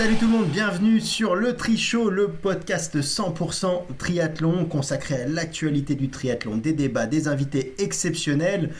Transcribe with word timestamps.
Salut 0.00 0.16
tout 0.16 0.24
le 0.24 0.38
monde, 0.38 0.48
bienvenue 0.48 0.98
sur 0.98 1.34
le 1.34 1.54
Tri 1.54 1.76
Show, 1.76 2.08
le 2.08 2.28
podcast 2.28 2.96
100% 2.96 3.98
triathlon 3.98 4.64
consacré 4.64 5.16
à 5.16 5.28
l'actualité 5.28 5.94
du 5.94 6.08
triathlon, 6.08 6.56
des 6.56 6.72
débats, 6.72 7.04
des 7.04 7.28
invités 7.28 7.74
exceptionnels. 7.76 8.70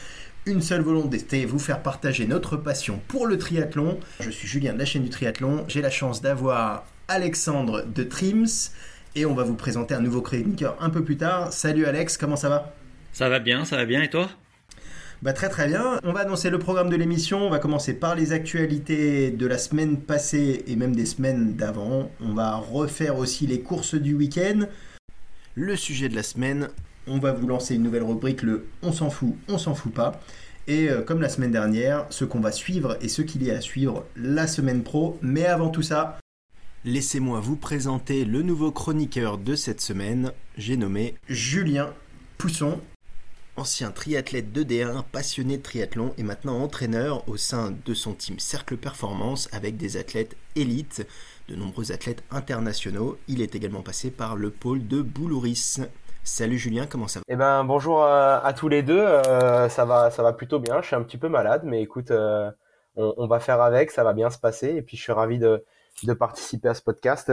Une 0.46 0.62
seule 0.62 0.80
volonté, 0.80 1.44
vous 1.44 1.58
faire 1.58 1.82
partager 1.82 2.26
notre 2.26 2.56
passion 2.56 3.02
pour 3.06 3.26
le 3.26 3.36
triathlon. 3.36 4.00
Je 4.20 4.30
suis 4.30 4.48
Julien 4.48 4.72
de 4.72 4.78
la 4.78 4.86
chaîne 4.86 5.02
du 5.02 5.10
triathlon. 5.10 5.66
J'ai 5.68 5.82
la 5.82 5.90
chance 5.90 6.22
d'avoir 6.22 6.86
Alexandre 7.06 7.84
de 7.84 8.02
Trims 8.02 8.70
et 9.14 9.26
on 9.26 9.34
va 9.34 9.42
vous 9.42 9.56
présenter 9.56 9.92
un 9.92 10.00
nouveau 10.00 10.22
chroniqueur 10.22 10.78
un 10.80 10.88
peu 10.88 11.04
plus 11.04 11.18
tard. 11.18 11.52
Salut 11.52 11.84
Alex, 11.84 12.16
comment 12.16 12.36
ça 12.36 12.48
va? 12.48 12.74
Ça 13.12 13.28
va 13.28 13.40
bien, 13.40 13.66
ça 13.66 13.76
va 13.76 13.84
bien 13.84 14.00
et 14.00 14.08
toi? 14.08 14.30
Bah, 15.22 15.34
très 15.34 15.50
très 15.50 15.66
bien. 15.66 16.00
On 16.02 16.12
va 16.12 16.20
annoncer 16.20 16.48
le 16.48 16.58
programme 16.58 16.88
de 16.88 16.96
l'émission. 16.96 17.46
On 17.46 17.50
va 17.50 17.58
commencer 17.58 17.92
par 17.92 18.14
les 18.14 18.32
actualités 18.32 19.30
de 19.30 19.46
la 19.46 19.58
semaine 19.58 19.98
passée 19.98 20.64
et 20.66 20.76
même 20.76 20.96
des 20.96 21.04
semaines 21.04 21.56
d'avant. 21.56 22.10
On 22.20 22.32
va 22.32 22.56
refaire 22.56 23.18
aussi 23.18 23.46
les 23.46 23.60
courses 23.60 23.94
du 23.94 24.14
week-end. 24.14 24.66
Le 25.54 25.76
sujet 25.76 26.08
de 26.08 26.14
la 26.14 26.22
semaine, 26.22 26.68
on 27.06 27.18
va 27.18 27.32
vous 27.32 27.46
lancer 27.46 27.74
une 27.74 27.82
nouvelle 27.82 28.02
rubrique, 28.02 28.42
le 28.42 28.66
On 28.82 28.92
s'en 28.92 29.10
fout, 29.10 29.34
on 29.48 29.58
s'en 29.58 29.74
fout 29.74 29.92
pas. 29.92 30.20
Et 30.66 30.88
euh, 30.88 31.02
comme 31.02 31.20
la 31.20 31.28
semaine 31.28 31.50
dernière, 31.50 32.06
ce 32.08 32.24
qu'on 32.24 32.40
va 32.40 32.52
suivre 32.52 32.96
et 33.02 33.08
ce 33.08 33.20
qu'il 33.20 33.42
y 33.42 33.50
a 33.50 33.56
à 33.56 33.60
suivre 33.60 34.06
la 34.16 34.46
semaine 34.46 34.82
pro. 34.82 35.18
Mais 35.20 35.44
avant 35.44 35.68
tout 35.68 35.82
ça, 35.82 36.18
laissez-moi 36.86 37.40
vous 37.40 37.56
présenter 37.56 38.24
le 38.24 38.40
nouveau 38.40 38.70
chroniqueur 38.70 39.36
de 39.36 39.54
cette 39.54 39.82
semaine. 39.82 40.32
J'ai 40.56 40.78
nommé 40.78 41.16
Julien 41.28 41.92
Pousson 42.38 42.80
ancien 43.60 43.90
triathlète 43.90 44.52
de 44.52 44.62
D1, 44.62 45.04
passionné 45.12 45.58
de 45.58 45.62
triathlon 45.62 46.14
et 46.16 46.22
maintenant 46.22 46.62
entraîneur 46.62 47.28
au 47.28 47.36
sein 47.36 47.74
de 47.84 47.92
son 47.92 48.14
team 48.14 48.38
Cercle 48.38 48.78
Performance 48.78 49.50
avec 49.52 49.76
des 49.76 49.98
athlètes 49.98 50.34
élites, 50.56 51.06
de 51.46 51.56
nombreux 51.56 51.92
athlètes 51.92 52.24
internationaux. 52.30 53.18
Il 53.28 53.42
est 53.42 53.54
également 53.54 53.82
passé 53.82 54.10
par 54.10 54.34
le 54.34 54.50
pôle 54.50 54.88
de 54.88 55.02
Boulouris. 55.02 55.76
Salut 56.24 56.56
Julien, 56.56 56.86
comment 56.86 57.06
ça 57.06 57.20
va? 57.20 57.24
Eh 57.28 57.36
ben 57.36 57.62
bonjour 57.64 58.02
à, 58.02 58.50
tous 58.56 58.68
les 58.68 58.82
deux, 58.82 58.98
euh, 58.98 59.68
ça 59.68 59.84
va 59.84 60.10
ça 60.10 60.22
va 60.22 60.32
plutôt 60.32 60.58
bien. 60.58 60.80
Je 60.80 60.86
suis 60.86 60.96
un 60.96 61.02
petit 61.02 61.18
peu 61.18 61.28
malade, 61.28 61.60
mais 61.64 61.82
écoute, 61.82 62.10
euh, 62.10 62.50
on, 62.96 63.26
va 63.26 63.40
faire 63.40 63.60
avec, 63.60 63.90
ça 63.90 64.04
va 64.04 64.14
bien 64.14 64.30
se 64.30 64.38
passer. 64.38 64.68
Et 64.68 64.80
puis 64.80 64.96
je 64.96 65.02
suis 65.02 65.12
ravi 65.12 65.38
de, 65.38 65.62
participer 66.18 66.68
à 66.68 66.74
ce 66.74 66.80
podcast. 66.80 67.30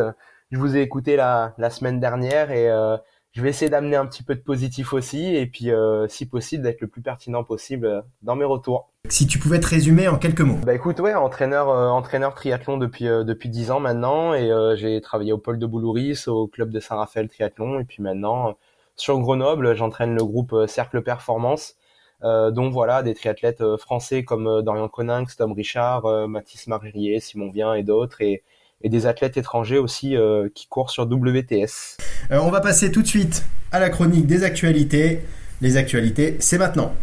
Je 0.52 0.58
vous 0.58 0.76
ai 0.76 0.82
écouté 0.82 1.16
la, 1.16 1.54
semaine 1.70 2.02
dernière 2.02 2.52
et 2.52 2.70
euh, 2.70 2.98
je 3.38 3.44
vais 3.44 3.50
essayer 3.50 3.70
d'amener 3.70 3.96
un 3.96 4.08
petit 4.08 4.24
peu 4.24 4.34
de 4.34 4.40
positif 4.40 4.94
aussi 4.94 5.36
et 5.36 5.46
puis 5.46 5.70
euh, 5.70 6.08
si 6.08 6.26
possible 6.28 6.64
d'être 6.64 6.82
le 6.82 6.88
plus 6.88 7.04
pertinent 7.04 7.44
possible 7.44 7.86
euh, 7.86 8.02
dans 8.24 8.36
mes 8.36 8.46
retours. 8.46 8.90
Si 9.10 9.28
tu 9.28 9.38
pouvais 9.38 9.60
te 9.60 9.68
résumer 9.68 10.08
en 10.08 10.18
quelques 10.18 10.42
mots. 10.42 10.58
Bah 10.66 10.74
écoute 10.74 11.00
ouais, 11.00 11.14
entraîneur 11.14 11.70
euh, 11.70 11.88
entraîneur 11.90 12.34
triathlon 12.34 12.78
depuis 12.78 13.06
depuis 13.06 13.50
10 13.50 13.70
ans 13.70 13.80
maintenant 13.80 14.34
et 14.34 14.52
j'ai 14.76 15.00
travaillé 15.02 15.34
au 15.34 15.38
pôle 15.38 15.60
de 15.60 15.68
Boulouris, 15.68 16.24
au 16.26 16.48
club 16.48 16.72
de 16.72 16.80
Saint-Raphaël 16.80 17.30
triathlon 17.30 17.80
et 17.80 17.84
puis 17.84 18.02
maintenant 18.02 18.58
sur 18.96 19.20
Grenoble, 19.20 19.76
j'entraîne 19.76 20.16
le 20.16 20.26
groupe 20.26 20.56
Cercle 20.66 21.04
Performance 21.04 21.76
dont 22.24 22.72
voilà 22.72 23.04
des 23.04 23.14
triathlètes 23.14 23.64
français 23.78 24.24
comme 24.24 24.64
Dorian 24.64 24.90
Coninx, 24.90 25.38
Tom 25.38 25.52
Richard, 25.52 26.28
Mathis 26.28 26.66
Marrier, 26.66 27.20
Simon 27.20 27.52
Vien 27.52 27.76
et 27.76 27.84
d'autres 27.84 28.20
et 28.22 28.42
et 28.82 28.90
des 28.90 29.06
athlètes 29.06 29.38
étrangers 29.38 29.78
aussi 29.78 30.16
euh, 30.16 30.50
qui 30.54 30.68
courent 30.68 30.92
sur 30.92 31.04
WTS. 31.04 31.98
Euh, 32.32 32.40
on 32.40 32.50
va 32.50 32.62
passer 32.62 32.92
tout 32.92 33.02
de 33.02 33.08
suite 33.08 33.46
à 33.72 33.80
la 33.80 33.90
chronique 33.90 34.28
des 34.28 34.44
actualités. 34.44 35.22
Les 35.62 35.78
actualités, 35.78 36.38
c'est 36.40 36.58
maintenant. 36.58 36.94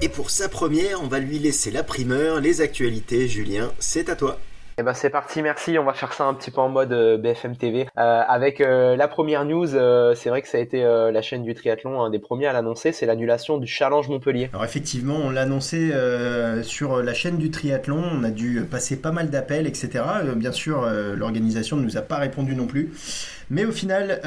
Et 0.00 0.08
pour 0.08 0.30
sa 0.30 0.48
première, 0.48 1.02
on 1.02 1.08
va 1.08 1.20
lui 1.20 1.38
laisser 1.38 1.70
la 1.70 1.82
primeur. 1.82 2.40
Les 2.40 2.60
actualités, 2.60 3.28
Julien, 3.28 3.70
c'est 3.78 4.08
à 4.08 4.16
toi. 4.16 4.38
Eh 4.78 4.82
ben 4.82 4.94
c'est 4.94 5.10
parti, 5.10 5.42
merci. 5.42 5.78
On 5.78 5.84
va 5.84 5.92
faire 5.92 6.14
ça 6.14 6.24
un 6.24 6.32
petit 6.32 6.50
peu 6.50 6.60
en 6.60 6.70
mode 6.70 6.92
euh, 6.92 7.18
BFM 7.18 7.56
TV. 7.56 7.88
Euh, 7.98 8.22
avec 8.26 8.62
euh, 8.62 8.96
la 8.96 9.06
première 9.06 9.44
news, 9.44 9.66
c'est 9.66 10.30
vrai 10.30 10.40
que 10.40 10.48
ça 10.48 10.56
a 10.56 10.60
été 10.62 10.82
la 10.82 11.22
chaîne 11.22 11.42
du 11.42 11.54
triathlon 11.54 12.02
un 12.02 12.10
des 12.10 12.18
premiers 12.18 12.46
à 12.46 12.52
l'annoncer, 12.52 12.92
c'est 12.92 13.06
l'annulation 13.06 13.58
du 13.58 13.66
Challenge 13.66 14.08
Montpellier. 14.08 14.48
Alors 14.52 14.64
effectivement, 14.64 15.16
on 15.22 15.30
l'a 15.30 15.42
annoncé 15.42 15.92
sur 16.62 17.02
la 17.02 17.14
chaîne 17.14 17.36
du 17.36 17.50
triathlon. 17.50 18.02
On 18.12 18.24
a 18.24 18.30
dû 18.30 18.62
passer 18.70 19.00
pas 19.00 19.12
mal 19.12 19.30
d'appels, 19.30 19.66
etc. 19.66 20.04
bien 20.36 20.52
sûr, 20.52 20.86
l'organisation 21.16 21.76
ne 21.76 21.82
nous 21.82 21.96
a 21.96 22.02
pas 22.02 22.16
répondu 22.16 22.56
non 22.56 22.66
plus. 22.66 22.92
Mais 23.50 23.64
au 23.64 23.72
final, 23.72 24.20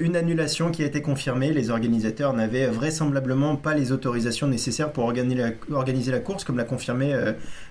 une 0.00 0.16
annulation 0.16 0.70
qui 0.70 0.82
a 0.82 0.86
été 0.86 1.02
confirmée. 1.02 1.52
Les 1.52 1.70
organisateurs 1.70 2.32
n'avaient 2.32 2.66
vraisemblablement 2.66 3.56
pas 3.56 3.74
les 3.74 3.92
autorisations 3.92 4.46
nécessaires 4.48 4.92
pour 4.92 5.04
organiser 5.04 6.12
la 6.12 6.18
course, 6.20 6.44
comme 6.44 6.56
l'a 6.56 6.64
confirmé 6.64 7.14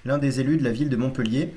l'un 0.06 0.18
des 0.18 0.40
élus 0.40 0.58
de 0.58 0.64
la 0.64 0.72
ville 0.72 0.90
de 0.90 0.96
Montpellier. 0.96 1.54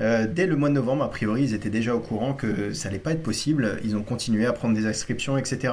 Euh, 0.00 0.26
dès 0.30 0.46
le 0.46 0.56
mois 0.56 0.68
de 0.68 0.74
novembre, 0.74 1.04
a 1.04 1.10
priori, 1.10 1.44
ils 1.44 1.54
étaient 1.54 1.70
déjà 1.70 1.94
au 1.94 2.00
courant 2.00 2.34
que 2.34 2.72
ça 2.72 2.88
n'allait 2.88 3.00
pas 3.00 3.12
être 3.12 3.22
possible. 3.22 3.78
Ils 3.84 3.96
ont 3.96 4.02
continué 4.02 4.46
à 4.46 4.52
prendre 4.52 4.74
des 4.74 4.86
inscriptions, 4.86 5.38
etc. 5.38 5.72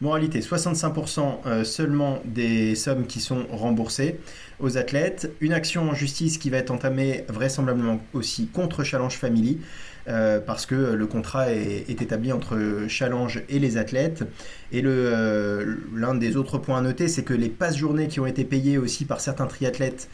Moralité, 0.00 0.40
65% 0.40 1.20
euh, 1.46 1.64
seulement 1.64 2.20
des 2.24 2.74
sommes 2.74 3.06
qui 3.06 3.20
sont 3.20 3.46
remboursées 3.50 4.20
aux 4.60 4.78
athlètes. 4.78 5.32
Une 5.40 5.52
action 5.52 5.90
en 5.90 5.94
justice 5.94 6.38
qui 6.38 6.50
va 6.50 6.58
être 6.58 6.70
entamée 6.70 7.24
vraisemblablement 7.28 8.00
aussi 8.12 8.46
contre 8.46 8.84
Challenge 8.84 9.14
Family. 9.14 9.58
Euh, 10.06 10.38
parce 10.38 10.66
que 10.66 10.74
le 10.74 11.06
contrat 11.06 11.50
est, 11.50 11.88
établi 11.88 12.30
entre 12.30 12.84
Challenge 12.88 13.42
et 13.48 13.58
les 13.58 13.78
athlètes. 13.78 14.24
Et 14.70 14.82
l'un 14.82 16.14
des 16.14 16.36
autres 16.36 16.58
points 16.58 16.78
à 16.78 16.82
noter, 16.82 17.08
c'est 17.08 17.22
que 17.22 17.32
les 17.32 17.48
passes 17.48 17.78
journées 17.78 18.08
qui 18.08 18.20
ont 18.20 18.26
été 18.26 18.44
payées 18.44 18.76
aussi 18.76 19.06
par 19.06 19.20
certains 19.20 19.46
triathlètes 19.46 20.10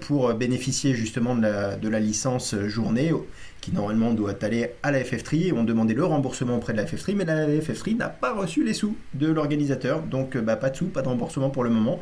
pour 0.00 0.34
bénéficier 0.34 0.94
justement 0.94 1.34
de 1.34 1.88
la, 1.88 2.00
licence 2.00 2.54
journée 2.66 3.12
qui 3.60 3.72
normalement 3.72 4.12
doit 4.12 4.34
aller 4.42 4.70
à 4.82 4.90
la 4.90 5.00
FF3 5.00 5.48
et 5.48 5.52
on 5.52 5.64
demandait 5.64 5.94
le 5.94 6.04
remboursement 6.04 6.56
auprès 6.56 6.72
de 6.72 6.78
la 6.78 6.84
FF3 6.84 7.14
mais 7.14 7.24
la 7.24 7.46
FF3 7.46 7.96
n'a 7.96 8.08
pas 8.08 8.32
reçu 8.32 8.64
les 8.64 8.74
sous 8.74 8.96
de 9.14 9.28
l'organisateur. 9.28 10.02
Donc 10.02 10.36
bah, 10.36 10.56
pas 10.56 10.70
de 10.70 10.76
sous, 10.76 10.86
pas 10.86 11.02
de 11.02 11.08
remboursement 11.08 11.50
pour 11.50 11.64
le 11.64 11.70
moment. 11.70 12.00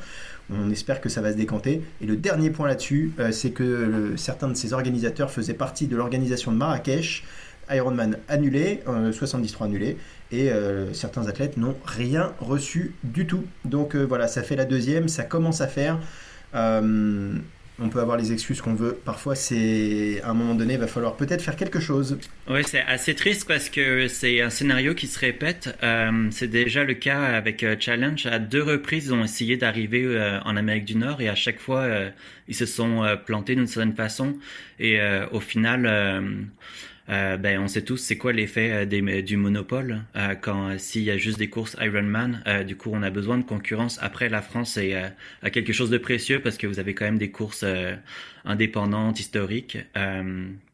On 0.50 0.70
espère 0.70 1.00
que 1.00 1.08
ça 1.08 1.20
va 1.20 1.32
se 1.32 1.36
décanter. 1.36 1.82
Et 2.00 2.06
le 2.06 2.16
dernier 2.16 2.50
point 2.50 2.68
là-dessus 2.68 3.12
euh, 3.18 3.32
c'est 3.32 3.50
que 3.50 4.14
certains 4.16 4.48
de 4.48 4.54
ces 4.54 4.72
organisateurs 4.72 5.30
faisaient 5.30 5.54
partie 5.54 5.86
de 5.86 5.96
l'organisation 5.96 6.52
de 6.52 6.56
Marrakech. 6.56 7.24
Ironman 7.70 8.16
annulé, 8.28 8.80
73 9.12 9.60
euh, 9.60 9.64
annulé, 9.66 9.96
et 10.32 10.50
certains 10.94 11.26
athlètes 11.26 11.58
n'ont 11.58 11.76
rien 11.84 12.32
reçu 12.40 12.94
du 13.04 13.26
tout. 13.26 13.44
Donc 13.66 13.94
voilà, 13.94 14.26
ça 14.26 14.42
fait 14.42 14.56
la 14.56 14.64
deuxième, 14.64 15.08
ça 15.08 15.22
commence 15.22 15.60
à 15.60 15.68
faire 15.68 15.98
on 17.80 17.88
peut 17.88 18.00
avoir 18.00 18.16
les 18.16 18.32
excuses 18.32 18.60
qu'on 18.60 18.74
veut. 18.74 18.98
Parfois, 19.04 19.34
c'est 19.34 20.20
à 20.22 20.30
un 20.30 20.34
moment 20.34 20.54
donné, 20.54 20.74
il 20.74 20.80
va 20.80 20.86
falloir 20.86 21.16
peut-être 21.16 21.42
faire 21.42 21.56
quelque 21.56 21.80
chose. 21.80 22.18
Oui, 22.48 22.60
c'est 22.66 22.82
assez 22.82 23.14
triste 23.14 23.46
parce 23.46 23.68
que 23.68 24.08
c'est 24.08 24.40
un 24.40 24.50
scénario 24.50 24.94
qui 24.94 25.06
se 25.06 25.18
répète. 25.18 25.76
Euh, 25.82 26.28
c'est 26.30 26.48
déjà 26.48 26.84
le 26.84 26.94
cas 26.94 27.22
avec 27.22 27.62
euh, 27.62 27.76
Challenge. 27.78 28.26
À 28.26 28.38
deux 28.38 28.62
reprises, 28.62 29.06
ils 29.06 29.14
ont 29.14 29.22
essayé 29.22 29.56
d'arriver 29.56 30.04
euh, 30.04 30.40
en 30.44 30.56
Amérique 30.56 30.86
du 30.86 30.96
Nord 30.96 31.20
et 31.20 31.28
à 31.28 31.34
chaque 31.34 31.60
fois, 31.60 31.86
ils 32.48 32.54
se 32.54 32.66
sont 32.66 33.04
plantés 33.26 33.54
d'une 33.54 33.66
certaine 33.66 33.94
façon. 33.94 34.36
Et 34.80 34.98
au 35.32 35.40
final, 35.40 35.86
ben 37.08 37.60
on 37.60 37.68
sait 37.68 37.82
tous 37.82 37.96
c'est 37.96 38.18
quoi 38.18 38.32
l'effet 38.32 38.86
euh, 38.86 39.22
du 39.22 39.36
monopole 39.36 40.02
euh, 40.16 40.34
quand 40.34 40.78
s'il 40.78 41.02
y 41.02 41.10
a 41.10 41.16
juste 41.16 41.38
des 41.38 41.48
courses 41.48 41.76
Ironman. 41.80 42.42
du 42.66 42.76
coup, 42.76 42.90
on 42.92 43.02
a 43.02 43.10
besoin 43.10 43.38
de 43.38 43.44
concurrence. 43.44 43.98
Après, 44.02 44.28
la 44.28 44.42
France 44.42 44.76
est 44.76 44.94
a 45.42 45.50
quelque 45.50 45.72
chose 45.72 45.90
de 45.90 45.98
précieux 45.98 46.40
parce 46.40 46.56
que 46.56 46.66
vous 46.66 46.78
avez 46.78 46.94
quand 46.94 47.04
même 47.04 47.18
des 47.18 47.30
courses 47.30 47.64
indépendantes, 48.44 49.20
historiques. 49.20 49.78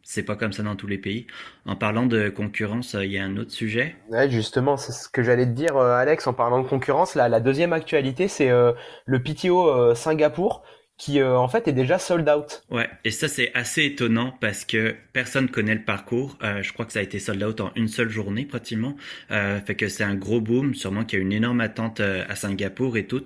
c'est 0.02 0.22
pas 0.22 0.36
comme 0.36 0.52
ça 0.52 0.62
dans 0.62 0.76
tous 0.76 0.86
les 0.86 0.98
pays. 0.98 1.26
En 1.66 1.76
parlant 1.76 2.06
de 2.06 2.28
concurrence, 2.28 2.96
il 3.00 3.10
y 3.10 3.18
a 3.18 3.24
un 3.24 3.36
autre 3.36 3.52
sujet. 3.52 3.96
Ouais, 4.10 4.28
justement, 4.30 4.76
c'est 4.76 4.92
ce 4.92 5.08
que 5.08 5.22
j'allais 5.22 5.46
te 5.46 5.52
dire, 5.52 5.76
Alex. 5.76 6.26
En 6.26 6.34
parlant 6.34 6.62
de 6.62 6.68
concurrence, 6.68 7.14
la, 7.14 7.28
la 7.28 7.40
deuxième 7.40 7.72
actualité, 7.72 8.28
c'est 8.28 8.50
le 8.50 9.22
PTO 9.22 9.94
Singapour 9.94 10.62
qui 10.96 11.20
euh, 11.20 11.36
en 11.36 11.48
fait 11.48 11.66
est 11.66 11.72
déjà 11.72 11.98
sold 11.98 12.28
out. 12.28 12.62
Ouais, 12.70 12.88
et 13.04 13.10
ça 13.10 13.28
c'est 13.28 13.52
assez 13.54 13.84
étonnant 13.84 14.36
parce 14.40 14.64
que 14.64 14.94
personne 15.14 15.48
connaît 15.48 15.74
le 15.74 15.82
parcours. 15.82 16.36
Euh, 16.42 16.62
je 16.62 16.72
crois 16.72 16.84
que 16.84 16.92
ça 16.92 16.98
a 16.98 17.02
été 17.02 17.18
sold 17.18 17.42
out 17.42 17.60
en 17.60 17.72
une 17.76 17.88
seule 17.88 18.10
journée 18.10 18.44
pratiquement. 18.44 18.96
Euh, 19.30 19.60
fait 19.60 19.76
que 19.76 19.88
c'est 19.88 20.04
un 20.04 20.16
gros 20.16 20.40
boom, 20.40 20.74
sûrement 20.74 21.04
qu'il 21.04 21.20
y 21.20 21.22
a 21.22 21.24
une 21.24 21.32
énorme 21.32 21.60
attente 21.60 22.00
euh, 22.00 22.24
à 22.28 22.34
Singapour 22.34 22.96
et 22.96 23.06
tout. 23.06 23.22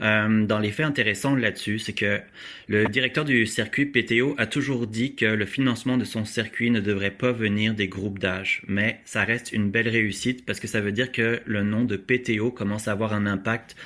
dans 0.00 0.58
les 0.60 0.70
faits 0.72 0.86
intéressants 0.86 1.36
là-dessus, 1.36 1.78
c'est 1.78 1.92
que 1.92 2.20
le 2.68 2.86
directeur 2.86 3.24
du 3.24 3.46
circuit 3.46 3.86
PTO 3.86 4.34
a 4.38 4.46
toujours 4.46 4.86
dit 4.86 5.14
que 5.14 5.26
le 5.26 5.46
financement 5.46 5.96
de 5.96 6.04
son 6.04 6.24
circuit 6.24 6.70
ne 6.70 6.80
devrait 6.80 7.10
pas 7.10 7.32
venir 7.32 7.74
des 7.74 7.88
groupes 7.88 8.18
d'âge, 8.18 8.62
mais 8.66 9.00
ça 9.04 9.24
reste 9.24 9.52
une 9.52 9.70
belle 9.70 9.88
réussite 9.88 10.44
parce 10.44 10.60
que 10.60 10.66
ça 10.66 10.80
veut 10.80 10.92
dire 10.92 11.12
que 11.12 11.40
le 11.44 11.62
nom 11.62 11.84
de 11.84 11.96
PTO 11.96 12.50
commence 12.50 12.88
à 12.88 12.92
avoir 12.92 13.12
un 13.14 13.26
impact 13.26 13.76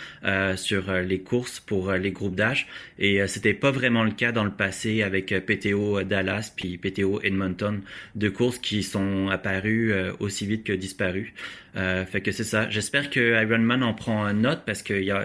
sur 0.57 0.93
les 0.93 1.21
courses 1.21 1.61
pour 1.61 1.93
les 1.93 2.13
groupes 2.13 2.35
d'âge 2.35 2.67
et 2.99 3.20
euh, 3.21 3.27
c'était 3.27 3.55
pas 3.55 3.71
vraiment 3.71 4.05
le 4.05 4.11
cas 4.11 4.33
dans 4.33 4.45
le 4.45 4.51
passé 4.51 5.03
avec 5.03 5.33
euh, 5.33 5.41
PTO 5.41 6.03
Dallas 6.03 6.53
puis 6.55 6.79
PTO 6.79 7.21
Edmonton, 7.23 7.83
deux 8.15 8.31
courses 8.31 8.59
qui 8.59 8.83
sont 8.83 9.29
apparues 9.29 9.93
euh, 9.93 10.13
aussi 10.21 10.47
vite 10.47 10.65
que 10.65 10.73
disparues. 10.73 11.35
fait 11.75 12.21
que 12.21 12.33
c'est 12.33 12.45
ça. 12.45 12.69
J'espère 12.71 13.11
que 13.11 13.43
Ironman 13.43 13.83
en 13.83 13.95
prend 13.95 14.33
note 14.33 14.63
parce 14.67 14.83
que 14.83 14.95
y 14.95 15.11
a, 15.11 15.25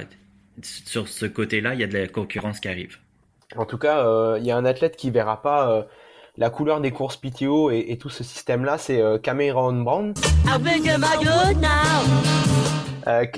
sur 0.62 1.08
ce 1.08 1.26
côté-là, 1.26 1.74
il 1.74 1.80
y 1.80 1.84
a 1.84 1.88
de 1.88 1.98
la 1.98 2.08
concurrence 2.08 2.60
qui 2.60 2.68
arrive. 2.68 2.98
En 3.56 3.66
tout 3.66 3.78
cas, 3.78 4.38
il 4.38 4.46
y 4.46 4.52
a 4.52 4.58
un 4.58 4.66
athlète 4.66 4.96
qui 4.96 5.10
verra 5.10 5.42
pas 5.42 5.88
la 6.38 6.50
couleur 6.50 6.82
des 6.82 6.92
courses 6.92 7.18
PTO 7.18 7.72
et, 7.72 7.98
tout 8.00 8.10
ce 8.10 8.24
système-là, 8.24 8.78
c'est 8.78 9.02
Cameron 9.24 9.82
Brown. 9.82 10.14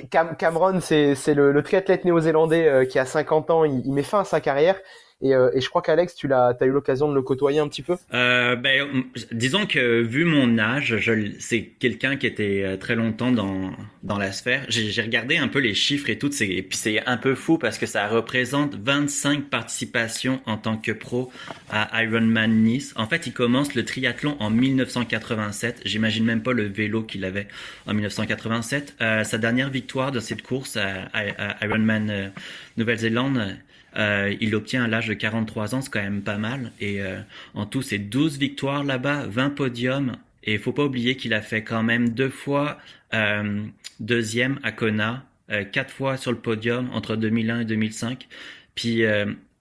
Cameron, 0.09 0.79
c'est 0.81 1.33
le, 1.33 1.51
le, 1.51 1.63
triathlète 1.63 2.05
néo-zélandais 2.05 2.87
qui 2.89 2.99
a 2.99 3.05
50 3.05 3.51
ans, 3.51 3.63
il, 3.65 3.85
il, 3.85 3.91
met 3.91 4.03
fin 4.03 4.21
à 4.21 4.23
sa 4.23 4.39
carrière 4.39 4.79
et, 5.21 5.33
euh, 5.33 5.49
et 5.53 5.61
je 5.61 5.69
crois 5.69 5.81
qu'Alex, 5.81 6.15
tu 6.15 6.27
l'as, 6.27 6.55
as 6.59 6.65
eu 6.65 6.71
l'occasion 6.71 7.09
de 7.09 7.15
le 7.15 7.21
côtoyer 7.21 7.59
un 7.59 7.67
petit 7.67 7.81
peu? 7.81 7.95
Euh, 8.13 8.55
ben, 8.55 9.05
disons 9.31 9.65
que 9.65 10.01
vu 10.01 10.25
mon 10.25 10.59
âge, 10.59 10.95
c'est 11.39 11.63
quelqu'un 11.79 12.17
qui 12.17 12.27
était 12.27 12.63
euh, 12.63 12.77
très 12.77 12.95
longtemps 12.95 13.31
dans 13.31 13.71
dans 14.07 14.17
la 14.17 14.31
sphère. 14.31 14.65
J'ai, 14.69 15.01
regardé 15.01 15.37
un 15.37 15.49
peu 15.49 15.59
les 15.59 15.73
chiffres 15.73 16.09
et 16.09 16.17
tout, 16.17 16.31
et 16.41 16.63
puis 16.63 16.77
c'est 16.77 17.05
un 17.05 17.17
peu 17.17 17.35
fou 17.35 17.57
parce 17.57 17.77
que 17.77 17.85
ça 17.85 18.07
représente 18.07 18.75
25 18.75 19.49
participations 19.49 20.41
en 20.45 20.57
tant 20.57 20.77
que 20.77 20.93
pro 20.93 21.29
à 21.69 22.03
Ironman 22.03 22.63
Nice. 22.63 22.93
En 22.95 23.05
fait, 23.05 23.27
il 23.27 23.33
commence 23.33 23.75
le 23.75 23.83
triathlon 23.83 24.37
en 24.39 24.49
1987. 24.49 25.81
J'imagine 25.85 26.23
même 26.23 26.41
pas 26.41 26.53
le 26.53 26.63
vélo 26.63 27.03
qu'il 27.03 27.25
avait 27.25 27.47
en 27.85 27.93
1987. 27.93 28.95
Euh, 29.01 29.23
sa 29.23 29.37
dernière 29.37 29.69
victoire 29.69 30.11
de 30.11 30.21
cette 30.21 30.41
course 30.41 30.77
à, 30.77 31.09
à, 31.13 31.65
Ironman 31.65 32.09
euh, 32.09 32.29
Nouvelle-Zélande 32.77 33.57
euh, 33.95 34.35
il 34.39 34.51
l'obtient 34.51 34.83
à 34.83 34.87
l'âge 34.87 35.07
de 35.07 35.13
43 35.13 35.75
ans, 35.75 35.81
c'est 35.81 35.89
quand 35.89 36.01
même 36.01 36.21
pas 36.21 36.37
mal. 36.37 36.71
Et 36.79 37.01
euh, 37.01 37.19
en 37.53 37.65
tout, 37.65 37.81
c'est 37.81 37.97
12 37.97 38.37
victoires 38.37 38.83
là-bas, 38.83 39.25
20 39.27 39.51
podiums. 39.51 40.17
Et 40.43 40.53
il 40.53 40.59
faut 40.59 40.73
pas 40.73 40.85
oublier 40.85 41.15
qu'il 41.17 41.33
a 41.33 41.41
fait 41.41 41.63
quand 41.63 41.83
même 41.83 42.09
deux 42.09 42.29
fois 42.29 42.77
euh, 43.13 43.63
deuxième 43.99 44.59
à 44.63 44.71
Kona, 44.71 45.23
quatre 45.71 45.91
fois 45.91 46.17
sur 46.17 46.31
le 46.31 46.37
podium 46.37 46.89
entre 46.93 47.15
2001 47.15 47.61
et 47.61 47.65
2005. 47.65 48.27
Puis 48.75 49.03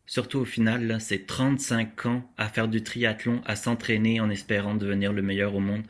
surtout 0.05 0.41
au 0.41 0.45
final, 0.45 0.97
c'est 1.01 1.27
35 1.27 2.07
ans 2.07 2.23
à 2.39 2.49
faire 2.49 2.67
du 2.67 2.83
triathlon, 2.83 3.41
à 3.47 3.55
s'entraîner 3.55 4.21
en 4.21 4.29
espérant 4.31 4.75
devenir 4.75 5.13
le 5.13 5.23
meilleur 5.23 5.55
au 5.55 5.61
monde. 5.61 5.83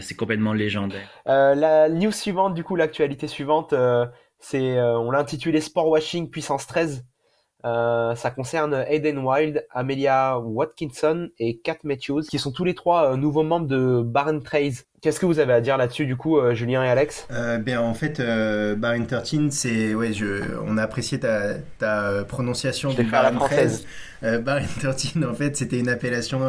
c'est 0.00 0.16
complètement 0.16 0.54
légendaire. 0.54 1.08
la 1.26 1.88
news 1.90 2.12
suivante, 2.12 2.54
du 2.54 2.64
coup, 2.64 2.76
l'actualité 2.76 3.26
suivante, 3.26 3.74
c'est 4.38 4.80
on 4.80 5.10
l'a 5.10 5.18
intitulé 5.18 5.60
Sport 5.60 5.88
Washing 5.88 6.30
Puissance 6.30 6.66
13. 6.66 7.04
Euh, 7.64 8.14
ça 8.14 8.30
concerne 8.30 8.84
Aiden 8.86 9.18
Wild, 9.18 9.66
Amelia 9.72 10.38
Watkinson 10.38 11.30
et 11.38 11.58
Kat 11.58 11.78
Matthews, 11.84 12.22
qui 12.22 12.38
sont 12.38 12.52
tous 12.52 12.64
les 12.64 12.74
trois 12.74 13.12
euh, 13.12 13.16
nouveaux 13.16 13.42
membres 13.42 13.66
de 13.66 14.02
Baron 14.04 14.40
Trace. 14.40 14.84
Qu'est-ce 15.00 15.18
que 15.18 15.26
vous 15.26 15.38
avez 15.38 15.52
à 15.52 15.60
dire 15.60 15.76
là-dessus, 15.76 16.06
du 16.06 16.16
coup, 16.16 16.38
euh, 16.38 16.54
Julien 16.54 16.84
et 16.84 16.88
Alex? 16.88 17.26
Ben, 17.30 17.78
En 17.78 17.94
fait, 17.94 18.20
Baron 18.76 19.04
13, 19.04 19.50
c'est, 19.50 19.94
ouais, 19.94 20.12
je, 20.12 20.42
on 20.66 20.76
a 20.78 20.82
apprécié 20.82 21.18
ta, 21.18 21.54
ta 21.78 22.24
prononciation 22.24 22.92
de 22.92 23.02
Baron 23.02 23.38
13. 23.38 23.84
Baron 24.42 24.64
13, 24.80 25.24
en 25.28 25.34
fait, 25.34 25.56
c'était 25.56 25.78
une 25.78 25.88
appellation 25.88 26.40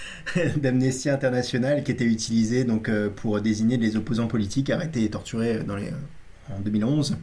d'Amnesty 0.56 1.10
International 1.10 1.82
qui 1.82 1.92
était 1.92 2.04
utilisée 2.04 2.64
donc, 2.64 2.90
pour 3.16 3.40
désigner 3.40 3.78
les 3.78 3.96
opposants 3.96 4.28
politiques 4.28 4.70
arrêtés 4.70 5.04
et 5.04 5.10
torturés 5.10 5.60
dans 5.60 5.76
les, 5.76 5.90
en 6.50 6.60
2011. 6.60 7.16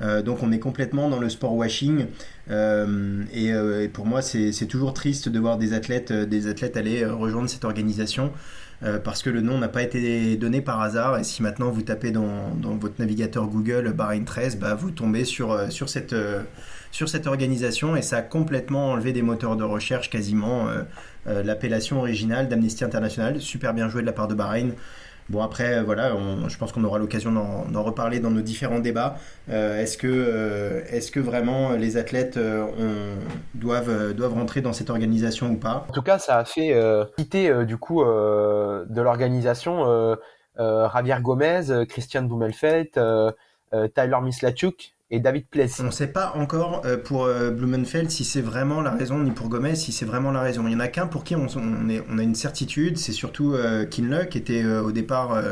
Euh, 0.00 0.22
donc 0.22 0.42
on 0.42 0.52
est 0.52 0.58
complètement 0.58 1.08
dans 1.08 1.18
le 1.18 1.28
sport 1.28 1.54
washing. 1.54 2.06
Euh, 2.50 3.24
euh, 3.36 3.84
et, 3.84 3.88
pour 3.88 4.06
moi, 4.06 4.22
c'est 4.22 4.66
toujours 4.66 4.94
triste 4.94 5.28
de 5.28 5.38
voir 5.38 5.58
des 5.58 5.72
athlètes, 5.72 6.12
des 6.12 6.46
athlètes 6.46 6.76
aller 6.76 7.04
rejoindre 7.04 7.48
cette 7.48 7.64
organisation. 7.64 8.32
parce 9.02 9.22
que 9.22 9.30
le 9.30 9.40
nom 9.40 9.58
n'a 9.58 9.66
pas 9.68 9.82
été 9.82 10.36
donné 10.36 10.60
par 10.60 10.80
hasard 10.80 11.18
et 11.18 11.24
si 11.24 11.42
maintenant 11.42 11.68
vous 11.70 11.82
tapez 11.82 12.12
dans, 12.12 12.54
votre 12.80 12.94
navigateur 13.00 13.48
Google 13.48 13.92
Bahrain 13.92 14.22
13, 14.22 14.56
bah, 14.58 14.74
vous 14.74 14.92
tombez 14.92 15.24
sur, 15.24 15.72
sur, 15.72 15.88
cette, 15.88 16.14
sur 16.92 17.08
cette 17.08 17.26
organisation 17.26 17.96
et 17.96 18.02
ça 18.02 18.18
a 18.18 18.22
complètement 18.22 18.92
enlevé 18.92 19.12
des 19.12 19.22
moteurs 19.22 19.56
de 19.56 19.64
recherche 19.64 20.10
quasiment 20.10 20.68
l'appellation 21.26 21.98
originale 21.98 22.48
d'Amnesty 22.48 22.84
International. 22.84 23.40
Super 23.40 23.74
bien 23.74 23.88
joué 23.88 24.02
de 24.02 24.06
la 24.06 24.12
part 24.12 24.28
de 24.28 24.34
Bahreïn. 24.34 24.70
Bon 25.28 25.42
après 25.42 25.82
voilà, 25.82 26.12
je 26.48 26.56
pense 26.56 26.72
qu'on 26.72 26.84
aura 26.84 26.98
l'occasion 26.98 27.32
d'en 27.32 27.82
reparler 27.82 28.18
dans 28.18 28.30
nos 28.30 28.40
différents 28.40 28.78
débats. 28.78 29.16
Euh, 29.50 29.80
est-ce 29.80 29.98
que 29.98 30.06
euh, 30.06 30.82
est-ce 30.90 31.10
que 31.10 31.20
vraiment 31.20 31.72
les 31.72 31.98
athlètes 31.98 32.38
euh, 32.38 33.14
doivent 33.54 34.14
doivent 34.14 34.34
rentrer 34.34 34.62
dans 34.62 34.72
cette 34.72 34.88
organisation 34.88 35.50
ou 35.50 35.56
pas? 35.56 35.86
En 35.88 35.92
tout 35.92 36.02
cas, 36.02 36.18
ça 36.18 36.38
a 36.38 36.44
fait 36.44 36.74
quitter 37.18 37.64
du 37.66 37.76
coup 37.76 38.02
de 38.02 39.00
l'organisation 39.02 40.16
Javier 40.58 41.16
Gomez, 41.20 41.84
Christian 41.88 42.22
Blumenfeld, 42.22 42.90
Tyler 43.94 44.18
Mislachuk 44.22 44.94
et 45.10 45.20
David 45.20 45.46
Pless. 45.46 45.80
On 45.80 45.84
ne 45.84 45.90
sait 45.90 46.08
pas 46.08 46.32
encore 46.34 46.82
euh, 46.84 46.96
pour 46.96 47.24
euh, 47.24 47.50
Blumenfeld 47.50 48.10
si 48.10 48.24
c'est 48.24 48.40
vraiment 48.40 48.82
la 48.82 48.90
raison, 48.90 49.18
ni 49.18 49.30
pour 49.30 49.48
Gomez 49.48 49.74
si 49.74 49.92
c'est 49.92 50.04
vraiment 50.04 50.30
la 50.30 50.40
raison. 50.40 50.66
Il 50.66 50.72
y 50.72 50.76
en 50.76 50.80
a 50.80 50.88
qu'un 50.88 51.06
pour 51.06 51.24
qui 51.24 51.34
on, 51.34 51.46
a 51.46 52.22
une 52.22 52.34
certitude, 52.34 52.98
c'est 52.98 53.12
surtout 53.12 53.54
euh, 53.54 53.86
Kinle 53.86 54.28
qui 54.30 54.38
était 54.38 54.64
au 54.64 54.92
départ 54.92 55.42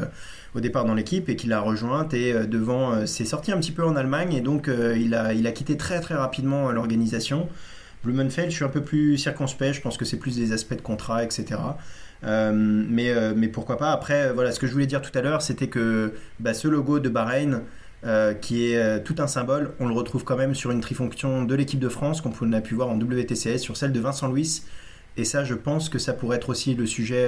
au 0.55 0.61
départ 0.61 0.85
dans 0.85 0.95
l'équipe 0.95 1.29
et 1.29 1.37
qui 1.37 1.47
l'a 1.47 1.61
rejointe 1.61 2.15
et 2.15 2.33
devant 2.47 3.07
c'est 3.07 3.25
sorti 3.25 3.53
un 3.53 3.59
petit 3.59 3.73
peu 3.73 3.85
en 3.85 3.97
Allemagne 3.97 4.33
et 4.33 4.41
donc 4.41 4.71
il 4.97 5.15
a 5.15 5.33
il 5.33 5.47
a 5.47 5.53
quitté 5.53 5.77
très 5.77 6.01
très 6.01 6.15
rapidement 6.15 6.71
l'organisation. 6.71 7.49
Blumenfeld, 8.05 8.51
je 8.51 8.57
suis 8.57 8.65
un 8.65 8.69
peu 8.69 8.83
plus 8.83 9.19
circonspect, 9.19 9.75
je 9.75 9.81
pense 9.81 9.97
que 9.97 10.05
c'est 10.05 10.19
plus 10.19 10.37
des 10.37 10.53
aspects 10.53 10.77
de 10.77 10.81
contrat, 10.81 11.25
etc. 11.25 11.61
mais, 12.23 13.13
mais 13.35 13.49
pourquoi 13.49 13.77
pas? 13.77 13.93
Après, 13.93 14.33
voilà, 14.33 14.53
ce 14.53 14.61
que 14.61 14.67
je 14.67 14.73
voulais 14.73 14.87
dire 14.87 15.03
tout 15.03 15.17
à 15.17 15.23
l'heure, 15.23 15.43
c'était 15.43 15.69
que 15.69 16.15
bah, 16.41 16.55
ce 16.55 16.69
logo 16.69 17.01
de 17.01 17.09
Bahreïn, 17.09 17.63
euh, 18.05 18.35
qui 18.35 18.71
est 18.71 18.77
euh, 18.77 18.99
tout 19.03 19.15
un 19.19 19.27
symbole. 19.27 19.73
On 19.81 19.87
le 19.87 19.95
retrouve 19.95 20.23
quand 20.23 20.37
même 20.37 20.55
sur 20.55 20.71
une 20.71 20.83
trifonction 20.83 21.45
de 21.45 21.55
l'équipe 21.55 21.81
de 21.81 21.89
France 21.89 22.21
qu'on 22.21 22.53
a 22.53 22.61
pu 22.61 22.75
voir 22.75 22.91
en 22.91 22.99
WTCS, 23.01 23.57
sur 23.57 23.77
celle 23.77 23.91
de 23.91 24.01
Vincent 24.01 24.29
Louis. 24.29 24.63
Et 25.17 25.25
ça, 25.25 25.45
je 25.45 25.55
pense 25.55 25.89
que 25.89 25.99
ça 25.99 26.13
pourrait 26.13 26.37
être 26.37 26.51
aussi 26.51 26.75
le 26.75 26.85
sujet 26.85 27.27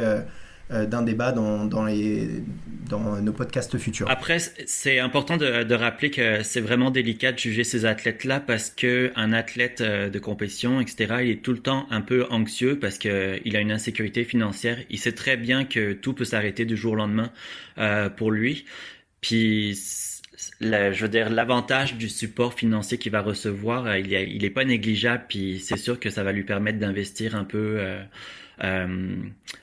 euh, 0.71 0.85
d'un 0.85 1.01
débat 1.01 1.33
dans, 1.33 1.65
nos 1.65 3.33
podcasts 3.33 3.79
futurs. 3.79 4.11
Après, 4.11 4.39
c'est 4.67 4.99
important 4.99 5.39
de, 5.39 5.63
de, 5.65 5.75
rappeler 5.75 6.11
que 6.11 6.43
c'est 6.43 6.61
vraiment 6.61 6.91
délicat 6.91 7.33
de 7.33 7.39
juger 7.39 7.65
ces 7.65 7.87
athlètes-là 7.87 8.39
parce 8.39 8.69
que 8.69 9.11
un 9.17 9.33
athlète 9.33 9.81
de 9.83 10.19
compétition, 10.19 10.83
etc., 10.83 11.15
il 11.23 11.31
est 11.31 11.43
tout 11.43 11.53
le 11.53 11.61
temps 11.61 11.87
un 11.91 12.03
peu 12.03 12.27
anxieux 12.29 12.79
parce 12.79 12.99
qu'il 12.99 13.11
a 13.57 13.61
une 13.61 13.73
insécurité 13.73 14.25
financière. 14.25 14.77
Il 14.91 14.99
sait 14.99 15.13
très 15.13 15.39
bien 15.39 15.65
que 15.65 15.95
tout 15.95 16.13
peut 16.13 16.27
s'arrêter 16.27 16.67
du 16.67 16.77
jour 16.77 16.93
au 16.93 16.97
lendemain 16.97 17.31
pour 18.19 18.31
lui. 18.31 18.67
Puis 19.23 19.75
je 20.61 21.01
veux 21.01 21.09
dire, 21.09 21.31
l'avantage 21.31 21.95
du 21.95 22.09
support 22.09 22.55
financier 22.55 22.99
qu'il 22.99 23.13
va 23.13 23.21
recevoir, 23.21 23.87
euh, 23.87 23.99
il, 23.99 24.13
est, 24.13 24.29
il 24.31 24.45
est 24.45 24.51
pas 24.51 24.65
négligeable, 24.65 25.25
puis 25.29 25.61
c'est 25.61 25.77
sûr 25.77 26.01
que 26.01 26.11
ça 26.11 26.25
va 26.25 26.33
lui 26.33 26.45
permettre 26.45 26.79
d'investir 26.79 27.37
un 27.37 27.45
peu 27.45 27.77
euh, 27.79 28.03
euh, 28.65 29.17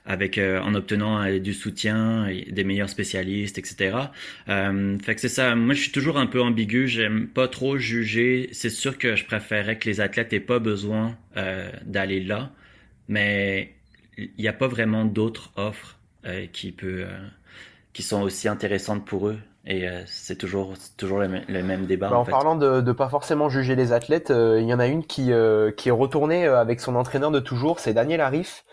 avec 0.05 0.37
en 0.39 0.73
obtenant 0.73 1.37
du 1.39 1.53
soutien, 1.53 2.29
des 2.49 2.63
meilleurs 2.63 2.89
spécialistes, 2.89 3.57
etc. 3.57 3.97
fait 4.47 5.15
que 5.15 5.21
c'est 5.21 5.27
ça. 5.29 5.55
Moi, 5.55 5.73
je 5.73 5.81
suis 5.81 5.91
toujours 5.91 6.17
un 6.17 6.27
peu 6.27 6.41
ambigu. 6.41 6.87
J'aime 6.87 7.27
pas 7.27 7.49
trop 7.49 7.77
juger. 7.77 8.49
C'est 8.53 8.69
sûr 8.69 8.97
que 8.97 9.17
je 9.17 9.25
préférerais 9.25 9.77
que 9.77 9.89
les 9.89 9.99
athlètes 9.99 10.31
aient 10.31 10.39
pas 10.39 10.59
besoin 10.59 11.17
d'aller 11.83 12.21
là, 12.21 12.53
mais 13.09 13.73
il 14.17 14.29
n'y 14.37 14.47
a 14.47 14.53
pas 14.53 14.67
vraiment 14.67 15.03
d'autres 15.03 15.51
offres 15.57 15.99
qui 16.53 16.71
peut 16.71 17.05
qui 17.91 18.03
sont 18.03 18.21
aussi 18.21 18.47
intéressantes 18.47 19.05
pour 19.05 19.27
eux. 19.27 19.39
Et 19.67 19.87
euh, 19.87 20.03
c'est 20.05 20.35
toujours, 20.35 20.73
toujours 20.95 21.19
le, 21.19 21.27
même 21.27 21.85
débat. 21.85 22.09
Bah, 22.09 22.17
en, 22.17 22.25
parlant 22.25 22.55
de 22.55 22.81
ne 22.81 22.91
pas 22.91 23.09
forcément 23.09 23.49
juger 23.49 23.75
les 23.75 23.93
athlètes, 23.93 24.29
euh, 24.29 24.59
il 24.61 24.67
y 24.67 24.73
en 24.73 24.79
a 24.79 24.85
une 24.85 25.05
qui, 25.05 25.31
euh, 25.31 25.71
qui 25.71 25.89
est 25.89 25.93
retournée 25.93 26.45
avec 26.45 26.79
son 26.79 26.95
entraîneur 26.95 27.31
de 27.31 27.39
toujours, 27.39 27.79
c'est 27.79 27.93
Daniel 27.93 28.21
Arif, 28.21 28.63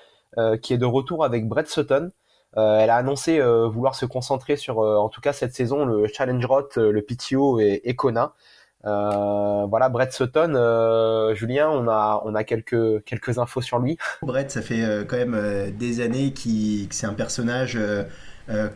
qui 0.62 0.72
est 0.72 0.78
de 0.78 0.86
retour 0.86 1.26
avec 1.26 1.46
Brett 1.46 1.68
Sutton. 1.68 2.10
elle 2.56 2.88
a 2.88 2.96
annoncé 2.96 3.38
vouloir 3.38 3.94
se 3.94 4.06
concentrer 4.06 4.56
sur, 4.56 4.78
en 4.78 5.10
tout 5.10 5.20
cas 5.20 5.34
cette 5.34 5.54
saison, 5.54 5.84
le 5.84 6.06
Challenge 6.06 6.46
Rot, 6.46 6.68
le 6.76 7.02
PTO 7.02 7.60
et, 7.60 7.82
et 7.84 7.94
Kona. 7.94 8.32
voilà, 8.82 9.90
Brett 9.90 10.10
Sutton, 10.10 10.54
Julien, 11.34 11.68
on 11.68 11.86
a, 11.86 12.22
on 12.24 12.34
a 12.34 12.44
quelques, 12.44 13.04
quelques 13.04 13.36
infos 13.36 13.60
sur 13.60 13.78
lui. 13.78 13.98
Brett, 14.22 14.50
ça 14.50 14.62
fait 14.62 15.04
quand 15.06 15.18
même 15.18 15.70
des 15.76 16.00
années 16.00 16.32
qu'il, 16.32 16.88
que 16.88 16.94
c'est 16.94 17.06
un 17.06 17.12
personnage 17.12 17.76
euh, 17.76 18.04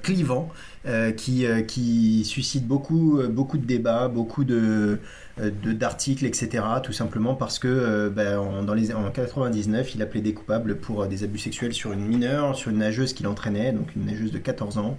clivant 0.03 0.51
euh, 0.87 1.11
qui, 1.11 1.47
euh, 1.47 1.63
qui 1.63 2.25
suscite 2.25 2.65
beaucoup, 2.65 3.21
beaucoup 3.29 3.59
de 3.59 3.67
débats, 3.67 4.07
beaucoup 4.07 4.45
de 4.45 5.01
d'articles, 5.37 6.25
etc. 6.25 6.65
Tout 6.83 6.93
simplement 6.95 7.35
parce 7.35 7.59
que 7.59 8.09
ben, 8.09 8.39
en, 8.39 8.63
dans 8.63 8.73
les, 8.73 8.95
en 8.95 9.11
99, 9.11 9.95
il 9.95 10.01
a 10.01 10.07
plaidé 10.07 10.33
coupable 10.33 10.77
pour 10.77 11.07
des 11.07 11.25
abus 11.25 11.39
sexuels 11.39 11.75
sur 11.75 11.93
une 11.93 12.07
mineure, 12.07 12.57
sur 12.57 12.71
une 12.71 12.79
nageuse 12.79 13.13
qu'il 13.13 13.27
entraînait, 13.27 13.73
donc 13.73 13.95
une 13.97 14.07
nageuse 14.07 14.33
de 14.33 14.39
14 14.39 14.79
ans. 14.79 14.97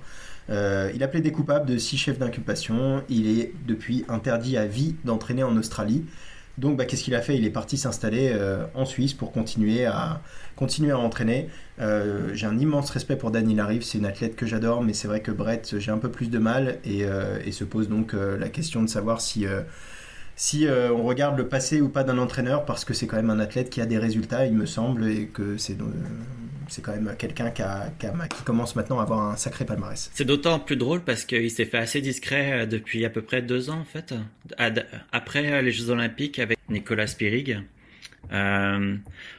il 0.50 1.02
a 1.02 1.08
plaidé 1.08 1.32
coupable 1.32 1.66
de 1.66 1.78
six 1.78 1.98
chefs 1.98 2.20
d'inculpation. 2.20 3.02
Il 3.10 3.40
est 3.40 3.54
depuis 3.66 4.06
interdit 4.10 4.58
à 4.58 4.68
vie 4.68 4.96
d'entraîner 5.06 5.42
en 5.42 5.58
Australie. 5.58 6.04
Donc, 6.58 6.78
bah, 6.78 6.86
qu'est-ce 6.86 7.04
qu'il 7.04 7.16
a 7.16 7.22
fait? 7.22 7.38
Il 7.38 7.46
est 7.46 7.52
parti 7.52 7.78
s'installer 7.78 8.32
euh, 8.34 8.66
en 8.74 8.86
Suisse 8.86 9.14
pour 9.14 9.32
continuer 9.32 9.86
à, 9.86 10.22
continuer 10.56 10.92
à 10.92 10.98
entraîner. 10.98 11.50
Euh, 11.80 12.30
j'ai 12.34 12.48
un 12.48 12.58
immense 12.58 12.90
respect 12.90 13.16
pour 13.16 13.30
Daniel 13.30 13.58
Larive, 13.58 13.84
c'est 13.84 14.00
une 14.00 14.06
athlète 14.08 14.36
que 14.36 14.48
j'adore, 14.48 14.84
mais 14.84 14.94
c'est 14.94 15.08
vrai 15.08 15.22
que 15.22 15.32
Brett, 15.32 15.78
j'ai 15.78 15.92
un 15.92 16.00
peu 16.00 16.10
plus 16.10 16.32
de 16.32 16.40
mal 16.40 16.80
et, 16.84 17.06
euh, 17.06 17.52
se 17.52 17.64
pose 17.64 17.90
donc 17.90 18.14
la 18.14 18.50
question 18.50 18.84
de 18.84 18.88
savoir 18.88 19.20
si, 19.20 19.46
si 20.38 20.66
on 20.70 21.04
regarde 21.04 21.38
le 21.38 21.48
passé 21.48 21.82
ou 21.82 21.90
pas 21.90 22.04
d'un 22.04 22.18
entraîneur, 22.18 22.64
parce 22.64 22.86
que 22.86 22.94
c'est 22.94 23.08
quand 23.08 23.18
même 23.18 23.30
un 23.30 23.40
athlète 23.40 23.70
qui 23.70 23.82
a 23.82 23.86
des 23.86 23.98
résultats, 23.98 24.46
il 24.46 24.54
me 24.54 24.66
semble, 24.66 25.06
et 25.10 25.28
que 25.28 25.58
c'est 25.58 25.78
c'est 26.70 26.82
quand 26.82 26.92
même 26.92 27.16
quelqu'un 27.18 27.50
qui, 27.50 27.64
commence 28.44 28.76
maintenant 28.76 29.00
à 29.00 29.04
avoir 29.04 29.32
un 29.32 29.36
sacré 29.36 29.66
palmarès. 29.66 30.12
C'est 30.14 30.26
d'autant 30.26 30.60
plus 30.60 30.76
drôle 30.76 31.02
parce 31.02 31.26
qu'il 31.26 31.50
s'est 31.50 31.66
fait 31.66 31.78
assez 31.78 32.02
discret 32.02 32.68
depuis 32.68 33.06
à 33.06 33.10
peu 33.10 33.22
près 33.22 33.42
deux 33.42 33.70
ans 33.70 33.80
en 33.80 33.86
fait, 33.86 34.14
après 35.12 35.62
les 35.62 35.72
Jeux 35.72 35.90
Olympiques 35.90 36.40
avec 36.40 36.60
Nicolas 36.70 37.08
Spirig. 37.08 37.60
Euh, 38.32 38.98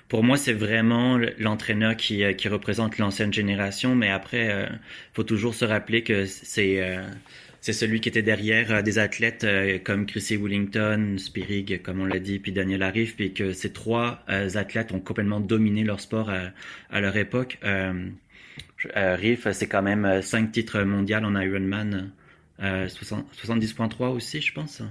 pour 0.08 0.24
moi, 0.24 0.38
c'est 0.38 0.54
vraiment 0.54 1.20
l'entraîneur 1.38 1.96
qui, 1.96 2.24
euh, 2.24 2.32
représente 2.46 2.98
l'ancienne 2.98 3.32
génération, 3.32 3.94
mais 3.94 4.10
après, 4.10 4.50
euh, 4.50 4.66
faut 5.12 5.22
toujours 5.22 5.54
se 5.54 5.66
rappeler 5.66 6.02
que 6.02 6.24
c'est 6.24 6.82
euh, 6.82 7.02
c'est 7.68 7.74
celui 7.74 8.00
qui 8.00 8.08
était 8.08 8.22
derrière 8.22 8.82
des 8.82 8.98
athlètes 8.98 9.46
comme 9.84 10.06
Chrissy 10.06 10.38
Willington, 10.38 11.16
Spirig, 11.18 11.82
comme 11.82 12.00
on 12.00 12.06
l'a 12.06 12.18
dit, 12.18 12.38
puis 12.38 12.50
Daniel 12.50 12.82
Arif, 12.82 13.14
puis 13.14 13.34
que 13.34 13.52
ces 13.52 13.74
trois 13.74 14.24
athlètes 14.54 14.90
ont 14.92 15.00
complètement 15.00 15.38
dominé 15.38 15.84
leur 15.84 16.00
sport 16.00 16.30
à, 16.30 16.44
à 16.90 17.02
leur 17.02 17.14
époque. 17.18 17.58
Riff, 18.94 19.50
c'est 19.52 19.66
quand 19.66 19.82
même 19.82 20.22
cinq 20.22 20.50
titres 20.50 20.80
mondiaux 20.80 21.18
en 21.18 21.38
Ironman, 21.38 22.10
70.3 22.58 24.06
aussi, 24.14 24.40
je 24.40 24.54
pense. 24.54 24.82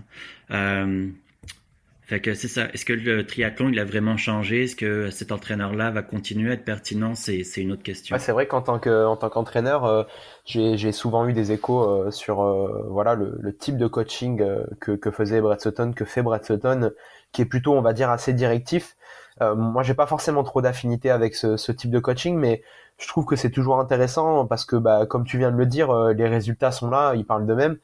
Fait 2.08 2.22
que 2.22 2.34
c'est 2.36 2.48
ça. 2.48 2.68
Est-ce 2.74 2.86
que 2.86 2.94
le 2.94 3.26
triathlon, 3.26 3.68
il 3.68 3.78
a 3.80 3.84
vraiment 3.84 4.16
changé? 4.16 4.64
Est-ce 4.64 4.78
que 4.78 5.10
cet 5.10 5.34
entraîneur-là 5.34 5.92
va 5.92 6.04
continuer 6.04 6.52
à 6.52 6.54
être 6.54 6.64
pertinent? 6.64 7.16
C'est 7.16 7.44
une 7.58 7.74
autre 7.74 7.84
question. 7.84 8.18
c'est 8.18 8.32
vrai 8.32 8.48
qu'en 8.48 8.62
tant 8.62 8.80
que 8.80 9.06
en 9.06 9.18
tant 9.18 9.30
qu'entraîneur, 9.30 9.84
euh, 9.84 10.04
j'ai 10.46 10.94
souvent 10.94 11.28
eu 11.28 11.34
des 11.34 11.52
échos 11.52 11.84
euh, 11.84 12.10
sur 12.12 12.44
euh, 12.44 12.88
voilà 12.90 13.14
le, 13.14 13.36
le, 13.42 13.54
type 13.54 13.78
de 13.78 13.88
coaching 13.88 14.42
que, 14.80 14.94
que 14.94 15.12
faisait 15.12 15.42
Brett 15.42 15.60
Sutton, 15.60 15.92
que 15.92 16.06
fait 16.06 16.22
Brett 16.22 16.46
Sutton, 16.46 16.92
qui 17.34 17.42
est 17.42 17.46
plutôt, 17.46 17.74
on 17.74 17.82
va 17.82 17.92
dire, 17.92 18.10
assez 18.10 18.32
directif. 18.32 18.96
moi, 19.42 19.84
j'ai 19.84 19.94
pas 19.94 20.08
forcément 20.08 20.44
trop 20.44 20.62
d'affinité 20.62 21.12
avec 21.12 21.36
ce, 21.36 21.58
ce, 21.58 21.74
type 21.74 21.92
de 21.92 22.00
coaching, 22.00 22.38
mais 22.38 22.64
je 23.00 23.08
trouve 23.10 23.26
que 23.26 23.36
c'est 23.36 23.52
toujours 23.52 23.82
intéressant 23.82 24.46
parce 24.46 24.64
que, 24.64 24.78
bah, 24.78 25.06
comme 25.08 25.26
tu 25.26 25.38
viens 25.38 25.52
de 25.52 25.58
le 25.58 25.66
dire, 25.66 25.94
les 26.14 26.28
résultats 26.30 26.72
sont 26.72 26.90
là, 26.90 27.16
ils 27.16 27.26
parlent 27.26 27.46
d'eux-mêmes. 27.46 27.78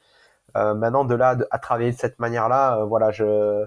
maintenant, 0.54 1.04
de 1.04 1.14
là 1.14 1.36
à 1.50 1.58
travailler 1.58 1.92
de 1.92 1.98
cette 1.98 2.18
manière-là, 2.18 2.84
voilà, 2.86 3.10
je 3.10 3.66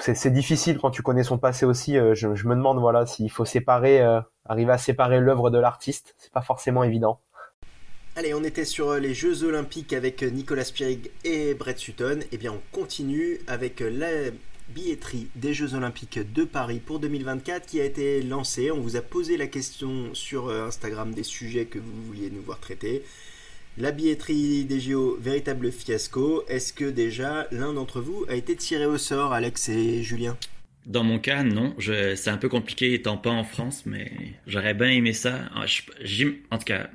c'est 0.00 0.32
difficile 0.32 0.78
quand 0.78 0.90
tu 0.90 1.02
connais 1.02 1.22
son 1.22 1.38
passé 1.38 1.66
aussi. 1.66 1.96
Euh, 1.96 2.14
je, 2.14 2.26
me 2.28 2.54
demande 2.54 2.78
voilà 2.78 3.06
s'il 3.06 3.30
faut 3.30 3.44
séparer, 3.44 4.00
euh, 4.00 4.20
arriver 4.44 4.72
à 4.72 4.78
séparer 4.78 5.20
l'œuvre 5.20 5.50
de 5.50 5.58
l'artiste. 5.58 6.14
C'est 6.18 6.32
pas 6.32 6.42
forcément 6.42 6.84
évident. 6.84 7.20
Allez, 8.16 8.32
on 8.34 8.44
était 8.44 8.64
sur 8.64 8.90
euh, 8.90 8.98
les 8.98 9.14
Jeux 9.14 9.44
Olympiques 9.44 9.92
avec 9.92 10.22
Nicolas 10.22 10.64
Spirig 10.64 11.10
et 11.24 11.54
Brett 11.54 11.78
Sutton. 11.78 12.20
Eh 12.32 12.38
bien, 12.38 12.52
on 12.52 12.60
continue 12.72 13.40
avec 13.46 13.80
la 13.80 14.30
billetterie 14.68 15.28
des 15.36 15.54
Jeux 15.54 15.74
Olympiques 15.74 16.32
de 16.32 16.44
Paris 16.44 16.80
pour 16.84 16.98
2024 16.98 17.66
qui 17.66 17.80
a 17.80 17.84
été 17.84 18.22
lancée. 18.22 18.70
On 18.70 18.80
vous 18.80 18.96
a 18.96 19.02
posé 19.02 19.36
la 19.36 19.46
question 19.46 20.14
sur 20.14 20.50
Instagram 20.50 21.12
des 21.12 21.22
sujets 21.22 21.66
que 21.66 21.78
vous 21.78 22.02
vouliez 22.06 22.30
nous 22.30 22.42
voir 22.42 22.58
traiter. 22.58 23.04
La 23.78 23.92
billetterie 23.92 24.64
des 24.64 24.80
JO, 24.80 25.18
véritable 25.20 25.70
fiasco. 25.70 26.42
Est-ce 26.48 26.72
que 26.72 26.86
déjà 26.86 27.46
l'un 27.50 27.74
d'entre 27.74 28.00
vous 28.00 28.24
a 28.26 28.34
été 28.34 28.56
tiré 28.56 28.86
au 28.86 28.96
sort, 28.96 29.34
Alex 29.34 29.68
et 29.68 30.02
Julien? 30.02 30.34
Dans 30.86 31.04
mon 31.04 31.18
cas, 31.18 31.42
non. 31.42 31.74
C'est 31.78 32.30
un 32.30 32.38
peu 32.38 32.48
compliqué 32.48 32.94
étant 32.94 33.18
pas 33.18 33.28
en 33.28 33.44
France, 33.44 33.84
mais 33.84 34.10
j'aurais 34.46 34.72
bien 34.72 34.88
aimé 34.88 35.12
ça. 35.12 35.34
Ah, 35.54 35.66
en 36.50 36.58
tout 36.58 36.64
cas, 36.64 36.88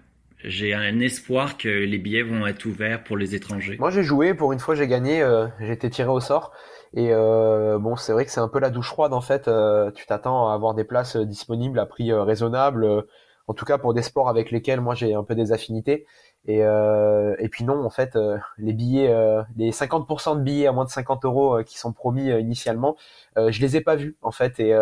j'ai 0.44 0.74
un 0.74 1.00
espoir 1.02 1.60
que 1.60 1.70
les 1.70 2.00
billets 2.00 2.24
vont 2.24 2.48
être 2.48 2.66
ouverts 2.66 3.04
pour 3.04 3.16
les 3.16 3.36
étrangers. 3.36 3.78
Moi, 3.78 3.92
j'ai 3.92 4.02
joué. 4.02 4.34
Pour 4.34 4.52
une 4.52 4.60
fois, 4.60 4.74
j'ai 4.74 4.88
gagné. 4.88 5.22
Euh, 5.22 5.46
j'ai 5.60 5.74
été 5.74 5.88
tiré 5.92 6.10
au 6.10 6.20
sort. 6.20 6.52
Et 6.96 7.10
euh, 7.12 7.78
bon, 7.78 7.96
c'est 7.96 8.12
vrai 8.12 8.26
que 8.26 8.32
c'est 8.32 8.40
un 8.40 8.48
peu 8.48 8.60
la 8.60 8.72
douche 8.72 8.88
froide 8.88 9.14
en 9.14 9.22
fait. 9.22 9.48
Euh, 9.48 9.92
tu 9.92 10.08
t'attends 10.08 10.50
à 10.50 10.56
avoir 10.56 10.74
des 10.74 10.84
places 10.84 11.16
disponibles 11.16 11.78
à 11.78 11.86
prix 11.86 12.12
raisonnable, 12.12 13.06
en 13.48 13.54
tout 13.54 13.66
cas 13.66 13.78
pour 13.78 13.94
des 13.94 14.02
sports 14.02 14.28
avec 14.28 14.50
lesquels 14.52 14.82
moi 14.82 14.94
j'ai 14.96 15.14
un 15.14 15.24
peu 15.24 15.36
des 15.36 15.54
affinités. 15.54 16.08
Et, 16.48 16.64
euh, 16.64 17.36
et 17.38 17.50
puis 17.50 17.64
non, 17.64 17.86
en 17.86 17.92
fait, 17.92 18.16
euh, 18.16 18.38
les 18.58 18.74
billets, 18.74 19.14
euh, 19.14 19.44
les 19.58 19.72
50% 19.72 20.36
de 20.38 20.42
billets 20.42 20.66
à 20.66 20.72
moins 20.72 20.86
de 20.86 20.90
50 20.90 21.24
euros 21.26 21.60
euh, 21.60 21.64
qui 21.64 21.78
sont 21.78 21.94
promis 21.94 22.30
initialement, 22.32 22.98
je 23.38 23.62
les 23.62 23.78
ai 23.78 23.82
pas 23.82 23.96
vus 23.96 24.16
en 24.22 24.32
fait. 24.32 24.60
Et 24.60 24.74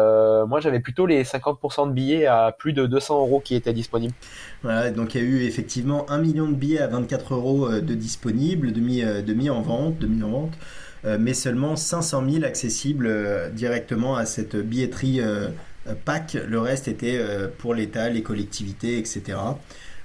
moi, 0.47 0.59
j'avais 0.59 0.79
plutôt 0.79 1.05
les 1.05 1.23
50% 1.23 1.87
de 1.87 1.93
billets 1.93 2.25
à 2.25 2.55
plus 2.57 2.73
de 2.73 2.85
200 2.85 3.19
euros 3.19 3.41
qui 3.41 3.55
étaient 3.55 3.73
disponibles. 3.73 4.13
Voilà, 4.63 4.89
donc 4.89 5.13
il 5.13 5.21
y 5.21 5.23
a 5.23 5.27
eu 5.27 5.43
effectivement 5.43 6.09
un 6.09 6.17
million 6.17 6.47
de 6.47 6.55
billets 6.55 6.79
à 6.79 6.87
24 6.87 7.33
euros 7.35 7.69
de 7.69 7.93
disponibles, 7.93 8.71
demi, 8.71 9.03
demi 9.25 9.49
en 9.49 9.61
vente, 9.61 9.99
demi 9.99 10.23
en 10.23 10.29
vente, 10.29 10.53
mais 11.19 11.33
seulement 11.33 11.75
500 11.75 12.23
000 12.27 12.43
accessibles 12.43 13.51
directement 13.53 14.15
à 14.15 14.25
cette 14.25 14.55
billetterie 14.55 15.21
PAC. 16.05 16.37
Le 16.47 16.59
reste 16.59 16.87
était 16.87 17.23
pour 17.59 17.75
l'État, 17.75 18.09
les 18.09 18.23
collectivités, 18.23 18.97
etc. 18.97 19.37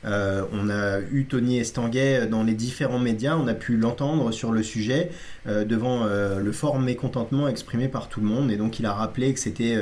Euh, 0.04 0.44
on 0.52 0.68
a 0.68 1.00
eu 1.00 1.25
Tony 1.25 1.58
Estanguet 1.58 2.26
dans 2.26 2.42
les 2.42 2.54
différents 2.54 2.99
médias, 2.99 3.37
on 3.37 3.46
a 3.46 3.54
pu 3.54 3.76
l'entendre 3.76 4.32
sur 4.32 4.52
le 4.52 4.62
sujet 4.62 5.11
euh, 5.46 5.64
devant 5.64 6.04
euh, 6.04 6.40
le 6.40 6.52
fort 6.52 6.78
mécontentement 6.78 7.49
exprimé 7.49 7.88
par 7.88 8.08
tout 8.08 8.20
le 8.20 8.26
monde. 8.26 8.50
Et 8.50 8.56
donc 8.56 8.78
il 8.78 8.87
a 8.87 8.92
rappelé 8.92 9.32
que 9.32 9.40
c'était 9.40 9.78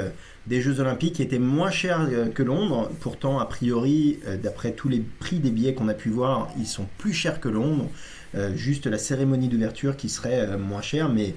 des 0.47 0.61
Jeux 0.61 0.81
Olympiques 0.81 1.15
qui 1.15 1.23
étaient 1.23 1.39
moins 1.39 1.71
chers 1.71 2.09
que 2.35 2.43
Londres. 2.43 2.91
Pourtant, 3.01 3.39
a 3.39 3.47
priori, 3.47 4.19
d'après 4.43 4.73
tous 4.73 4.89
les 4.89 5.01
prix 5.01 5.39
des 5.39 5.51
billets 5.51 5.75
qu'on 5.75 5.89
a 5.89 5.95
pu 5.95 6.09
voir, 6.09 6.49
ils 6.59 6.67
sont 6.67 6.87
plus 6.99 7.13
chers 7.13 7.41
que 7.41 7.49
Londres. 7.49 7.89
juste 8.55 8.87
la 8.87 8.99
cérémonie 8.99 9.49
d'ouverture 9.49 9.97
qui 9.97 10.09
serait 10.09 10.57
moins 10.57 10.83
chère. 10.83 11.09
Mais, 11.09 11.35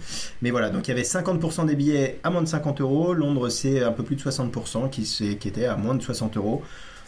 voilà, 0.50 0.70
donc 0.70 0.88
il 0.88 0.92
y 0.92 0.94
avait 0.94 1.04
50% 1.04 1.68
des 1.68 1.76
billets 1.76 2.20
à 2.24 2.30
moins 2.30 2.42
de 2.42 2.48
50 2.48 2.82
euros. 2.82 3.14
Londres, 3.14 3.50
c'est 3.50 3.84
un 3.84 3.92
peu 3.92 4.04
plus 4.04 4.16
de 4.16 4.22
60% 4.22 4.90
qui, 4.90 5.04
qui 5.38 5.48
était 5.48 5.66
à 5.66 5.76
moins 5.76 5.96
de 5.96 6.02
60 6.02 6.38
euros. 6.38 6.64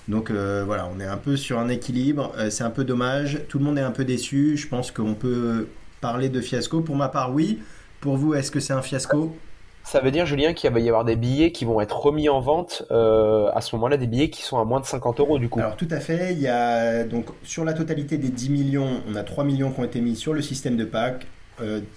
Donc 0.08 0.32
euh, 0.32 0.64
voilà, 0.66 0.90
on 0.94 1.00
est 1.00 1.06
un 1.06 1.18
peu 1.18 1.36
sur 1.36 1.60
un 1.60 1.70
équilibre. 1.70 2.32
Euh, 2.38 2.50
c'est 2.50 2.64
un 2.64 2.70
peu 2.70 2.84
dommage. 2.84 3.42
Tout 3.50 3.60
le 3.60 3.66
monde 3.66 3.78
est 3.78 3.84
un 3.84 3.92
peu 3.92 4.06
déçu. 4.06 4.56
Je 4.58 4.68
pense 4.68 4.92
qu'on 4.92 5.16
peut 5.16 5.68
parler 6.02 6.30
de 6.30 6.40
fiasco. 6.40 6.82
Pour 6.82 6.96
ma 6.96 7.10
part, 7.10 7.34
oui. 7.34 7.60
Pour 8.00 8.16
vous, 8.16 8.34
est-ce 8.34 8.52
que 8.52 8.60
c'est 8.60 8.74
un 8.74 8.82
fiasco? 8.82 9.36
Ça 9.84 10.02
veut 10.02 10.12
dire, 10.12 10.26
Julien, 10.26 10.54
qu'il 10.54 10.70
va 10.72 10.80
y 10.80 10.88
avoir 10.90 11.06
des 11.06 11.16
billets 11.16 11.52
qui 11.52 11.66
vont 11.66 11.80
être 11.80 11.98
remis 11.98 12.28
en 12.28 12.42
vente 12.42 12.84
euh, 12.92 13.50
à 13.54 13.62
ce 13.62 13.76
moment-là, 13.76 13.98
des 13.98 14.08
billets 14.08 14.30
qui 14.30 14.44
sont 14.44 14.60
à 14.60 14.66
moins 14.66 14.82
de 14.82 14.86
50 14.86 15.22
euros 15.22 15.40
du 15.40 15.48
coup. 15.48 15.60
Alors 15.60 15.78
tout 15.78 15.88
à 15.90 16.02
fait, 16.02 16.34
il 16.34 16.40
y 16.40 16.48
a 16.50 17.06
donc 17.06 17.28
sur 17.44 17.64
la 17.64 17.72
totalité 17.72 18.18
des 18.18 18.28
10 18.28 18.50
millions, 18.50 19.02
on 19.10 19.16
a 19.16 19.24
3 19.24 19.46
millions 19.46 19.72
qui 19.72 19.80
ont 19.80 19.86
été 19.86 20.02
mis 20.02 20.18
sur 20.18 20.34
le 20.34 20.42
système 20.42 20.76
de 20.76 20.84
PAC. 20.84 21.26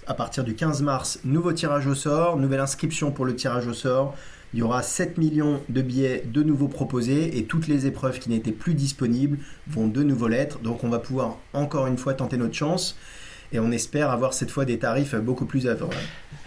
à 0.07 0.13
partir 0.13 0.45
du 0.45 0.55
15 0.55 0.81
mars, 0.81 1.19
nouveau 1.25 1.51
tirage 1.51 1.85
au 1.85 1.93
sort, 1.93 2.37
nouvelle 2.37 2.61
inscription 2.61 3.11
pour 3.11 3.25
le 3.25 3.35
tirage 3.35 3.67
au 3.67 3.73
sort, 3.73 4.15
il 4.53 4.59
y 4.59 4.63
aura 4.63 4.83
7 4.83 5.17
millions 5.17 5.61
de 5.69 5.81
billets 5.81 6.23
de 6.25 6.43
nouveau 6.43 6.67
proposés 6.67 7.37
et 7.37 7.45
toutes 7.45 7.67
les 7.67 7.87
épreuves 7.87 8.19
qui 8.19 8.29
n'étaient 8.29 8.51
plus 8.51 8.73
disponibles 8.73 9.37
vont 9.67 9.87
de 9.87 10.03
nouveau 10.03 10.27
l'être. 10.27 10.59
Donc 10.59 10.83
on 10.83 10.89
va 10.89 10.99
pouvoir 10.99 11.37
encore 11.53 11.87
une 11.87 11.97
fois 11.97 12.13
tenter 12.13 12.37
notre 12.37 12.55
chance 12.55 12.97
et 13.53 13.59
on 13.59 13.71
espère 13.71 14.09
avoir 14.09 14.33
cette 14.33 14.51
fois 14.51 14.65
des 14.65 14.79
tarifs 14.79 15.15
beaucoup 15.15 15.45
plus 15.45 15.61
favorables. 15.61 15.95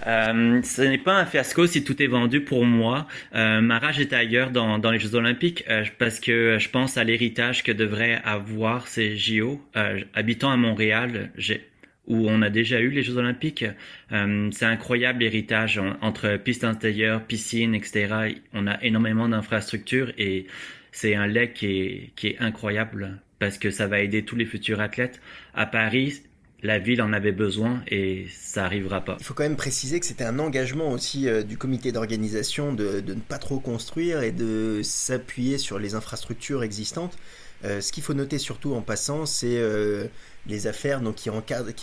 Euh, 0.07 0.61
ce 0.63 0.83
n'est 0.83 0.99
pas 0.99 1.15
un 1.15 1.27
fiasco 1.27 1.67
si 1.67 1.85
tout 1.85 2.03
est 2.03 2.07
vendu 2.07 2.43
pour 2.43 2.65
moi. 2.65 3.07
Euh, 3.35 3.61
ma 3.61 3.79
rage 3.79 4.01
est 4.01 4.13
ailleurs 4.13 4.51
dans, 4.51 4.79
dans 4.79 4.91
les 4.91 4.99
Jeux 4.99 5.15
Olympiques 5.15 5.65
euh, 5.69 5.85
parce 5.99 6.21
que 6.21 6.59
je 6.59 6.69
pense 6.69 6.97
à 6.97 7.05
l'héritage 7.05 7.63
que 7.63 7.73
devraient 7.73 8.21
avoir 8.25 8.87
ces 8.87 9.17
JO. 9.17 9.61
Euh, 9.77 10.01
habitant 10.15 10.51
à 10.51 10.57
Montréal, 10.57 11.31
j'ai 11.37 11.67
où 12.07 12.29
on 12.29 12.43
a 12.43 12.51
déjà 12.51 12.81
eu 12.81 12.91
les 12.91 13.03
Jeux 13.03 13.17
Olympiques. 13.17 13.65
Euh, 14.13 14.51
c'est 14.53 14.67
incroyable 14.67 15.21
l'héritage 15.21 15.81
entre 16.01 16.37
pistes 16.37 16.65
intérieures, 16.65 17.25
piscines, 17.25 17.75
etc. 17.75 18.37
On 18.53 18.67
a 18.67 18.83
énormément 18.83 19.29
d'infrastructures 19.29 20.13
et 20.19 20.47
c'est 20.93 21.15
un 21.15 21.27
lait 21.27 21.53
qui 21.53 21.67
est, 21.67 22.11
qui 22.17 22.29
est 22.29 22.39
incroyable 22.41 23.21
parce 23.39 23.59
que 23.59 23.71
ça 23.71 23.87
va 23.87 24.01
aider 24.01 24.25
tous 24.25 24.37
les 24.37 24.45
futurs 24.45 24.81
athlètes. 24.81 25.21
À 25.55 25.67
Paris, 25.67 26.23
la 26.63 26.79
ville 26.79 27.03
en 27.03 27.13
avait 27.13 27.33
besoin 27.33 27.83
et 27.89 28.27
ça 28.31 28.65
arrivera 28.65 29.03
pas. 29.03 29.17
Il 29.21 29.25
faut 29.25 29.35
quand 29.35 29.43
même 29.43 29.57
préciser 29.57 30.01
que 30.01 30.07
c'était 30.07 30.25
un 30.25 30.39
engagement 30.39 30.91
aussi 30.91 31.29
euh, 31.29 31.43
du 31.43 31.59
comité 31.59 31.93
d'organisation 31.93 32.73
de, 32.73 33.01
de, 33.01 33.15
ne 33.15 33.21
pas 33.21 33.39
trop 33.39 33.59
construire 33.61 34.23
et 34.23 34.33
de 34.33 34.81
s'appuyer 34.83 35.59
sur 35.59 35.79
les 35.79 35.95
infrastructures 35.95 36.63
existantes. 36.63 37.19
Euh, 37.65 37.81
ce 37.81 37.93
qu'il 37.93 38.03
faut 38.03 38.15
noter 38.15 38.39
surtout 38.39 38.75
en 38.75 38.83
passant, 38.83 39.25
c'est 39.25 39.57
euh, 39.57 40.07
les 40.47 40.67
affaires 40.67 41.01
donc, 41.01 41.15
qui, 41.15 41.31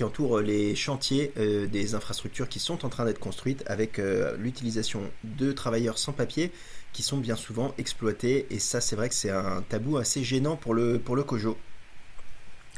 entourent 0.04 0.40
les 0.40 0.76
chantiers 0.76 1.34
euh, 1.38 1.66
des 1.66 1.96
infrastructures 1.96 2.48
qui 2.48 2.60
sont 2.60 2.86
en 2.86 2.90
train 2.90 3.06
d'être 3.06 3.20
construites 3.20 3.64
avec 3.68 4.00
l'utilisation 4.38 5.02
de 5.24 5.52
travailleurs 5.52 5.98
sans 5.98 6.12
papier 6.12 6.52
qui 6.94 7.04
sont 7.04 7.18
bien 7.18 7.36
souvent 7.36 7.74
exploités. 7.78 8.48
Et 8.52 8.60
ça, 8.60 8.82
c'est 8.82 8.96
vrai 8.96 9.10
que 9.10 9.16
c'est 9.16 9.32
un 9.32 9.64
tabou 9.68 9.98
assez 9.98 10.24
gênant 10.24 10.56
pour 10.56 10.74
le, 10.74 11.00
pour 11.00 11.16
le 11.16 11.24
COJO 11.24 11.58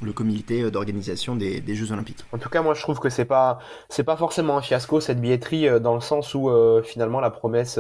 le 0.02 0.12
comité 0.12 0.70
d'organisation 0.72 1.36
des, 1.36 1.62
des, 1.62 1.76
Jeux 1.76 1.92
Olympiques. 1.92 2.26
En 2.32 2.40
tout 2.40 2.50
cas, 2.50 2.64
moi, 2.64 2.74
je 2.74 2.82
trouve 2.82 3.00
que 3.00 3.10
c'est 3.10 3.26
pas 3.26 3.60
pas 4.06 4.18
forcément 4.18 4.58
un 4.58 4.62
fiasco 4.62 5.00
cette 5.00 5.22
billetterie 5.22 5.80
dans 5.80 5.94
le 5.94 6.02
sens 6.02 6.34
où 6.34 6.50
finalement 6.84 7.20
la 7.20 7.30
promesse 7.30 7.80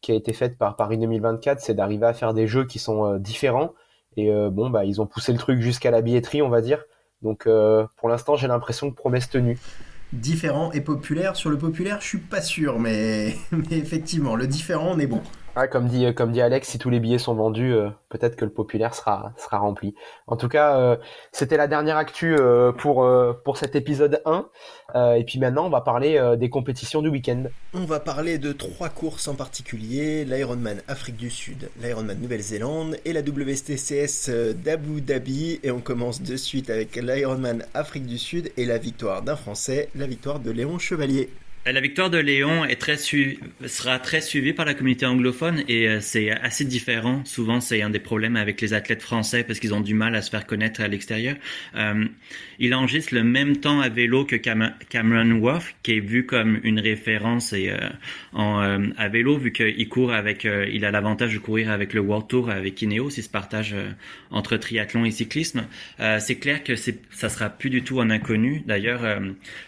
qui 0.00 0.12
a 0.12 0.14
été 0.14 0.32
faite 0.32 0.56
par 0.56 0.76
Paris 0.76 0.96
2024, 0.96 1.60
c'est 1.60 1.74
d'arriver 1.74 2.06
à 2.06 2.14
faire 2.14 2.34
des 2.34 2.46
jeux 2.46 2.64
qui 2.66 2.78
sont 2.78 3.16
différents 3.16 3.74
et 4.16 4.30
euh, 4.30 4.50
bon, 4.50 4.70
bah, 4.70 4.84
ils 4.84 5.00
ont 5.00 5.06
poussé 5.06 5.32
le 5.32 5.38
truc 5.38 5.60
jusqu'à 5.60 5.90
la 5.90 6.02
billetterie, 6.02 6.42
on 6.42 6.48
va 6.48 6.60
dire. 6.60 6.84
Donc, 7.22 7.46
euh, 7.46 7.86
pour 7.96 8.08
l'instant, 8.08 8.36
j'ai 8.36 8.48
l'impression 8.48 8.90
que 8.90 8.96
promesse 8.96 9.28
tenue. 9.28 9.58
différent 10.12 10.72
et 10.72 10.80
populaire. 10.80 11.36
Sur 11.36 11.50
le 11.50 11.58
populaire, 11.58 12.00
je 12.00 12.06
suis 12.06 12.18
pas 12.18 12.40
sûr, 12.42 12.78
mais, 12.78 13.36
mais 13.52 13.78
effectivement, 13.78 14.36
le 14.36 14.46
différent, 14.46 14.92
on 14.92 14.98
est 14.98 15.06
bon 15.06 15.22
comme 15.70 15.88
dit 15.88 16.12
comme 16.14 16.32
dit 16.32 16.40
Alex, 16.40 16.68
si 16.68 16.78
tous 16.78 16.90
les 16.90 17.00
billets 17.00 17.18
sont 17.18 17.34
vendus, 17.34 17.72
euh, 17.72 17.90
peut-être 18.08 18.36
que 18.36 18.44
le 18.44 18.50
populaire 18.50 18.94
sera 18.94 19.32
sera 19.36 19.58
rempli. 19.58 19.94
En 20.26 20.36
tout 20.36 20.48
cas, 20.48 20.76
euh, 20.76 20.96
c'était 21.32 21.56
la 21.56 21.66
dernière 21.66 21.96
actu 21.96 22.34
euh, 22.34 22.72
pour 22.72 23.06
pour 23.44 23.56
cet 23.56 23.74
épisode 23.74 24.22
1. 24.24 24.46
et 25.16 25.24
puis 25.24 25.38
maintenant, 25.38 25.66
on 25.66 25.70
va 25.70 25.80
parler 25.80 26.20
des 26.36 26.50
compétitions 26.50 27.02
du 27.02 27.08
week-end. 27.08 27.44
On 27.74 27.84
va 27.84 28.00
parler 28.00 28.38
de 28.38 28.52
trois 28.52 28.88
courses 28.88 29.28
en 29.28 29.34
particulier 29.34 30.24
l'Ironman 30.24 30.82
Afrique 30.88 31.16
du 31.16 31.30
Sud, 31.30 31.70
l'Ironman 31.80 32.18
Nouvelle-Zélande 32.20 32.96
et 33.04 33.12
la 33.12 33.20
WSTCS 33.20 34.30
d'Abu 34.56 35.00
Dhabi. 35.00 35.60
Et 35.62 35.70
on 35.70 35.80
commence 35.80 36.22
de 36.22 36.36
suite 36.36 36.70
avec 36.70 36.96
l'Ironman 36.96 37.64
Afrique 37.74 38.06
du 38.06 38.18
Sud 38.18 38.50
et 38.56 38.66
la 38.66 38.78
victoire 38.78 39.22
d'un 39.22 39.36
Français, 39.36 39.88
la 39.94 40.06
victoire 40.06 40.40
de 40.40 40.50
Léon 40.50 40.78
Chevalier. 40.78 41.30
Euh, 41.66 41.72
la 41.72 41.80
victoire 41.82 42.08
de 42.08 42.16
Léon 42.16 42.64
est 42.64 42.76
très 42.76 42.96
sera 42.96 43.98
très 43.98 44.22
suivie 44.22 44.54
par 44.54 44.64
la 44.64 44.72
communauté 44.72 45.04
anglophone 45.04 45.62
et 45.68 45.88
euh, 45.88 46.00
c'est 46.00 46.30
assez 46.30 46.64
différent. 46.64 47.22
Souvent, 47.26 47.60
c'est 47.60 47.82
un 47.82 47.90
des 47.90 47.98
problèmes 47.98 48.36
avec 48.36 48.60
les 48.62 48.72
athlètes 48.72 49.02
français 49.02 49.44
parce 49.44 49.60
qu'ils 49.60 49.74
ont 49.74 49.80
du 49.80 49.92
mal 49.92 50.14
à 50.14 50.22
se 50.22 50.30
faire 50.30 50.46
connaître 50.46 50.80
à 50.80 50.88
l'extérieur. 50.88 51.36
Euh, 51.76 52.06
il 52.58 52.74
enregistre 52.74 53.14
le 53.14 53.24
même 53.24 53.58
temps 53.58 53.80
à 53.80 53.90
vélo 53.90 54.24
que 54.24 54.36
Cameron 54.36 55.38
Wolf, 55.38 55.74
qui 55.82 55.92
est 55.92 56.00
vu 56.00 56.24
comme 56.24 56.60
une 56.62 56.80
référence 56.80 57.52
et, 57.52 57.72
en, 58.34 58.90
à 58.98 59.08
vélo, 59.08 59.38
vu 59.38 59.50
qu'il 59.50 59.88
court 59.88 60.12
avec, 60.12 60.44
il 60.44 60.84
a 60.84 60.90
l'avantage 60.90 61.32
de 61.32 61.38
courir 61.38 61.70
avec 61.70 61.94
le 61.94 62.00
World 62.00 62.28
Tour 62.28 62.50
avec 62.50 62.82
Ineos, 62.82 63.08
il 63.16 63.22
se 63.22 63.30
partage 63.30 63.74
entre 64.30 64.58
triathlon 64.58 65.06
et 65.06 65.10
cyclisme. 65.10 65.64
c'est 66.18 66.36
clair 66.36 66.62
que 66.62 66.74
ça 66.76 67.30
sera 67.30 67.48
plus 67.48 67.70
du 67.70 67.82
tout 67.82 67.98
un 68.02 68.10
inconnu. 68.10 68.62
D'ailleurs, 68.66 69.22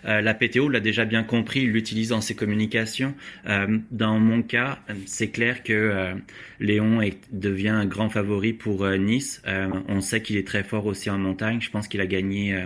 la 0.04 0.34
PTO 0.34 0.68
l'a 0.68 0.80
déjà 0.80 1.06
bien 1.06 1.22
compris. 1.22 1.64
Utilise 1.82 2.10
dans 2.10 2.20
ses 2.20 2.36
communications. 2.36 3.14
Euh, 3.48 3.78
dans 3.90 4.20
mon 4.20 4.42
cas, 4.42 4.78
c'est 5.04 5.30
clair 5.30 5.64
que 5.64 5.72
euh, 5.72 6.14
Léon 6.60 7.00
devient 7.32 7.70
un 7.70 7.86
grand 7.86 8.08
favori 8.08 8.52
pour 8.52 8.84
euh, 8.84 8.96
Nice. 8.96 9.42
on 9.88 10.00
sait 10.00 10.22
qu'il 10.22 10.36
est 10.36 10.46
très 10.46 10.62
fort 10.62 10.86
aussi 10.86 11.10
en 11.10 11.18
montagne. 11.18 11.60
Je 11.60 11.70
pense 11.70 11.88
qu'il 11.88 12.00
a 12.00 12.06
gagné 12.06 12.56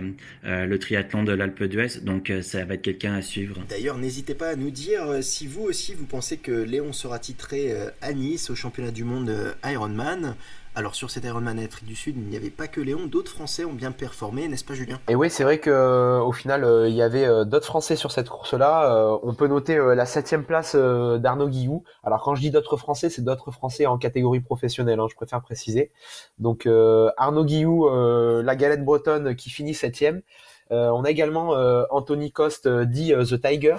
le 0.43 0.77
triathlon 0.77 1.23
de 1.23 1.31
l'Alpe 1.31 1.63
d'Huez, 1.63 2.01
donc 2.03 2.31
ça 2.41 2.63
va 2.63 2.75
être 2.75 2.81
quelqu'un 2.83 3.15
à 3.15 3.21
suivre. 3.21 3.63
D'ailleurs, 3.69 3.97
n'hésitez 3.97 4.35
pas 4.35 4.49
à 4.49 4.55
nous 4.55 4.69
dire 4.69 5.23
si 5.23 5.47
vous 5.47 5.63
aussi 5.63 5.95
vous 5.95 6.05
pensez 6.05 6.37
que 6.37 6.51
Léon 6.51 6.93
sera 6.93 7.17
titré 7.17 7.73
à 8.01 8.13
Nice 8.13 8.49
au 8.49 8.55
championnat 8.55 8.91
du 8.91 9.03
monde 9.03 9.55
Ironman. 9.65 10.35
Alors 10.77 10.93
sur 10.93 11.09
cet 11.09 11.25
Ironman 11.25 11.57
Afrique 11.57 11.87
du 11.87 11.95
Sud, 11.95 12.17
il 12.17 12.29
n'y 12.29 12.37
avait 12.37 12.51
pas 12.51 12.67
que 12.67 12.79
Léon, 12.79 13.07
d'autres 13.07 13.31
Français 13.31 13.65
ont 13.65 13.73
bien 13.73 13.91
performé, 13.91 14.47
n'est-ce 14.47 14.63
pas 14.63 14.75
Julien? 14.75 14.99
Et 15.09 15.15
oui, 15.15 15.31
c'est 15.31 15.43
vrai 15.43 15.57
que 15.57 15.71
euh, 15.71 16.21
au 16.21 16.31
final, 16.31 16.63
euh, 16.63 16.87
il 16.87 16.93
y 16.93 17.01
avait 17.01 17.25
euh, 17.25 17.45
d'autres 17.45 17.65
Français 17.65 17.95
sur 17.95 18.11
cette 18.11 18.29
course-là. 18.29 19.17
on 19.23 19.33
peut 19.33 19.47
noter 19.47 19.75
la 19.75 20.05
septième 20.05 20.43
place 20.43 20.75
d'Arnaud 20.75 21.47
Guillou. 21.47 21.83
Alors 22.03 22.21
quand 22.21 22.35
je 22.35 22.41
dis 22.41 22.51
d'autres 22.51 22.77
Français, 22.77 23.09
c'est 23.09 23.23
d'autres 23.23 23.49
Français 23.49 23.87
en 23.87 23.97
catégorie 23.97 24.39
professionnelle, 24.39 24.99
hein, 24.99 25.07
je 25.09 25.15
préfère 25.15 25.41
préciser. 25.41 25.89
Donc 26.37 26.69
Arnaud 27.17 27.43
Guillou, 27.43 27.89
la 27.89 28.55
galette 28.55 28.85
bretonne 28.85 29.35
qui 29.35 29.49
finit 29.49 29.73
septième. 29.73 30.21
on 30.69 31.03
a 31.03 31.09
également 31.09 31.55
Anthony 31.89 32.31
Coste, 32.31 32.67
dit 32.67 33.13
The 33.13 33.41
Tiger, 33.41 33.77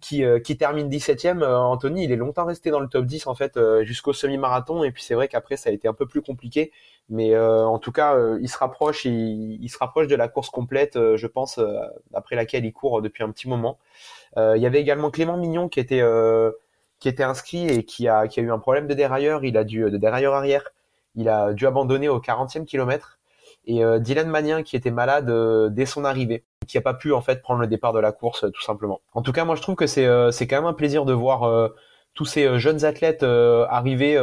qui, 0.00 0.24
euh, 0.24 0.38
qui 0.38 0.56
termine 0.56 0.88
17ème. 0.88 1.42
Euh, 1.42 1.58
Anthony, 1.58 2.04
il 2.04 2.12
est 2.12 2.16
longtemps 2.16 2.44
resté 2.44 2.70
dans 2.70 2.80
le 2.80 2.88
top 2.88 3.04
10 3.06 3.26
en 3.26 3.34
fait 3.34 3.56
euh, 3.56 3.84
jusqu'au 3.84 4.12
semi-marathon 4.12 4.84
et 4.84 4.90
puis 4.92 5.02
c'est 5.02 5.14
vrai 5.14 5.28
qu'après 5.28 5.56
ça 5.56 5.70
a 5.70 5.72
été 5.72 5.88
un 5.88 5.94
peu 5.94 6.06
plus 6.06 6.22
compliqué. 6.22 6.72
Mais 7.10 7.36
en 7.38 7.78
tout 7.78 7.90
cas, 7.90 8.18
il 8.38 8.50
se 8.50 8.58
rapproche, 8.58 9.06
il, 9.06 9.66
se 9.70 9.78
rapproche 9.78 10.08
de 10.08 10.14
la 10.14 10.28
course 10.28 10.50
complète, 10.50 10.98
je 11.16 11.26
pense, 11.26 11.58
après 12.12 12.36
laquelle 12.36 12.66
il 12.66 12.72
court 12.74 13.00
depuis 13.00 13.24
un 13.24 13.30
petit 13.30 13.48
moment. 13.48 13.78
il 14.36 14.58
y 14.58 14.66
avait 14.66 14.80
également 14.80 15.10
Clément 15.10 15.38
Mignon 15.38 15.70
qui 15.70 15.80
était 15.80 16.02
qui 16.98 17.08
était 17.08 17.22
inscrit 17.22 17.66
et 17.66 17.84
qui 17.84 18.08
a 18.08 18.28
qui 18.28 18.40
a 18.40 18.42
eu 18.42 18.52
un 18.52 18.58
problème 18.58 18.86
de 18.88 18.92
dérailleur. 18.92 19.42
Il 19.42 19.56
a 19.56 19.64
dû 19.64 19.90
de 19.90 19.96
dérailleur 19.96 20.34
arrière. 20.34 20.68
Il 21.14 21.30
a 21.30 21.54
dû 21.54 21.66
abandonner 21.66 22.10
au 22.10 22.20
40e 22.20 22.66
kilomètre. 22.66 23.18
Et 23.64 23.80
Dylan 24.00 24.28
Magnin 24.28 24.62
qui 24.62 24.76
était 24.76 24.90
malade 24.90 25.32
dès 25.72 25.86
son 25.86 26.04
arrivée 26.04 26.44
qui 26.68 26.78
a 26.78 26.80
pas 26.80 26.94
pu 26.94 27.12
en 27.12 27.20
fait 27.20 27.42
prendre 27.42 27.60
le 27.60 27.66
départ 27.66 27.92
de 27.92 27.98
la 27.98 28.12
course 28.12 28.46
tout 28.52 28.62
simplement. 28.62 29.00
En 29.12 29.22
tout 29.22 29.32
cas, 29.32 29.44
moi 29.44 29.56
je 29.56 29.62
trouve 29.62 29.74
que 29.74 29.86
c'est 29.86 30.06
euh, 30.06 30.30
c'est 30.30 30.46
quand 30.46 30.56
même 30.56 30.66
un 30.66 30.74
plaisir 30.74 31.04
de 31.04 31.12
voir 31.12 31.44
euh, 31.44 31.68
tous 32.14 32.24
ces 32.24 32.44
euh, 32.44 32.58
jeunes 32.58 32.84
athlètes 32.84 33.22
arriver 33.22 34.16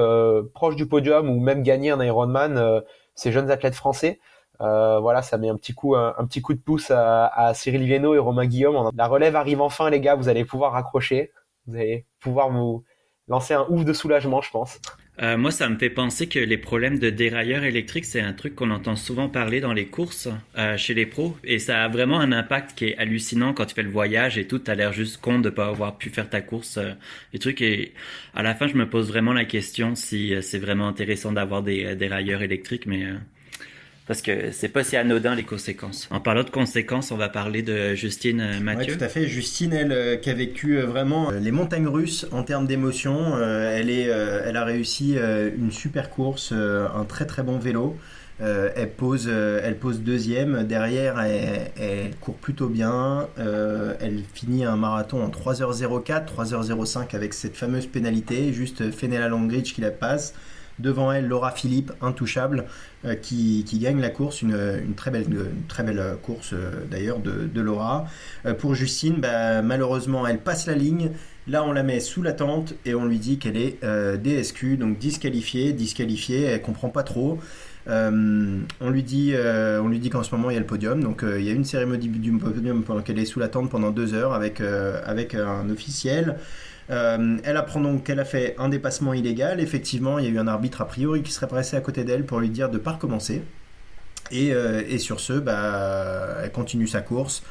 proches 0.53 0.75
du 0.75 0.87
podium 0.87 1.29
ou 1.29 1.39
même 1.39 1.63
gagner 1.63 1.91
un 1.91 2.01
Ironman, 2.01 2.81
ces 3.15 3.31
jeunes 3.31 3.51
athlètes 3.51 3.75
français. 3.75 4.19
voilà, 4.59 5.21
ça 5.21 5.37
met 5.37 5.49
un 5.49 5.55
petit 5.55 5.73
coup, 5.73 5.95
un, 5.95 6.25
petit 6.25 6.41
coup 6.41 6.53
de 6.53 6.59
pouce 6.59 6.91
à, 6.91 7.27
à 7.27 7.53
Cyril 7.53 7.83
Viennot 7.83 8.15
et 8.15 8.19
Romain 8.19 8.45
Guillaume. 8.45 8.89
La 8.95 9.07
relève 9.07 9.35
arrive 9.35 9.61
enfin, 9.61 9.89
les 9.89 9.99
gars. 9.99 10.15
Vous 10.15 10.29
allez 10.29 10.45
pouvoir 10.45 10.73
raccrocher. 10.73 11.31
Vous 11.67 11.75
allez 11.75 12.05
pouvoir 12.19 12.49
vous 12.51 12.83
lancer 13.27 13.53
un 13.53 13.65
ouf 13.69 13.85
de 13.85 13.93
soulagement, 13.93 14.41
je 14.41 14.51
pense. 14.51 14.79
Euh, 15.21 15.37
moi, 15.37 15.51
ça 15.51 15.69
me 15.69 15.77
fait 15.77 15.89
penser 15.89 16.27
que 16.27 16.39
les 16.39 16.57
problèmes 16.57 16.99
de 16.99 17.09
dérailleurs 17.09 17.63
électriques, 17.63 18.05
c'est 18.05 18.19
un 18.19 18.33
truc 18.33 18.55
qu'on 18.55 18.69
entend 18.71 18.95
souvent 18.95 19.29
parler 19.29 19.61
dans 19.61 19.71
les 19.71 19.87
courses 19.87 20.27
euh, 20.57 20.75
chez 20.77 20.93
les 20.93 21.05
pros. 21.05 21.37
Et 21.43 21.59
ça 21.59 21.83
a 21.83 21.87
vraiment 21.87 22.19
un 22.19 22.31
impact 22.33 22.77
qui 22.77 22.85
est 22.85 22.97
hallucinant 22.97 23.53
quand 23.53 23.65
tu 23.65 23.75
fais 23.75 23.83
le 23.83 23.89
voyage 23.89 24.37
et 24.37 24.45
tout. 24.45 24.59
Tu 24.59 24.69
as 24.69 24.75
l'air 24.75 24.91
juste 24.91 25.21
con 25.21 25.39
de 25.39 25.49
pas 25.49 25.67
avoir 25.67 25.97
pu 25.97 26.09
faire 26.09 26.29
ta 26.29 26.41
course. 26.41 26.77
Euh, 26.77 26.91
les 27.31 27.39
trucs. 27.39 27.61
Et 27.61 27.93
à 28.33 28.43
la 28.43 28.55
fin, 28.55 28.67
je 28.67 28.75
me 28.75 28.89
pose 28.89 29.07
vraiment 29.07 29.33
la 29.33 29.45
question 29.45 29.95
si 29.95 30.33
c'est 30.41 30.59
vraiment 30.59 30.87
intéressant 30.87 31.31
d'avoir 31.31 31.63
des 31.63 31.95
dérailleurs 31.95 32.41
électriques. 32.41 32.85
Mais 32.85 33.05
parce 34.05 34.21
que 34.21 34.51
c'est 34.51 34.69
pas 34.69 34.83
si 34.83 34.95
anodin 34.97 35.33
les 35.33 35.43
conséquences. 35.43 36.07
En 36.11 36.19
parlant 36.19 36.43
de 36.43 36.49
conséquences, 36.51 37.11
on 37.11 37.17
va 37.17 37.27
parler 37.27 37.63
de 37.63 37.95
Justine 37.95 38.39
euh, 38.39 38.59
Mathieu. 38.59 38.95
Tout 38.95 39.03
à 39.03 39.07
fait. 39.07 39.27
Justine, 39.27 39.73
elle, 39.73 39.91
euh, 39.91 40.15
qui 40.15 40.29
a 40.29 40.33
vécu 40.33 40.77
euh, 40.77 40.85
vraiment 40.85 41.31
les 41.31 41.51
montagnes 41.51 41.87
russes 41.87 42.27
en 42.31 42.43
termes 42.43 42.67
d'émotions. 42.67 43.37
elle, 43.39 43.89
est, 43.89 44.03
elle 44.03 44.57
a 44.57 44.63
réussi 44.63 45.15
une 45.15 45.71
super 45.71 46.09
course, 46.09 46.51
un 46.51 47.03
très 47.05 47.25
très 47.25 47.43
bon 47.43 47.57
vélo. 47.57 47.97
elle, 48.39 48.91
pose, 48.91 49.27
elle 49.27 49.77
pose 49.77 50.01
deuxième. 50.01 50.63
Derrière, 50.63 51.19
elle, 51.19 52.15
court 52.21 52.35
plutôt 52.35 52.67
bien. 52.67 53.27
elle 53.37 54.23
finit 54.33 54.65
un 54.65 54.75
marathon 54.75 55.23
en 55.23 55.29
3h04, 55.29 56.25
3h05 56.25 57.15
avec 57.15 57.33
cette 57.33 57.55
fameuse 57.55 57.87
pénalité. 57.87 58.53
Juste 58.53 58.91
Fenella 58.91 59.27
Longridge 59.27 59.73
qui 59.73 59.81
la 59.81 59.91
passe. 59.91 60.33
Devant 60.77 61.11
elle, 61.11 61.27
Laura 61.27 61.51
Philippe, 61.51 61.93
intouchable, 62.01 62.65
euh, 63.05 63.15
qui, 63.15 63.63
gagne 63.79 64.01
la 64.01 64.09
course, 64.09 64.41
une, 64.41 64.93
très, 64.95 65.09
belle, 65.09 65.25
très 65.69 65.83
belle 65.83 66.17
course 66.21 66.51
euh, 66.53 66.71
d'ailleurs 66.91 67.19
de, 67.19 67.61
Laura. 67.61 68.07
Euh, 68.45 68.53
pour 68.53 68.75
Justine, 68.75 69.15
bah, 69.19 69.61
malheureusement, 69.61 70.27
elle 70.27 70.39
passe 70.39 70.67
la 70.67 70.75
ligne. 70.75 71.11
Là, 71.47 71.63
on 71.63 71.71
la 71.71 71.83
met 71.83 71.99
sous 71.99 72.23
la 72.23 72.33
tente 72.33 72.73
et 72.85 72.93
on 72.93 73.05
lui 73.05 73.19
dit 73.19 73.37
qu'elle 73.37 73.55
est 73.55 73.79
DSQ, 74.17 74.77
donc 74.77 74.97
disqualifiée, 74.97 75.73
disqualifiée, 75.73 76.41
elle 76.41 76.61
comprend 76.61 76.89
pas 76.89 77.03
trop. 77.03 77.39
on 77.87 78.89
lui 78.89 79.03
dit, 79.03 79.31
dit 79.99 80.09
qu'en 80.09 80.23
ce 80.23 80.35
moment 80.35 80.49
il 80.49 80.55
y 80.55 80.57
a 80.57 80.59
le 80.59 80.65
podium, 80.65 81.03
donc 81.03 81.23
il 81.23 81.43
y 81.43 81.49
a 81.49 81.53
une 81.53 81.63
cérémonie 81.63 82.07
du 82.07 82.31
podium 82.31 82.83
pendant 82.83 83.01
qu'elle 83.01 83.19
est 83.19 83.25
sous 83.25 83.39
la 83.39 83.47
tente 83.47 83.69
pendant 83.69 83.91
deux 83.91 84.15
heures 84.15 84.33
avec, 84.33 84.59
avec 84.59 85.35
un 85.35 85.69
officiel. 85.69 86.37
Euh, 86.89 87.37
elle 87.43 87.57
apprend 87.57 87.79
donc 87.79 88.03
qu'elle 88.03 88.19
a 88.19 88.25
fait 88.25 88.55
un 88.57 88.69
dépassement 88.69 89.13
illégal. 89.13 89.59
Effectivement, 89.59 90.19
il 90.19 90.25
y 90.25 90.27
a 90.27 90.31
eu 90.31 90.39
un 90.39 90.47
arbitre 90.47 90.81
a 90.81 90.87
priori 90.87 91.23
qui 91.23 91.31
serait 91.31 91.47
pressé 91.47 91.75
à 91.75 91.81
côté 91.81 92.03
d'elle 92.03 92.25
pour 92.25 92.39
lui 92.39 92.49
dire 92.49 92.69
de 92.69 92.77
ne 92.77 92.79
pas 92.79 92.93
recommencer. 92.93 93.41
Et, 94.31 94.53
euh, 94.53 94.97
sur 94.97 95.19
ce, 95.19 95.33
bah, 95.33 96.37
elle 96.43 96.51
continue 96.51 96.87
sa 96.87 97.01
course. 97.01 97.43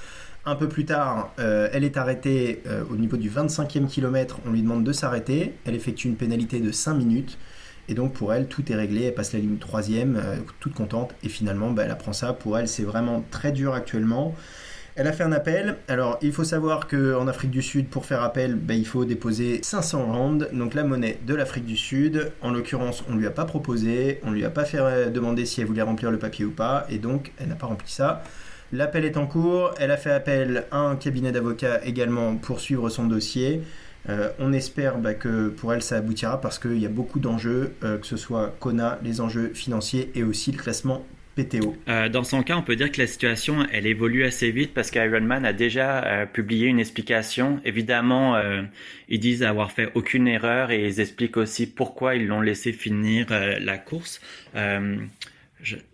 Un 0.47 0.57
peu 0.57 0.69
plus 0.69 0.85
tard, 0.85 1.33
euh, 1.39 1.69
elle 1.73 1.85
est 1.85 1.97
arrêtée 1.97 2.63
au 2.91 2.97
niveau 2.97 3.17
du 3.17 3.31
25e 3.31 3.87
kilomètre. 3.87 4.39
On 4.47 4.51
lui 4.51 4.63
demande 4.63 4.85
de 4.85 4.93
s'arrêter. 4.93 5.55
Elle 5.65 5.75
effectue 5.75 6.09
une 6.09 6.17
pénalité 6.17 6.61
de 6.61 6.71
5 6.71 6.95
minutes. 6.95 7.39
Et 7.89 7.95
donc 7.95 8.15
pour 8.15 8.33
elle, 8.33 8.47
tout 8.47 8.71
est 8.71 8.75
réglé. 8.75 9.05
Elle 9.05 9.15
passe 9.15 9.33
la 9.33 9.39
ligne 9.39 9.57
troisième, 9.57 10.21
toute 10.61 10.75
contente. 10.75 11.15
Et 11.23 11.29
finalement, 11.29 11.71
bah, 11.71 11.85
elle 11.85 11.91
apprend 11.91 12.13
ça. 12.13 12.33
Pour 12.33 12.59
elle, 12.59 12.69
c'est 12.69 12.83
vraiment 12.83 13.25
très 13.31 13.53
dur 13.53 13.75
actuellement. 13.75 14.35
Elle 14.97 15.09
a 15.09 15.13
fait 15.13 15.25
un 15.25 15.33
appel. 15.33 15.77
Alors, 15.89 16.19
il 16.23 16.33
faut 16.33 16.45
savoir 16.45 16.87
qu'en 16.87 17.27
Afrique 17.27 17.51
du 17.51 17.63
Sud, 17.63 17.89
pour 17.89 18.07
faire 18.07 18.23
appel, 18.23 18.55
ben, 18.55 18.79
il 18.79 18.87
faut 18.87 19.05
déposer 19.05 19.61
500 19.61 20.07
rand, 20.07 20.39
donc 20.53 20.75
la 20.75 20.85
monnaie 20.85 21.19
de 21.27 21.35
l'Afrique 21.35 21.67
du 21.67 21.77
Sud. 21.77 22.31
En 22.43 22.53
l'occurrence, 22.53 23.03
on 23.09 23.15
ne 23.15 23.19
lui 23.19 23.27
a 23.27 23.33
pas 23.33 23.45
proposé, 23.45 24.21
on 24.23 24.31
ne 24.31 24.37
lui 24.37 24.45
a 24.45 24.51
pas 24.51 24.65
fait 24.65 24.79
euh, 24.79 25.11
demander 25.11 25.47
si 25.47 25.61
elle 25.61 25.67
voulait 25.67 25.83
remplir 25.83 26.13
le 26.13 26.19
papier 26.19 26.45
ou 26.45 26.53
pas, 26.53 26.87
et 26.89 26.99
donc 26.99 27.33
elle 27.39 27.49
n'a 27.49 27.57
pas 27.57 27.67
rempli 27.67 27.91
ça. 27.91 28.23
L'appel 28.73 29.05
est 29.05 29.17
en 29.17 29.27
cours. 29.27 29.73
Elle 29.79 29.91
a 29.91 29.97
fait 29.97 30.13
appel 30.13 30.65
à 30.71 30.79
un 30.79 30.95
cabinet 30.95 31.33
d'avocats 31.33 31.85
également 31.85 32.37
pour 32.37 32.61
suivre 32.61 32.89
son 32.89 33.07
dossier. 33.07 33.63
Euh, 34.09 34.31
on 34.39 34.53
espère 34.53 34.99
bah, 34.99 35.15
que 35.15 35.49
pour 35.49 35.73
elle 35.73 35.83
ça 35.83 35.97
aboutira 35.97 36.41
parce 36.41 36.59
qu'il 36.59 36.79
y 36.79 36.87
a 36.87 36.91
beaucoup 36.91 37.19
d'enjeux, 37.19 37.75
euh, 37.83 37.99
que 37.99 38.07
ce 38.07 38.17
soit 38.17 38.55
Kona, 38.61 38.99
les 39.03 39.21
enjeux 39.21 39.51
financiers 39.55 40.13
et 40.15 40.23
aussi 40.23 40.53
le 40.53 40.59
classement 40.59 41.05
Euh, 41.89 42.09
dans 42.09 42.23
son 42.23 42.43
cas, 42.43 42.57
on 42.57 42.63
peut 42.63 42.77
dire 42.77 42.91
que 42.93 43.01
la 43.01 43.07
situation, 43.07 43.67
elle 43.73 43.87
évolue 43.87 44.25
assez 44.25 44.51
vite 44.51 44.73
parce 44.73 44.91
qu'Ironman 44.91 45.45
a 45.45 45.53
déjà 45.53 46.05
euh, 46.05 46.27
publié 46.27 46.69
une 46.69 46.79
explication. 46.79 47.61
Évidemment, 47.65 48.37
euh, 48.37 48.63
ils 49.09 49.19
disent 49.19 49.43
avoir 49.43 49.73
fait 49.73 49.91
aucune 49.95 50.29
erreur 50.29 50.71
et 50.71 50.87
ils 50.87 51.01
expliquent 51.01 51.37
aussi 51.37 51.67
pourquoi 51.67 52.15
ils 52.15 52.27
l'ont 52.27 52.41
laissé 52.41 52.73
finir 52.73 53.27
la 53.31 53.79
course. 53.79 54.21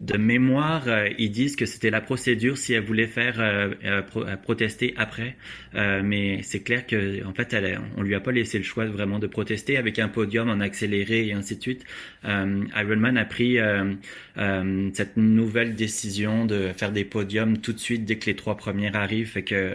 De 0.01 0.17
mémoire, 0.17 0.85
euh, 0.87 1.09
ils 1.19 1.31
disent 1.31 1.57
que 1.57 1.67
c'était 1.67 1.91
la 1.91 2.01
procédure 2.01 2.59
si 2.59 2.73
elle 2.73 2.85
voulait 2.85 3.07
faire 3.07 3.41
euh, 3.41 3.75
euh, 3.85 4.37
protester 4.37 4.95
après. 4.97 5.37
mais 5.75 6.43
c'est 6.43 6.61
clair 6.61 6.87
que 6.87 7.25
en 7.25 7.33
fait, 7.33 7.53
elle, 7.53 7.81
on 7.97 8.03
lui 8.03 8.15
a 8.15 8.21
pas 8.21 8.33
laissé 8.33 8.59
le 8.59 8.65
choix 8.65 8.87
vraiment 8.87 9.19
de 9.19 9.27
protester 9.27 9.77
avec 9.77 9.99
un 9.99 10.09
podium 10.09 10.49
en 10.51 10.61
accéléré 10.61 11.29
et 11.29 11.33
ainsi 11.33 11.57
de 11.57 11.63
suite. 11.63 11.85
Ironman 12.25 13.17
a 13.17 13.25
pris 13.25 13.59
cette 14.93 15.17
nouvelle 15.17 15.75
décision 15.75 16.45
de 16.45 16.73
faire 16.77 16.93
des 16.93 17.05
podiums 17.05 17.59
tout 17.59 17.73
de 17.73 17.79
suite 17.79 18.05
dès 18.05 18.17
que 18.17 18.27
les 18.27 18.37
trois 18.37 18.57
premières 18.57 18.97
arrivent. 18.97 19.31
Fait 19.31 19.45
que 19.45 19.75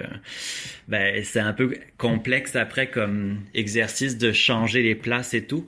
ben, 0.88 1.24
c'est 1.24 1.40
un 1.40 1.54
peu 1.54 1.78
complexe 1.98 2.56
après 2.56 2.88
comme 2.88 3.40
exercice 3.54 4.18
de 4.18 4.32
changer 4.32 4.82
les 4.82 4.96
places 4.96 5.34
et 5.34 5.46
tout 5.46 5.66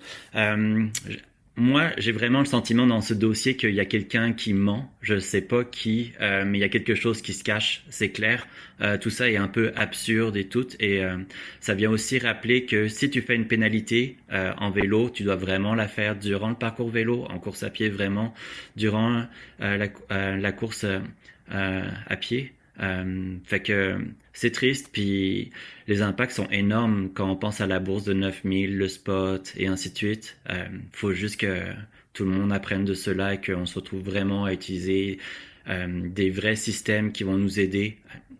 moi, 1.59 1.89
j'ai 1.97 2.11
vraiment 2.11 2.37
le 2.37 2.45
sentiment 2.45 2.85
dans 2.85 3.01
ce 3.01 3.15
dossier 3.15 3.57
qu'il 3.57 3.73
y 3.73 3.79
a 3.79 3.85
quelqu'un 3.85 4.33
qui 4.33 4.53
ment. 4.53 4.93
Je 5.01 5.15
ne 5.15 5.19
sais 5.19 5.41
pas 5.41 5.63
qui, 5.63 6.13
euh, 6.21 6.45
mais 6.45 6.59
il 6.59 6.61
y 6.61 6.63
a 6.63 6.69
quelque 6.69 6.93
chose 6.93 7.23
qui 7.23 7.33
se 7.33 7.43
cache, 7.43 7.83
c'est 7.89 8.11
clair. 8.11 8.47
Euh, 8.79 8.99
tout 8.99 9.09
ça 9.09 9.27
est 9.27 9.37
un 9.37 9.47
peu 9.47 9.71
absurde 9.75 10.37
et 10.37 10.47
tout. 10.47 10.67
Et 10.79 11.03
euh, 11.03 11.17
ça 11.59 11.73
vient 11.73 11.89
aussi 11.89 12.19
rappeler 12.19 12.65
que 12.65 12.87
si 12.87 13.09
tu 13.09 13.23
fais 13.23 13.33
une 13.33 13.47
pénalité 13.47 14.17
en 14.29 14.69
vélo, 14.69 15.09
tu 15.09 15.23
dois 15.23 15.35
vraiment 15.35 15.73
la 15.73 15.87
faire 15.87 16.15
durant 16.15 16.49
le 16.49 16.55
parcours 16.55 16.89
vélo, 16.89 17.25
en 17.27 17.39
course 17.39 17.63
à 17.63 17.71
pied, 17.71 17.89
vraiment 17.89 18.35
durant 18.75 19.25
la, 19.59 19.87
la, 20.09 20.51
course 20.51 20.85
à 21.49 22.15
pied. 22.17 22.53
Fait 22.79 23.61
que 23.61 23.97
c'est 24.33 24.51
triste, 24.51 24.89
puis 24.91 25.51
les 25.87 26.01
impacts 26.01 26.33
sont 26.33 26.49
énormes 26.51 27.09
quand 27.13 27.29
on 27.29 27.35
pense 27.35 27.61
à 27.61 27.67
la 27.67 27.79
bourse 27.79 28.03
de 28.03 28.13
9000, 28.13 28.77
le 28.77 28.87
spot 28.87 29.51
et 29.57 29.67
ainsi 29.67 29.91
de 29.91 29.97
suite. 29.97 30.37
Euh, 30.49 30.67
faut 30.91 31.13
juste 31.13 31.37
que 31.37 31.71
tout 32.13 32.23
le 32.23 32.31
monde 32.31 32.53
apprenne 32.53 32.85
de 32.85 32.93
cela 32.93 33.33
et 33.33 33.41
qu'on 33.41 33.65
se 33.65 33.75
retrouve 33.75 34.01
vraiment 34.01 34.45
à 34.45 34.53
utiliser 34.53 35.19
euh, 35.69 35.87
des 36.07 36.29
vrais 36.29 36.55
systèmes 36.55 37.11
qui 37.11 37.23
vont 37.23 37.37
nous 37.37 37.59
aider 37.59 37.97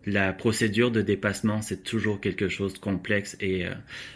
la 0.08 0.32
procédure 0.32 0.90
de 0.90 1.02
dépassement, 1.02 1.60
c'est 1.60 1.82
toujours 1.82 2.20
quelque 2.20 2.48
chose 2.48 2.72
de 2.72 2.78
complexe 2.78 3.36
et 3.40 3.66
euh, 3.66 3.70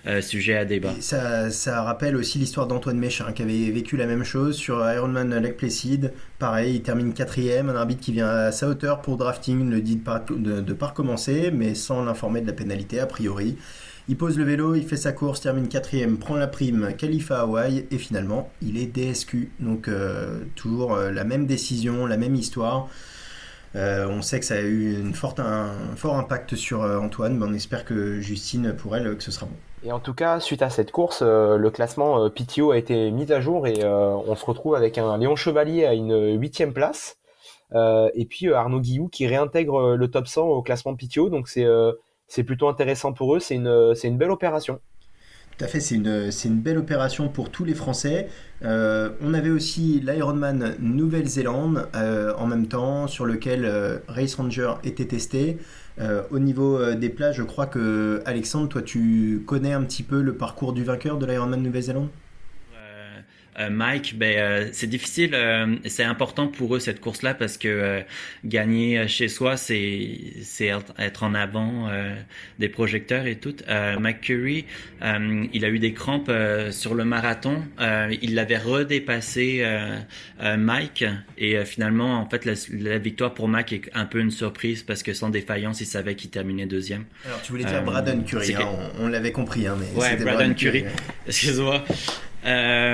euh, 0.06 0.20
sujet 0.22 0.56
à 0.56 0.64
débat. 0.64 0.94
ça, 1.00 1.82
rappelle 1.82 2.16
aussi 2.16 2.38
l'histoire 2.38 2.66
d'Antoine 2.66 2.98
Méchin 2.98 3.32
qui 3.32 3.42
avait 3.42 3.70
vécu 3.70 3.96
la 3.96 4.06
même 4.06 4.24
chose 4.24 4.56
sur 4.56 4.78
Ironman 4.90 5.34
Lake 5.38 5.56
Placid. 5.56 6.12
Pareil, 6.38 6.76
il 6.76 6.82
termine 6.82 7.12
quatrième, 7.12 7.68
un 7.68 7.76
arbitre 7.76 8.00
qui 8.00 8.12
vient 8.12 8.28
à 8.28 8.52
sa 8.52 8.68
hauteur 8.68 9.02
pour 9.02 9.16
drafting 9.16 9.68
le 9.68 9.80
dit 9.80 10.00
de 10.30 10.60
ne 10.60 10.72
pas 10.72 10.88
recommencer, 10.88 11.50
mais 11.50 11.74
sans 11.74 12.04
l'informer 12.04 12.40
de 12.40 12.46
la 12.46 12.54
pénalité 12.54 12.98
a 12.98 13.06
priori. 13.06 13.56
Il 14.08 14.16
pose 14.16 14.36
le 14.36 14.44
vélo, 14.44 14.74
il 14.74 14.84
fait 14.84 14.96
sa 14.96 15.12
course, 15.12 15.42
termine 15.42 15.68
quatrième, 15.68 16.18
prend 16.18 16.36
la 16.36 16.48
prime, 16.48 16.94
qualifie 16.98 17.32
à 17.32 17.40
Hawaï 17.40 17.86
et 17.90 17.98
finalement 17.98 18.50
il 18.60 18.76
est 18.78 18.86
DSQ. 18.86 19.52
Donc 19.60 19.88
euh, 19.88 20.40
toujours 20.56 20.96
la 20.96 21.24
même 21.24 21.46
décision, 21.46 22.06
la 22.06 22.16
même 22.16 22.34
histoire. 22.34 22.88
Euh, 23.74 24.06
on 24.08 24.20
sait 24.22 24.38
que 24.38 24.46
ça 24.46 24.54
a 24.54 24.60
eu 24.60 25.02
un, 25.02 25.12
fort 25.96 26.16
impact 26.16 26.56
sur 26.56 26.82
euh, 26.82 26.98
Antoine, 26.98 27.38
mais 27.38 27.46
on 27.46 27.54
espère 27.54 27.84
que 27.84 28.20
Justine, 28.20 28.74
pour 28.76 28.96
elle, 28.96 29.16
que 29.16 29.22
ce 29.22 29.30
sera 29.30 29.46
bon. 29.46 29.56
Et 29.84 29.92
en 29.92 29.98
tout 29.98 30.14
cas, 30.14 30.40
suite 30.40 30.62
à 30.62 30.70
cette 30.70 30.92
course, 30.92 31.20
euh, 31.22 31.56
le 31.56 31.70
classement 31.70 32.28
PTO 32.30 32.70
a 32.70 32.78
été 32.78 33.10
mis 33.10 33.32
à 33.32 33.40
jour 33.40 33.66
et 33.66 33.84
on 33.84 34.34
se 34.36 34.44
retrouve 34.44 34.74
avec 34.74 34.98
un 34.98 35.18
Léon 35.18 35.36
Chevalier 35.36 35.86
à 35.86 35.94
une 35.94 36.38
huitième 36.38 36.72
place. 36.72 37.16
et 37.74 38.26
puis 38.28 38.52
Arnaud 38.52 38.80
Guillou 38.80 39.08
qui 39.08 39.26
réintègre 39.26 39.96
le 39.96 40.10
top 40.10 40.28
100 40.28 40.42
au 40.42 40.62
classement 40.62 40.94
PTO, 40.94 41.30
donc 41.30 41.48
c'est 41.48 42.44
plutôt 42.44 42.68
intéressant 42.68 43.12
pour 43.12 43.34
eux, 43.34 43.40
c'est 43.40 43.56
une 43.56 44.18
belle 44.18 44.30
opération. 44.30 44.80
Fait, 45.68 45.80
c'est 45.80 45.94
une, 45.94 46.60
belle 46.60 46.78
opération 46.78 47.28
pour 47.28 47.50
tous 47.50 47.64
les 47.64 47.74
Français. 47.74 48.28
Euh, 48.64 49.10
on 49.20 49.32
avait 49.32 49.50
aussi 49.50 50.00
l'Ironman 50.00 50.74
Nouvelle-Zélande 50.80 51.88
euh, 51.94 52.32
en 52.36 52.46
même 52.46 52.66
temps, 52.66 53.06
sur 53.06 53.26
lequel 53.26 53.64
euh, 53.64 53.98
Race 54.08 54.34
Ranger 54.34 54.74
était 54.84 55.06
testé. 55.06 55.58
au 56.30 56.38
niveau 56.38 56.94
des 56.94 57.10
plages, 57.10 57.36
je 57.36 57.42
crois 57.42 57.66
que 57.66 58.22
Alexandre, 58.24 58.68
toi 58.68 58.82
tu 58.82 59.42
connais 59.46 59.72
un 59.72 59.82
petit 59.82 60.02
peu 60.02 60.20
le 60.22 60.34
parcours 60.34 60.72
du 60.72 60.84
vainqueur 60.84 61.18
de 61.18 61.26
l'Ironman 61.26 61.62
Nouvelle-Zélande? 61.62 62.08
Euh, 63.58 63.68
Mike, 63.68 64.16
ben 64.16 64.38
euh, 64.38 64.68
c'est 64.72 64.86
difficile, 64.86 65.32
euh, 65.34 65.76
c'est 65.84 66.04
important 66.04 66.48
pour 66.48 66.74
eux 66.74 66.80
cette 66.80 67.00
course-là 67.00 67.34
parce 67.34 67.58
que 67.58 68.02
gagner 68.44 69.06
chez 69.08 69.28
soi, 69.28 69.58
c'est 69.58 70.18
être 70.98 71.22
en 71.22 71.34
avant 71.34 71.90
des 72.58 72.68
projecteurs 72.68 73.26
et 73.26 73.36
tout. 73.36 73.54
Mike 73.98 74.22
Curry, 74.22 74.64
il 75.02 75.64
a 75.64 75.68
eu 75.68 75.78
des 75.78 75.92
crampes 75.92 76.32
sur 76.70 76.94
le 76.94 77.04
marathon, 77.04 77.62
il 78.22 78.34
l'avait 78.34 78.58
redépassé 78.58 79.64
Mike 80.40 81.04
et 81.38 81.64
finalement 81.64 82.20
en 82.20 82.28
fait 82.28 82.44
la, 82.44 82.98
victoire 82.98 83.34
pour 83.34 83.48
Mike 83.48 83.72
est 83.72 83.82
un 83.94 84.06
peu 84.06 84.20
une 84.20 84.30
surprise 84.30 84.82
parce 84.82 85.02
que 85.02 85.12
sans 85.12 85.28
défaillance, 85.28 85.80
il 85.80 85.86
savait 85.86 86.14
qu'il 86.14 86.30
terminait 86.30 86.66
deuxième. 86.66 87.04
Alors 87.26 87.42
tu 87.42 87.52
voulais 87.52 87.64
dire 87.64 87.82
Braden 87.82 88.24
Curry, 88.24 88.54
hein, 88.54 88.68
on, 88.98 89.08
l'avait 89.08 89.32
compris, 89.32 89.66
hein, 89.66 89.76
mais 89.78 90.00
ouais, 90.00 90.16
Braden 90.16 90.54
Curry. 90.54 90.84
Excuse-moi. 91.26 91.84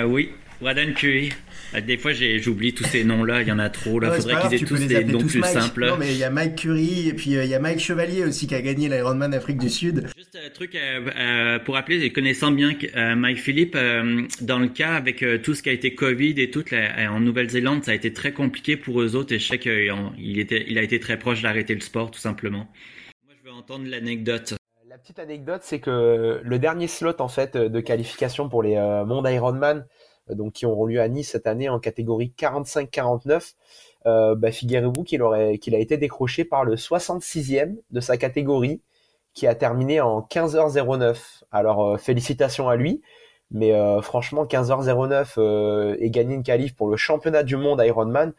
oui, 0.07 0.31
Braden 0.61 0.95
Curry. 0.95 1.33
Ah, 1.73 1.81
des 1.81 1.99
fois, 1.99 2.13
j'oublie 2.13 2.73
tous 2.73 2.85
ces 2.85 3.05
noms-là, 3.05 3.43
il 3.43 3.49
y 3.49 3.53
en 3.53 3.59
a 3.59 3.69
trop. 3.69 4.03
Il 4.03 4.11
faudrait 4.11 4.49
qu'ils 4.49 4.55
aient 4.55 4.67
tous 4.67 4.87
des 4.87 5.05
noms 5.05 5.21
plus 5.21 5.43
simples. 5.43 5.87
Non, 5.87 5.97
mais 5.99 6.13
il 6.13 6.19
y 6.19 6.25
a 6.25 6.31
Mike 6.31 6.57
Curry 6.57 7.09
et 7.09 7.13
puis 7.13 7.37
euh, 7.37 7.45
il 7.45 7.51
y 7.51 7.55
a 7.55 7.61
Mike 7.61 7.79
Chevalier 7.79 8.25
aussi 8.25 8.47
qui 8.47 8.55
a 8.55 8.63
gagné 8.63 8.89
l'Ironman 8.89 9.35
Afrique 9.35 9.59
du 9.59 9.69
Sud. 9.69 10.09
Juste 10.17 10.37
un 10.45 10.51
truc 10.51 10.75
euh, 10.75 11.09
euh, 11.17 11.59
pour 11.59 11.75
rappeler, 11.75 12.11
connaissant 12.11 12.51
bien 12.51 12.73
Mike 12.97 13.39
Philippe, 13.39 13.77
dans 14.41 14.59
le 14.59 14.69
cas 14.69 14.95
avec 14.95 15.25
tout 15.43 15.55
ce 15.55 15.63
qui 15.63 15.69
a 15.69 15.73
été 15.73 15.95
Covid 15.95 16.41
et 16.41 16.51
tout, 16.51 16.65
en 16.73 17.21
Nouvelle-Zélande, 17.21 17.85
ça 17.85 17.93
a 17.93 17.95
été 17.95 18.13
très 18.13 18.33
compliqué 18.33 18.77
pour 18.77 19.01
eux 19.01 19.15
autres 19.15 19.35
et 19.35 19.39
je 19.39 19.47
sais 19.47 19.59
qu'il 19.59 20.39
était, 20.39 20.65
il 20.69 20.79
a 20.79 20.83
été 20.83 20.99
très 21.01 21.19
proche 21.19 21.43
d'arrêter 21.43 21.75
le 21.75 21.81
sport, 21.81 22.11
tout 22.11 22.21
simplement. 22.21 22.69
Moi, 23.27 23.35
je 23.39 23.49
veux 23.49 23.55
entendre 23.55 23.87
l'anecdote. 23.89 24.55
La 24.89 24.97
petite 24.97 25.19
anecdote, 25.19 25.61
c'est 25.63 25.81
que 25.81 26.41
le 26.43 26.59
dernier 26.59 26.89
slot 26.89 27.21
en 27.21 27.29
fait 27.29 27.57
de 27.57 27.81
qualification 27.81 28.49
pour 28.49 28.63
les 28.63 28.77
mondes 29.07 29.29
Ironman, 29.29 29.79
euh, 29.79 29.83
donc 30.35 30.53
qui 30.53 30.67
auront 30.67 30.87
lieu 30.87 31.01
à 31.01 31.09
Nice 31.09 31.31
cette 31.31 31.47
année 31.47 31.69
en 31.69 31.79
catégorie 31.79 32.33
45-49. 32.39 33.55
Euh, 34.07 34.35
bah, 34.35 34.51
figurez-vous 34.51 35.05
qu'il 35.05 35.23
aurait, 35.23 35.59
qu'il 35.59 35.75
a 35.75 35.79
été 35.79 35.97
décroché 35.97 36.45
par 36.45 36.65
le 36.65 36.77
66e 36.77 37.77
de 37.91 38.01
sa 38.01 38.17
catégorie, 38.17 38.81
qui 39.35 39.47
a 39.47 39.55
terminé 39.55 40.01
en 40.01 40.21
15h09. 40.21 41.43
Alors 41.51 41.87
euh, 41.87 41.97
félicitations 41.97 42.69
à 42.69 42.77
lui, 42.77 43.03
mais 43.51 43.73
franchement 44.03 44.45
15h09 44.45 45.97
et 45.99 46.11
gagner 46.11 46.35
une 46.35 46.43
qualif 46.43 46.75
pour 46.75 46.89
le 46.89 46.97
championnat 46.97 47.43
du 47.43 47.57
monde 47.57 47.83
Ironman, 47.83 48.35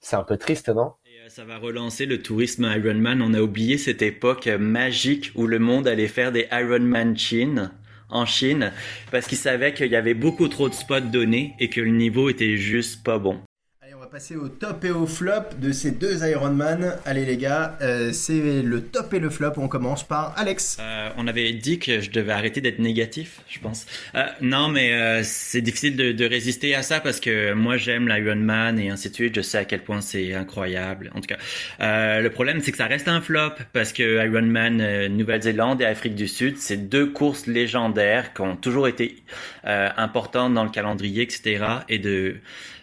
c'est 0.00 0.16
un 0.16 0.24
peu 0.24 0.36
triste, 0.36 0.68
non? 0.68 0.92
Ça 1.28 1.44
va 1.44 1.56
relancer 1.56 2.04
le 2.04 2.20
tourisme 2.20 2.64
Ironman. 2.64 3.22
On 3.22 3.32
a 3.32 3.40
oublié 3.40 3.78
cette 3.78 4.02
époque 4.02 4.48
magique 4.48 5.30
où 5.36 5.46
le 5.46 5.60
monde 5.60 5.86
allait 5.86 6.08
faire 6.08 6.32
des 6.32 6.48
Ironman 6.50 7.16
Chine 7.16 7.70
en 8.12 8.26
Chine 8.26 8.72
parce 9.10 9.26
qu'ils 9.26 9.38
savaient 9.38 9.74
qu'il 9.74 9.90
y 9.90 9.96
avait 9.96 10.14
beaucoup 10.14 10.48
trop 10.48 10.68
de 10.68 10.74
spots 10.74 11.00
donnés 11.00 11.54
et 11.58 11.68
que 11.68 11.80
le 11.80 11.90
niveau 11.90 12.30
était 12.30 12.56
juste 12.56 13.02
pas 13.02 13.18
bon 13.18 13.40
passer 14.12 14.36
au 14.36 14.48
top 14.48 14.84
et 14.84 14.90
au 14.90 15.06
flop 15.06 15.54
de 15.58 15.72
ces 15.72 15.90
deux 15.90 16.22
Ironman. 16.22 16.96
Allez 17.06 17.24
les 17.24 17.38
gars, 17.38 17.78
euh, 17.80 18.12
c'est 18.12 18.60
le 18.60 18.82
top 18.82 19.14
et 19.14 19.18
le 19.18 19.30
flop. 19.30 19.52
On 19.56 19.68
commence 19.68 20.06
par 20.06 20.34
Alex. 20.36 20.76
Euh, 20.80 21.08
on 21.16 21.26
avait 21.26 21.50
dit 21.54 21.78
que 21.78 22.00
je 22.00 22.10
devais 22.10 22.32
arrêter 22.32 22.60
d'être 22.60 22.78
négatif, 22.78 23.40
je 23.48 23.58
pense. 23.58 23.86
Euh, 24.14 24.26
non, 24.42 24.68
mais 24.68 25.22
c'est 25.22 25.62
difficile 25.62 25.96
de, 25.96 26.12
de, 26.12 26.26
résister 26.26 26.74
à 26.74 26.82
ça 26.82 27.00
parce 27.00 27.20
que 27.20 27.54
moi 27.54 27.78
j'aime 27.78 28.06
l'Ironman 28.06 28.78
et 28.78 28.90
ainsi 28.90 29.08
de 29.08 29.14
suite. 29.14 29.34
Je 29.34 29.40
sais 29.40 29.56
à 29.56 29.64
quel 29.64 29.82
point 29.82 30.02
c'est 30.02 30.34
incroyable. 30.34 31.10
En 31.14 31.20
tout 31.20 31.34
cas, 31.34 32.20
le 32.20 32.28
problème 32.28 32.60
c'est 32.60 32.72
que 32.72 32.78
ça 32.78 32.88
reste 32.88 33.08
un 33.08 33.22
flop 33.22 33.54
parce 33.72 33.94
que 33.94 34.26
Ironman 34.26 35.06
Nouvelle-Zélande 35.06 35.80
et 35.80 35.86
Afrique 35.86 36.16
du 36.16 36.28
Sud, 36.28 36.58
c'est 36.58 36.90
deux 36.90 37.06
courses 37.06 37.46
légendaires 37.46 38.34
qui 38.34 38.42
ont 38.42 38.56
toujours 38.56 38.88
été 38.88 39.22
importantes 39.64 40.52
dans 40.52 40.64
le 40.64 40.70
calendrier, 40.70 41.22
etc. 41.22 41.64
Et 41.88 41.98
de 41.98 42.36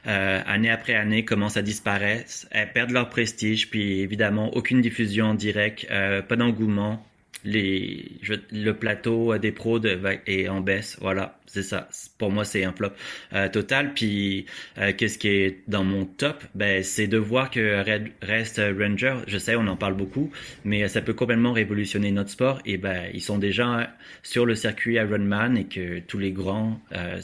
euh, 0.08 0.42
année 0.46 0.70
après 0.70 0.96
année, 0.96 1.26
commencent 1.26 1.58
à 1.58 1.62
disparaître, 1.62 2.46
elles 2.52 2.72
perdent 2.72 2.92
leur 2.92 3.10
prestige, 3.10 3.70
puis 3.70 4.02
évidemment 4.02 4.54
aucune 4.56 4.82
diffusion 4.82 5.28
en 5.28 5.34
direct, 5.34 5.88
euh, 5.92 6.22
pas 6.22 6.36
d'engouement. 6.36 7.06
Les, 7.46 8.20
le 8.52 8.72
plateau 8.74 9.38
des 9.38 9.54
pros 9.54 9.80
est 9.82 10.50
en 10.50 10.60
baisse, 10.60 10.98
voilà 11.00 11.39
c'est 11.52 11.64
ça. 11.64 11.88
Pour 12.18 12.32
moi, 12.32 12.46
c'est 12.46 12.64
un 12.64 12.72
flop 12.72 12.92
euh, 13.34 13.50
total. 13.50 13.94
Puis, 13.94 14.46
euh, 14.78 14.94
qu'est-ce 14.96 15.18
qui 15.18 15.30
est 15.30 15.64
dans 15.68 15.84
mon 15.84 16.06
top? 16.06 16.44
Ben, 16.54 16.84
c'est 16.84 17.08
de 17.08 17.18
voir 17.18 17.50
que 17.50 17.84
Red, 17.84 18.10
reste 18.22 18.62
Ranger. 18.80 19.18
Je 19.28 19.38
sais, 19.38 19.56
on 19.56 19.68
en 19.68 19.76
parle 19.76 19.96
beaucoup, 19.96 20.32
mais 20.64 20.88
ça 20.88 21.02
peut 21.02 21.14
complètement 21.14 21.52
révolutionner 21.52 22.12
notre 22.12 22.30
sport. 22.30 22.60
Et 22.66 22.78
ben, 22.78 23.10
ils 23.14 23.22
sont 23.22 23.40
déjà 23.40 23.90
sur 24.22 24.46
le 24.46 24.54
circuit 24.54 24.96
Ironman 24.96 25.58
et 25.58 25.66
que 25.66 26.00
tous 26.00 26.20
les 26.20 26.32
grands 26.32 26.80
euh, 26.96 27.20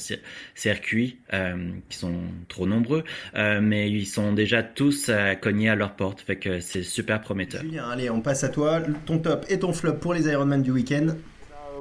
circuits, 0.56 1.18
qui 1.90 1.98
sont 1.98 2.22
trop 2.48 2.66
nombreux, 2.66 3.04
mais 3.34 3.92
ils 3.92 4.06
sont 4.06 4.32
déjà 4.34 4.64
tous 4.64 5.12
cognés 5.42 5.70
à 5.70 5.76
leur 5.76 5.96
porte. 5.96 6.22
Fait 6.22 6.38
que 6.38 6.60
c'est 6.60 6.84
super 6.84 7.22
prometteur. 7.22 7.62
Julien, 7.62 7.90
allez, 7.90 8.10
on 8.10 8.22
passe 8.22 8.44
à 8.44 8.50
toi. 8.50 8.82
Ton 9.06 9.20
top 9.20 9.46
et 9.50 9.60
ton 9.60 9.74
flop 9.74 9.96
pour 9.96 10.14
les 10.14 10.28
Ironman 10.28 10.62
du 10.62 10.72
week-end 10.72 11.08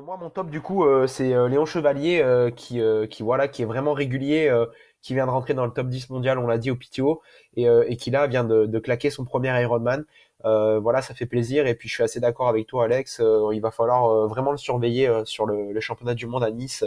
moi, 0.05 0.19
mon 0.19 0.29
top, 0.29 0.51
du 0.51 0.61
coup, 0.61 0.85
euh, 0.85 1.07
c'est 1.07 1.33
euh, 1.33 1.49
Léon 1.49 1.64
Chevalier 1.64 2.21
euh, 2.23 2.51
qui, 2.51 2.79
voilà, 3.23 3.49
qui 3.49 3.62
est 3.62 3.64
vraiment 3.64 3.95
régulier, 3.95 4.53
qui 5.03 5.14
vient 5.14 5.27
de 5.27 5.31
rentrer 5.31 5.55
dans 5.55 5.64
le 5.64 5.73
top 5.73 5.88
10 5.88 6.11
mondial, 6.11 6.38
on 6.38 6.47
l'a 6.47 6.59
dit 6.59 6.71
au 6.71 6.77
PTO, 6.77 7.23
et, 7.57 7.97
qui 7.97 8.11
là 8.11 8.27
vient 8.27 8.45
de, 8.45 8.79
claquer 8.79 9.11
son 9.11 9.25
premier 9.25 9.59
Ironman. 9.62 10.05
voilà, 10.43 11.03
ça 11.03 11.14
fait 11.14 11.27
plaisir. 11.27 11.67
Et 11.67 11.75
puis 11.75 11.88
je 11.88 11.95
suis 11.95 12.03
assez 12.03 12.21
d'accord 12.21 12.49
avec 12.49 12.67
toi, 12.67 12.85
Alex. 12.85 13.21
il 13.53 13.61
va 13.61 13.71
falloir 13.71 14.29
vraiment 14.29 14.51
le 14.51 14.59
surveiller 14.59 15.11
sur 15.25 15.47
le, 15.47 15.81
championnat 15.81 16.14
du 16.14 16.27
monde 16.27 16.45
à 16.45 16.51
Nice. 16.51 16.85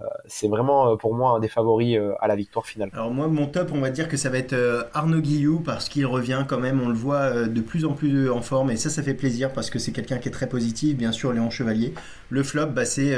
Euh, 0.00 0.06
c'est 0.26 0.48
vraiment 0.48 0.90
euh, 0.90 0.96
pour 0.96 1.14
moi 1.14 1.30
un 1.36 1.38
des 1.38 1.46
favoris 1.46 1.96
euh, 1.96 2.14
à 2.20 2.26
la 2.26 2.34
victoire 2.34 2.66
finale. 2.66 2.90
Alors 2.94 3.12
moi 3.12 3.28
mon 3.28 3.46
top 3.46 3.70
on 3.72 3.80
va 3.80 3.90
dire 3.90 4.08
que 4.08 4.16
ça 4.16 4.28
va 4.28 4.38
être 4.38 4.88
Arnaud 4.92 5.20
Guillou 5.20 5.60
parce 5.60 5.88
qu'il 5.88 6.04
revient 6.06 6.44
quand 6.48 6.58
même, 6.58 6.80
on 6.80 6.88
le 6.88 6.94
voit 6.94 7.46
de 7.46 7.60
plus 7.60 7.84
en 7.84 7.92
plus 7.92 8.28
en 8.28 8.42
forme 8.42 8.72
et 8.72 8.76
ça 8.76 8.90
ça 8.90 9.04
fait 9.04 9.14
plaisir 9.14 9.52
parce 9.52 9.70
que 9.70 9.78
c'est 9.78 9.92
quelqu'un 9.92 10.18
qui 10.18 10.28
est 10.28 10.32
très 10.32 10.48
positif, 10.48 10.96
bien 10.96 11.12
sûr 11.12 11.32
Léon 11.32 11.48
Chevalier. 11.48 11.94
Le 12.28 12.42
flop 12.42 12.66
bah, 12.66 12.84
c'est 12.84 13.14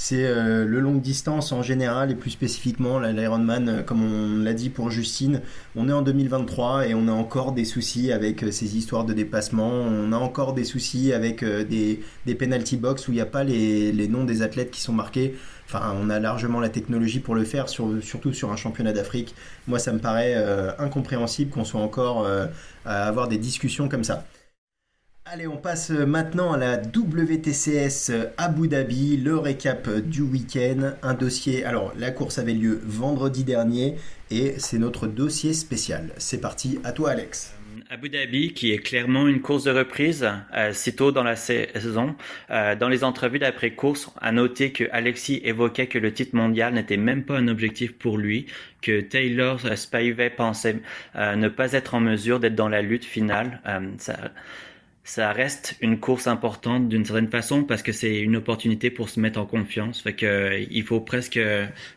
le 0.00 0.78
longue 0.78 1.00
distance 1.00 1.50
en 1.50 1.62
général 1.62 2.12
et 2.12 2.14
plus 2.14 2.30
spécifiquement 2.30 3.00
l'Ironman, 3.00 3.82
comme 3.84 4.04
on 4.04 4.44
l'a 4.44 4.54
dit 4.54 4.70
pour 4.70 4.90
Justine. 4.90 5.42
On 5.74 5.88
est 5.88 5.92
en 5.92 6.02
2023 6.02 6.86
et 6.86 6.94
on 6.94 7.08
a 7.08 7.12
encore 7.12 7.50
des 7.50 7.64
soucis 7.64 8.12
avec 8.12 8.44
ces 8.52 8.76
histoires 8.76 9.04
de 9.04 9.12
dépassement. 9.12 9.68
On 9.68 10.12
a 10.12 10.16
encore 10.16 10.52
des 10.52 10.62
soucis 10.62 11.12
avec 11.12 11.44
des, 11.44 12.00
penalty 12.38 12.76
box 12.76 13.08
où 13.08 13.10
il 13.10 13.16
n'y 13.16 13.20
a 13.20 13.26
pas 13.26 13.42
les 13.42 14.08
noms 14.08 14.24
des 14.24 14.42
athlètes 14.42 14.70
qui 14.70 14.80
sont 14.80 14.92
marqués. 14.92 15.34
Enfin, 15.70 15.94
on 16.00 16.08
a 16.08 16.18
largement 16.18 16.60
la 16.60 16.70
technologie 16.70 17.20
pour 17.20 17.34
le 17.34 17.44
faire, 17.44 17.68
surtout 17.68 18.32
sur 18.32 18.50
un 18.50 18.56
championnat 18.56 18.94
d'Afrique. 18.94 19.34
Moi, 19.66 19.78
ça 19.78 19.92
me 19.92 19.98
paraît 19.98 20.32
euh, 20.34 20.72
incompréhensible 20.78 21.50
qu'on 21.50 21.64
soit 21.64 21.82
encore 21.82 22.24
euh, 22.24 22.46
à 22.86 23.06
avoir 23.06 23.28
des 23.28 23.36
discussions 23.36 23.86
comme 23.86 24.02
ça. 24.02 24.24
Allez, 25.26 25.46
on 25.46 25.58
passe 25.58 25.90
maintenant 25.90 26.54
à 26.54 26.56
la 26.56 26.78
WTCS 26.78 28.12
Abu 28.38 28.68
Dhabi, 28.68 29.18
le 29.18 29.36
récap 29.36 29.90
du 29.90 30.22
week-end. 30.22 30.94
Un 31.02 31.12
dossier. 31.12 31.66
Alors, 31.66 31.92
la 31.98 32.12
course 32.12 32.38
avait 32.38 32.54
lieu 32.54 32.80
vendredi 32.82 33.44
dernier 33.44 33.96
et 34.30 34.54
c'est 34.56 34.78
notre 34.78 35.06
dossier 35.06 35.52
spécial. 35.52 36.12
C'est 36.16 36.38
parti, 36.38 36.80
à 36.82 36.92
toi, 36.92 37.10
Alex. 37.10 37.57
Abu 37.90 38.08
Dhabi, 38.08 38.52
qui 38.52 38.72
est 38.72 38.78
clairement 38.78 39.26
une 39.26 39.40
course 39.40 39.64
de 39.64 39.70
reprise, 39.70 40.28
euh, 40.54 40.72
si 40.72 40.94
tôt 40.94 41.12
dans 41.12 41.22
la 41.22 41.36
saison. 41.36 42.16
Euh, 42.50 42.74
dans 42.74 42.88
les 42.88 43.04
entrevues 43.04 43.38
d'après-course, 43.38 44.10
à 44.20 44.32
noter 44.32 44.72
que 44.72 44.84
Alexis 44.92 45.40
évoquait 45.44 45.86
que 45.86 45.98
le 45.98 46.12
titre 46.12 46.36
mondial 46.36 46.74
n'était 46.74 46.96
même 46.96 47.24
pas 47.24 47.36
un 47.36 47.48
objectif 47.48 47.94
pour 47.94 48.18
lui, 48.18 48.46
que 48.82 49.00
Taylor 49.00 49.60
Spivey 49.76 50.30
pensait 50.30 50.76
euh, 51.16 51.36
ne 51.36 51.48
pas 51.48 51.72
être 51.72 51.94
en 51.94 52.00
mesure 52.00 52.40
d'être 52.40 52.54
dans 52.54 52.68
la 52.68 52.82
lutte 52.82 53.04
finale. 53.04 53.60
Ça, 53.98 54.16
ça 55.08 55.32
reste 55.32 55.74
une 55.80 55.98
course 55.98 56.26
importante 56.26 56.90
d'une 56.90 57.02
certaine 57.02 57.28
façon 57.28 57.64
parce 57.64 57.82
que 57.82 57.92
c'est 57.92 58.20
une 58.20 58.36
opportunité 58.36 58.90
pour 58.90 59.08
se 59.08 59.18
mettre 59.18 59.40
en 59.40 59.46
confiance. 59.46 60.02
Fait 60.02 60.12
que 60.12 60.66
il 60.70 60.82
faut 60.82 61.00
presque 61.00 61.40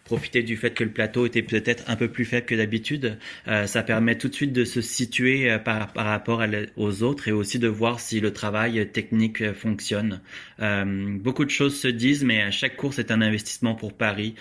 profiter 0.06 0.44
du 0.44 0.56
fait 0.56 0.72
que 0.72 0.86
le 0.86 0.92
plateau 0.92 1.26
était 1.26 1.42
peut-être 1.42 1.84
un 1.90 1.98
peu 1.98 2.08
plus 2.08 2.24
faible 2.24 2.46
que 2.46 2.56
d'habitude. 2.56 3.18
Euh, 3.50 3.68
ça 3.68 3.84
permet 3.84 4.18
tout 4.18 4.30
de 4.30 4.34
suite 4.34 4.54
de 4.54 4.64
se 4.64 4.80
situer 4.80 5.52
euh, 5.52 5.60
par, 5.60 5.92
rapport 5.94 6.42
aux 6.78 7.04
autres 7.04 7.28
et 7.28 7.34
aussi 7.34 7.60
de 7.60 7.68
voir 7.68 8.00
si 8.00 8.22
le 8.22 8.32
travail 8.32 8.90
technique 8.94 9.42
euh, 9.42 9.54
fonctionne. 9.54 10.22
beaucoup 11.20 11.44
de 11.44 11.50
choses 11.50 11.78
se 11.78 11.90
disent, 11.90 12.24
mais 12.24 12.42
à 12.42 12.52
chaque 12.52 12.78
course 12.78 12.98
est 12.98 13.12
un 13.12 13.22
investissement 13.22 13.76
pour 13.76 13.94
Paris. 13.94 14.36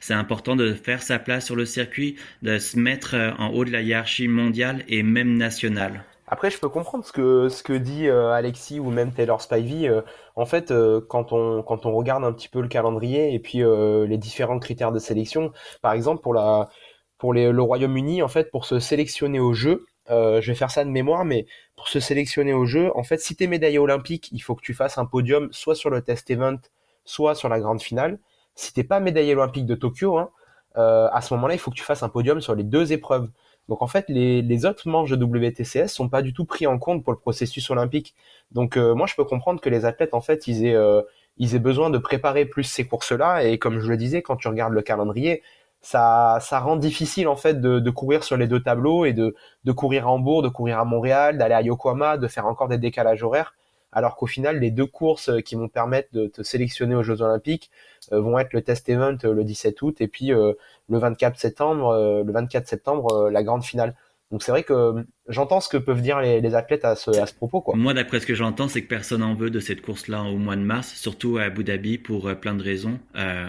c'est 0.00 0.14
important 0.14 0.56
de 0.56 0.74
faire 0.74 1.02
sa 1.02 1.18
place 1.20 1.46
sur 1.46 1.54
le 1.54 1.64
circuit, 1.64 2.16
de 2.42 2.58
se 2.58 2.76
mettre 2.78 3.14
en 3.38 3.50
haut 3.50 3.64
de 3.64 3.70
la 3.70 3.82
hiérarchie 3.82 4.26
mondiale 4.26 4.84
et 4.88 5.02
même 5.02 5.36
nationale. 5.36 6.04
Après, 6.32 6.50
je 6.50 6.58
peux 6.58 6.70
comprendre 6.70 7.04
ce 7.04 7.12
que 7.12 7.50
ce 7.50 7.62
que 7.62 7.74
dit 7.74 8.08
euh, 8.08 8.32
Alexis 8.32 8.80
ou 8.80 8.90
même 8.90 9.12
Taylor 9.12 9.42
Spivey. 9.42 9.86
Euh, 9.86 10.00
en 10.34 10.46
fait, 10.46 10.70
euh, 10.70 11.02
quand 11.06 11.30
on 11.34 11.62
quand 11.62 11.84
on 11.84 11.92
regarde 11.92 12.24
un 12.24 12.32
petit 12.32 12.48
peu 12.48 12.62
le 12.62 12.68
calendrier 12.68 13.34
et 13.34 13.38
puis 13.38 13.58
les 13.58 14.16
différents 14.16 14.58
critères 14.58 14.92
de 14.92 14.98
sélection, 14.98 15.52
par 15.82 15.92
exemple 15.92 16.22
pour 16.22 16.32
la 16.32 16.70
pour 17.18 17.34
le 17.34 17.60
Royaume-Uni, 17.60 18.22
en 18.22 18.28
fait, 18.28 18.50
pour 18.50 18.64
se 18.64 18.78
sélectionner 18.78 19.40
au 19.40 19.52
jeu, 19.52 19.84
je 20.08 20.40
vais 20.40 20.54
faire 20.54 20.70
ça 20.70 20.84
de 20.84 20.90
mémoire, 20.90 21.26
mais 21.26 21.46
pour 21.76 21.88
se 21.88 22.00
sélectionner 22.00 22.54
au 22.54 22.64
jeu, 22.64 22.90
en 22.96 23.02
fait, 23.02 23.18
si 23.20 23.36
tu 23.36 23.44
es 23.44 23.46
médaillé 23.46 23.78
olympique, 23.78 24.30
il 24.32 24.40
faut 24.40 24.54
que 24.54 24.62
tu 24.62 24.72
fasses 24.72 24.96
un 24.96 25.04
podium 25.04 25.52
soit 25.52 25.74
sur 25.74 25.90
le 25.90 26.00
test 26.00 26.30
event, 26.30 26.58
soit 27.04 27.34
sur 27.34 27.50
la 27.50 27.60
grande 27.60 27.82
finale. 27.82 28.18
Si 28.54 28.72
t'es 28.72 28.84
pas 28.84 29.00
médaillé 29.00 29.34
olympique 29.34 29.66
de 29.66 29.74
Tokyo, 29.74 30.16
hein, 30.16 30.30
à 30.76 31.20
ce 31.20 31.34
moment-là, 31.34 31.54
il 31.54 31.60
faut 31.60 31.70
que 31.70 31.76
tu 31.76 31.84
fasses 31.84 32.02
un 32.02 32.08
podium 32.08 32.40
sur 32.40 32.54
les 32.54 32.64
deux 32.64 32.92
épreuves. 32.94 33.28
Donc 33.72 33.80
en 33.80 33.86
fait, 33.86 34.04
les, 34.10 34.66
autres 34.66 34.86
manches 34.86 35.08
de 35.08 35.24
WTCS 35.24 35.86
sont 35.86 36.10
pas 36.10 36.20
du 36.20 36.34
tout 36.34 36.44
pris 36.44 36.66
en 36.66 36.78
compte 36.78 37.02
pour 37.02 37.10
le 37.10 37.18
processus 37.18 37.70
olympique. 37.70 38.14
Donc 38.50 38.76
euh, 38.76 38.94
moi, 38.94 39.06
je 39.06 39.14
peux 39.14 39.24
comprendre 39.24 39.62
que 39.62 39.70
les 39.70 39.86
athlètes, 39.86 40.12
en 40.12 40.20
fait, 40.20 40.46
ils 40.46 40.66
aient, 40.66 40.74
euh, 40.74 41.00
ils 41.38 41.54
aient 41.54 41.58
besoin 41.58 41.88
de 41.88 41.96
préparer 41.96 42.44
plus 42.44 42.64
ces 42.64 42.86
courses-là. 42.86 43.44
Et 43.44 43.58
comme 43.58 43.80
je 43.80 43.88
le 43.88 43.96
disais, 43.96 44.20
quand 44.20 44.36
tu 44.36 44.46
regardes 44.48 44.74
le 44.74 44.82
calendrier, 44.82 45.42
ça, 45.80 46.38
rend 46.50 46.76
difficile 46.76 47.28
en 47.28 47.36
fait 47.36 47.62
de, 47.62 47.90
courir 47.90 48.24
sur 48.24 48.36
les 48.36 48.46
deux 48.46 48.62
tableaux 48.62 49.06
et 49.06 49.14
de 49.14 49.34
courir 49.74 50.06
à 50.06 50.10
Hambourg, 50.10 50.42
de 50.42 50.50
courir 50.50 50.78
à 50.78 50.84
Montréal, 50.84 51.38
d'aller 51.38 51.54
à 51.54 51.62
Yokohama, 51.62 52.18
de 52.18 52.28
faire 52.28 52.44
encore 52.44 52.68
des 52.68 52.76
décalages 52.76 53.22
horaires. 53.22 53.54
Alors 53.92 54.16
qu'au 54.16 54.26
final, 54.26 54.58
les 54.58 54.70
deux 54.70 54.86
courses 54.86 55.30
qui 55.44 55.54
vont 55.54 55.68
permettre 55.68 56.08
de 56.12 56.26
te 56.26 56.42
sélectionner 56.42 56.94
aux 56.94 57.02
Jeux 57.02 57.20
Olympiques, 57.22 57.70
euh, 58.12 58.20
vont 58.20 58.38
être 58.38 58.52
le 58.52 58.62
test 58.62 58.88
event 58.88 59.16
euh, 59.24 59.32
le 59.32 59.44
17 59.44 59.80
août 59.82 60.00
et 60.00 60.08
puis 60.08 60.32
euh, 60.32 60.54
le 60.88 60.98
24 60.98 61.38
septembre, 61.38 62.22
le 62.24 62.32
24 62.32 62.66
septembre 62.66 63.30
la 63.30 63.42
grande 63.42 63.64
finale. 63.64 63.94
Donc 64.30 64.42
c'est 64.42 64.50
vrai 64.50 64.62
que 64.62 65.04
j'entends 65.28 65.60
ce 65.60 65.68
que 65.68 65.76
peuvent 65.76 66.00
dire 66.00 66.18
les, 66.20 66.54
athlètes 66.54 66.86
à 66.86 66.96
ce, 66.96 67.10
propos. 67.34 67.62
Moi, 67.74 67.92
d'après 67.92 68.18
ce 68.18 68.26
que 68.26 68.34
j'entends, 68.34 68.66
c'est 68.66 68.80
que 68.80 68.88
personne 68.88 69.20
n'en 69.20 69.34
veut 69.34 69.50
de 69.50 69.60
cette 69.60 69.82
course-là 69.82 70.22
au 70.22 70.38
mois 70.38 70.56
de 70.56 70.62
mars, 70.62 70.94
surtout 70.94 71.36
à 71.36 71.42
Abu 71.42 71.64
Dhabi 71.64 71.98
pour 71.98 72.34
plein 72.36 72.54
de 72.54 72.62
raisons. 72.62 72.98
Euh, 73.14 73.46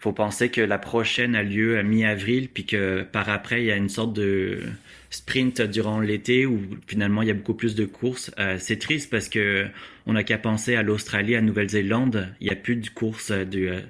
faut 0.00 0.14
penser 0.14 0.48
que 0.48 0.62
la 0.62 0.78
prochaine 0.78 1.34
a 1.36 1.42
lieu 1.42 1.78
à 1.78 1.82
mi-avril, 1.82 2.48
puis 2.48 2.64
que 2.64 3.02
par 3.02 3.28
après, 3.28 3.60
il 3.60 3.66
y 3.66 3.70
a 3.70 3.76
une 3.76 3.90
sorte 3.90 4.14
de 4.14 4.62
sprint 5.10 5.60
durant 5.60 6.00
l'été 6.00 6.46
où 6.46 6.60
finalement 6.86 7.22
il 7.22 7.28
y 7.28 7.30
a 7.30 7.34
beaucoup 7.34 7.54
plus 7.54 7.74
de 7.74 7.84
courses. 7.84 8.30
Euh, 8.38 8.56
c'est 8.58 8.78
triste 8.78 9.10
parce 9.10 9.28
que 9.28 9.66
on 10.06 10.14
n'a 10.14 10.24
qu'à 10.24 10.38
penser 10.38 10.76
à 10.76 10.82
l'Australie, 10.82 11.36
à 11.36 11.42
Nouvelle-Zélande, 11.42 12.28
il 12.40 12.46
n'y 12.46 12.52
a 12.52 12.56
plus 12.56 12.76
de 12.76 12.88
courses 12.88 13.32
du, 13.32 13.68
euh, 13.68 13.80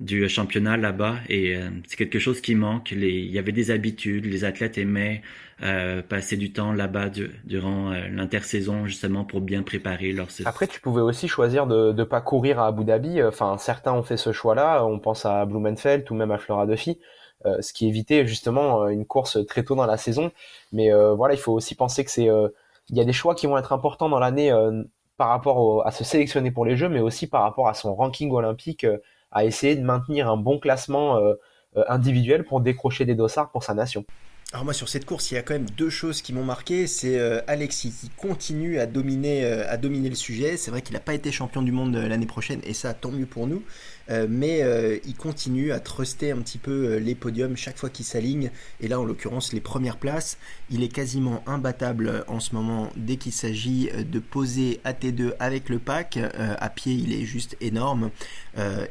du 0.00 0.28
championnat 0.28 0.76
là-bas 0.76 1.16
et 1.28 1.56
euh, 1.56 1.68
c'est 1.86 1.96
quelque 1.96 2.18
chose 2.18 2.40
qui 2.40 2.54
manque. 2.54 2.90
Les, 2.90 3.10
il 3.10 3.30
y 3.30 3.38
avait 3.38 3.52
des 3.52 3.70
habitudes, 3.70 4.24
les 4.24 4.44
athlètes 4.44 4.78
aimaient 4.78 5.22
passer 6.08 6.38
du 6.38 6.54
temps 6.54 6.72
là-bas 6.72 7.10
durant 7.44 7.90
l'intersaison 7.90 8.86
justement 8.86 9.24
pour 9.24 9.42
bien 9.42 9.62
préparer 9.62 10.10
leur 10.10 10.30
saison. 10.30 10.48
Après, 10.48 10.66
tu 10.66 10.80
pouvais 10.80 11.02
aussi 11.02 11.28
choisir 11.28 11.66
de 11.66 11.92
ne 11.92 12.04
pas 12.04 12.22
courir 12.22 12.58
à 12.60 12.68
Abu 12.68 12.82
Dhabi. 12.84 13.22
Enfin, 13.22 13.58
certains 13.58 13.92
ont 13.92 14.02
fait 14.02 14.16
ce 14.16 14.32
choix-là. 14.32 14.86
On 14.86 14.98
pense 14.98 15.26
à 15.26 15.44
Blumenfeld 15.44 16.10
ou 16.10 16.14
même 16.14 16.30
à 16.30 16.38
Flora 16.38 16.66
Duffy. 16.66 16.98
Euh, 17.46 17.62
ce 17.62 17.72
qui 17.72 17.88
évitait 17.88 18.26
justement 18.26 18.82
euh, 18.82 18.88
une 18.88 19.06
course 19.06 19.38
très 19.46 19.64
tôt 19.64 19.74
dans 19.74 19.86
la 19.86 19.96
saison. 19.96 20.30
Mais 20.72 20.92
euh, 20.92 21.14
voilà, 21.14 21.32
il 21.32 21.40
faut 21.40 21.52
aussi 21.52 21.74
penser 21.74 22.04
que 22.04 22.10
c'est 22.10 22.28
il 22.90 22.96
y 22.96 23.00
a 23.00 23.04
des 23.04 23.12
choix 23.12 23.34
qui 23.34 23.46
vont 23.46 23.56
être 23.56 23.72
importants 23.72 24.08
dans 24.08 24.18
l'année 24.18 24.52
par 25.16 25.28
rapport 25.28 25.86
à 25.86 25.92
se 25.92 26.02
sélectionner 26.02 26.50
pour 26.50 26.64
les 26.64 26.76
Jeux, 26.76 26.88
mais 26.88 26.98
aussi 26.98 27.28
par 27.28 27.42
rapport 27.42 27.68
à 27.68 27.74
son 27.74 27.94
ranking 27.94 28.32
olympique, 28.32 28.84
à 29.30 29.44
essayer 29.44 29.76
de 29.76 29.82
maintenir 29.82 30.28
un 30.28 30.36
bon 30.36 30.58
classement 30.58 31.20
individuel 31.88 32.44
pour 32.44 32.60
décrocher 32.60 33.04
des 33.04 33.14
dossards 33.14 33.52
pour 33.52 33.62
sa 33.62 33.74
nation. 33.74 34.04
Alors 34.52 34.64
moi 34.64 34.74
sur 34.74 34.88
cette 34.88 35.06
course, 35.06 35.30
il 35.30 35.34
y 35.34 35.36
a 35.36 35.42
quand 35.42 35.54
même 35.54 35.70
deux 35.70 35.90
choses 35.90 36.20
qui 36.20 36.32
m'ont 36.32 36.42
marqué. 36.42 36.88
C'est 36.88 37.20
Alexis 37.46 37.92
qui 37.92 38.08
continue 38.08 38.80
à 38.80 38.86
dominer, 38.86 39.44
à 39.44 39.76
dominer 39.76 40.08
le 40.08 40.16
sujet. 40.16 40.56
C'est 40.56 40.72
vrai 40.72 40.82
qu'il 40.82 40.94
n'a 40.94 41.00
pas 41.00 41.14
été 41.14 41.30
champion 41.30 41.62
du 41.62 41.70
monde 41.70 41.94
l'année 41.94 42.26
prochaine 42.26 42.60
et 42.64 42.74
ça 42.74 42.92
tant 42.92 43.12
mieux 43.12 43.26
pour 43.26 43.46
nous. 43.46 43.62
Euh, 44.10 44.26
mais 44.28 44.62
euh, 44.62 44.98
il 45.04 45.14
continue 45.14 45.72
à 45.72 45.80
truster 45.80 46.32
un 46.32 46.38
petit 46.38 46.58
peu 46.58 46.70
euh, 46.70 46.98
les 46.98 47.14
podiums 47.14 47.56
chaque 47.56 47.76
fois 47.76 47.90
qu'il 47.90 48.04
s'aligne, 48.04 48.50
et 48.80 48.88
là 48.88 49.00
en 49.00 49.04
l'occurrence 49.04 49.52
les 49.52 49.60
premières 49.60 49.98
places. 49.98 50.38
Il 50.70 50.82
est 50.82 50.88
quasiment 50.88 51.42
imbattable 51.46 52.24
en 52.28 52.40
ce 52.40 52.54
moment 52.54 52.90
dès 52.96 53.16
qu'il 53.16 53.32
s'agit 53.32 53.90
de 53.90 54.18
poser 54.18 54.80
AT2 54.84 55.34
avec 55.38 55.68
le 55.68 55.78
pack. 55.78 56.18
à 56.18 56.68
pied, 56.68 56.92
il 56.92 57.12
est 57.12 57.24
juste 57.24 57.56
énorme. 57.60 58.10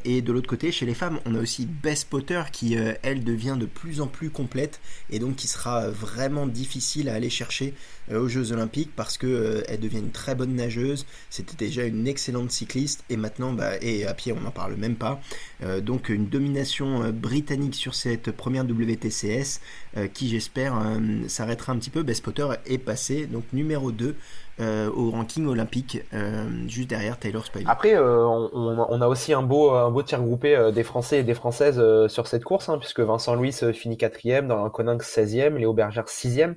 et 0.03 0.21
de 0.21 0.32
l'autre 0.34 0.49
côté, 0.49 0.71
chez 0.71 0.86
les 0.86 0.93
femmes, 0.93 1.19
on 1.25 1.36
a 1.36 1.39
aussi 1.39 1.65
Bess 1.65 2.03
Potter 2.03 2.41
qui, 2.51 2.75
elle, 3.01 3.23
devient 3.23 3.55
de 3.58 3.65
plus 3.65 4.01
en 4.01 4.08
plus 4.08 4.29
complète 4.29 4.82
et 5.10 5.19
donc 5.19 5.38
qui 5.38 5.47
sera 5.47 5.89
vraiment 5.89 6.47
difficile 6.47 7.08
à 7.10 7.13
aller 7.13 7.29
chercher 7.29 7.73
aux 8.13 8.28
Jeux 8.28 8.52
Olympiques 8.52 8.91
parce 8.95 9.17
que 9.17 9.63
elle 9.67 9.80
devient 9.80 10.00
une 10.00 10.12
très 10.12 10.36
bonne 10.36 10.56
nageuse. 10.56 11.06
C'était 11.30 11.56
déjà 11.56 11.84
une 11.84 12.08
excellente 12.08 12.52
cycliste 12.52 13.04
et 13.10 13.17
maintenant, 13.17 13.54
bah, 13.54 13.72
et 13.82 14.06
à 14.06 14.13
pied, 14.13 14.34
on 14.34 14.41
n'en 14.41 14.52
parle 14.52 14.76
même 14.76 14.95
pas. 14.95 15.19
Euh, 15.63 15.82
donc 15.82 16.10
une 16.10 16.28
domination 16.28 17.04
euh, 17.04 17.12
britannique 17.12 17.76
sur 17.76 17.95
cette 17.95 18.32
première 18.32 18.63
WTCS 18.63 19.60
euh, 19.98 20.08
qui 20.08 20.30
j'espère 20.30 20.76
s'arrêtera 21.28 21.74
un 21.74 21.78
petit 21.78 21.89
peu. 21.89 22.04
Best 22.04 22.24
Potter 22.24 22.48
est 22.65 22.78
passé 22.78 23.26
donc 23.26 23.43
numéro 23.54 23.91
2 23.91 24.15
au 24.93 25.12
ranking 25.12 25.45
olympique, 25.45 26.04
juste 26.67 26.89
derrière 26.89 27.17
Taylor 27.17 27.45
Spivey. 27.45 27.63
Après, 27.65 27.98
on, 27.98 29.02
a 29.02 29.08
aussi 29.08 29.32
un 29.32 29.41
beau, 29.41 29.72
un 29.72 29.89
beau 29.89 30.04
tir 30.04 30.22
groupé 30.22 30.72
des 30.76 30.84
Français 30.84 31.19
et 31.19 31.24
des 31.24 31.34
Françaises 31.34 31.82
sur 32.08 32.28
cette 32.28 32.43
course, 32.43 32.67
hein, 32.67 32.78
puisque 32.78 33.00
Vincent 33.00 33.36
Louis 33.36 33.56
finit 33.74 33.95
quatrième, 33.95 34.54
Coninck 34.74 35.02
16e, 35.04 35.56
Léo 35.56 35.72
Bergère 35.72 36.08
6e. 36.08 36.56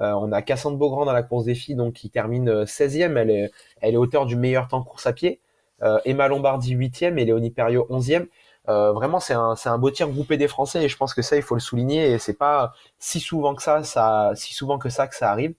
On 0.00 0.32
a 0.32 0.42
Cassandre 0.42 0.76
Beaugrand 0.76 1.04
dans 1.04 1.12
la 1.12 1.22
course 1.22 1.44
des 1.44 1.54
filles, 1.54 1.74
donc 1.74 1.94
qui 1.94 2.10
termine 2.10 2.64
16e. 2.64 3.16
Elle 3.16 3.30
est, 3.30 3.50
elle 3.80 3.94
est 3.94 3.98
auteur 3.98 4.26
du 4.26 4.36
meilleur 4.36 4.68
temps 4.68 4.82
course 4.82 5.06
à 5.06 5.12
pied. 5.12 5.40
Euh, 5.82 5.98
Emma 6.04 6.28
Lombardi 6.28 6.76
8e 6.76 7.18
et 7.18 7.24
Léonie 7.24 7.50
Perriot 7.50 7.86
11e. 7.90 8.26
vraiment, 8.66 9.20
c'est 9.20 9.34
un, 9.34 9.56
c'est 9.56 9.68
un 9.68 9.78
beau 9.78 9.90
tir 9.90 10.08
groupé 10.08 10.36
des 10.36 10.48
Français 10.48 10.82
et 10.84 10.88
je 10.88 10.96
pense 10.96 11.14
que 11.14 11.22
ça, 11.22 11.36
il 11.36 11.42
faut 11.42 11.54
le 11.54 11.60
souligner 11.60 12.10
et 12.12 12.18
c'est 12.18 12.34
pas 12.34 12.72
si 12.98 13.20
souvent 13.20 13.54
que 13.54 13.62
ça, 13.62 13.82
ça, 13.84 14.32
si 14.34 14.54
souvent 14.54 14.78
que 14.78 14.88
ça 14.88 15.06
que 15.06 15.14
ça 15.16 15.30
arrive. 15.30 15.54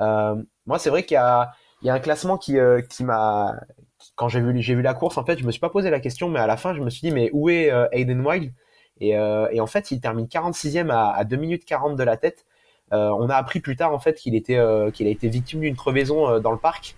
moi, 0.00 0.78
c'est 0.78 0.90
vrai 0.90 1.04
qu'il 1.04 1.14
y 1.14 1.18
a, 1.18 1.52
il 1.82 1.86
y 1.86 1.90
a 1.90 1.94
un 1.94 2.00
classement 2.00 2.38
qui, 2.38 2.56
qui 2.90 3.04
m'a, 3.04 3.54
quand 4.16 4.28
j'ai 4.28 4.40
vu, 4.40 4.60
j'ai 4.62 4.74
vu 4.74 4.82
la 4.82 4.94
course, 4.94 5.18
en 5.18 5.24
fait, 5.24 5.38
je 5.38 5.44
me 5.44 5.52
suis 5.52 5.60
pas 5.60 5.70
posé 5.70 5.90
la 5.90 6.00
question, 6.00 6.28
mais 6.28 6.40
à 6.40 6.46
la 6.46 6.56
fin, 6.56 6.74
je 6.74 6.80
me 6.80 6.90
suis 6.90 7.08
dit, 7.08 7.14
mais 7.14 7.30
où 7.32 7.48
est 7.50 7.70
Aiden 7.92 8.24
Wild? 8.26 8.52
Et, 9.00 9.10
et, 9.10 9.60
en 9.60 9.66
fait, 9.66 9.90
il 9.92 10.00
termine 10.00 10.26
46e 10.26 10.90
à, 10.90 11.12
à 11.12 11.24
2 11.24 11.36
minutes 11.36 11.64
40 11.64 11.96
de 11.96 12.02
la 12.02 12.16
tête. 12.16 12.44
On 12.92 13.28
a 13.28 13.34
appris 13.34 13.60
plus 13.60 13.76
tard, 13.76 13.92
en 13.92 13.98
fait, 13.98 14.14
qu'il 14.14 14.34
était, 14.34 14.60
qu'il 14.92 15.06
a 15.06 15.10
été 15.10 15.28
victime 15.28 15.60
d'une 15.60 15.76
crevaison 15.76 16.40
dans 16.40 16.52
le 16.52 16.58
parc. 16.58 16.96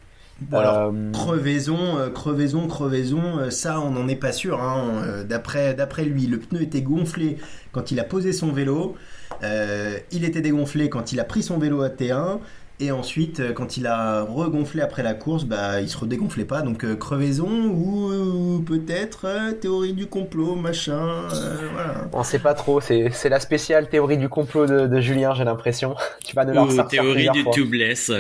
Euh, 0.53 1.13
crevaison, 1.13 1.99
euh, 1.99 2.09
crevaison, 2.09 2.67
crevaison, 2.67 3.39
euh, 3.39 3.51
ça 3.51 3.81
on 3.81 3.91
n'en 3.91 4.09
est 4.09 4.17
pas 4.17 4.33
sûr. 4.33 4.61
Hein. 4.61 5.25
D'après, 5.29 5.75
d'après 5.75 6.05
lui, 6.05 6.27
le 6.27 6.39
pneu 6.39 6.63
était 6.63 6.83
gonflé 6.83 7.37
quand 7.73 7.91
il 7.91 8.01
a 8.01 8.05
posé 8.05 8.33
son 8.33 8.53
vélo. 8.53 8.97
il 9.43 10.25
était 10.25 10.41
dégonflé 10.41 10.89
quand 10.89 11.13
il 11.13 11.21
a 11.21 11.25
pris 11.25 11.43
son 11.43 11.59
vélo 11.59 11.83
à 11.83 11.89
T1. 11.89 12.39
Et 12.81 12.91
ensuite, 12.93 13.53
quand 13.55 13.77
il 13.77 13.87
a 13.87 14.23
regonflé 14.23 14.81
après 14.81 15.03
la 15.03 15.13
course, 15.15 15.45
bah, 15.45 15.81
il 15.81 15.89
se 15.89 15.99
redégonflait 15.99 16.47
pas. 16.47 16.63
Donc 16.63 16.87
crevaison 16.97 17.67
ou, 17.67 18.63
peut-être 18.67 19.27
théorie 19.61 19.93
du 19.93 20.07
complot, 20.07 20.55
machin. 20.55 21.29
voilà. 21.73 22.09
On 22.13 22.23
sait 22.23 22.39
pas 22.39 22.55
trop. 22.55 22.81
C'est, 22.81 23.11
c'est 23.13 23.29
la 23.29 23.39
spéciale 23.39 23.89
théorie 23.89 24.17
du 24.17 24.29
complot 24.29 24.67
de, 24.67 25.01
Julien, 25.01 25.35
j'ai 25.35 25.45
l'impression. 25.45 25.95
tu 26.25 26.35
vas 26.35 26.45
de 26.45 26.59
Ou 26.59 26.83
théorie 26.89 27.29
du 27.31 27.45
tubeless. 27.51 28.11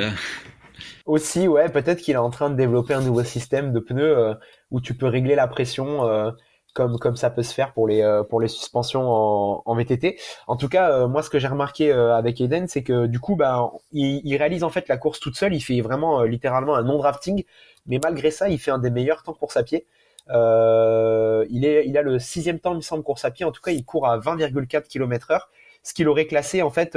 Aussi, 1.07 1.49
ouais, 1.49 1.68
peut-être 1.68 2.01
qu'il 2.03 2.14
est 2.14 2.18
en 2.18 2.31
train 2.31 2.51
de 2.51 2.55
développer 2.55 2.94
un 2.94 3.01
nouveau 3.01 3.25
système 3.25 3.73
de 3.73 3.81
pneus 3.81 4.16
euh, 4.16 4.35
où 4.70 4.81
tu 4.81 4.94
peux 4.94 5.07
régler 5.07 5.35
la 5.35 5.49
pression 5.49 6.07
euh, 6.07 6.31
comme 6.74 6.98
comme 6.98 7.16
ça 7.16 7.30
peut 7.30 7.42
se 7.42 7.54
faire 7.54 7.72
pour 7.72 7.88
les 7.88 8.02
euh, 8.02 8.22
pour 8.22 8.40
les 8.40 8.48
suspensions 8.48 9.02
en, 9.02 9.74
VTT. 9.74 10.18
En 10.46 10.56
tout 10.56 10.68
cas, 10.68 11.06
moi, 11.06 11.22
ce 11.22 11.30
que 11.30 11.38
j'ai 11.38 11.48
remarqué 11.48 11.92
avec 11.92 12.40
Eden, 12.40 12.68
c'est 12.68 12.83
que 12.83 13.06
du 13.06 13.20
coup, 13.20 13.37
bah, 13.37 13.70
il, 13.92 14.37
réalise 14.37 14.64
en 14.64 14.70
fait 14.70 14.88
la 14.88 14.96
course 14.96 15.20
toute 15.20 15.37
seule. 15.37 15.54
Il 15.54 15.61
fait 15.61 15.80
vraiment 15.80 16.22
littéralement 16.22 16.74
un 16.76 16.83
non-drafting, 16.83 17.44
mais 17.87 17.98
malgré 18.02 18.30
ça, 18.30 18.48
il 18.48 18.59
fait 18.59 18.70
un 18.70 18.78
des 18.78 18.90
meilleurs 18.90 19.22
temps 19.22 19.33
course 19.33 19.56
à 19.56 19.62
pied. 19.62 19.87
il 20.28 21.64
est 21.64 21.87
il 21.87 21.96
a 21.98 22.02
le 22.02 22.18
sixième 22.18 22.61
temps, 22.61 22.72
il 22.72 22.76
me 22.76 22.80
semble, 22.83 23.02
course 23.02 23.24
à 23.24 23.30
pied. 23.30 23.44
En 23.44 23.52
tout 23.52 23.62
cas, 23.62 23.72
il 23.72 23.85
court 23.85 24.06
à 24.06 24.18
20,4 24.18 24.88
km/h, 24.88 25.40
ce 25.83 25.94
qui 25.94 26.04
l'aurait 26.04 26.26
classé 26.26 26.62
en 26.62 26.70
fait 26.70 26.96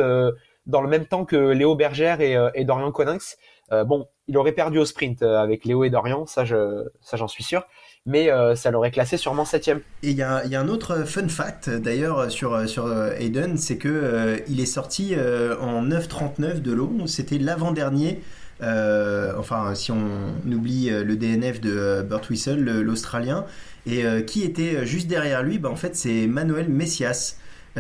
dans 0.66 0.82
le 0.82 0.88
même 0.88 1.06
temps 1.06 1.26
que 1.26 1.36
Léo 1.36 1.76
Bergère 1.76 2.22
et, 2.22 2.38
et 2.56 2.66
Dorian 2.66 2.92
Coninx. 2.92 3.38
Euh, 3.72 3.84
bon, 3.84 4.08
il 4.28 4.38
aurait 4.38 4.52
perdu 4.52 4.78
au 4.78 4.86
sprint 4.86 5.24
euh, 5.24 5.38
avec 5.38 5.66
Léo 5.66 5.84
et 5.84 5.90
Dorian, 5.90 6.26
ça 6.26 6.46
je, 6.46 6.86
ça 7.02 7.18
j'en 7.18 7.28
suis 7.28 7.44
sûr, 7.44 7.66
mais 8.06 8.32
euh, 8.32 8.56
ça 8.56 8.72
l'aurait 8.72 8.92
classé 8.92 9.18
sûrement 9.18 9.46
septième. 9.46 9.80
Et 10.02 10.12
il 10.12 10.18
y 10.18 10.24
a, 10.24 10.42
un 10.42 10.68
autre 10.68 11.04
fun 11.06 11.28
fact 11.28 11.70
d'ailleurs 11.70 12.30
sur 12.32 12.68
sur 12.68 12.92
Hayden, 13.14 13.58
c'est 13.58 13.78
que 13.78 14.44
il 14.48 14.60
est 14.60 14.66
sorti 14.66 15.16
en 15.16 15.86
9.39 15.86 16.62
de 16.62 16.72
l'eau, 16.72 16.92
c'était 17.08 17.38
l'avant-dernier. 17.38 18.22
enfin, 18.62 19.74
si 19.76 19.92
on 19.92 20.36
oublie 20.52 20.90
le 20.90 21.16
DNF 21.16 21.62
de 21.62 22.02
Burt 22.08 22.30
Whistle, 22.30 22.82
l'Australien, 22.82 23.46
et 23.86 24.04
qui 24.26 24.44
était 24.44 24.86
juste 24.86 25.08
derrière 25.08 25.44
lui, 25.44 25.58
bah, 25.58 25.70
en 25.70 25.76
fait 25.76 25.96
c'est 25.96 26.28
Manuel 26.28 26.70
Messias 26.70 27.38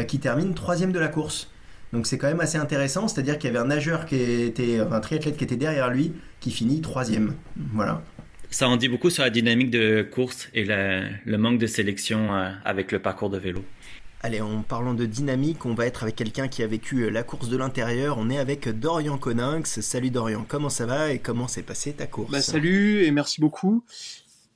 qui 0.07 0.19
termine 0.19 0.53
troisième 0.53 0.91
de 0.91 0.99
la 0.99 1.07
course. 1.07 1.49
Donc 1.93 2.07
c'est 2.07 2.17
quand 2.17 2.27
même 2.27 2.39
assez 2.39 2.57
intéressant, 2.57 3.07
c'est-à-dire 3.07 3.37
qu'il 3.37 3.51
y 3.51 3.55
avait 3.55 3.63
un 3.63 3.67
nageur 3.67 4.07
qui 4.07 4.15
était, 4.15 4.79
un 4.79 4.99
triathlète 4.99 5.37
qui 5.37 5.43
était 5.43 5.57
derrière 5.57 5.91
lui, 5.91 6.13
qui 6.39 6.49
finit 6.49 6.81
troisième. 6.81 7.33
Voilà. 7.73 8.01
Ça 8.53 8.69
en 8.69 8.77
dit 8.77 8.87
beaucoup 8.87 9.09
sur 9.09 9.23
la 9.23 9.31
dynamique 9.31 9.71
de 9.71 10.03
course 10.03 10.47
et 10.53 10.63
le 10.63 11.37
manque 11.37 11.57
de 11.57 11.65
sélection 11.65 12.35
euh, 12.35 12.51
avec 12.63 12.91
le 12.91 12.99
parcours 12.99 13.31
de 13.31 13.39
vélo. 13.39 13.65
Allez, 14.21 14.41
en 14.41 14.61
parlant 14.61 14.93
de 14.93 15.07
dynamique, 15.07 15.65
on 15.65 15.73
va 15.73 15.87
être 15.87 16.03
avec 16.03 16.15
quelqu'un 16.15 16.47
qui 16.47 16.61
a 16.61 16.67
vécu 16.67 17.01
euh, 17.01 17.09
la 17.09 17.23
course 17.23 17.49
de 17.49 17.57
l'intérieur. 17.57 18.19
On 18.19 18.29
est 18.29 18.37
avec 18.37 18.69
Dorian 18.69 19.17
Coninx. 19.17 19.81
Salut 19.81 20.11
Dorian, 20.11 20.45
comment 20.47 20.69
ça 20.69 20.85
va 20.85 21.11
et 21.11 21.17
comment 21.17 21.47
s'est 21.47 21.63
passée 21.63 21.93
ta 21.93 22.05
course? 22.05 22.31
Bah, 22.31 22.41
Salut 22.41 23.03
et 23.03 23.09
merci 23.09 23.41
beaucoup. 23.41 23.83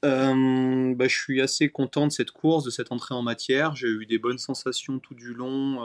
Euh, 0.06 0.94
bah, 0.94 1.08
je 1.08 1.16
suis 1.18 1.42
assez 1.42 1.70
content 1.70 2.06
de 2.06 2.12
cette 2.12 2.30
course, 2.30 2.66
de 2.66 2.70
cette 2.70 2.92
entrée 2.92 3.16
en 3.16 3.24
matière. 3.24 3.76
J'ai 3.76 3.88
eu 3.88 4.06
des 4.06 4.20
bonnes 4.20 4.38
sensations 4.38 5.00
tout 5.00 5.16
du 5.16 5.34
long 5.34 5.82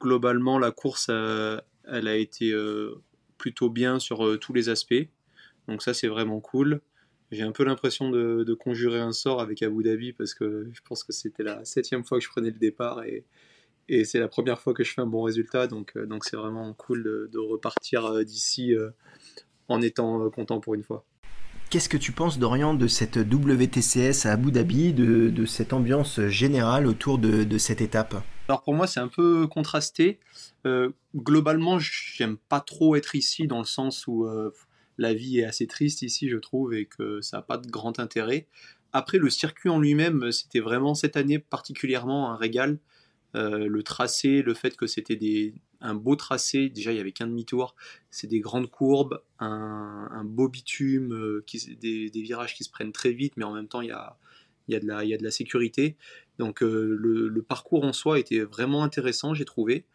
globalement, 0.00 0.56
la 0.56 0.70
course, 0.70 1.08
elle 1.08 2.06
a 2.06 2.14
été 2.14 2.52
euh, 2.52 3.02
plutôt 3.40 3.70
bien 3.70 3.98
sur 3.98 4.24
euh, 4.24 4.38
tous 4.38 4.52
les 4.52 4.68
aspects. 4.68 5.08
Donc 5.70 5.82
ça, 5.82 5.94
c'est 5.94 6.08
vraiment 6.08 6.40
cool. 6.40 6.80
J'ai 7.30 7.42
un 7.42 7.52
peu 7.52 7.64
l'impression 7.64 8.10
de, 8.10 8.54
conjurer 8.54 8.98
un 8.98 9.12
sort 9.12 9.40
avec 9.40 9.62
Abu 9.62 9.82
Dhabi 9.84 10.12
parce 10.12 10.34
que 10.34 10.68
je 10.72 10.80
pense 10.84 11.04
que 11.04 11.12
c'était 11.12 11.44
la 11.44 11.64
septième 11.64 12.04
fois 12.04 12.18
que 12.18 12.24
je 12.24 12.28
prenais 12.28 12.50
le 12.50 12.58
départ 12.58 13.02
et, 13.04 13.24
c'est 14.04 14.20
la 14.20 14.28
première 14.28 14.60
fois 14.60 14.72
que 14.72 14.84
je 14.84 14.92
fais 14.92 15.00
un 15.00 15.06
bon 15.06 15.22
résultat. 15.22 15.66
Donc 15.66 15.96
euh, 15.96 16.06
donc 16.06 16.24
c'est 16.24 16.36
vraiment 16.36 16.72
cool 16.74 17.02
de, 17.02 17.38
repartir 17.38 18.24
d'ici 18.24 18.72
en 19.68 19.82
étant 19.82 20.30
content 20.30 20.60
pour 20.60 20.74
une 20.74 20.84
fois. 20.84 21.04
Qu'est-ce 21.70 21.88
que 21.88 21.96
tu 21.96 22.12
penses, 22.12 22.38
Dorian, 22.38 22.74
de 22.74 22.86
cette 22.88 23.16
WTCS 23.16 24.26
à 24.26 24.32
Abu 24.32 24.52
Dhabi, 24.52 24.92
de, 24.92 25.44
cette 25.44 25.72
ambiance 25.72 26.20
générale 26.26 26.86
autour 26.86 27.18
de 27.18 27.58
cette 27.58 27.80
étape? 27.80 28.22
Alors 28.50 28.62
pour 28.62 28.74
moi, 28.74 28.88
c'est 28.88 28.98
un 28.98 29.06
peu 29.06 29.46
contrasté. 29.46 30.18
Euh, 30.66 30.90
globalement, 31.14 31.78
j'aime 31.78 32.36
pas 32.36 32.58
trop 32.58 32.96
être 32.96 33.14
ici 33.14 33.46
dans 33.46 33.60
le 33.60 33.64
sens 33.64 34.08
où 34.08 34.26
euh, 34.26 34.52
la 35.00 35.14
vie 35.14 35.40
est 35.40 35.44
assez 35.44 35.66
triste 35.66 36.02
ici, 36.02 36.28
je 36.28 36.36
trouve, 36.36 36.74
et 36.74 36.84
que 36.84 37.22
ça 37.22 37.38
n'a 37.38 37.42
pas 37.42 37.56
de 37.56 37.66
grand 37.68 37.98
intérêt. 37.98 38.46
Après, 38.92 39.16
le 39.16 39.30
circuit 39.30 39.70
en 39.70 39.80
lui-même, 39.80 40.30
c'était 40.30 40.60
vraiment 40.60 40.94
cette 40.94 41.16
année 41.16 41.38
particulièrement 41.38 42.30
un 42.30 42.36
régal. 42.36 42.78
Euh, 43.34 43.66
le 43.66 43.82
tracé, 43.82 44.42
le 44.42 44.52
fait 44.52 44.76
que 44.76 44.86
c'était 44.86 45.54
un 45.80 45.94
beau 45.94 46.16
tracé, 46.16 46.68
déjà 46.68 46.92
il 46.92 46.98
y 46.98 47.00
avait 47.00 47.12
qu'un 47.12 47.28
demi-tour, 47.28 47.76
c'est 48.10 48.26
des 48.26 48.40
grandes 48.40 48.68
courbes, 48.68 49.22
un, 49.38 50.24
beau 50.24 50.48
bitume, 50.48 51.40
des, 51.80 52.10
des, 52.10 52.22
virages 52.22 52.54
qui 52.54 52.64
se 52.64 52.70
prennent 52.70 52.92
très 52.92 53.12
vite, 53.12 53.34
mais 53.36 53.44
en 53.44 53.54
même 53.54 53.68
temps 53.68 53.80
il 53.80 53.88
y 53.88 53.92
a, 53.92 54.18
y 54.68 54.74
a, 54.74 55.04
y 55.04 55.14
a 55.14 55.16
de 55.16 55.24
la 55.24 55.30
sécurité. 55.30 55.96
Donc 56.38 56.62
euh, 56.62 56.96
le, 56.98 57.42
parcours 57.42 57.84
en 57.84 57.94
soi 57.94 58.18
était 58.18 58.40
vraiment 58.40 58.82
intéressant, 58.82 59.32
j'ai 59.32 59.46
trouvé. 59.46 59.86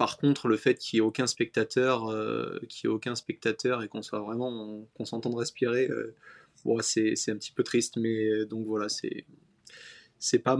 Par 0.00 0.16
contre, 0.16 0.48
le 0.48 0.56
fait 0.56 0.76
qu'il 0.76 0.96
n'y 0.96 1.04
ait 1.04 1.06
aucun 1.06 1.26
spectateur, 1.26 2.08
euh, 2.08 2.58
qu'il 2.70 2.88
ait 2.88 2.90
aucun 2.90 3.14
spectateur 3.14 3.82
et 3.82 3.88
qu'on 3.88 4.00
soit 4.00 4.20
vraiment, 4.20 4.88
qu'on 4.94 5.04
s'entende 5.04 5.34
respirer, 5.34 5.90
euh, 5.90 6.16
c'est, 6.80 7.12
un 7.28 7.36
petit 7.36 7.52
peu 7.52 7.62
triste. 7.62 7.98
Mais 7.98 8.46
donc 8.46 8.64
voilà, 8.64 8.88
c'est 8.88 9.26
c'est 10.22 10.38
pas 10.38 10.56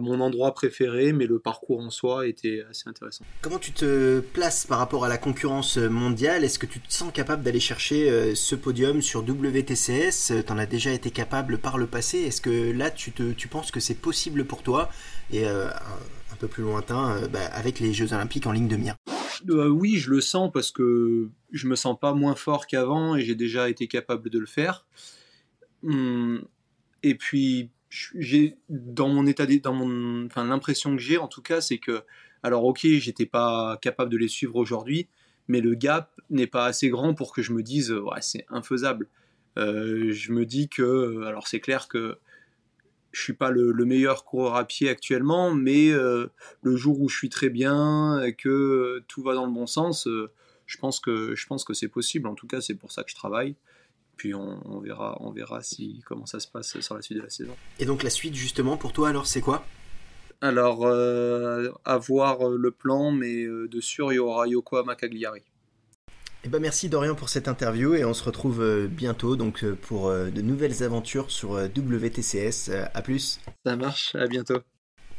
mon 0.00 0.20
endroit 0.20 0.52
préféré, 0.52 1.12
mais 1.12 1.26
le 1.26 1.38
parcours 1.38 1.80
en 1.80 1.90
soi 1.90 2.26
était 2.26 2.64
assez 2.68 2.88
intéressant. 2.88 3.24
Comment 3.40 3.60
tu 3.60 3.72
te 3.72 4.18
places 4.20 4.66
par 4.66 4.78
rapport 4.78 5.04
à 5.04 5.08
la 5.08 5.16
concurrence 5.16 5.78
mondiale? 5.78 6.42
Est-ce 6.44 6.58
que 6.58 6.66
tu 6.66 6.80
te 6.80 6.92
sens 6.92 7.12
capable 7.12 7.44
d'aller 7.44 7.60
chercher 7.60 8.10
euh, 8.10 8.34
ce 8.34 8.56
podium 8.56 9.00
sur 9.02 9.22
WTCS 9.22 10.44
Tu 10.44 10.52
en 10.52 10.58
as 10.58 10.66
déjà 10.66 10.92
été 10.92 11.12
capable 11.12 11.58
par 11.58 11.78
le 11.78 11.86
passé? 11.86 12.18
Est-ce 12.18 12.40
que 12.40 12.72
là, 12.72 12.90
tu, 12.90 13.12
penses 13.48 13.70
que 13.70 13.80
c'est 13.80 13.94
possible 13.94 14.44
pour 14.44 14.64
toi? 14.64 14.90
Euh, 15.34 15.70
un 16.36 16.38
peu 16.38 16.48
plus 16.48 16.64
lointain, 16.64 17.16
euh, 17.16 17.28
bah, 17.28 17.46
avec 17.54 17.80
les 17.80 17.94
Jeux 17.94 18.12
Olympiques 18.12 18.46
en 18.46 18.52
ligne 18.52 18.68
de 18.68 18.76
mire 18.76 18.96
Oui, 19.48 19.96
je 19.96 20.10
le 20.10 20.20
sens 20.20 20.50
parce 20.52 20.70
que 20.70 21.30
je 21.50 21.66
me 21.66 21.76
sens 21.76 21.98
pas 21.98 22.12
moins 22.12 22.34
fort 22.34 22.66
qu'avant 22.66 23.16
et 23.16 23.22
j'ai 23.22 23.34
déjà 23.34 23.70
été 23.70 23.88
capable 23.88 24.28
de 24.28 24.38
le 24.38 24.44
faire. 24.44 24.84
Hum, 25.82 26.44
et 27.02 27.14
puis 27.14 27.70
j'ai 27.88 28.58
dans 28.68 29.08
mon 29.08 29.26
état 29.26 29.46
dans 29.46 29.72
mon 29.72 30.26
enfin 30.26 30.44
l'impression 30.44 30.94
que 30.94 31.00
j'ai 31.00 31.16
en 31.16 31.28
tout 31.28 31.40
cas 31.40 31.60
c'est 31.60 31.78
que 31.78 32.02
alors 32.42 32.64
ok 32.64 32.80
j'étais 32.82 33.26
pas 33.26 33.78
capable 33.80 34.10
de 34.10 34.16
les 34.16 34.28
suivre 34.28 34.56
aujourd'hui 34.56 35.06
mais 35.46 35.60
le 35.60 35.74
gap 35.74 36.10
n'est 36.28 36.48
pas 36.48 36.66
assez 36.66 36.88
grand 36.88 37.14
pour 37.14 37.32
que 37.32 37.42
je 37.42 37.52
me 37.52 37.62
dise 37.62 37.92
ouais 37.92 38.20
c'est 38.20 38.44
infaisable 38.48 39.08
euh, 39.56 40.12
je 40.12 40.32
me 40.32 40.44
dis 40.44 40.68
que 40.68 41.22
alors 41.24 41.46
c'est 41.46 41.60
clair 41.60 41.86
que 41.86 42.18
je 43.16 43.22
suis 43.22 43.32
pas 43.32 43.50
le, 43.50 43.72
meilleur 43.86 44.24
coureur 44.26 44.56
à 44.56 44.66
pied 44.66 44.90
actuellement 44.90 45.50
mais 45.54 45.88
euh, 45.88 46.26
le 46.62 46.76
jour 46.76 47.00
où 47.00 47.08
je 47.08 47.16
suis 47.16 47.30
très 47.30 47.48
bien 47.48 48.20
et 48.22 48.34
que 48.34 49.02
tout 49.08 49.22
va 49.22 49.34
dans 49.34 49.46
le 49.46 49.52
bon 49.52 49.66
sens 49.66 50.06
euh, 50.06 50.30
je 50.66 50.76
pense 50.76 51.00
que 51.00 51.34
je 51.34 51.46
pense 51.46 51.64
que 51.64 51.72
c'est 51.72 51.88
possible 51.88 52.28
en 52.28 52.34
tout 52.34 52.46
cas 52.46 52.60
c'est 52.60 52.74
pour 52.74 52.92
ça 52.92 53.02
que 53.04 53.10
je 53.10 53.14
travaille 53.14 53.56
puis 54.18 54.34
on, 54.34 54.80
verra, 54.80 55.18
on 55.20 55.30
verra 55.30 55.62
si, 55.62 56.02
comment 56.06 56.24
ça 56.24 56.40
se 56.40 56.48
passe 56.48 56.80
sur 56.80 56.94
la 56.94 57.02
suite 57.02 57.18
de 57.18 57.22
la 57.22 57.28
saison. 57.28 57.54
Et 57.78 57.84
donc 57.84 58.02
la 58.02 58.08
suite 58.08 58.34
justement 58.34 58.78
pour 58.78 58.94
toi 58.94 59.10
alors 59.10 59.26
c'est 59.26 59.42
quoi? 59.42 59.66
Alors 60.40 60.86
euh, 60.86 61.70
avoir 61.84 62.48
euh, 62.48 62.56
le 62.56 62.70
plan, 62.70 63.10
mais 63.10 63.44
de 63.44 63.80
sûr 63.80 64.12
il 64.12 64.16
y 64.16 64.18
aura 64.18 64.46
Yoko 64.46 64.84
Makagliari. 64.84 65.42
Eh 66.46 66.48
ben 66.48 66.60
merci 66.60 66.88
Dorian 66.88 67.16
pour 67.16 67.28
cette 67.28 67.48
interview 67.48 67.94
et 67.94 68.04
on 68.04 68.14
se 68.14 68.22
retrouve 68.22 68.86
bientôt 68.88 69.34
donc 69.34 69.64
pour 69.82 70.10
de 70.12 70.42
nouvelles 70.42 70.84
aventures 70.84 71.30
sur 71.30 71.54
WTCS. 71.54 72.70
À 72.94 73.02
plus. 73.02 73.40
Ça 73.64 73.74
marche, 73.74 74.14
à 74.14 74.28
bientôt. 74.28 74.62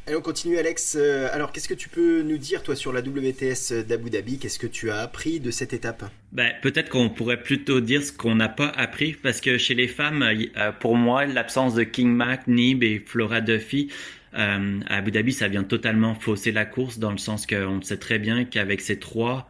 Allez, 0.07 0.15
on 0.15 0.21
continue, 0.21 0.57
Alex. 0.57 0.95
Euh, 0.97 1.27
alors, 1.33 1.51
qu'est-ce 1.51 1.67
que 1.67 1.73
tu 1.73 1.89
peux 1.89 2.21
nous 2.21 2.37
dire, 2.37 2.63
toi, 2.63 2.77
sur 2.77 2.93
la 2.93 3.01
WTS 3.01 3.85
d'Abu 3.85 4.09
Dhabi? 4.09 4.39
Qu'est-ce 4.39 4.57
que 4.57 4.65
tu 4.65 4.89
as 4.89 4.99
appris 4.99 5.41
de 5.41 5.51
cette 5.51 5.73
étape? 5.73 6.09
Ben, 6.31 6.53
Peut-être 6.61 6.87
qu'on 6.87 7.09
pourrait 7.09 7.43
plutôt 7.43 7.81
dire 7.81 8.01
ce 8.01 8.13
qu'on 8.13 8.35
n'a 8.35 8.47
pas 8.47 8.69
appris, 8.69 9.11
parce 9.11 9.41
que 9.41 9.57
chez 9.57 9.75
les 9.75 9.89
femmes, 9.89 10.23
euh, 10.23 10.71
pour 10.71 10.95
moi, 10.95 11.25
l'absence 11.25 11.73
de 11.73 11.83
King 11.83 12.07
Mac, 12.07 12.47
Nib 12.47 12.85
et 12.85 12.99
Flora 13.05 13.41
Duffy, 13.41 13.91
euh, 14.33 14.79
à 14.87 14.95
Abu 14.95 15.11
Dhabi, 15.11 15.33
ça 15.33 15.49
vient 15.49 15.65
totalement 15.65 16.15
fausser 16.15 16.53
la 16.53 16.63
course, 16.63 16.99
dans 16.99 17.11
le 17.11 17.17
sens 17.17 17.45
qu'on 17.45 17.81
sait 17.81 17.97
très 17.97 18.17
bien 18.17 18.45
qu'avec 18.45 18.79
ces 18.79 18.99
trois 18.99 19.49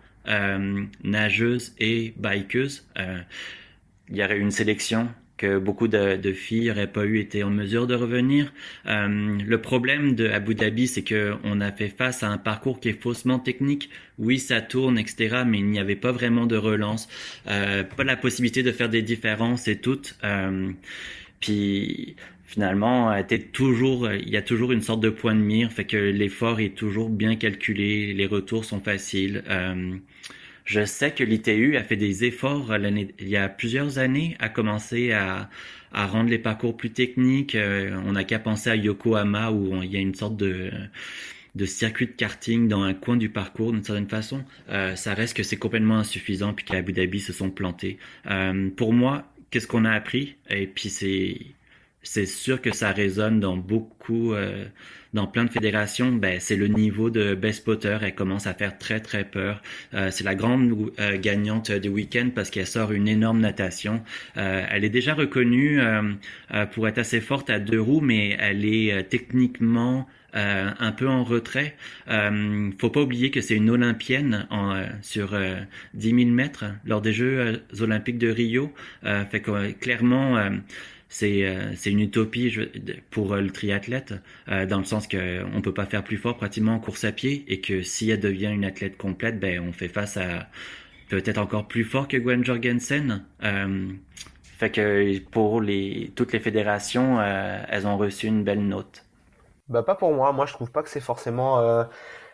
nageuses 1.03 1.73
et 1.79 2.13
bikeuses, 2.17 2.85
il 4.09 4.15
y 4.15 4.23
aurait 4.23 4.39
une 4.39 4.51
sélection 4.51 5.09
que 5.37 5.59
beaucoup 5.59 5.87
de, 5.87 6.33
filles 6.33 6.67
n'auraient 6.67 6.91
pas 6.91 7.05
eu 7.05 7.19
été 7.19 7.43
en 7.43 7.49
mesure 7.49 7.87
de 7.87 7.95
revenir. 7.95 8.51
Euh, 8.87 9.07
le 9.07 9.61
problème 9.61 10.15
de 10.15 10.27
Abu 10.27 10.55
Dhabi, 10.55 10.87
c'est 10.87 11.03
que 11.03 11.35
on 11.43 11.61
a 11.61 11.71
fait 11.71 11.89
face 11.89 12.23
à 12.23 12.27
un 12.27 12.37
parcours 12.37 12.79
qui 12.79 12.89
est 12.89 13.01
faussement 13.01 13.39
technique. 13.39 13.89
Oui, 14.17 14.39
ça 14.39 14.61
tourne, 14.61 14.97
etc., 14.97 15.43
mais 15.45 15.59
il 15.59 15.67
n'y 15.67 15.79
avait 15.79 15.95
pas 15.95 16.11
vraiment 16.11 16.47
de 16.47 16.57
relance, 16.57 17.07
euh, 17.47 17.83
pas 17.83 18.03
la 18.03 18.17
possibilité 18.17 18.63
de 18.63 18.71
faire 18.71 18.89
des 18.89 19.03
différences 19.03 19.67
et 19.67 19.77
tout. 19.77 20.01
Euh, 20.23 20.71
puis 21.39 22.15
finalement, 22.47 23.13
toujours, 23.53 24.11
il 24.11 24.29
y 24.29 24.37
a 24.37 24.41
toujours 24.41 24.71
une 24.71 24.81
sorte 24.81 25.01
de 25.01 25.09
point 25.09 25.35
de 25.35 25.41
mire, 25.41 25.71
fait 25.71 25.85
que 25.85 25.97
l'effort 25.97 26.59
est 26.59 26.75
toujours 26.75 27.09
bien 27.09 27.35
calculé, 27.35 28.13
les 28.13 28.25
retours 28.25 28.65
sont 28.65 28.79
faciles. 28.79 29.43
Je 30.65 30.83
sais 30.83 31.11
que 31.11 31.23
l'ITU 31.23 31.77
a 31.77 31.83
fait 31.83 31.95
des 31.95 32.25
efforts 32.25 32.75
il 32.75 33.29
y 33.29 33.37
a 33.37 33.47
plusieurs 33.47 33.99
années 33.99 34.35
à 34.39 34.49
commencer 34.49 35.13
à, 35.13 35.49
à 35.93 36.07
rendre 36.07 36.29
les 36.29 36.39
parcours 36.39 36.75
plus 36.75 36.91
techniques. 36.91 37.55
Euh, 37.55 37.97
on 38.05 38.11
n'a 38.13 38.25
qu'à 38.25 38.37
penser 38.39 38.69
à 38.69 38.75
Yokohama 38.75 39.51
où 39.51 39.81
il 39.81 39.91
y 39.91 39.95
a 39.95 39.99
une 39.99 40.15
sorte 40.15 40.35
de 40.35 40.71
de 41.55 41.65
circuit 41.65 42.05
de 42.05 42.11
karting 42.11 42.67
dans 42.67 42.83
un 42.83 42.93
coin 42.93 43.17
du 43.17 43.29
parcours 43.29 43.71
d'une 43.71 43.81
certaine 43.81 44.07
façon, 44.07 44.45
euh, 44.69 44.95
ça 44.95 45.15
reste 45.15 45.35
que 45.35 45.41
c'est 45.41 45.57
complètement 45.57 45.97
insuffisant 45.97 46.53
puis 46.53 46.63
qu'à 46.63 46.77
Abu 46.77 46.93
Dhabi 46.93 47.19
se 47.19 47.33
sont 47.33 47.49
plantés. 47.49 47.97
Euh, 48.29 48.69
pour 48.75 48.93
moi, 48.93 49.25
qu'est-ce 49.49 49.65
qu'on 49.65 49.83
a 49.83 49.91
appris? 49.91 50.35
Et 50.51 50.67
puis 50.67 50.89
c'est 50.89 51.39
c'est 52.07 52.25
sûr 52.25 52.61
que 52.61 52.73
ça 52.73 52.91
résonne 52.91 53.39
dans 53.39 53.57
beaucoup 53.57 54.33
dans 55.13 55.25
plein 55.27 55.45
de 55.45 55.49
fédérations, 55.49 56.11
ben, 56.11 56.39
c'est 56.39 56.55
le 56.55 56.67
niveau 56.67 57.09
de 57.09 57.33
best 57.33 57.59
spotter. 57.59 57.97
Elle 58.01 58.15
commence 58.15 58.45
à 58.45 58.53
faire 58.53 58.77
très 58.77 58.99
très 58.99 59.23
peur. 59.23 59.61
Euh, 59.93 60.11
c'est 60.11 60.23
la 60.23 60.35
grande 60.35 60.91
euh, 60.99 61.17
gagnante 61.17 61.71
du 61.71 61.89
week-end 61.89 62.29
parce 62.35 62.49
qu'elle 62.49 62.67
sort 62.67 62.91
une 62.91 63.07
énorme 63.07 63.39
natation. 63.39 64.03
Euh, 64.37 64.65
elle 64.69 64.83
est 64.83 64.89
déjà 64.89 65.13
reconnue 65.13 65.79
pour 66.73 66.87
être 66.87 66.97
assez 66.97 67.21
forte 67.21 67.49
à 67.49 67.59
deux 67.59 67.81
roues, 67.81 68.01
mais 68.01 68.37
elle 68.39 68.65
est 68.65 69.09
techniquement 69.09 70.07
un 70.33 70.91
peu 70.91 71.07
en 71.07 71.23
retrait. 71.23 71.75
Euh, 72.09 72.69
faut 72.77 72.91
pas 72.91 73.01
oublier 73.01 73.31
que 73.31 73.41
c'est 73.41 73.55
une 73.55 73.71
Olympienne 73.71 74.45
en, 74.51 74.83
sur 75.01 75.35
10 75.95 76.09
000 76.09 76.29
mètres 76.29 76.65
lors 76.85 77.01
des 77.01 77.13
Jeux 77.13 77.63
olympiques 77.79 78.19
de 78.19 78.29
Rio. 78.29 78.71
fait 79.03 79.41
que 79.41 79.71
clairement 79.71 80.37
c'est 81.09 81.45
euh, 81.45 81.73
c'est 81.75 81.91
une 81.91 82.01
utopie 82.01 82.53
pour 83.11 83.33
euh, 83.33 83.41
le 83.41 83.49
triathlète 83.49 84.13
euh, 84.49 84.65
dans 84.65 84.79
le 84.79 84.83
sens 84.83 85.07
que 85.07 85.43
on 85.55 85.61
peut 85.61 85.73
pas 85.73 85.85
faire 85.85 86.03
plus 86.03 86.17
fort 86.17 86.35
pratiquement 86.35 86.73
en 86.73 86.79
course 86.79 87.03
à 87.05 87.11
pied 87.11 87.45
et 87.47 87.61
que 87.61 87.81
si 87.81 88.09
elle 88.09 88.19
devient 88.19 88.47
une 88.47 88.65
athlète 88.65 88.97
complète 88.97 89.39
ben 89.39 89.61
on 89.61 89.71
fait 89.71 89.87
face 89.87 90.17
à 90.17 90.47
peut-être 91.09 91.37
encore 91.37 91.67
plus 91.67 91.85
fort 91.85 92.07
que 92.07 92.17
Gwen 92.17 92.43
Jorgensen 92.43 93.23
fait 93.39 94.71
que 94.71 95.19
pour 95.19 95.61
les 95.61 96.11
toutes 96.15 96.33
les 96.33 96.39
fédérations 96.39 97.21
elles 97.21 97.87
ont 97.87 97.97
reçu 97.97 98.27
une 98.27 98.43
belle 98.43 98.67
note. 98.67 99.05
Bah 99.69 99.83
pas 99.83 99.95
pour 99.95 100.11
moi. 100.13 100.33
Moi 100.33 100.45
je 100.45 100.53
trouve 100.53 100.71
pas 100.71 100.83
que 100.83 100.89
c'est 100.89 100.99
forcément 100.99 101.85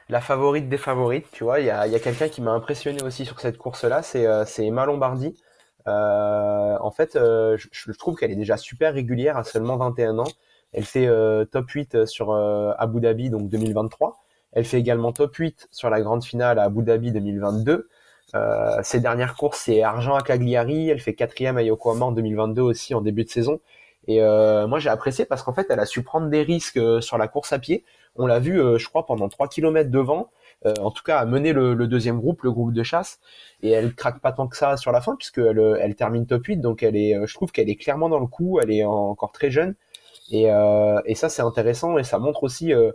la 0.10 0.22
favorite 0.22 0.70
des 0.70 0.78
favorites 0.78 1.28
tu 1.32 1.44
vois. 1.44 1.60
Il 1.60 1.68
y 1.68 1.70
a, 1.70 1.86
y 1.86 1.96
a 1.96 2.00
quelqu'un 2.00 2.30
qui 2.30 2.42
m'a 2.42 2.52
impressionné 2.52 3.04
aussi 3.04 3.26
sur 3.26 3.40
cette 3.40 3.58
course 3.58 3.84
là 3.84 4.02
c'est 4.02 4.26
c'est 4.46 4.66
Emma 4.66 4.86
Lombardi 4.86 5.36
euh, 5.36 5.53
en 5.92 6.92
fait, 6.92 7.16
euh, 7.16 7.58
je, 7.72 7.92
trouve 7.94 8.16
qu'elle 8.16 8.32
est 8.32 8.36
déjà 8.36 8.58
super 8.58 8.94
régulière 8.94 9.38
à 9.38 9.44
seulement 9.44 9.78
21 9.78 10.20
ans. 10.20 10.32
Elle 10.72 10.86
fait 10.86 11.08
euh, 11.08 11.46
top 11.46 11.70
8 11.70 12.06
sur 12.06 12.34
Abu 12.34 13.00
Dhabi, 13.00 13.30
donc 13.30 13.50
2023. 13.50 14.18
Elle 14.54 14.66
fait 14.66 14.80
également 14.80 15.12
top 15.12 15.36
8 15.36 15.68
sur 15.72 15.90
la 15.90 16.02
grande 16.02 16.24
finale 16.24 16.60
à 16.60 16.64
Abu 16.64 16.84
Dhabi 16.84 17.12
2022. 17.12 17.90
Euh, 18.36 18.80
ses 18.84 19.00
dernières 19.00 19.36
courses, 19.36 19.60
c'est 19.66 19.84
argent 19.84 20.16
à 20.16 20.22
Cagliari. 20.22 20.90
Elle 20.90 21.00
fait 21.00 21.14
quatrième 21.14 21.58
à 21.58 21.64
Yokohama 21.64 22.06
en 22.06 22.12
2022 22.12 22.62
aussi 22.62 22.94
en 22.96 23.02
début 23.02 23.24
de 23.24 23.30
saison. 23.30 23.60
Et 24.08 24.22
euh, 24.22 24.68
moi, 24.68 24.80
j'ai 24.80 24.90
apprécié 24.90 25.26
parce 25.26 25.44
qu'en 25.44 25.54
fait, 25.54 25.68
elle 25.70 25.80
a 25.80 25.86
su 25.86 26.04
prendre 26.04 26.28
des 26.30 26.44
risques 26.44 26.80
sur 27.02 27.18
la 27.18 27.28
course 27.28 27.54
à 27.54 27.60
pied. 27.60 27.84
On 28.16 28.28
l'a 28.28 28.40
vu, 28.40 28.58
je 28.78 28.88
crois, 28.90 29.06
pendant 29.06 29.30
3 29.30 29.48
km 29.48 29.90
devant. 29.90 30.30
En 30.80 30.92
tout 30.92 31.04
cas, 31.04 31.20
à 31.20 31.26
mener 31.26 31.54
le, 31.54 31.76
deuxième 31.88 32.20
groupe, 32.20 32.44
le 32.44 32.52
groupe 32.52 32.74
de 32.74 32.84
chasse. 32.84 33.20
Et 33.62 33.72
elle 33.72 33.94
craque 33.96 34.20
pas 34.20 34.32
tant 34.32 34.48
que 34.48 34.58
ça 34.58 34.78
sur 34.78 34.92
la 34.92 35.02
fin 35.02 35.16
puisque 35.16 35.38
elle, 35.38 35.60
euh, 35.60 35.78
elle 35.80 35.96
termine 35.96 36.26
top 36.26 36.46
8 36.46 36.58
donc 36.58 36.84
elle 36.84 36.98
est 36.98 37.16
euh, 37.16 37.26
je 37.26 37.34
trouve 37.34 37.52
qu'elle 37.52 37.70
est 37.70 37.76
clairement 37.76 38.10
dans 38.10 38.20
le 38.20 38.28
coup. 38.28 38.60
Elle 38.62 38.72
est 38.72 38.84
encore 38.84 39.32
très 39.32 39.52
jeune. 39.52 39.76
Et, 40.32 40.52
euh, 40.52 41.00
ça 41.16 41.30
c'est 41.30 41.42
intéressant. 41.42 41.98
Et 41.98 42.04
ça 42.04 42.20
montre 42.20 42.44
aussi 42.44 42.74
euh, 42.74 42.92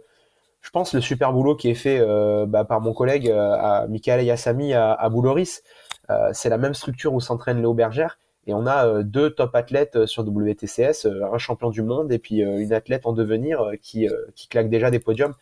je 0.60 0.70
pense 0.70 0.94
le 0.94 1.00
super 1.00 1.32
boulot 1.32 1.56
qui 1.56 1.70
est 1.70 1.74
fait 1.74 1.98
euh, 2.00 2.46
bah, 2.46 2.64
par 2.64 2.80
mon 2.80 2.92
collègue 2.92 3.30
à 3.30 3.86
Michael 3.88 4.24
Yassami 4.24 4.74
à, 4.74 4.92
à 4.92 5.08
Bouloris. 5.08 5.62
C'est 6.32 6.48
la 6.48 6.56
même 6.56 6.72
structure 6.74 7.12
où 7.12 7.20
s'entraîne 7.20 7.58
Léo 7.58 7.74
Bergère. 7.74 8.18
Et 8.46 8.54
on 8.54 8.66
a 8.66 9.02
deux 9.02 9.28
top 9.30 9.54
athlètes 9.54 10.06
sur 10.06 10.26
WTCS 10.26 11.06
un 11.06 11.36
champion 11.36 11.68
du 11.68 11.82
monde 11.82 12.10
et 12.12 12.18
puis 12.18 12.38
une 12.40 12.72
athlète 12.72 13.04
en 13.04 13.12
devenir 13.12 13.72
qui 13.82 14.08
claque 14.48 14.70
déjà 14.70 14.90
des 14.90 15.00
podiums 15.00 15.34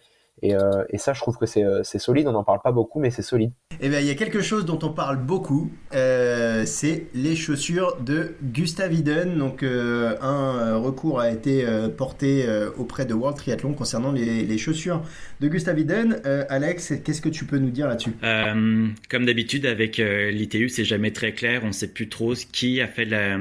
et, 0.43 0.55
euh, 0.55 0.84
et, 0.91 0.99
ça, 0.99 1.14
je 1.14 1.20
trouve 1.20 1.39
que 1.39 1.47
euh, 1.59 1.80
c'est 1.82 1.99
solide. 1.99 2.26
On 2.28 2.32
n'en 2.32 2.45
parle 2.45 2.61
pas 2.62 2.72
beaucoup, 2.72 3.01
mais 3.01 3.11
c'est 3.11 3.22
solide. 3.22 3.53
Eh 3.80 3.89
bien, 3.89 4.01
il 4.01 4.07
y 4.07 4.11
a 4.11 4.14
quelque 4.14 4.43
chose 4.43 4.66
dont 4.66 4.78
on 4.82 4.91
parle 4.91 5.16
beaucoup. 5.16 5.70
Euh, 5.95 6.64
c'est 6.66 7.07
les 7.14 7.34
chaussures 7.34 7.97
de 8.01 8.34
Gustav 8.43 8.93
Iden. 8.93 9.39
Donc, 9.39 9.62
euh, 9.62 10.14
un 10.20 10.76
recours 10.76 11.20
a 11.20 11.30
été 11.30 11.64
euh, 11.64 11.89
porté 11.89 12.47
auprès 12.76 13.07
de 13.07 13.14
World 13.14 13.39
Triathlon 13.39 13.72
concernant 13.72 14.12
les, 14.12 14.45
les 14.45 14.59
chaussures 14.59 15.03
de 15.41 15.49
Gustav 15.49 15.78
Iden. 15.78 16.20
Alex, 16.51 16.95
qu'est-ce 17.03 17.22
que 17.22 17.28
tu 17.30 17.47
peux 17.47 17.59
nous 17.59 17.70
dire 17.70 17.89
là-dessus? 17.89 18.12
Comme 18.20 19.26
d'habitude, 19.26 19.64
avec 19.64 19.97
l'ITU, 19.97 20.68
c'est 20.68 20.84
jamais 20.84 21.12
très 21.12 21.32
clair. 21.32 21.62
On 21.64 21.68
ne 21.68 21.72
sait 21.72 21.89
plus 21.89 22.09
trop 22.09 22.34
qui 22.34 22.80
a 22.80 22.87
fait 22.87 23.05
la, 23.05 23.39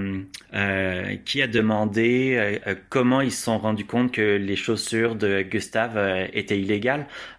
qui 1.26 1.42
a 1.42 1.48
demandé, 1.48 2.60
comment 2.90 3.22
ils 3.22 3.32
se 3.32 3.44
sont 3.44 3.58
rendus 3.58 3.86
compte 3.86 4.12
que 4.12 4.38
les 4.38 4.56
chaussures 4.56 5.16
de 5.16 5.42
Gustav 5.42 5.98
étaient 6.34 6.60
illégales 6.60 6.85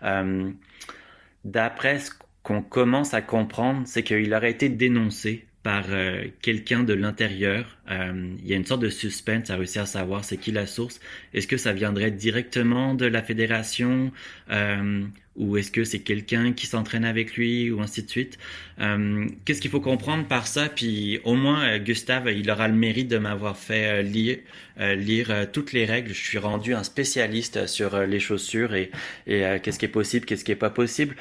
euh, 0.02 0.50
d'après 1.44 1.98
ce 1.98 2.10
qu'on 2.42 2.62
commence 2.62 3.14
à 3.14 3.22
comprendre, 3.22 3.82
c'est 3.86 4.02
qu'il 4.02 4.32
aurait 4.34 4.50
été 4.50 4.68
dénoncé 4.68 5.46
par 5.62 5.84
euh, 5.88 6.26
quelqu'un 6.42 6.84
de 6.84 6.94
l'intérieur. 6.94 7.78
Euh, 7.90 8.36
il 8.38 8.46
y 8.46 8.52
a 8.52 8.56
une 8.56 8.64
sorte 8.64 8.82
de 8.82 8.88
suspense 8.88 9.50
à 9.50 9.56
réussir 9.56 9.82
à 9.82 9.86
savoir 9.86 10.24
c'est 10.24 10.36
qui 10.36 10.52
la 10.52 10.66
source. 10.66 11.00
Est-ce 11.34 11.48
que 11.48 11.56
ça 11.56 11.72
viendrait 11.72 12.12
directement 12.12 12.94
de 12.94 13.06
la 13.06 13.22
fédération? 13.22 14.12
Ou 15.36 15.56
est-ce 15.56 15.70
que 15.70 15.84
c'est 15.84 16.00
quelqu'un 16.00 16.52
qui 16.52 16.66
s'entraîne 16.66 17.04
avec 17.04 17.36
lui 17.36 17.70
ou 17.70 17.80
ainsi 17.80 18.02
de 18.02 18.10
suite. 18.10 18.38
Euh, 18.80 19.26
Qu'est-ce 19.44 19.60
qu'il 19.60 19.70
faut 19.70 19.80
comprendre 19.80 20.26
par 20.26 20.46
ça? 20.46 20.68
Puis 20.68 21.20
au 21.24 21.34
moins 21.34 21.66
euh, 21.66 21.78
Gustave, 21.78 22.30
il 22.30 22.50
aura 22.50 22.68
le 22.68 22.74
mérite 22.74 23.08
de 23.08 23.18
m'avoir 23.18 23.56
fait 23.56 24.02
euh, 24.02 24.92
lire, 24.94 25.46
toutes 25.52 25.72
les 25.72 25.84
règles. 25.86 26.12
Je 26.12 26.22
suis 26.22 26.38
rendu 26.38 26.74
un 26.74 26.82
spécialiste 26.82 27.66
sur 27.66 27.98
les 28.00 28.20
chaussures 28.20 28.74
et, 28.74 28.90
qu'est-ce 29.26 29.78
qui 29.78 29.86
est 29.86 29.88
possible, 29.88 30.26
qu'est-ce 30.26 30.44
qui 30.44 30.52
est 30.52 30.54
pas 30.54 30.68
possible. 30.68 31.16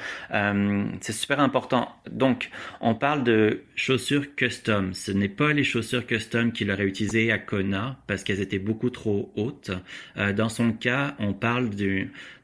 c'est 1.00 1.12
super 1.12 1.40
important. 1.40 1.96
Donc 2.10 2.50
on 2.82 2.94
parle 2.94 3.24
de 3.24 3.62
chaussures 3.74 4.34
custom. 4.36 4.92
Ce 4.92 5.10
n'est 5.10 5.30
pas 5.30 5.54
les 5.54 5.64
chaussures 5.64 6.06
custom 6.06 6.52
qu'il 6.52 6.70
aurait 6.70 6.84
utilisées 6.84 7.32
à 7.32 7.38
Kona 7.38 7.98
parce 8.06 8.24
qu'elles 8.24 8.42
étaient 8.42 8.58
beaucoup 8.58 8.90
trop 8.90 9.32
hautes. 9.36 9.70
dans 10.16 10.50
son 10.50 10.72
cas, 10.72 11.14
on 11.18 11.32
parle 11.32 11.70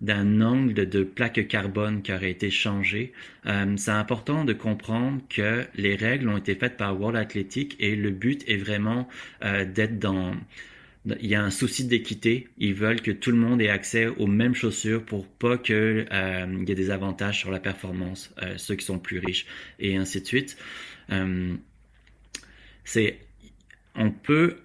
d'un 0.01 0.41
angle 0.41 0.89
de 0.89 1.05
plaque 1.05 1.47
carbone 1.63 2.03
qui 2.03 2.13
aurait 2.13 2.31
été 2.31 2.51
changé. 2.51 3.13
Euh, 3.47 3.75
c'est 3.77 3.93
important 3.93 4.45
de 4.45 4.53
comprendre 4.53 5.21
que 5.29 5.65
les 5.77 5.95
règles 5.95 6.29
ont 6.29 6.37
été 6.37 6.55
faites 6.55 6.77
par 6.77 6.99
World 6.99 7.17
Athletic 7.17 7.77
et 7.79 7.95
le 7.95 8.11
but 8.11 8.43
est 8.49 8.57
vraiment 8.57 9.09
euh, 9.45 9.65
d'être 9.65 9.99
dans 9.99 10.35
il 11.05 11.27
y 11.27 11.35
a 11.35 11.43
un 11.43 11.51
souci 11.51 11.85
d'équité. 11.85 12.49
Ils 12.59 12.75
veulent 12.75 13.01
que 13.01 13.11
tout 13.11 13.33
le 13.33 13.37
monde 13.37 13.61
ait 13.61 13.69
accès 13.69 14.07
aux 14.07 14.29
mêmes 14.29 14.55
chaussures 14.55 15.05
pour 15.05 15.27
pas 15.27 15.59
que 15.59 16.07
euh, 16.13 16.65
y 16.65 16.71
ait 16.71 16.77
des 16.77 16.91
avantages 16.91 17.41
sur 17.41 17.51
la 17.51 17.59
performance, 17.59 18.33
ceux 18.57 18.77
qui 18.77 18.85
sont 18.85 19.01
plus 19.01 19.19
riches 19.19 19.47
et 19.81 19.97
ainsi 19.97 20.21
de 20.21 20.27
suite. 20.27 20.57
c'est 22.85 23.19
on 23.95 24.11
peut 24.11 24.57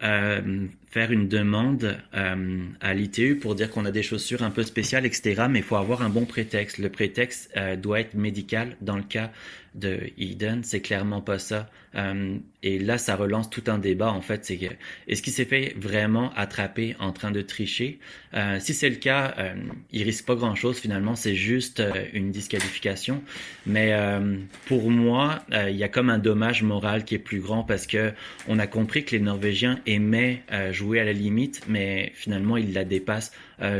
faire 0.89 1.11
une 1.11 1.27
demande 1.27 1.97
euh, 2.15 2.65
à 2.81 2.93
l'ITU 2.93 3.35
pour 3.35 3.53
dire 3.53 3.69
qu'on 3.69 3.85
a 3.85 3.91
des 3.91 4.01
chaussures 4.01 4.41
un 4.41 4.49
peu 4.49 4.63
spéciales, 4.63 5.05
etc. 5.05 5.43
Mais 5.49 5.59
il 5.59 5.63
faut 5.63 5.75
avoir 5.75 6.01
un 6.01 6.09
bon 6.09 6.25
prétexte. 6.25 6.79
Le 6.79 6.89
prétexte 6.89 7.51
euh, 7.55 7.75
doit 7.75 7.99
être 7.99 8.15
médical. 8.15 8.75
Dans 8.81 8.95
le 8.95 9.03
cas 9.03 9.31
de 9.77 10.11
Eden, 10.17 10.63
c'est 10.63 10.81
clairement 10.81 11.21
pas 11.21 11.39
ça. 11.39 11.69
Euh, 11.95 12.37
et 12.63 12.79
là, 12.79 12.97
ça 12.97 13.15
relance 13.15 13.49
tout 13.49 13.63
un 13.67 13.77
débat. 13.77 14.11
En 14.11 14.21
fait, 14.21 14.43
c'est 14.43 14.59
est-ce 15.07 15.21
qu'il 15.21 15.33
s'est 15.33 15.45
fait 15.45 15.73
vraiment 15.77 16.33
attraper 16.35 16.95
en 16.99 17.11
train 17.11 17.31
de 17.31 17.41
tricher? 17.41 17.99
Euh, 18.33 18.59
Si 18.59 18.73
c'est 18.73 18.89
le 18.89 18.95
cas, 18.95 19.35
euh, 19.37 19.53
il 19.91 20.03
risque 20.03 20.25
pas 20.25 20.35
grand-chose. 20.35 20.79
Finalement, 20.79 21.15
c'est 21.15 21.35
juste 21.35 21.79
euh, 21.79 22.05
une 22.13 22.31
disqualification. 22.31 23.23
Mais 23.65 23.93
euh, 23.93 24.37
pour 24.65 24.89
moi, 24.89 25.43
il 25.51 25.75
y 25.75 25.83
a 25.83 25.87
comme 25.87 26.09
un 26.09 26.19
dommage 26.19 26.63
moral 26.63 27.05
qui 27.05 27.15
est 27.15 27.19
plus 27.19 27.39
grand 27.39 27.63
parce 27.63 27.87
que 27.87 28.11
on 28.47 28.59
a 28.59 28.67
compris 28.67 29.05
que 29.05 29.15
les 29.15 29.21
Norvégiens 29.21 29.79
aimaient 29.85 30.43
jouer 30.71 30.99
à 30.99 31.03
la 31.05 31.13
limite, 31.13 31.61
mais 31.67 32.11
finalement, 32.15 32.57
ils 32.57 32.73
la 32.73 32.83
dépassent. 32.85 33.31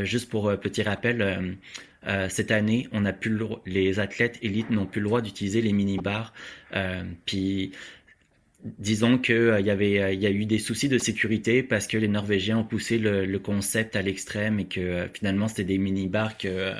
juste 0.04 0.30
pour 0.30 0.52
petit 0.60 0.84
rappel. 0.84 1.58
Euh, 2.06 2.30
cette 2.30 2.52
année, 2.52 2.88
on 2.92 3.06
a 3.06 3.14
plus 3.14 3.32
le, 3.32 3.48
les 3.66 4.00
athlètes 4.00 4.38
élites 4.42 4.70
n'ont 4.70 4.86
plus 4.86 5.02
le 5.02 5.08
droit 5.08 5.22
d'utiliser 5.22 5.62
les 5.62 5.74
mini-bars. 5.74 6.34
Euh, 6.76 7.04
puis 7.26 7.72
disons 8.64 9.18
qu'il 9.18 9.36
euh, 9.36 9.60
y 9.60 9.70
avait 9.70 10.00
euh, 10.00 10.14
il 10.14 10.22
y 10.22 10.26
a 10.26 10.32
eu 10.32 10.46
des 10.46 10.58
soucis 10.58 10.90
de 10.90 10.98
sécurité 10.98 11.62
parce 11.62 11.88
que 11.88 11.98
les 11.98 12.08
Norvégiens 12.08 12.60
ont 12.60 12.64
poussé 12.64 12.98
le, 12.98 13.26
le 13.26 13.40
concept 13.40 13.96
à 13.96 14.02
l'extrême 14.02 14.60
et 14.60 14.66
que 14.66 14.80
euh, 14.80 15.08
finalement 15.14 15.48
c'était 15.48 15.64
des 15.64 15.78
mini 15.78 16.08
bars 16.08 16.38
que 16.38 16.74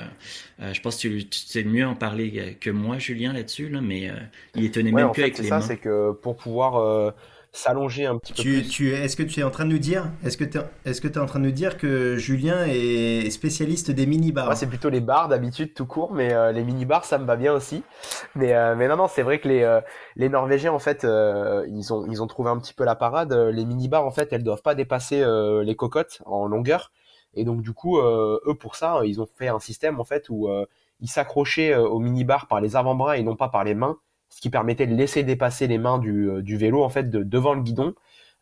je 0.60 0.80
pense 0.80 0.96
que 0.96 1.08
tu, 1.08 1.28
tu, 1.28 1.38
sais 1.38 1.62
mieux 1.62 1.86
en 1.86 1.94
parler 1.94 2.56
que 2.60 2.70
moi 2.70 2.98
Julien 2.98 3.32
là-dessus 3.32 3.68
là, 3.68 3.80
mais 3.80 4.10
il 4.54 4.64
étonnait 4.64 4.90
ouais, 4.90 5.02
même 5.02 5.10
en 5.10 5.12
plus 5.12 5.22
fait, 5.22 5.28
avec 5.28 5.38
les 5.38 5.48
ça, 5.48 5.58
mains. 5.58 5.60
c'est 5.60 5.76
que 5.76 6.12
pour 6.12 6.36
pouvoir 6.36 7.14
s'allonger 7.52 8.06
un 8.06 8.18
petit 8.18 8.34
peu 8.34 8.42
Tu, 8.42 8.48
plus. 8.48 8.68
tu, 8.68 8.92
est-ce 8.94 9.16
que 9.16 9.22
tu 9.22 9.40
es 9.40 9.42
en 9.42 9.50
train 9.50 9.64
de 9.64 9.70
nous 9.70 9.78
dire, 9.78 10.10
est-ce 10.24 10.36
que 10.36 10.44
tu 10.44 10.58
est-ce 10.84 11.00
que 11.00 11.08
tu 11.08 11.14
es 11.14 11.20
en 11.20 11.26
train 11.26 11.40
de 11.40 11.44
nous 11.46 11.50
dire 11.50 11.76
que 11.76 12.16
Julien 12.16 12.64
est 12.66 13.30
spécialiste 13.30 13.90
des 13.90 14.06
mini 14.06 14.32
bars 14.32 14.46
Moi, 14.46 14.54
c'est 14.54 14.66
plutôt 14.68 14.88
les 14.90 15.00
bars 15.00 15.28
d'habitude 15.28 15.74
tout 15.74 15.86
court, 15.86 16.12
mais 16.12 16.32
euh, 16.32 16.52
les 16.52 16.62
mini 16.64 16.84
bars, 16.84 17.04
ça 17.04 17.18
me 17.18 17.24
va 17.26 17.36
bien 17.36 17.52
aussi. 17.52 17.82
Mais 18.34 18.54
euh, 18.54 18.74
mais 18.76 18.88
non 18.88 18.96
non, 18.96 19.08
c'est 19.08 19.22
vrai 19.22 19.38
que 19.40 19.48
les 19.48 19.62
euh, 19.62 19.80
les 20.16 20.28
Norvégiens 20.28 20.72
en 20.72 20.78
fait, 20.78 21.04
euh, 21.04 21.64
ils 21.68 21.92
ont 21.92 22.06
ils 22.06 22.22
ont 22.22 22.26
trouvé 22.26 22.50
un 22.50 22.58
petit 22.58 22.74
peu 22.74 22.84
la 22.84 22.94
parade. 22.94 23.32
Les 23.32 23.64
mini 23.64 23.88
bars 23.88 24.04
en 24.06 24.10
fait, 24.10 24.32
elles 24.32 24.44
doivent 24.44 24.62
pas 24.62 24.74
dépasser 24.74 25.20
euh, 25.22 25.62
les 25.64 25.76
cocottes 25.76 26.22
en 26.26 26.46
longueur. 26.46 26.92
Et 27.34 27.44
donc 27.44 27.62
du 27.62 27.72
coup, 27.72 27.98
euh, 27.98 28.40
eux 28.46 28.54
pour 28.54 28.76
ça, 28.76 29.00
ils 29.04 29.20
ont 29.20 29.28
fait 29.36 29.48
un 29.48 29.58
système 29.60 30.00
en 30.00 30.04
fait 30.04 30.26
où 30.30 30.48
euh, 30.48 30.64
ils 31.00 31.08
s'accrochaient 31.10 31.72
euh, 31.74 31.86
au 31.86 31.98
mini 31.98 32.24
bar 32.24 32.46
par 32.48 32.60
les 32.60 32.76
avant-bras 32.76 33.18
et 33.18 33.22
non 33.22 33.36
pas 33.36 33.48
par 33.48 33.64
les 33.64 33.74
mains, 33.74 33.98
ce 34.28 34.40
qui 34.40 34.50
permettait 34.50 34.86
de 34.86 34.94
laisser 34.94 35.22
dépasser 35.22 35.66
les 35.66 35.78
mains 35.78 35.98
du, 35.98 36.28
euh, 36.30 36.42
du 36.42 36.56
vélo 36.56 36.82
en 36.82 36.88
fait 36.88 37.10
de, 37.10 37.22
devant 37.22 37.54
le 37.54 37.62
guidon. 37.62 37.94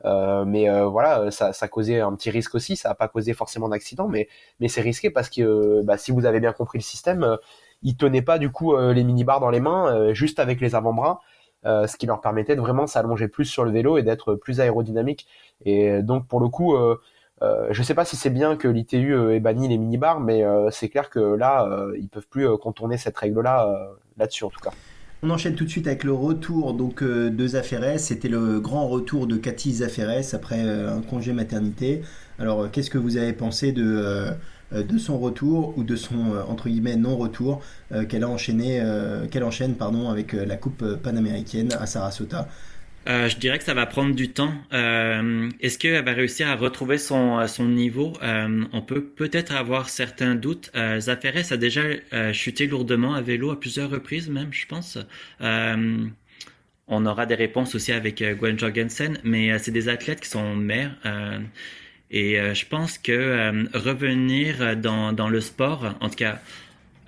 Euh, 0.04 0.44
mais 0.44 0.68
euh, 0.68 0.86
voilà, 0.86 1.30
ça, 1.30 1.52
ça 1.52 1.68
causait 1.68 2.00
un 2.00 2.14
petit 2.14 2.30
risque 2.30 2.54
aussi. 2.54 2.76
Ça 2.76 2.90
n'a 2.90 2.94
pas 2.94 3.08
causé 3.08 3.32
forcément 3.32 3.68
d'accident, 3.68 4.08
mais 4.08 4.28
mais 4.60 4.68
c'est 4.68 4.82
risqué 4.82 5.10
parce 5.10 5.30
que 5.30 5.42
euh, 5.42 5.82
bah, 5.84 5.96
si 5.96 6.10
vous 6.12 6.26
avez 6.26 6.40
bien 6.40 6.52
compris 6.52 6.78
le 6.78 6.82
système, 6.82 7.24
euh, 7.24 7.36
ils 7.82 7.96
tenaient 7.96 8.22
pas 8.22 8.38
du 8.38 8.50
coup 8.50 8.74
euh, 8.74 8.92
les 8.92 9.04
mini 9.04 9.24
bars 9.24 9.40
dans 9.40 9.50
les 9.50 9.60
mains, 9.60 9.86
euh, 9.94 10.14
juste 10.14 10.38
avec 10.38 10.60
les 10.60 10.74
avant-bras. 10.74 11.20
Euh, 11.64 11.86
ce 11.86 11.96
qui 11.96 12.06
leur 12.06 12.20
permettait 12.20 12.54
de 12.54 12.60
vraiment 12.60 12.86
s'allonger 12.86 13.26
plus 13.28 13.46
sur 13.46 13.64
le 13.64 13.72
vélo 13.72 13.98
et 13.98 14.02
d'être 14.02 14.34
plus 14.34 14.60
aérodynamique. 14.60 15.26
Et 15.64 16.02
donc 16.02 16.28
pour 16.28 16.38
le 16.40 16.48
coup, 16.48 16.76
euh, 16.76 17.00
euh, 17.42 17.68
je 17.70 17.82
sais 17.82 17.94
pas 17.94 18.04
si 18.04 18.16
c'est 18.16 18.30
bien 18.30 18.56
que 18.56 18.68
l'ITU 18.68 19.14
euh, 19.14 19.34
ait 19.34 19.40
banni 19.40 19.66
les 19.68 19.78
mini-bars, 19.78 20.20
mais 20.20 20.44
euh, 20.44 20.70
c'est 20.70 20.88
clair 20.88 21.10
que 21.10 21.18
là, 21.18 21.66
euh, 21.66 21.96
ils 21.98 22.08
peuvent 22.08 22.28
plus 22.28 22.46
euh, 22.48 22.56
contourner 22.56 22.98
cette 22.98 23.16
règle-là 23.16 23.68
euh, 23.68 23.94
là-dessus 24.16 24.44
en 24.44 24.50
tout 24.50 24.60
cas. 24.60 24.70
On 25.22 25.30
enchaîne 25.30 25.54
tout 25.54 25.64
de 25.64 25.70
suite 25.70 25.86
avec 25.86 26.04
le 26.04 26.12
retour 26.12 26.74
donc 26.74 27.02
euh, 27.02 27.30
de 27.30 27.46
Zaferes. 27.46 27.98
C'était 27.98 28.28
le 28.28 28.60
grand 28.60 28.86
retour 28.86 29.26
de 29.26 29.36
Cathy 29.36 29.72
Zaferes 29.76 30.34
après 30.34 30.62
euh, 30.62 30.94
un 30.94 31.00
congé 31.00 31.32
maternité. 31.32 32.02
Alors 32.38 32.62
euh, 32.62 32.68
qu'est-ce 32.70 32.90
que 32.90 32.98
vous 32.98 33.16
avez 33.16 33.32
pensé 33.32 33.72
de 33.72 34.28
son 34.98 35.18
retour 35.18 35.72
ou 35.78 35.84
de 35.84 35.96
son 35.96 36.16
entre 36.48 36.68
guillemets 36.68 36.96
non 36.96 37.16
retour 37.16 37.62
qu'elle 38.08 38.24
a 38.24 38.28
enchaîné 38.28 38.82
qu'elle 39.30 39.44
enchaîne 39.44 39.74
avec 40.10 40.32
la 40.32 40.56
coupe 40.56 40.84
panaméricaine 41.02 41.72
à 41.80 41.86
Sarasota? 41.86 42.48
Euh, 43.08 43.28
je 43.28 43.36
dirais 43.36 43.58
que 43.58 43.64
ça 43.64 43.74
va 43.74 43.86
prendre 43.86 44.14
du 44.14 44.30
temps. 44.32 44.52
Euh, 44.72 45.48
Est-ce 45.60 45.78
qu'elle 45.78 46.04
va 46.04 46.12
réussir 46.12 46.48
à 46.48 46.56
retrouver 46.56 46.98
son, 46.98 47.46
son 47.46 47.66
niveau? 47.66 48.12
Euh, 48.22 48.64
On 48.72 48.82
peut 48.82 49.04
peut-être 49.04 49.54
avoir 49.54 49.88
certains 49.88 50.34
doutes. 50.34 50.70
Euh, 50.74 51.00
a 51.08 51.56
déjà 51.56 51.82
euh, 52.12 52.32
chuté 52.32 52.66
lourdement 52.66 53.14
à 53.14 53.20
vélo 53.20 53.50
à 53.52 53.60
plusieurs 53.60 53.90
reprises 53.90 54.28
même, 54.28 54.52
je 54.52 54.66
pense. 54.66 54.98
Euh, 55.40 56.06
on 56.88 57.06
aura 57.06 57.26
des 57.26 57.34
réponses 57.36 57.74
aussi 57.76 57.92
avec 57.92 58.22
euh, 58.22 58.34
Gwen 58.34 58.58
Jorgensen, 58.58 59.18
mais 59.24 59.52
euh, 59.52 59.58
c'est 59.60 59.72
des 59.72 59.88
athlètes 59.88 60.20
qui 60.20 60.28
sont 60.28 60.56
mères. 60.56 60.96
euh, 61.06 61.38
et 62.10 62.38
euh, 62.40 62.54
je 62.54 62.66
pense 62.66 62.98
que 62.98 63.12
euh, 63.12 63.64
revenir 63.74 64.76
dans, 64.76 65.12
dans 65.12 65.28
le 65.28 65.40
sport, 65.40 65.94
en 66.00 66.08
tout 66.08 66.16
cas 66.16 66.40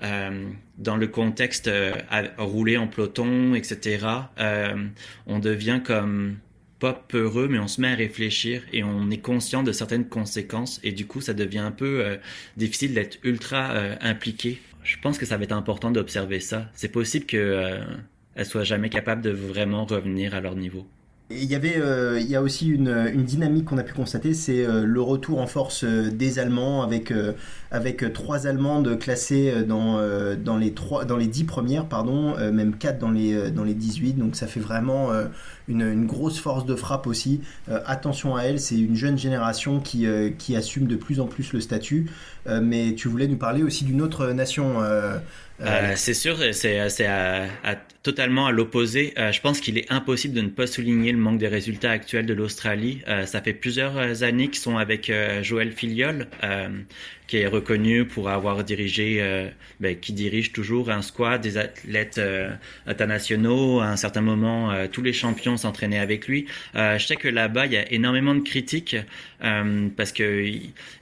euh, 0.02 0.48
dans 0.78 0.96
le 0.96 1.06
contexte 1.08 1.68
euh, 1.68 1.92
à, 2.10 2.22
rouler 2.38 2.76
en 2.76 2.86
peloton, 2.86 3.54
etc., 3.54 4.06
euh, 4.38 4.86
on 5.26 5.38
devient 5.38 5.80
comme 5.84 6.36
pas 6.78 6.92
peureux, 6.92 7.48
mais 7.48 7.58
on 7.58 7.66
se 7.66 7.80
met 7.80 7.88
à 7.88 7.94
réfléchir 7.94 8.62
et 8.72 8.84
on 8.84 9.10
est 9.10 9.18
conscient 9.18 9.64
de 9.64 9.72
certaines 9.72 10.08
conséquences 10.08 10.78
et 10.84 10.92
du 10.92 11.06
coup 11.06 11.20
ça 11.20 11.34
devient 11.34 11.58
un 11.58 11.72
peu 11.72 12.04
euh, 12.04 12.16
difficile 12.56 12.94
d'être 12.94 13.18
ultra 13.24 13.72
impliqué. 14.00 14.60
Je 14.88 14.96
pense 15.02 15.18
que 15.18 15.26
ça 15.26 15.36
va 15.36 15.44
être 15.44 15.52
important 15.52 15.90
d'observer 15.90 16.40
ça. 16.40 16.70
C'est 16.72 16.90
possible 16.90 17.26
que 17.26 17.36
euh, 17.36 17.84
elles 18.34 18.46
soient 18.46 18.64
jamais 18.64 18.88
capables 18.88 19.20
de 19.20 19.28
vraiment 19.28 19.84
revenir 19.84 20.34
à 20.34 20.40
leur 20.40 20.56
niveau. 20.56 20.86
Il 21.30 21.44
y 21.44 21.54
avait, 21.54 21.76
euh, 21.76 22.18
il 22.18 22.26
y 22.26 22.36
a 22.36 22.40
aussi 22.42 22.68
une, 22.68 22.88
une 22.88 23.22
dynamique 23.24 23.66
qu'on 23.66 23.76
a 23.76 23.82
pu 23.82 23.92
constater, 23.92 24.32
c'est 24.32 24.64
euh, 24.64 24.86
le 24.86 25.02
retour 25.02 25.40
en 25.42 25.46
force 25.46 25.84
euh, 25.84 26.10
des 26.10 26.38
Allemands 26.38 26.80
avec 26.82 27.10
euh, 27.10 27.34
avec 27.70 28.02
euh, 28.02 28.10
trois 28.10 28.46
Allemandes 28.46 28.98
classées 28.98 29.62
dans 29.66 30.00
dans 30.42 30.56
les 30.56 30.72
trois 30.72 31.04
dans 31.04 31.18
les 31.18 31.26
dix 31.26 31.44
premières, 31.44 31.84
pardon, 31.86 32.34
même 32.50 32.76
quatre 32.78 32.98
dans 32.98 33.10
les 33.10 33.50
dans 33.50 33.64
les 33.64 33.74
18. 33.74 34.14
Donc 34.14 34.36
ça 34.36 34.46
fait 34.46 34.60
vraiment 34.60 35.10
une, 35.68 36.06
grosse 36.06 36.38
force 36.38 36.64
de 36.66 36.74
frappe 36.74 37.06
aussi. 37.06 37.40
Euh, 37.68 37.80
attention 37.86 38.36
à 38.36 38.42
elle, 38.42 38.58
c'est 38.58 38.78
une 38.78 38.96
jeune 38.96 39.18
génération 39.18 39.80
qui 39.80 40.06
euh, 40.06 40.30
qui 40.36 40.56
assume 40.56 40.86
de 40.86 40.96
plus 40.96 41.20
en 41.20 41.26
plus 41.26 41.52
le 41.52 41.60
statut. 41.60 42.10
Euh, 42.46 42.60
mais 42.62 42.94
tu 42.94 43.08
voulais 43.08 43.28
nous 43.28 43.36
parler 43.36 43.62
aussi 43.62 43.84
d'une 43.84 44.00
autre 44.00 44.28
nation. 44.28 44.76
c'est 45.96 46.14
sûr, 46.14 46.36
c'est 46.52 47.48
totalement 48.02 48.46
à 48.46 48.52
l'opposé. 48.52 49.12
Je 49.16 49.40
pense 49.40 49.60
qu'il 49.60 49.76
est 49.76 49.90
impossible 49.92 50.34
de 50.34 50.40
ne 50.40 50.48
pas 50.48 50.66
souligner 50.66 51.12
le 51.12 51.18
manque 51.18 51.38
de 51.38 51.46
résultats 51.46 51.90
actuels 51.90 52.26
de 52.26 52.34
l'Australie. 52.34 53.02
Ça 53.26 53.42
fait 53.42 53.52
plusieurs 53.52 54.22
années 54.22 54.48
qu'ils 54.48 54.60
sont 54.60 54.78
avec 54.78 55.12
Joël 55.42 55.72
Filiol, 55.72 56.28
qui 57.26 57.38
est 57.38 57.46
reconnu 57.46 58.06
pour 58.06 58.30
avoir 58.30 58.64
dirigé, 58.64 59.50
ben, 59.80 59.96
qui 59.98 60.12
dirige 60.14 60.52
toujours 60.52 60.90
un 60.90 61.02
squad 61.02 61.42
des 61.42 61.58
athlètes 61.58 62.20
internationaux. 62.86 63.80
À 63.80 63.88
un 63.88 63.96
certain 63.96 64.22
moment, 64.22 64.72
tous 64.90 65.02
les 65.02 65.12
champions 65.12 65.57
s'entraînaient 65.58 65.98
avec 65.98 66.26
lui. 66.28 66.46
Euh, 66.74 66.98
je 66.98 67.06
sais 67.06 67.16
que 67.16 67.28
là-bas, 67.28 67.66
il 67.66 67.72
y 67.72 67.76
a 67.76 67.90
énormément 67.92 68.34
de 68.34 68.40
critiques 68.40 68.96
euh, 69.44 69.88
parce 69.96 70.12
que 70.12 70.50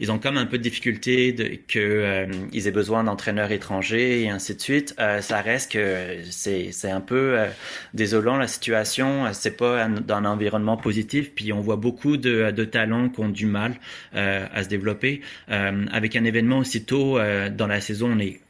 ils, 0.00 0.12
ont 0.12 0.18
comme 0.18 0.36
un 0.36 0.46
peu 0.46 0.58
de 0.58 0.62
difficulté 0.62 1.62
que 1.68 1.78
euh, 1.78 2.26
aient 2.52 2.70
besoin 2.70 3.04
d'entraîneurs 3.04 3.52
étrangers 3.52 4.22
et 4.22 4.30
ainsi 4.30 4.54
de 4.54 4.60
suite. 4.60 4.94
Ça 5.20 5.40
reste 5.40 5.72
que 5.72 6.18
c'est 6.30 6.90
un 6.90 7.00
peu 7.00 7.38
désolant 7.94 8.36
la 8.36 8.48
situation. 8.48 9.32
C'est 9.32 9.56
pas 9.56 9.86
dans 9.88 10.16
un 10.16 10.24
environnement 10.24 10.76
positif. 10.76 11.32
Puis 11.34 11.52
on 11.52 11.60
voit 11.60 11.76
beaucoup 11.76 12.16
de, 12.16 12.50
de 12.50 12.64
talents 12.64 13.08
qui 13.08 13.20
ont 13.20 13.28
du 13.28 13.46
mal 13.46 13.74
à 14.12 14.62
se 14.62 14.68
développer. 14.68 15.20
Avec 15.48 16.16
un 16.16 16.24
événement 16.24 16.58
aussitôt 16.58 17.18
dans 17.50 17.66
la 17.66 17.80
saison, 17.80 18.12
on 18.14 18.18
est 18.18 18.40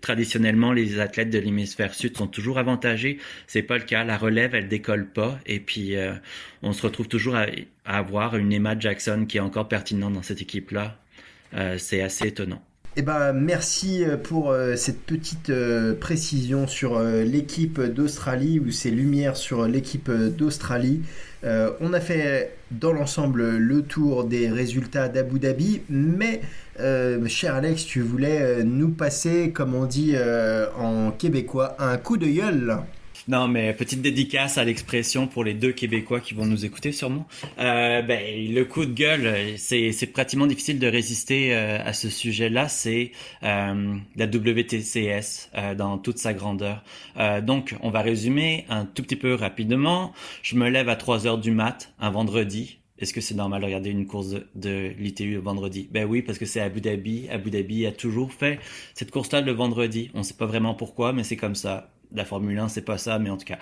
traditionnellement 0.00 0.72
les 0.72 1.00
athlètes 1.00 1.30
de 1.30 1.38
l'hémisphère 1.38 1.94
sud 1.94 2.16
sont 2.16 2.26
toujours 2.26 2.58
avantagés. 2.58 3.18
C'est 3.46 3.62
pas 3.62 3.78
le 3.78 3.84
cas. 3.84 4.04
La 4.04 4.16
relève, 4.16 4.54
elle 4.54 4.68
décolle 4.68 5.06
pas. 5.06 5.38
Et 5.46 5.60
puis 5.60 5.96
euh, 5.96 6.12
on 6.62 6.72
se 6.72 6.82
retrouve 6.82 7.08
toujours 7.08 7.36
à, 7.36 7.46
avoir 7.84 8.36
une 8.36 8.52
Emma 8.52 8.78
Jackson 8.78 9.26
qui 9.28 9.38
est 9.38 9.40
encore 9.40 9.68
pertinente 9.68 10.14
dans 10.14 10.22
cette 10.22 10.42
équipe-là. 10.42 10.96
Euh, 11.54 11.76
c'est 11.78 12.02
assez 12.02 12.28
étonnant. 12.28 12.62
Eh 12.96 13.02
ben, 13.02 13.32
merci 13.32 14.04
euh, 14.04 14.16
pour 14.16 14.54
cette 14.76 15.02
petite 15.02 15.52
précision 16.00 16.66
sur 16.66 17.00
l'équipe 17.00 17.80
d'Australie 17.80 18.58
ou 18.58 18.70
ces 18.70 18.90
lumières 18.90 19.36
sur 19.36 19.66
l'équipe 19.66 20.10
d'Australie. 20.10 21.02
On 21.42 21.92
a 21.92 22.00
fait 22.00 22.52
dans 22.70 22.92
l'ensemble 22.92 23.56
le 23.56 23.82
tour 23.82 24.24
des 24.24 24.48
résultats 24.48 25.08
d'Abu 25.08 25.38
Dhabi, 25.38 25.82
mais 25.88 26.40
euh, 26.78 27.26
cher 27.26 27.54
Alex, 27.54 27.84
tu 27.84 28.00
voulais 28.00 28.40
euh, 28.40 28.62
nous 28.64 28.90
passer, 28.90 29.50
comme 29.50 29.74
on 29.74 29.84
dit 29.84 30.12
euh, 30.14 30.66
en 30.78 31.10
québécois, 31.10 31.76
un 31.78 31.96
coup 31.96 32.16
de 32.16 32.26
gueule. 32.26 32.78
Non, 33.30 33.46
mais 33.46 33.72
petite 33.74 34.02
dédicace 34.02 34.58
à 34.58 34.64
l'expression 34.64 35.28
pour 35.28 35.44
les 35.44 35.54
deux 35.54 35.70
Québécois 35.70 36.18
qui 36.18 36.34
vont 36.34 36.46
nous 36.46 36.64
écouter 36.64 36.90
sûrement. 36.90 37.28
Euh, 37.60 38.02
ben, 38.02 38.20
le 38.52 38.64
coup 38.64 38.84
de 38.84 38.92
gueule, 38.92 39.56
c'est 39.56 40.12
pratiquement 40.12 40.48
difficile 40.48 40.80
de 40.80 40.88
résister 40.88 41.54
euh, 41.54 41.78
à 41.78 41.92
ce 41.92 42.10
sujet-là. 42.10 42.66
C'est 42.66 43.12
euh, 43.44 43.94
la 44.16 44.26
WTCS 44.26 45.48
euh, 45.54 45.76
dans 45.76 45.96
toute 45.96 46.18
sa 46.18 46.34
grandeur. 46.34 46.82
Euh, 47.18 47.40
donc, 47.40 47.76
on 47.82 47.90
va 47.90 48.00
résumer 48.00 48.64
un 48.68 48.84
tout 48.84 49.04
petit 49.04 49.14
peu 49.14 49.34
rapidement. 49.34 50.12
Je 50.42 50.56
me 50.56 50.68
lève 50.68 50.88
à 50.88 50.96
3 50.96 51.28
heures 51.28 51.38
du 51.38 51.52
mat 51.52 51.94
un 52.00 52.10
vendredi. 52.10 52.80
est-ce 52.98 53.14
que 53.14 53.20
c'est 53.20 53.36
normal 53.36 53.60
de 53.60 53.66
regarder 53.66 53.90
une 53.90 54.08
course 54.08 54.30
de, 54.30 54.44
de 54.56 54.92
l'ITU 54.98 55.34
le 55.34 55.38
vendredi? 55.38 55.88
Ben 55.92 56.04
oui, 56.04 56.22
parce 56.22 56.36
que 56.36 56.46
c'est 56.46 56.60
Abu 56.60 56.80
Dhabi. 56.80 57.28
Abu 57.30 57.52
Dhabi 57.52 57.86
a 57.86 57.92
toujours 57.92 58.32
fait 58.32 58.58
cette 58.94 59.12
course-là 59.12 59.40
le 59.40 59.52
vendredi. 59.52 60.10
On 60.14 60.18
ne 60.18 60.24
sait 60.24 60.34
pas 60.34 60.46
vraiment 60.46 60.74
pourquoi, 60.74 61.12
mais 61.12 61.22
c'est 61.22 61.36
comme 61.36 61.54
ça 61.54 61.92
la 62.14 62.24
Formule 62.24 62.58
1, 62.58 62.68
c'est 62.68 62.84
pas 62.84 62.98
ça, 62.98 63.18
mais 63.18 63.30
en 63.30 63.36
tout 63.36 63.44
cas. 63.44 63.58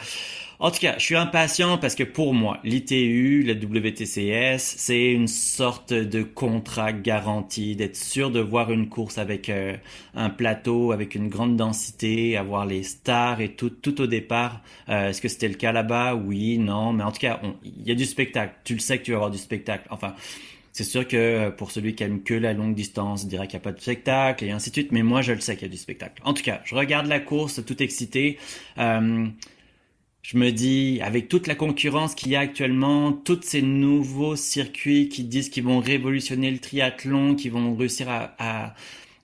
En 0.61 0.73
tout 0.73 0.81
cas, 0.81 0.95
je 0.99 1.05
suis 1.05 1.15
impatient 1.15 1.79
parce 1.79 1.95
que 1.95 2.03
pour 2.03 2.35
moi, 2.35 2.59
l'ITU, 2.65 3.45
la 3.45 3.55
WTCS, 3.55 4.59
c'est 4.59 5.13
une 5.13 5.29
sorte 5.29 5.93
de 5.93 6.25
contrat 6.25 6.93
garanti, 6.93 7.77
d'être 7.77 7.95
sûr 7.95 8.33
de 8.33 8.41
voir 8.41 8.73
une 8.73 8.89
course 8.89 9.19
avec 9.19 9.51
euh, 9.51 9.77
un 10.15 10.31
plateau, 10.31 10.91
avec 10.91 11.15
une 11.15 11.29
grande 11.29 11.57
densité, 11.57 12.37
avoir 12.37 12.67
les 12.67 12.83
stars 12.83 13.41
et 13.41 13.51
tout, 13.51 13.71
tout 13.71 14.01
au 14.01 14.09
départ. 14.09 14.61
Euh, 14.89 15.11
est-ce 15.11 15.21
que 15.21 15.29
c'était 15.29 15.49
le 15.49 15.55
cas 15.55 15.71
là-bas? 15.71 16.17
Oui, 16.17 16.59
non, 16.59 16.93
mais 16.93 17.05
en 17.05 17.13
tout 17.13 17.21
cas, 17.21 17.41
il 17.65 17.87
y 17.87 17.93
a 17.93 17.95
du 17.95 18.05
spectacle. 18.05 18.55
Tu 18.65 18.75
le 18.75 18.81
sais 18.81 18.99
que 18.99 19.05
tu 19.05 19.13
vas 19.13 19.19
avoir 19.19 19.31
du 19.31 19.39
spectacle. 19.39 19.87
Enfin, 19.91 20.15
c'est 20.79 20.85
sûr 20.85 21.09
que 21.09 21.17
euh, 21.17 21.51
pour 21.51 21.73
celui 21.73 21.97
qui 21.97 22.05
aime 22.05 22.23
que 22.23 22.35
la 22.35 22.53
longue 22.53 22.77
distance, 22.77 23.25
il 23.25 23.29
dirait 23.29 23.49
qu'il 23.49 23.59
n'y 23.59 23.63
a 23.63 23.65
pas 23.65 23.73
de 23.73 23.81
spectacle 23.81 24.45
et 24.45 24.53
ainsi 24.53 24.71
de 24.71 24.75
suite, 24.75 24.93
mais 24.93 25.03
moi 25.03 25.23
je 25.23 25.33
le 25.33 25.41
sais 25.41 25.57
qu'il 25.57 25.67
y 25.67 25.71
a 25.71 25.73
du 25.73 25.77
spectacle. 25.77 26.23
En 26.25 26.35
tout 26.35 26.45
cas, 26.45 26.61
je 26.65 26.77
regarde 26.77 27.07
la 27.09 27.19
course 27.19 27.65
tout 27.67 27.83
excité. 27.83 28.39
Euh, 28.79 29.27
je 30.23 30.37
me 30.39 30.53
dis, 30.53 31.01
avec 31.03 31.29
toute 31.29 31.49
la 31.49 31.57
concurrence 31.57 32.15
qu'il 32.15 32.31
y 32.31 32.37
a 32.37 32.41
actuellement, 32.41 33.11
tous 33.13 33.41
ces 33.43 33.61
nouveaux 33.61 34.37
circuits 34.37 35.09
qui 35.09 35.25
disent 35.25 35.49
qu'ils 35.49 35.65
vont 35.65 35.81
révolutionner 35.81 36.53
le 36.53 36.59
triathlon, 36.59 37.35
qui 37.35 37.49
vont 37.49 37.75
réussir 37.75 38.09
à, 38.09 38.75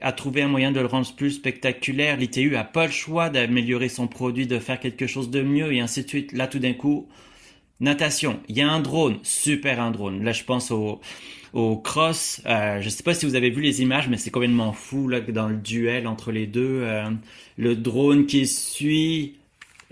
à, 0.00 0.12
trouver 0.12 0.42
un 0.42 0.48
moyen 0.48 0.72
de 0.72 0.80
le 0.80 0.86
rendre 0.86 1.14
plus 1.14 1.30
spectaculaire, 1.30 2.16
l'ITU 2.16 2.56
a 2.56 2.64
pas 2.64 2.86
le 2.86 2.92
choix 2.92 3.30
d'améliorer 3.30 3.88
son 3.88 4.08
produit, 4.08 4.48
de 4.48 4.58
faire 4.58 4.80
quelque 4.80 5.06
chose 5.06 5.30
de 5.30 5.40
mieux 5.40 5.72
et 5.72 5.78
ainsi 5.78 6.02
de 6.02 6.08
suite. 6.08 6.32
Là, 6.32 6.48
tout 6.48 6.58
d'un 6.58 6.74
coup, 6.74 7.06
natation, 7.78 8.40
il 8.48 8.56
y 8.56 8.60
a 8.60 8.68
un 8.68 8.80
drone, 8.80 9.20
super 9.22 9.80
un 9.80 9.92
drone. 9.92 10.24
Là, 10.24 10.32
je 10.32 10.42
pense 10.42 10.72
au 10.72 11.00
au 11.54 11.76
cross. 11.76 12.42
Euh, 12.46 12.80
je 12.82 12.88
sais 12.88 13.04
pas 13.04 13.14
si 13.14 13.24
vous 13.24 13.36
avez 13.36 13.48
vu 13.48 13.62
les 13.62 13.80
images, 13.80 14.08
mais 14.08 14.18
c'est 14.18 14.30
complètement 14.30 14.72
fou 14.72 15.08
là 15.08 15.20
dans 15.20 15.48
le 15.48 15.56
duel 15.56 16.06
entre 16.06 16.32
les 16.32 16.46
deux. 16.46 16.80
Euh, 16.82 17.08
le 17.56 17.76
drone 17.76 18.26
qui 18.26 18.46
suit 18.46 19.36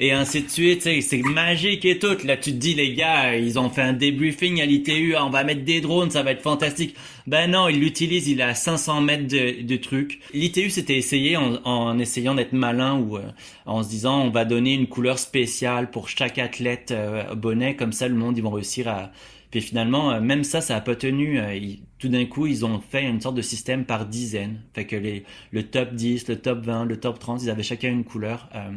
et 0.01 0.11
ainsi 0.11 0.43
de 0.43 0.49
suite. 0.49 0.83
C'est 0.83 1.23
magique 1.23 1.85
et 1.85 2.01
tout. 2.01 2.17
Là, 2.25 2.37
tu 2.37 2.51
te 2.51 2.57
dis, 2.57 2.75
les 2.75 2.95
gars, 2.95 3.37
ils 3.37 3.61
ont 3.61 3.71
fait 3.71 3.83
un 3.83 3.93
débriefing 3.93 4.61
à 4.61 4.67
l'ITU. 4.67 5.15
On 5.17 5.31
va 5.31 5.45
mettre 5.45 5.65
des 5.65 5.81
drones, 5.81 6.11
ça 6.11 6.25
va 6.25 6.33
être 6.33 6.43
fantastique. 6.43 6.97
Ben 7.29 7.49
non, 7.49 7.69
ils 7.69 7.79
l'utilisent. 7.79 8.27
Il 8.27 8.43
à 8.43 8.57
500 8.57 9.01
mètres 9.01 9.29
de, 9.29 9.63
de 9.63 9.77
truc. 9.77 10.19
L'ITU 10.35 10.69
s'était 10.69 10.97
essayé 10.97 11.37
en, 11.37 11.99
essayant 12.01 12.35
d'être 12.35 12.55
malin 12.55 12.99
ou 12.99 13.19
euh, 13.19 13.23
en 13.67 13.85
se 13.85 13.89
disant, 13.89 14.23
on 14.23 14.31
va 14.31 14.45
donner 14.45 14.75
une 14.75 14.89
couleur 14.89 15.21
spéciale 15.21 15.91
pour 15.91 16.09
chaque 16.09 16.39
athlète 16.39 16.93
bonnet. 17.37 17.77
Comme 17.77 17.93
ça, 17.93 18.09
le 18.09 18.17
monde, 18.17 18.37
ils 18.37 18.43
vont 18.43 18.51
réussir 18.51 18.89
à 18.89 19.13
puis 19.53 19.61
finalement, 19.61 20.13
euh, 20.13 20.21
même 20.21 20.45
ça, 20.45 20.63
ça 20.63 20.77
a 20.77 20.81
pas 20.81 20.97
tenu. 20.97 21.39
Euh, 21.39 21.61
tout 21.99 22.09
d'un 22.09 22.25
coup, 22.25 22.47
ils 22.47 22.65
ont 22.65 22.81
fait 22.81 23.05
une 23.05 23.21
sorte 23.21 23.37
de 23.37 23.43
système 23.43 23.85
par 23.85 24.07
dizaines. 24.07 24.63
Fait 24.73 24.87
que 24.87 24.97
le 24.97 25.63
top 25.63 25.93
10, 25.95 26.27
le 26.29 26.37
top 26.37 26.65
20, 26.65 26.87
le 26.87 26.99
top 26.99 27.19
30, 27.19 27.43
ils 27.43 27.51
avaient 27.51 27.63
chacun 27.63 27.91
une 27.91 28.03
couleur. 28.03 28.49
Euh, 28.55 28.71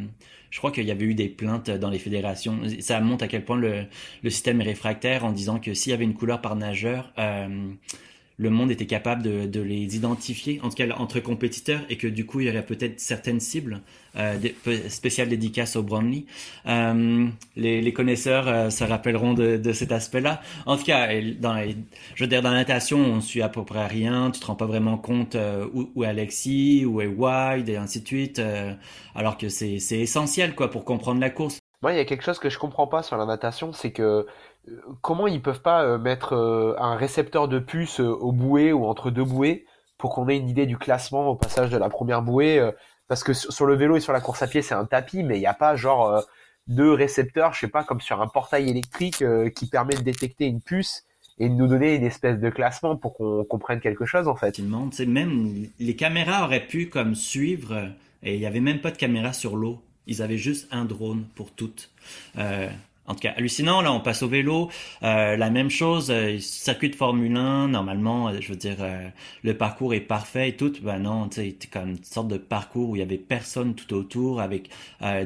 je 0.50 0.58
crois 0.58 0.70
qu'il 0.70 0.84
y 0.84 0.90
avait 0.90 1.06
eu 1.06 1.14
des 1.14 1.30
plaintes 1.30 1.70
dans 1.70 1.88
les 1.88 1.98
fédérations. 1.98 2.60
Ça 2.80 3.00
montre 3.00 3.24
à 3.24 3.28
quel 3.28 3.44
point 3.44 3.56
le, 3.56 3.86
le 4.22 4.30
système 4.30 4.60
est 4.60 4.64
réfractaire 4.64 5.24
en 5.24 5.32
disant 5.32 5.58
que 5.58 5.72
s'il 5.72 5.92
y 5.92 5.94
avait 5.94 6.04
une 6.04 6.14
couleur 6.14 6.42
par 6.42 6.56
nageur, 6.56 7.10
le 8.38 8.50
monde 8.50 8.70
était 8.70 8.86
capable 8.86 9.22
de, 9.22 9.46
de, 9.46 9.60
les 9.60 9.96
identifier, 9.96 10.60
en 10.62 10.68
tout 10.68 10.74
cas 10.74 10.86
entre 10.96 11.20
compétiteurs, 11.20 11.80
et 11.88 11.96
que 11.96 12.06
du 12.06 12.26
coup, 12.26 12.40
il 12.40 12.46
y 12.46 12.50
aurait 12.50 12.66
peut-être 12.66 13.00
certaines 13.00 13.40
cibles 13.40 13.80
euh, 14.16 14.38
spéciales 14.88 15.28
dédicaces 15.28 15.76
au 15.76 15.82
Brownlee. 15.82 16.26
Euh, 16.66 17.26
les, 17.56 17.80
les, 17.80 17.92
connaisseurs 17.92 18.48
euh, 18.48 18.70
se 18.70 18.84
rappelleront 18.84 19.34
de, 19.34 19.56
de 19.56 19.72
cet 19.72 19.92
aspect-là. 19.92 20.40
En 20.66 20.76
tout 20.76 20.84
cas, 20.84 21.08
dans 21.38 21.56
je 22.14 22.24
veux 22.24 22.28
dire, 22.28 22.42
dans 22.42 22.50
la 22.50 22.58
natation, 22.58 22.98
on 22.98 23.20
suit 23.20 23.42
à 23.42 23.48
peu 23.48 23.64
près 23.64 23.86
rien, 23.86 24.30
tu 24.30 24.40
te 24.40 24.46
rends 24.46 24.54
pas 24.54 24.66
vraiment 24.66 24.98
compte 24.98 25.34
euh, 25.34 25.66
où, 25.72 25.90
où, 25.94 26.04
est 26.04 26.08
Alexis, 26.08 26.84
où 26.86 27.00
est 27.00 27.06
Wide, 27.06 27.68
et 27.68 27.76
ainsi 27.76 28.00
de 28.00 28.06
suite, 28.06 28.38
euh, 28.38 28.72
alors 29.14 29.36
que 29.38 29.48
c'est 29.48 29.78
essentiel 29.90 30.54
quoi 30.54 30.70
pour 30.70 30.84
comprendre 30.84 31.20
la 31.20 31.30
course. 31.30 31.58
Moi, 31.82 31.92
il 31.92 31.96
y 31.96 32.00
a 32.00 32.04
quelque 32.04 32.24
chose 32.24 32.38
que 32.38 32.48
je 32.48 32.58
comprends 32.58 32.86
pas 32.86 33.02
sur 33.02 33.16
la 33.16 33.26
natation, 33.26 33.72
c'est 33.72 33.92
que 33.92 34.26
comment 35.00 35.26
ils 35.26 35.42
peuvent 35.42 35.62
pas 35.62 35.84
euh, 35.84 35.98
mettre 35.98 36.34
euh, 36.34 36.74
un 36.78 36.96
récepteur 36.96 37.48
de 37.48 37.58
puce 37.58 38.00
euh, 38.00 38.08
au 38.08 38.32
bouée 38.32 38.72
ou 38.72 38.86
entre 38.86 39.10
deux 39.10 39.24
bouées 39.24 39.66
pour 39.98 40.14
qu'on 40.14 40.28
ait 40.28 40.36
une 40.36 40.48
idée 40.48 40.66
du 40.66 40.76
classement 40.76 41.28
au 41.28 41.36
passage 41.36 41.70
de 41.70 41.78
la 41.78 41.88
première 41.88 42.22
bouée 42.22 42.70
parce 43.08 43.22
que 43.24 43.32
sur 43.32 43.66
le 43.66 43.74
vélo 43.74 43.96
et 43.96 44.00
sur 44.00 44.12
la 44.12 44.20
course 44.20 44.42
à 44.42 44.46
pied 44.46 44.62
c'est 44.62 44.74
un 44.74 44.84
tapis 44.84 45.22
mais 45.22 45.36
il 45.36 45.40
n'y 45.40 45.46
a 45.46 45.54
pas 45.54 45.76
genre 45.76 46.24
deux 46.66 46.92
récepteurs 46.92 47.52
je 47.54 47.60
sais 47.60 47.68
pas 47.68 47.84
comme 47.84 48.00
sur 48.00 48.20
un 48.20 48.26
portail 48.28 48.68
électrique 48.68 49.22
qui 49.54 49.66
permet 49.66 49.94
de 49.94 50.02
détecter 50.02 50.46
une 50.46 50.60
puce 50.60 51.06
et 51.38 51.48
de 51.48 51.54
nous 51.54 51.66
donner 51.66 51.94
une 51.94 52.04
espèce 52.04 52.38
de 52.38 52.50
classement 52.50 52.96
pour 52.96 53.14
qu'on 53.14 53.44
comprenne 53.44 53.80
quelque 53.80 54.06
chose 54.06 54.28
en 54.28 54.36
fait. 54.36 54.58
Même 54.58 55.68
les 55.78 55.96
caméras 55.96 56.44
auraient 56.44 56.66
pu 56.66 56.88
comme 56.88 57.14
suivre 57.14 57.90
et 58.22 58.34
il 58.34 58.40
n'y 58.40 58.46
avait 58.46 58.60
même 58.60 58.80
pas 58.80 58.90
de 58.90 58.96
caméra 58.96 59.32
sur 59.32 59.56
l'eau. 59.56 59.82
Ils 60.06 60.22
avaient 60.22 60.38
juste 60.38 60.68
un 60.70 60.84
drone 60.84 61.24
pour 61.34 61.50
toutes. 61.50 61.90
Euh, 62.38 62.68
en 63.06 63.14
tout 63.14 63.20
cas 63.20 63.34
hallucinant. 63.36 63.80
Là, 63.80 63.92
on 63.92 64.00
passe 64.00 64.22
au 64.22 64.28
vélo. 64.28 64.70
Euh, 65.02 65.36
la 65.36 65.50
même 65.50 65.70
chose, 65.70 66.10
euh, 66.10 66.38
circuit 66.38 66.90
de 66.90 66.94
Formule 66.94 67.36
1, 67.36 67.68
normalement, 67.68 68.28
euh, 68.28 68.38
je 68.40 68.48
veux 68.48 68.56
dire, 68.56 68.76
euh, 68.80 69.08
le 69.42 69.56
parcours 69.56 69.94
est 69.94 70.00
parfait 70.00 70.50
et 70.50 70.56
tout. 70.56 70.72
Ben 70.82 70.98
non, 70.98 71.28
tu 71.28 71.36
sais, 71.36 71.56
comme 71.72 71.90
une 71.90 72.04
sorte 72.04 72.28
de 72.28 72.38
parcours 72.38 72.90
où 72.90 72.96
il 72.96 73.00
y 73.00 73.02
avait 73.02 73.18
personne 73.18 73.74
tout 73.74 73.94
autour, 73.94 74.40
avec 74.40 74.70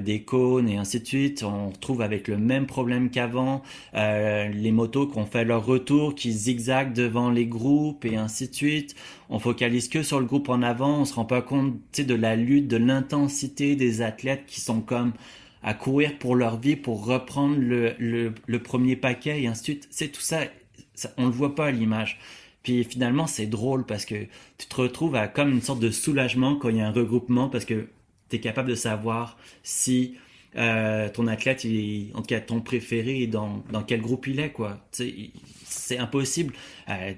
des 0.00 0.22
cônes 0.22 0.68
et 0.68 0.76
ainsi 0.76 1.00
de 1.00 1.06
suite. 1.06 1.42
On 1.42 1.70
retrouve 1.70 2.02
avec 2.02 2.28
le 2.28 2.36
même 2.36 2.66
problème 2.66 3.10
qu'avant. 3.10 3.62
les 3.94 4.72
motos 4.72 5.06
qui 5.06 5.18
ont 5.18 5.26
fait 5.26 5.44
leur 5.44 5.64
retour, 5.64 6.14
qui 6.14 6.32
zigzaguent 6.32 6.92
devant 6.92 7.30
les 7.30 7.46
groupes 7.46 8.04
et 8.04 8.16
ainsi 8.16 8.48
de 8.48 8.54
suite. 8.54 8.94
On 9.28 9.38
focalise 9.38 9.88
que 9.88 10.02
sur 10.02 10.20
le 10.20 10.26
groupe 10.26 10.48
en 10.48 10.62
avant. 10.62 11.00
On 11.00 11.04
se 11.04 11.14
rend 11.14 11.24
pas 11.24 11.42
compte, 11.42 11.74
tu 11.92 12.02
sais, 12.02 12.04
de 12.04 12.14
la 12.14 12.36
lutte, 12.36 12.68
de 12.68 12.76
l'intensité 12.76 13.76
des 13.76 14.02
athlètes 14.02 14.44
qui 14.46 14.60
sont 14.60 14.80
comme 14.80 15.12
à 15.62 15.74
courir 15.74 16.18
pour 16.18 16.36
leur 16.36 16.58
vie, 16.58 16.76
pour 16.76 17.04
reprendre 17.04 17.56
le, 17.58 17.94
le, 17.98 18.62
premier 18.62 18.96
paquet 18.96 19.42
et 19.42 19.46
ainsi 19.46 19.60
de 19.60 19.64
suite. 19.64 19.88
C'est 19.90 20.08
tout 20.08 20.20
ça, 20.20 20.40
ça, 20.94 21.10
on 21.16 21.26
le 21.26 21.32
voit 21.32 21.54
pas 21.54 21.66
à 21.66 21.70
l'image. 21.70 22.18
Puis 22.62 22.84
finalement, 22.84 23.26
c'est 23.26 23.46
drôle 23.46 23.84
parce 23.86 24.04
que 24.04 24.26
tu 24.58 24.66
te 24.68 24.76
retrouves 24.76 25.14
à 25.16 25.28
comme 25.28 25.50
une 25.50 25.62
sorte 25.62 25.80
de 25.80 25.90
soulagement 25.90 26.56
quand 26.56 26.68
il 26.68 26.76
y 26.76 26.80
a 26.80 26.86
un 26.86 26.92
regroupement 26.92 27.48
parce 27.48 27.64
que 27.64 27.88
tu 28.28 28.36
es 28.36 28.40
capable 28.40 28.68
de 28.68 28.74
savoir 28.74 29.38
si 29.62 30.16
euh, 30.56 31.08
ton 31.08 31.26
athlète, 31.26 31.64
il, 31.64 32.10
en 32.14 32.20
tout 32.20 32.26
cas 32.26 32.40
ton 32.40 32.60
préféré, 32.60 33.26
dans, 33.26 33.62
dans 33.70 33.82
quel 33.82 34.00
groupe 34.00 34.26
il 34.26 34.40
est, 34.40 34.50
quoi. 34.50 34.78
C'est 34.92 35.98
impossible. 35.98 36.54
Euh, 36.90 37.12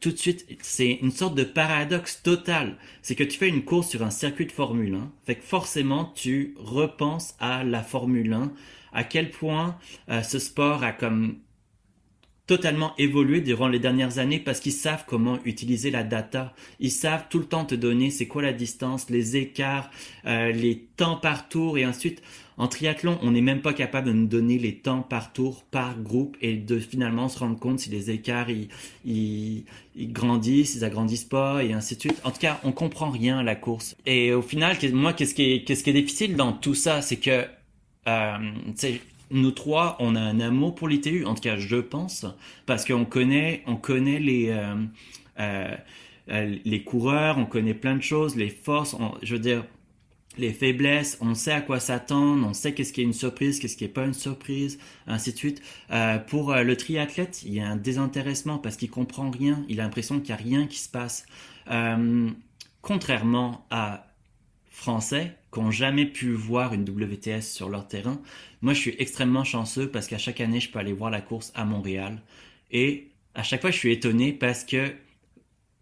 tout 0.00 0.10
de 0.10 0.16
suite, 0.16 0.46
c'est 0.62 0.98
une 1.02 1.10
sorte 1.10 1.34
de 1.34 1.44
paradoxe 1.44 2.22
total. 2.22 2.76
C'est 3.02 3.14
que 3.14 3.24
tu 3.24 3.38
fais 3.38 3.48
une 3.48 3.64
course 3.64 3.88
sur 3.88 4.02
un 4.02 4.10
circuit 4.10 4.46
de 4.46 4.52
Formule 4.52 4.94
1, 4.94 5.12
fait 5.26 5.36
que 5.36 5.44
forcément 5.44 6.06
tu 6.14 6.54
repenses 6.58 7.34
à 7.38 7.64
la 7.64 7.82
Formule 7.82 8.32
1, 8.32 8.52
à 8.92 9.04
quel 9.04 9.30
point 9.30 9.76
euh, 10.08 10.22
ce 10.22 10.38
sport 10.38 10.82
a 10.82 10.92
comme 10.92 11.38
totalement 12.46 12.94
évolué 12.96 13.42
durant 13.42 13.68
les 13.68 13.78
dernières 13.78 14.18
années 14.18 14.40
parce 14.40 14.58
qu'ils 14.58 14.72
savent 14.72 15.04
comment 15.06 15.38
utiliser 15.44 15.90
la 15.90 16.02
data. 16.02 16.54
Ils 16.80 16.90
savent 16.90 17.26
tout 17.28 17.38
le 17.38 17.44
temps 17.44 17.66
te 17.66 17.74
donner 17.74 18.10
c'est 18.10 18.26
quoi 18.26 18.40
la 18.40 18.54
distance, 18.54 19.10
les 19.10 19.36
écarts, 19.36 19.90
euh, 20.24 20.50
les 20.50 20.88
temps 20.96 21.16
par 21.16 21.50
tour 21.50 21.76
et 21.76 21.84
ensuite 21.84 22.22
en 22.58 22.66
triathlon, 22.66 23.18
on 23.22 23.30
n'est 23.30 23.40
même 23.40 23.62
pas 23.62 23.72
capable 23.72 24.08
de 24.08 24.12
nous 24.12 24.26
donner 24.26 24.58
les 24.58 24.74
temps 24.74 25.02
par 25.02 25.32
tour, 25.32 25.64
par 25.70 25.96
groupe, 25.98 26.36
et 26.42 26.56
de 26.56 26.80
finalement 26.80 27.28
se 27.28 27.38
rendre 27.38 27.58
compte 27.58 27.78
si 27.78 27.88
les 27.88 28.10
écarts 28.10 28.50
ils, 28.50 28.68
ils, 29.04 30.12
grandissent, 30.12 30.74
ils 30.74 30.84
agrandissent 30.84 31.24
pas, 31.24 31.62
et 31.62 31.72
ainsi 31.72 31.94
de 31.94 32.00
suite. 32.00 32.20
En 32.24 32.32
tout 32.32 32.40
cas, 32.40 32.60
on 32.64 32.72
comprend 32.72 33.10
rien 33.10 33.38
à 33.38 33.42
la 33.44 33.54
course. 33.54 33.96
Et 34.06 34.32
au 34.32 34.42
final, 34.42 34.76
moi, 34.92 35.12
qu'est-ce 35.12 35.34
qui 35.34 35.52
est, 35.52 35.64
qu'est-ce 35.64 35.84
qui 35.84 35.90
est 35.90 35.94
difficile 35.94 36.34
dans 36.34 36.52
tout 36.52 36.74
ça, 36.74 37.00
c'est 37.00 37.18
que 37.18 37.44
euh, 38.08 38.38
nous 39.30 39.50
trois, 39.52 39.96
on 40.00 40.16
a 40.16 40.20
un 40.20 40.40
amour 40.40 40.74
pour 40.74 40.88
l'ITU, 40.88 41.24
en 41.26 41.34
tout 41.34 41.42
cas, 41.42 41.56
je 41.56 41.76
pense, 41.76 42.26
parce 42.66 42.84
qu'on 42.84 43.04
connaît, 43.04 43.62
on 43.66 43.76
connaît 43.76 44.18
les 44.18 44.48
euh, 44.50 44.74
euh 45.38 45.76
les 46.30 46.82
coureurs, 46.82 47.38
on 47.38 47.46
connaît 47.46 47.72
plein 47.72 47.96
de 47.96 48.02
choses, 48.02 48.36
les 48.36 48.50
forces. 48.50 48.94
je 49.22 49.34
veux 49.34 49.40
dire, 49.40 49.64
les 50.38 50.52
faiblesses, 50.52 51.18
on 51.20 51.34
sait 51.34 51.52
à 51.52 51.60
quoi 51.60 51.80
s'attendre, 51.80 52.46
on 52.46 52.54
sait 52.54 52.72
qu'est-ce 52.72 52.92
qui 52.92 53.00
est 53.00 53.04
une 53.04 53.12
surprise, 53.12 53.58
qu'est-ce 53.58 53.76
qui 53.76 53.84
est 53.84 53.88
pas 53.88 54.04
une 54.04 54.14
surprise, 54.14 54.78
ainsi 55.06 55.32
de 55.32 55.36
suite. 55.36 55.62
Euh, 55.90 56.18
pour 56.18 56.52
euh, 56.52 56.62
le 56.62 56.76
triathlète, 56.76 57.42
il 57.44 57.54
y 57.54 57.60
a 57.60 57.68
un 57.68 57.76
désintéressement 57.76 58.58
parce 58.58 58.76
qu'il 58.76 58.90
comprend 58.90 59.30
rien, 59.30 59.64
il 59.68 59.80
a 59.80 59.84
l'impression 59.84 60.20
qu'il 60.20 60.30
y 60.30 60.32
a 60.32 60.36
rien 60.36 60.66
qui 60.66 60.78
se 60.78 60.88
passe. 60.88 61.26
Euh, 61.70 62.30
contrairement 62.80 63.66
à 63.70 64.06
Français 64.70 65.36
qui 65.52 65.60
n'ont 65.60 65.70
jamais 65.70 66.06
pu 66.06 66.32
voir 66.32 66.72
une 66.72 66.88
WTS 66.88 67.42
sur 67.42 67.68
leur 67.68 67.88
terrain, 67.88 68.20
moi 68.62 68.74
je 68.74 68.80
suis 68.80 68.94
extrêmement 68.98 69.44
chanceux 69.44 69.90
parce 69.90 70.06
qu'à 70.06 70.18
chaque 70.18 70.40
année 70.40 70.60
je 70.60 70.70
peux 70.70 70.78
aller 70.78 70.92
voir 70.92 71.10
la 71.10 71.20
course 71.20 71.52
à 71.54 71.64
Montréal 71.64 72.22
et 72.70 73.08
à 73.34 73.42
chaque 73.42 73.60
fois 73.60 73.70
je 73.70 73.76
suis 73.76 73.92
étonné 73.92 74.32
parce 74.32 74.64
que 74.64 74.92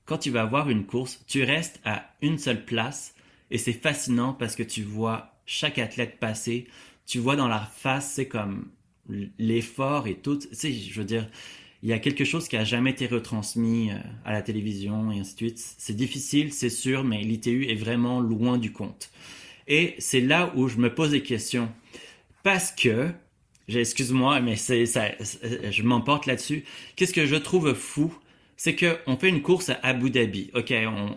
quand 0.06 0.18
tu 0.18 0.30
vas 0.30 0.44
voir 0.44 0.70
une 0.70 0.86
course, 0.86 1.22
tu 1.26 1.42
restes 1.42 1.80
à 1.84 2.10
une 2.22 2.38
seule 2.38 2.64
place 2.64 3.15
et 3.50 3.58
c'est 3.58 3.72
fascinant 3.72 4.32
parce 4.32 4.56
que 4.56 4.62
tu 4.62 4.82
vois 4.82 5.32
chaque 5.46 5.78
athlète 5.78 6.18
passer, 6.18 6.66
tu 7.06 7.18
vois 7.18 7.36
dans 7.36 7.48
leur 7.48 7.70
face, 7.70 8.12
c'est 8.14 8.28
comme 8.28 8.68
l'effort 9.38 10.06
et 10.08 10.16
tout. 10.16 10.38
Tu 10.38 10.48
sais, 10.52 10.72
je 10.72 10.98
veux 10.98 11.06
dire, 11.06 11.28
il 11.82 11.88
y 11.88 11.92
a 11.92 11.98
quelque 11.98 12.24
chose 12.24 12.48
qui 12.48 12.56
a 12.56 12.64
jamais 12.64 12.90
été 12.90 13.06
retransmis 13.06 13.92
euh, 13.92 13.98
à 14.24 14.32
la 14.32 14.42
télévision 14.42 15.12
et 15.12 15.20
ainsi 15.20 15.34
de 15.34 15.38
suite. 15.38 15.74
C'est 15.78 15.94
difficile, 15.94 16.52
c'est 16.52 16.70
sûr, 16.70 17.04
mais 17.04 17.22
l'ITU 17.22 17.68
est 17.68 17.76
vraiment 17.76 18.20
loin 18.20 18.58
du 18.58 18.72
compte. 18.72 19.10
Et 19.68 19.94
c'est 19.98 20.20
là 20.20 20.52
où 20.56 20.68
je 20.68 20.78
me 20.78 20.92
pose 20.92 21.10
des 21.10 21.22
questions. 21.22 21.70
Parce 22.42 22.72
que, 22.72 23.10
excuse-moi, 23.68 24.40
mais 24.40 24.56
c'est 24.56 24.86
ça, 24.86 25.10
je 25.70 25.82
m'emporte 25.82 26.26
là-dessus. 26.26 26.64
Qu'est-ce 26.94 27.12
que 27.12 27.26
je 27.26 27.36
trouve 27.36 27.74
fou, 27.74 28.12
c'est 28.56 28.74
que 28.74 28.98
on 29.06 29.16
fait 29.16 29.28
une 29.28 29.42
course 29.42 29.70
à 29.70 29.78
Abu 29.82 30.10
Dhabi. 30.10 30.50
Ok, 30.54 30.72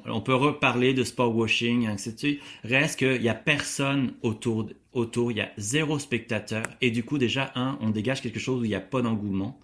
on, 0.05 0.21
peut 0.21 0.35
reparler 0.35 0.93
de 0.93 1.03
sport 1.03 1.35
washing, 1.35 1.89
etc. 1.89 2.39
Reste 2.63 2.99
qu'il 2.99 3.21
y 3.21 3.29
a 3.29 3.33
personne 3.33 4.13
autour, 4.21 4.69
autour, 4.93 5.31
il 5.31 5.37
y 5.37 5.41
a 5.41 5.51
zéro 5.57 5.99
spectateur, 5.99 6.63
et 6.81 6.91
du 6.91 7.03
coup 7.03 7.17
déjà 7.17 7.51
un, 7.55 7.77
on 7.81 7.89
dégage 7.89 8.21
quelque 8.21 8.39
chose 8.39 8.61
où 8.61 8.65
il 8.65 8.69
n'y 8.69 8.75
a 8.75 8.81
pas 8.81 9.01
d'engouement. 9.01 9.59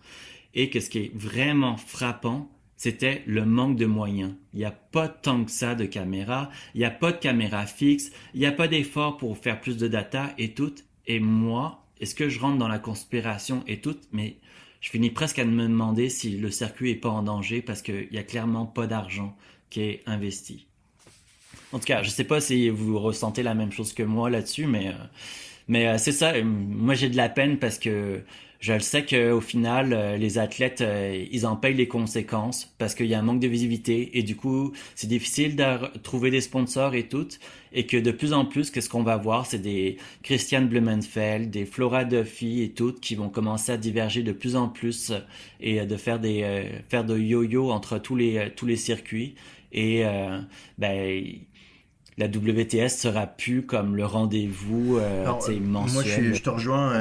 Et 0.54 0.70
que 0.70 0.80
ce 0.80 0.90
qui 0.90 1.00
est 1.00 1.12
vraiment 1.14 1.76
frappant, 1.76 2.50
c'était 2.78 3.24
le 3.26 3.46
manque 3.46 3.78
de 3.78 3.86
moyens. 3.86 4.36
Il 4.54 4.60
n'y 4.60 4.66
a 4.66 4.72
pas 4.72 5.10
tant 5.10 5.44
que 5.44 5.52
ça 5.52 5.76
de 5.76 5.86
caméras, 5.86 6.50
il 6.74 6.80
n'y 6.80 6.86
a 6.86 6.92
pas 6.92 7.12
de 7.12 7.18
caméra 7.18 7.66
fixe, 7.66 8.12
il 8.34 8.40
n'y 8.40 8.46
a 8.46 8.52
pas 8.54 8.70
d'effort 8.70 9.18
pour 9.18 9.38
faire 9.38 9.60
plus 9.60 9.78
de 9.78 9.88
data 9.88 10.34
et 10.38 10.54
tout. 10.54 10.74
Et 11.08 11.20
moi, 11.20 11.86
est-ce 12.00 12.16
que 12.16 12.30
je 12.30 12.40
rentre 12.40 12.58
dans 12.58 12.68
la 12.68 12.80
conspiration 12.80 13.64
et 13.68 13.80
tout, 13.80 13.98
mais 14.12 14.38
je 14.86 14.92
finis 14.92 15.10
presque 15.10 15.40
à 15.40 15.46
me 15.46 15.64
demander 15.64 16.10
si 16.10 16.38
le 16.38 16.52
circuit 16.52 16.92
est 16.92 16.96
pas 16.96 17.10
en 17.10 17.24
danger 17.24 17.64
parce 17.64 17.82
qu'il 17.82 18.08
n'y 18.12 18.20
a 18.20 18.24
clairement 18.24 18.68
pas 18.68 18.86
d'argent 18.86 19.36
qui 19.72 19.82
est 19.82 20.04
investi. 20.06 20.68
En 21.72 21.80
tout 21.80 21.86
cas, 21.86 22.04
je 22.04 22.10
ne 22.10 22.14
sais 22.14 22.24
pas 22.24 22.40
si 22.40 22.70
vous 22.70 23.00
ressentez 23.00 23.42
la 23.42 23.56
même 23.56 23.72
chose 23.72 23.94
que 23.94 24.04
moi 24.04 24.30
là-dessus, 24.30 24.68
mais, 24.68 24.90
euh, 24.90 25.06
mais 25.68 25.88
euh, 25.88 25.98
c'est 25.98 26.12
ça. 26.12 26.40
Moi, 26.44 26.94
j'ai 26.94 27.10
de 27.10 27.18
la 27.18 27.30
peine 27.30 27.58
parce 27.58 27.80
que 27.80 28.22
je 28.60 28.74
le 28.74 28.80
sais 28.80 29.06
qu'au 29.06 29.42
final, 29.42 29.94
euh, 29.94 30.18
les 30.18 30.38
athlètes, 30.38 30.82
euh, 30.82 31.26
ils 31.32 31.46
en 31.46 31.56
payent 31.56 31.76
les 31.76 31.88
conséquences 31.88 32.74
parce 32.78 32.96
qu'il 32.96 33.08
y 33.08 33.14
a 33.14 33.20
un 33.20 33.22
manque 33.22 33.40
de 33.40 33.48
visibilité 33.48 34.18
et 34.18 34.24
du 34.24 34.36
coup, 34.36 34.72
c'est 34.96 35.08
difficile 35.08 35.56
de 35.56 35.98
trouver 36.00 36.32
des 36.32 36.42
sponsors 36.42 36.96
et 36.96 37.08
tout. 37.08 37.28
Et 37.74 37.86
que 37.86 37.98
de 37.98 38.12
plus 38.12 38.34
en 38.34 38.46
plus, 38.46 38.72
qu'est-ce 38.72 38.90
qu'on 38.90 39.04
va 39.04 39.18
voir, 39.18 39.46
c'est 39.46 39.60
des 39.60 39.98
Christian 40.24 40.62
Blumenfeld, 40.62 41.50
des 41.50 41.66
Flora 41.66 42.06
Duffy 42.06 42.62
et 42.62 42.70
tout 42.70 42.94
qui 42.94 43.16
vont 43.16 43.30
commencer 43.30 43.74
à 43.74 43.78
diverger 43.78 44.24
de 44.24 44.32
plus 44.32 44.56
en 44.56 44.70
plus 44.70 45.12
et 45.60 45.86
de 45.86 45.98
faire 45.98 46.20
des 46.20 46.64
faire 46.88 47.04
de 47.04 47.18
yo-yo 47.18 47.72
entre 47.72 47.98
tous 47.98 48.16
les 48.16 48.52
tous 48.56 48.66
les 48.66 48.78
circuits. 48.78 49.36
Et 49.74 50.06
ben 50.78 51.22
la 52.18 52.28
WTS 52.28 52.90
sera 52.90 53.28
plus 53.28 53.64
comme 53.64 53.96
le 53.96 54.06
rendez-vous 54.06 54.98
euh, 54.98 55.26
mensuel. 55.26 55.62
Moi, 55.62 56.04
je, 56.04 56.34
je 56.34 56.42
te 56.42 56.50
rejoins. 56.50 56.94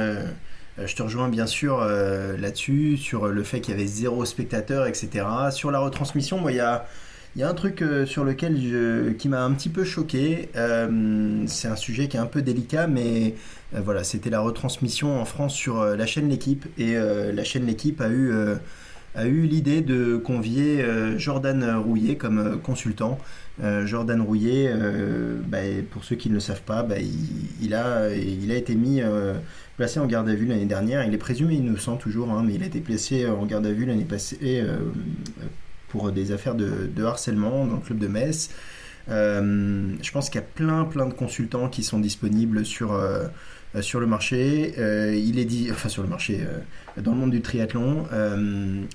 Euh, 0.79 0.87
je 0.87 0.95
te 0.95 1.03
rejoins 1.03 1.29
bien 1.29 1.47
sûr 1.47 1.79
euh, 1.81 2.37
là-dessus, 2.37 2.97
sur 2.97 3.27
le 3.27 3.43
fait 3.43 3.61
qu'il 3.61 3.73
y 3.73 3.77
avait 3.77 3.87
zéro 3.87 4.25
spectateur, 4.25 4.87
etc. 4.87 5.25
Sur 5.51 5.71
la 5.71 5.79
retransmission, 5.79 6.39
moi, 6.39 6.51
il 6.51 6.57
y 6.57 6.59
a, 6.59 6.85
un 7.41 7.53
truc 7.53 7.81
euh, 7.81 8.05
sur 8.05 8.23
lequel 8.23 9.15
qui 9.17 9.29
m'a 9.29 9.43
un 9.43 9.51
petit 9.53 9.69
peu 9.69 9.83
choqué. 9.83 10.49
c'est 11.47 11.67
un 11.67 11.75
sujet 11.75 12.07
qui 12.07 12.17
est 12.17 12.19
un 12.19 12.25
peu 12.25 12.41
délicat, 12.41 12.87
mais 12.87 13.35
voilà, 13.73 14.03
c'était 14.03 14.29
la 14.29 14.39
retransmission 14.39 15.19
en 15.19 15.25
France 15.25 15.53
sur 15.53 15.83
la 15.83 16.05
chaîne 16.05 16.29
L'équipe. 16.29 16.65
Et 16.77 16.95
la 16.95 17.43
chaîne 17.43 17.65
L'équipe 17.65 18.01
a 18.01 18.09
eu 18.09 18.33
a 19.17 19.25
eu 19.27 19.43
l'idée 19.43 19.81
de 19.81 20.17
convier 20.17 20.85
Jordan 21.17 21.77
Rouillet 21.77 22.15
comme 22.15 22.59
consultant. 22.61 23.17
Jordan 23.85 24.21
Rouillet, 24.21 24.73
bah, 25.47 25.59
pour 25.91 26.03
ceux 26.03 26.15
qui 26.15 26.29
ne 26.29 26.35
le 26.35 26.39
savent 26.39 26.63
pas, 26.63 26.83
bah, 26.83 26.95
il, 26.99 27.73
a, 27.73 28.09
été 28.09 28.75
mis 28.75 29.01
placé 29.77 29.99
en 29.99 30.05
garde 30.05 30.29
à 30.29 30.35
vue 30.35 30.45
l'année 30.45 30.65
dernière. 30.65 31.03
Il 31.05 31.13
est 31.13 31.17
présumé 31.17 31.55
innocent 31.55 31.97
toujours, 31.97 32.31
hein, 32.31 32.43
mais 32.45 32.55
il 32.55 32.63
a 32.63 32.65
été 32.65 32.79
placé 32.79 33.27
en 33.27 33.45
garde 33.45 33.65
à 33.65 33.71
vue 33.71 33.85
l'année 33.85 34.05
passée 34.05 34.37
euh, 34.43 34.77
pour 35.89 36.11
des 36.11 36.31
affaires 36.31 36.55
de, 36.55 37.03
harcèlement 37.03 37.65
dans 37.65 37.75
le 37.75 37.81
club 37.81 37.99
de 37.99 38.07
Metz. 38.07 38.49
Euh, 39.09 39.93
je 40.01 40.11
pense 40.11 40.29
qu'il 40.29 40.41
y 40.41 40.43
a 40.43 40.47
plein 40.47 40.83
plein 40.85 41.05
de 41.05 41.13
consultants 41.13 41.69
qui 41.69 41.83
sont 41.83 41.99
disponibles 41.99 42.65
sur, 42.65 42.93
euh, 42.93 43.27
sur 43.81 43.99
le 43.99 44.07
marché. 44.07 44.73
il 45.17 45.39
est 45.39 45.45
dit, 45.45 45.69
enfin 45.71 45.89
sur 45.89 46.03
le 46.03 46.09
marché, 46.09 46.39
dans 46.97 47.11
le 47.11 47.17
monde 47.17 47.31
du 47.31 47.41
triathlon. 47.41 48.05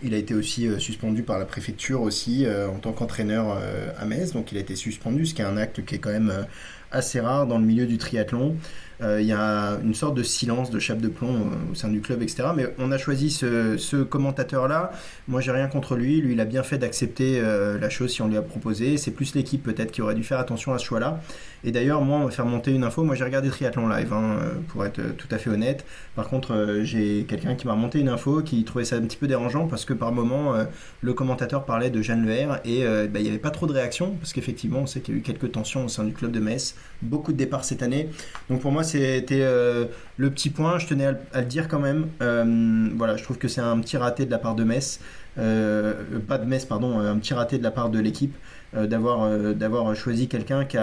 il 0.03 0.15
a 0.15 0.17
été 0.17 0.35
aussi 0.35 0.69
suspendu 0.79 1.23
par 1.23 1.39
la 1.39 1.45
préfecture 1.45 2.03
aussi 2.03 2.47
en 2.47 2.79
tant 2.79 2.93
qu'entraîneur 2.93 3.59
à 3.99 4.05
Metz. 4.05 4.33
Donc 4.33 4.53
il 4.53 4.59
a 4.59 4.61
été 4.61 4.77
suspendu, 4.77 5.27
ce 5.27 5.35
qui 5.35 5.43
est 5.43 5.45
un 5.45 5.57
acte 5.57 5.85
qui 5.85 5.97
est 5.97 5.99
quand 5.99 6.13
même 6.13 6.47
assez 6.93 7.21
rare 7.21 7.47
dans 7.47 7.59
le 7.59 7.65
milieu 7.65 7.87
du 7.87 7.99
triathlon. 7.99 8.57
Euh, 9.03 9.21
il 9.21 9.27
y 9.27 9.33
a 9.33 9.79
une 9.83 9.95
sorte 9.95 10.15
de 10.15 10.23
silence, 10.23 10.71
de 10.71 10.79
chape 10.79 11.01
de 11.01 11.09
plomb 11.09 11.35
euh, 11.35 11.73
au 11.73 11.75
sein 11.75 11.89
du 11.89 12.01
club, 12.01 12.23
etc. 12.23 12.49
Mais 12.55 12.75
on 12.79 12.93
a 12.93 12.99
choisi 12.99 13.31
ce, 13.31 14.03
commentateur-là. 14.03 14.93
Moi, 15.29 15.41
j'ai 15.41 15.53
rien 15.53 15.69
contre 15.69 15.97
lui. 15.97 16.21
Lui, 16.21 16.35
il 16.35 16.41
a 16.41 16.45
bien 16.45 16.63
fait 16.63 16.79
d'accepter 16.79 17.41
euh, 17.41 17.79
la 17.79 17.89
chose 17.89 18.13
si 18.13 18.23
on 18.23 18.29
lui 18.29 18.37
a 18.37 18.43
proposé. 18.43 18.97
C'est 18.99 19.11
plus 19.11 19.35
l'équipe 19.35 19.63
peut-être 19.63 19.91
qui 19.91 20.03
aurait 20.03 20.15
dû 20.15 20.25
faire 20.25 20.39
attention 20.39 20.75
à 20.75 20.79
ce 20.79 20.85
choix-là. 20.85 21.21
Et 21.65 21.73
d'ailleurs, 21.73 22.03
moi, 22.03 22.19
on 22.19 22.25
va 22.25 22.31
faire 22.31 22.47
monter 22.47 22.73
une 22.73 22.85
info. 22.85 23.03
Moi, 23.03 23.15
j'ai 23.15 23.25
regardé 23.25 23.49
Triathlon 23.49 23.89
Live, 23.89 24.13
hein, 24.13 24.39
pour 24.69 24.85
être 24.85 25.01
tout 25.17 25.29
à 25.31 25.39
fait 25.39 25.51
honnête. 25.51 25.85
Par 26.15 26.29
contre, 26.29 26.81
j'ai 26.83 27.25
quelqu'un 27.25 27.55
qui 27.55 27.67
m'a 27.67 27.75
remonté 27.75 28.01
une 28.01 28.09
info 28.09 28.43
qui 28.43 28.65
trouvait 28.65 28.85
ça 28.85 28.97
un 28.97 29.03
petit 29.03 29.17
peu 29.17 29.27
dérangeant 29.27 29.67
parce 29.67 29.85
que 29.85 29.93
par 29.93 30.13
moment, 30.13 30.55
le 31.03 31.13
commentateur 31.13 31.65
parlait 31.65 31.91
de 31.91 32.01
Jeanne 32.01 32.25
Leher 32.25 32.49
et 32.65 32.85
bah, 33.09 33.19
il 33.19 33.23
n'y 33.23 33.29
avait 33.29 33.39
pas 33.39 33.51
trop 33.51 33.67
de 33.67 33.73
réactions 33.73 34.13
parce 34.13 34.33
qu'effectivement, 34.33 34.81
on 34.81 34.87
sait 34.87 35.01
qu'il 35.01 35.15
y 35.15 35.17
a 35.19 35.21
eu 35.21 35.23
quelques 35.23 35.53
tensions 35.53 35.85
au 35.85 35.89
sein 35.89 36.05
du 36.05 36.13
club 36.13 36.33
de 36.33 36.41
Metz. 36.41 36.77
Beaucoup 37.03 37.33
de 37.33 37.37
départs 37.37 37.65
cette 37.65 37.83
année. 37.83 38.09
Donc 38.49 38.61
pour 38.61 38.73
moi, 38.73 38.85
c'était 38.91 39.43
euh, 39.43 39.87
le 40.17 40.31
petit 40.31 40.51
point, 40.51 40.79
je 40.79 40.87
tenais 40.87 41.07
à, 41.07 41.41
le 41.41 41.47
dire 41.47 41.69
quand 41.69 41.79
même. 41.79 42.09
Euh, 42.23 42.89
voilà, 42.97 43.17
je 43.17 43.25
trouve 43.25 43.39
que 43.39 43.49
c'est 43.49 43.61
un 43.61 43.79
petit 43.81 43.97
raté 43.97 44.27
de 44.27 44.31
la 44.31 44.39
part 44.39 44.55
de 44.55 44.65
Metz, 44.65 45.01
euh, 45.39 45.95
pas 46.27 46.39
de 46.39 46.47
Metz, 46.47 46.65
pardon, 46.65 46.99
un 46.99 47.17
petit 47.19 47.35
raté 47.35 47.59
de 47.59 47.63
la 47.63 47.71
part 47.71 47.91
de 47.91 48.01
l'équipe 48.01 48.35
d'avoir 48.73 49.29
d'avoir 49.57 49.97
choisi 49.97 50.29
quelqu'un 50.29 50.65
qui, 50.65 50.77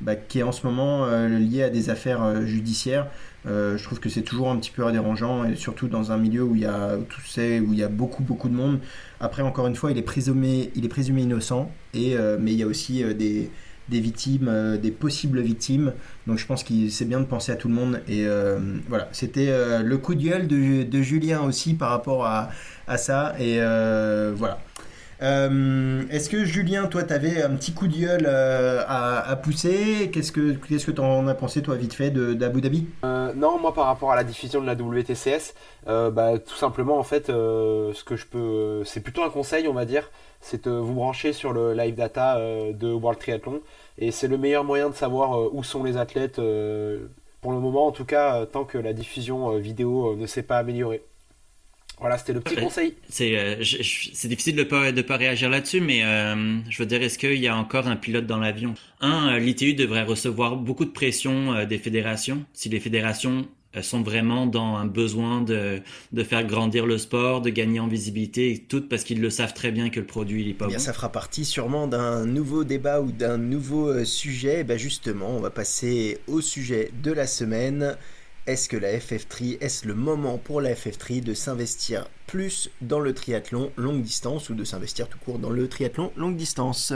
bah, 0.00 0.14
qui 0.14 0.38
est 0.38 0.44
en 0.44 0.52
ce 0.52 0.64
moment 0.64 1.04
lié 1.26 1.64
à 1.64 1.68
des 1.68 1.90
affaires 1.90 2.46
judiciaires. 2.46 3.08
je 3.44 3.82
trouve 3.82 3.98
que 3.98 4.08
c'est 4.08 4.22
toujours 4.22 4.52
un 4.52 4.56
petit 4.56 4.70
peu 4.70 4.88
dérangeant, 4.92 5.44
et 5.44 5.56
surtout 5.56 5.88
dans 5.88 6.12
un 6.12 6.16
milieu 6.16 6.44
où 6.44 6.54
il 6.54 6.62
y 6.62 6.66
a, 6.66 6.96
où 6.96 7.72
il 7.72 7.74
y 7.76 7.82
a 7.82 7.88
beaucoup, 7.88 8.22
beaucoup 8.22 8.48
de 8.48 8.54
monde. 8.54 8.78
Après, 9.18 9.42
encore 9.42 9.66
une 9.66 9.74
fois, 9.74 9.90
il 9.90 9.98
est 9.98 10.02
présumé, 10.02 10.70
il 10.76 10.84
est 10.84 10.88
présumé 10.88 11.22
innocent, 11.22 11.72
et, 11.92 12.16
mais 12.38 12.52
il 12.52 12.58
y 12.58 12.62
a 12.62 12.68
aussi 12.68 13.02
des, 13.16 13.50
des 13.88 14.00
victimes, 14.00 14.48
euh, 14.48 14.76
des 14.76 14.90
possibles 14.90 15.40
victimes. 15.40 15.92
Donc 16.26 16.38
je 16.38 16.46
pense 16.46 16.62
qu'il 16.62 16.92
c'est 16.92 17.04
bien 17.04 17.20
de 17.20 17.24
penser 17.24 17.52
à 17.52 17.56
tout 17.56 17.68
le 17.68 17.74
monde. 17.74 18.00
Et 18.08 18.26
euh, 18.26 18.58
voilà, 18.88 19.08
c'était 19.12 19.48
euh, 19.48 19.82
le 19.82 19.98
coup 19.98 20.14
de 20.14 20.22
gueule 20.22 20.46
de, 20.46 21.02
Julien 21.02 21.42
aussi 21.42 21.74
par 21.74 21.90
rapport 21.90 22.26
à, 22.26 22.50
ça. 22.96 23.34
Et 23.38 23.58
voilà. 24.36 24.58
Est-ce 25.20 26.28
que 26.28 26.44
Julien, 26.44 26.86
toi, 26.86 27.02
tu 27.02 27.12
avais 27.12 27.42
un 27.42 27.50
petit 27.50 27.72
coup 27.72 27.88
de 27.88 27.96
gueule 27.96 28.26
à, 28.26 29.36
pousser? 29.42 30.10
Qu'est-ce 30.12 30.32
que 30.32 30.52
qu'est-ce 30.52 30.86
que 30.86 30.90
tu 30.90 31.00
en 31.00 31.26
as 31.28 31.34
pensé, 31.34 31.62
toi, 31.62 31.76
vite 31.76 31.94
fait, 31.94 32.10
d'Abu 32.10 32.60
Dhabi? 32.60 32.86
Non, 33.02 33.58
moi, 33.60 33.72
par 33.72 33.86
rapport 33.86 34.12
à 34.12 34.16
la 34.16 34.24
diffusion 34.24 34.60
de 34.60 34.66
la 34.66 34.74
WTCS, 34.74 35.54
bah, 35.86 36.38
tout 36.38 36.56
simplement, 36.56 36.98
en 36.98 37.04
fait, 37.04 37.28
ce 37.28 38.04
que 38.04 38.16
je 38.16 38.26
peux, 38.26 38.82
c'est 38.84 39.00
plutôt 39.00 39.22
un 39.22 39.30
conseil, 39.30 39.68
on 39.68 39.74
va 39.74 39.84
dire, 39.84 40.10
c'est 40.40 40.66
de 40.66 40.70
vous 40.70 40.94
brancher 40.94 41.32
sur 41.32 41.52
le 41.52 41.74
live 41.74 41.94
data 41.94 42.38
de 42.38 42.92
World 42.92 43.20
Triathlon. 43.20 43.60
Et 43.98 44.12
c'est 44.12 44.28
le 44.28 44.38
meilleur 44.38 44.64
moyen 44.64 44.90
de 44.90 44.94
savoir 44.94 45.38
euh, 45.38 45.50
où 45.52 45.64
sont 45.64 45.82
les 45.82 45.96
athlètes, 45.96 46.38
euh, 46.38 47.08
pour 47.40 47.52
le 47.52 47.58
moment 47.58 47.86
en 47.86 47.92
tout 47.92 48.04
cas, 48.04 48.42
euh, 48.42 48.46
tant 48.46 48.64
que 48.64 48.78
la 48.78 48.92
diffusion 48.92 49.58
vidéo 49.58 50.14
ne 50.16 50.26
s'est 50.26 50.42
pas 50.44 50.58
améliorée. 50.58 51.02
Voilà, 52.00 52.18
c'était 52.18 52.32
le 52.32 52.40
petit 52.40 52.56
conseil. 52.56 52.94
C'est 53.08 53.58
c'est 53.62 54.28
difficile 54.28 54.56
de 54.56 54.64
pas 54.64 54.92
de 54.92 55.02
pas 55.02 55.16
réagir 55.16 55.50
là-dessus, 55.50 55.80
mais 55.80 56.00
je 56.68 56.78
veux 56.78 56.86
dire, 56.86 57.02
est-ce 57.02 57.18
qu'il 57.18 57.38
y 57.38 57.48
a 57.48 57.56
encore 57.56 57.86
un 57.88 57.96
pilote 57.96 58.26
dans 58.26 58.38
l'avion? 58.38 58.74
Un, 59.00 59.38
l'ITU 59.38 59.74
devrait 59.74 60.04
recevoir 60.04 60.56
beaucoup 60.56 60.84
de 60.84 60.90
pression 60.90 61.64
des 61.64 61.78
fédérations. 61.78 62.44
Si 62.52 62.68
les 62.68 62.80
fédérations 62.80 63.46
sont 63.82 64.02
vraiment 64.02 64.46
dans 64.46 64.76
un 64.76 64.86
besoin 64.86 65.42
de, 65.42 65.80
de 66.12 66.22
faire 66.24 66.44
grandir 66.44 66.86
le 66.86 66.98
sport, 66.98 67.40
de 67.42 67.50
gagner 67.50 67.80
en 67.80 67.86
visibilité 67.86 68.52
et 68.52 68.58
tout 68.58 68.82
parce 68.82 69.04
qu'ils 69.04 69.20
le 69.20 69.30
savent 69.30 69.54
très 69.54 69.70
bien 69.70 69.90
que 69.90 70.00
le 70.00 70.06
produit 70.06 70.42
il 70.42 70.48
est 70.48 70.54
pas 70.54 70.66
eh 70.66 70.70
bien, 70.70 70.78
Ça 70.78 70.92
fera 70.92 71.12
partie 71.12 71.44
sûrement 71.44 71.86
d'un 71.86 72.24
nouveau 72.24 72.64
débat 72.64 73.00
ou 73.00 73.12
d'un 73.12 73.38
nouveau 73.38 73.88
euh, 73.88 74.04
sujet. 74.04 74.64
Ben 74.64 74.78
justement, 74.78 75.30
on 75.30 75.40
va 75.40 75.50
passer 75.50 76.18
au 76.26 76.40
sujet 76.40 76.90
de 77.02 77.12
la 77.12 77.26
semaine. 77.26 77.96
Est-ce 78.48 78.70
que 78.70 78.78
la 78.78 78.96
FF3, 78.96 79.58
est-ce 79.60 79.86
le 79.86 79.94
moment 79.94 80.38
pour 80.38 80.62
la 80.62 80.72
FF3 80.72 81.22
de 81.22 81.34
s'investir 81.34 82.08
plus 82.26 82.70
dans 82.80 82.98
le 82.98 83.12
triathlon 83.12 83.70
longue 83.76 84.00
distance 84.00 84.48
ou 84.48 84.54
de 84.54 84.64
s'investir 84.64 85.06
tout 85.06 85.18
court 85.18 85.38
dans 85.38 85.50
le 85.50 85.68
triathlon 85.68 86.12
longue 86.16 86.34
distance? 86.34 86.94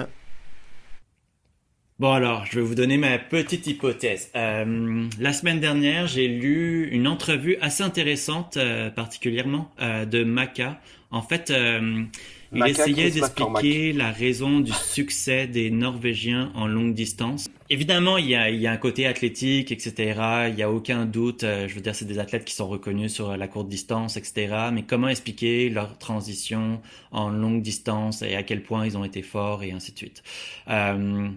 Bon 1.98 2.11
alors, 2.11 2.46
je 2.46 2.59
vais 2.59 2.64
vous 2.64 2.74
donner 2.74 2.96
ma 2.96 3.18
petite 3.18 3.66
hypothèse. 3.66 4.30
Euh, 4.34 5.07
la 5.20 5.32
semaine 5.34 5.61
dernière, 5.61 6.07
j'ai 6.07 6.26
lu 6.26 6.88
une 6.90 7.07
entrevue 7.07 7.59
assez 7.61 7.82
intéressante, 7.82 8.57
euh, 8.57 8.88
particulièrement 8.88 9.70
euh, 9.82 10.07
de 10.07 10.24
Maca 10.24 10.80
En 11.12 11.22
fait, 11.22 11.50
euh, 11.50 12.04
il 12.52 12.66
essayait 12.66 13.10
d'expliquer 13.10 13.92
la 13.92 14.10
raison 14.10 14.60
du 14.60 14.72
succès 14.72 15.46
des 15.46 15.70
Norvégiens 15.70 16.50
en 16.54 16.66
longue 16.66 16.94
distance. 16.94 17.48
Évidemment, 17.70 18.18
il 18.18 18.28
y 18.28 18.34
a, 18.34 18.50
il 18.50 18.60
y 18.60 18.66
a 18.66 18.72
un 18.72 18.76
côté 18.76 19.06
athlétique, 19.06 19.72
etc. 19.72 20.48
Il 20.48 20.54
n'y 20.54 20.62
a 20.62 20.70
aucun 20.70 21.06
doute. 21.06 21.44
Euh, 21.44 21.68
je 21.68 21.74
veux 21.74 21.80
dire, 21.80 21.94
c'est 21.94 22.06
des 22.06 22.18
athlètes 22.18 22.44
qui 22.44 22.54
sont 22.54 22.68
reconnus 22.68 23.12
sur 23.12 23.36
la 23.36 23.46
courte 23.46 23.68
distance, 23.68 24.16
etc. 24.16 24.70
Mais 24.72 24.82
comment 24.82 25.08
expliquer 25.08 25.68
leur 25.70 25.96
transition 25.98 26.80
en 27.10 27.30
longue 27.30 27.62
distance 27.62 28.22
et 28.22 28.34
à 28.34 28.42
quel 28.42 28.62
point 28.62 28.84
ils 28.86 28.98
ont 28.98 29.04
été 29.04 29.22
forts 29.22 29.62
et 29.62 29.72
ainsi 29.72 29.92
de 29.92 29.98
suite. 29.98 30.22
Euh, 30.68 31.28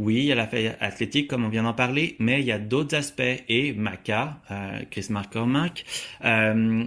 oui, 0.00 0.14
il 0.16 0.24
y 0.24 0.32
a 0.32 0.34
l'aspect 0.34 0.74
athlétique, 0.80 1.28
comme 1.28 1.44
on 1.44 1.50
vient 1.50 1.64
d'en 1.64 1.74
parler, 1.74 2.16
mais 2.18 2.40
il 2.40 2.46
y 2.46 2.52
a 2.52 2.58
d'autres 2.58 2.96
aspects. 2.96 3.44
Et 3.48 3.74
Maca, 3.74 4.40
euh, 4.50 4.80
Chris 4.90 5.08
McCormack, 5.10 5.84
euh, 6.24 6.86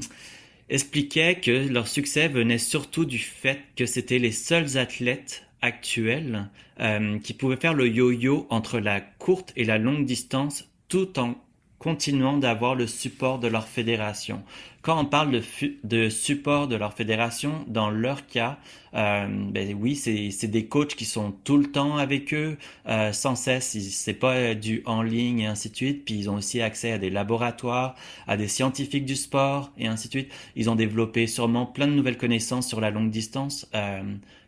expliquait 0.70 1.36
que 1.36 1.68
leur 1.68 1.88
succès 1.88 2.28
venait 2.28 2.58
surtout 2.58 3.06
du 3.06 3.20
fait 3.20 3.60
que 3.76 3.86
c'était 3.86 4.20
les 4.20 4.32
seuls 4.32 4.78
athlètes 4.78 5.46
actuels 5.62 6.50
euh, 6.80 7.20
qui 7.20 7.34
pouvaient 7.34 7.58
faire 7.58 7.74
le 7.74 7.88
yo-yo 7.88 8.48
entre 8.50 8.80
la 8.80 9.02
courte 9.02 9.54
et 9.56 9.64
la 9.64 9.78
longue 9.78 10.06
distance 10.06 10.70
tout 10.90 11.20
en 11.20 11.36
continuant 11.84 12.38
d'avoir 12.38 12.76
le 12.76 12.88
support 12.88 13.40
de 13.40 13.50
leur 13.50 13.68
fédération. 13.68 14.42
Quand 14.84 15.02
on 15.02 15.06
parle 15.06 15.32
de, 15.32 15.42
de 15.84 16.10
support 16.10 16.70
de 16.70 16.78
leur 16.78 16.94
fédération, 16.94 17.66
dans 17.68 17.90
leur 17.90 18.26
cas, 18.26 18.58
euh, 18.96 19.28
ben 19.28 19.76
oui, 19.78 19.96
c'est 19.98 20.48
des 20.48 20.66
coachs 20.66 20.96
qui 20.96 21.04
sont 21.04 21.34
tout 21.44 21.58
le 21.58 21.66
temps 21.66 21.98
avec 21.98 22.34
eux, 22.34 22.58
euh, 22.88 23.12
sans 23.12 23.36
cesse. 23.36 23.78
C'est 23.78 24.14
pas 24.14 24.56
du 24.56 24.82
en 24.86 25.02
ligne 25.02 25.40
et 25.40 25.48
ainsi 25.48 25.70
de 25.72 25.76
suite. 25.76 26.06
Puis 26.06 26.16
ils 26.16 26.30
ont 26.30 26.36
aussi 26.36 26.62
accès 26.62 26.94
à 26.94 26.98
des 26.98 27.10
laboratoires, 27.10 27.96
à 28.28 28.38
des 28.38 28.48
scientifiques 28.48 29.06
du 29.06 29.18
sport 29.18 29.72
et 29.78 29.88
ainsi 29.88 30.08
de 30.08 30.14
suite. 30.14 30.32
Ils 30.56 30.70
ont 30.70 30.76
développé 30.76 31.28
sûrement 31.28 31.66
plein 31.66 31.88
de 31.88 31.94
nouvelles 31.94 32.18
connaissances 32.18 32.68
sur 32.68 32.80
la 32.80 32.92
longue 32.92 33.10
distance. 33.10 33.68
Euh, 33.76 34.04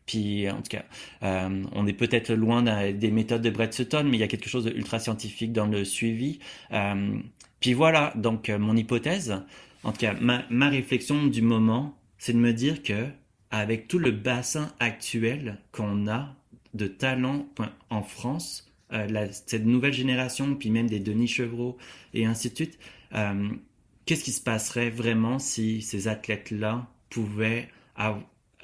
puis 0.06 0.50
en 0.50 0.58
tout 0.58 0.70
cas, 0.70 0.86
euh, 1.24 1.64
on 1.72 1.88
est 1.88 1.94
peut-être 1.94 2.34
loin 2.34 2.62
des 2.92 3.12
méthodes 3.12 3.42
de 3.42 3.50
Brett 3.50 3.74
Sutton, 3.74 4.04
mais 4.04 4.18
il 4.18 4.20
y 4.20 4.24
a 4.24 4.28
quelque 4.28 4.50
chose 4.50 4.66
d'ultra 4.66 5.00
scientifique 5.00 5.52
dans 5.52 5.66
le 5.66 5.84
suivi. 5.84 6.40
Euh, 6.72 7.18
puis 7.60 7.74
voilà, 7.74 8.14
donc 8.16 8.50
euh, 8.50 8.60
mon 8.60 8.76
hypothèse, 8.76 9.36
en 9.84 9.92
tout 9.92 10.00
cas 10.00 10.14
ma, 10.14 10.70
réflexion 10.70 11.26
du 11.26 11.42
moment, 11.42 11.98
c'est 12.18 12.34
de 12.34 12.38
me 12.38 12.54
dire 12.54 12.84
que 12.84 13.08
avec 13.50 13.88
tout 13.88 14.00
le 14.00 14.12
bassin 14.12 14.72
actuel 14.80 15.60
qu'on 15.72 16.08
a 16.08 16.36
de 16.74 16.88
talents 16.88 17.48
en 17.90 18.04
France, 18.04 18.72
cette 19.32 19.66
nouvelle 19.66 19.94
génération, 19.94 20.56
puis 20.56 20.70
même 20.70 20.88
des 20.88 21.00
Denis 21.00 21.28
Chevreau 21.28 21.78
et 22.14 22.26
ainsi 22.26 22.50
de 22.50 22.56
suite, 22.56 22.80
qu'est-ce 24.06 24.24
qui 24.24 24.32
se 24.32 24.42
passerait 24.42 24.90
vraiment 24.90 25.40
si 25.40 25.82
ces 25.82 26.08
athlètes-là 26.10 26.88
pouvaient 27.10 27.70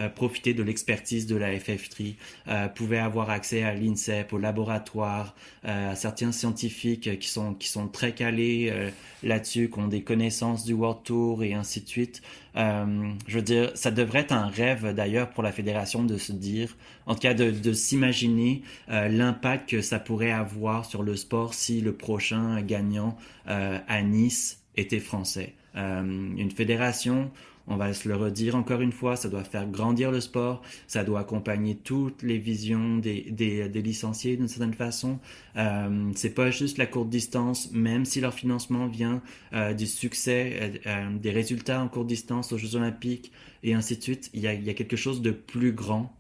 euh, 0.02 0.10
profiter 0.10 0.54
de 0.54 0.64
l'expertise 0.64 1.28
de 1.28 1.36
la 1.36 1.54
FF3, 1.54 2.16
euh, 2.48 2.68
pouvaient 2.68 2.98
avoir 2.98 3.30
accès 3.30 3.64
à 3.64 3.74
l'INSEP, 3.74 4.34
au 4.34 4.38
laboratoire, 4.38 5.36
euh, 5.66 5.92
à 5.92 5.96
certains 5.96 6.32
scientifiques 6.32 7.20
qui 7.20 7.30
sont, 7.30 7.54
qui 7.54 7.68
sont 7.68 7.88
très 7.88 8.14
calés 8.14 8.70
euh, 8.72 8.90
là-dessus, 9.24 9.70
qui 9.70 9.80
ont 9.80 9.88
des 9.88 10.02
connaissances 10.04 10.66
du 10.66 10.74
World 10.74 11.04
Tour 11.04 11.44
et 11.44 11.54
ainsi 11.54 11.82
de 11.82 11.88
suite. 11.88 12.22
je 12.56 13.36
veux 13.36 13.42
dire, 13.42 13.72
ça 13.76 13.92
devrait 13.92 14.20
être 14.20 14.32
un 14.34 14.48
rêve 14.48 14.94
d'ailleurs 14.94 15.30
pour 15.30 15.44
la 15.44 15.52
fédération 15.52 16.04
de 16.04 16.18
se 16.18 16.32
dire, 16.32 16.76
en 17.06 17.14
tout 17.14 17.22
cas 17.22 17.34
de, 17.34 17.52
de 17.52 17.74
s'imaginer 17.74 18.62
l'impact 18.90 19.70
que 19.70 19.82
ça 19.82 20.00
pourrait 20.00 20.32
avoir 20.32 20.86
sur 20.86 21.04
le 21.04 21.16
sport 21.16 21.54
si 21.54 21.82
le 21.82 21.94
prochain 21.94 22.62
gagnant 22.62 23.18
à 23.46 24.02
Nice 24.02 24.62
était 24.76 25.00
français. 25.00 25.54
une 25.76 26.52
fédération 26.52 27.32
on 27.72 27.78
va 27.78 27.94
se 27.94 28.08
le 28.08 28.16
redire 28.16 28.56
encore 28.56 28.82
une 28.82 28.92
fois, 28.92 29.16
ça 29.16 29.30
doit 29.30 29.44
faire 29.44 29.66
grandir 29.68 30.12
le 30.12 30.20
sport, 30.20 30.62
ça 30.88 31.04
doit 31.04 31.22
accompagner 31.22 31.76
toutes 31.76 32.22
les 32.22 32.38
visions 32.38 32.98
des, 32.98 33.32
des, 33.32 33.82
licenciés 33.82 34.36
d'une 34.36 34.48
certaine 34.48 34.74
façon. 34.74 35.20
Euh, 35.56 36.12
c'est 36.16 36.34
pas 36.34 36.52
juste 36.52 36.78
la 36.78 36.86
courte 36.86 37.10
distance, 37.10 37.72
même 37.72 38.06
si 38.06 38.20
leur 38.20 38.34
financement 38.34 38.88
vient 38.88 39.22
euh, 39.54 39.74
du 39.74 39.88
succès, 39.88 40.82
euh, 40.86 41.18
des 41.18 41.32
résultats 41.32 41.82
en 41.82 41.88
courte 41.88 42.08
distance 42.08 42.52
aux 42.52 42.58
Jeux 42.58 42.76
Olympiques 42.76 43.32
et 43.64 43.74
ainsi 43.74 43.98
de 43.98 44.04
suite. 44.04 44.30
Il 44.34 44.42
y 44.42 44.48
a, 44.48 44.54
il 44.54 44.64
y 44.64 44.70
a 44.70 44.74
quelque 44.74 44.98
chose 44.98 45.22
de 45.22 45.32
plus 45.32 45.72
grand. 45.72 46.14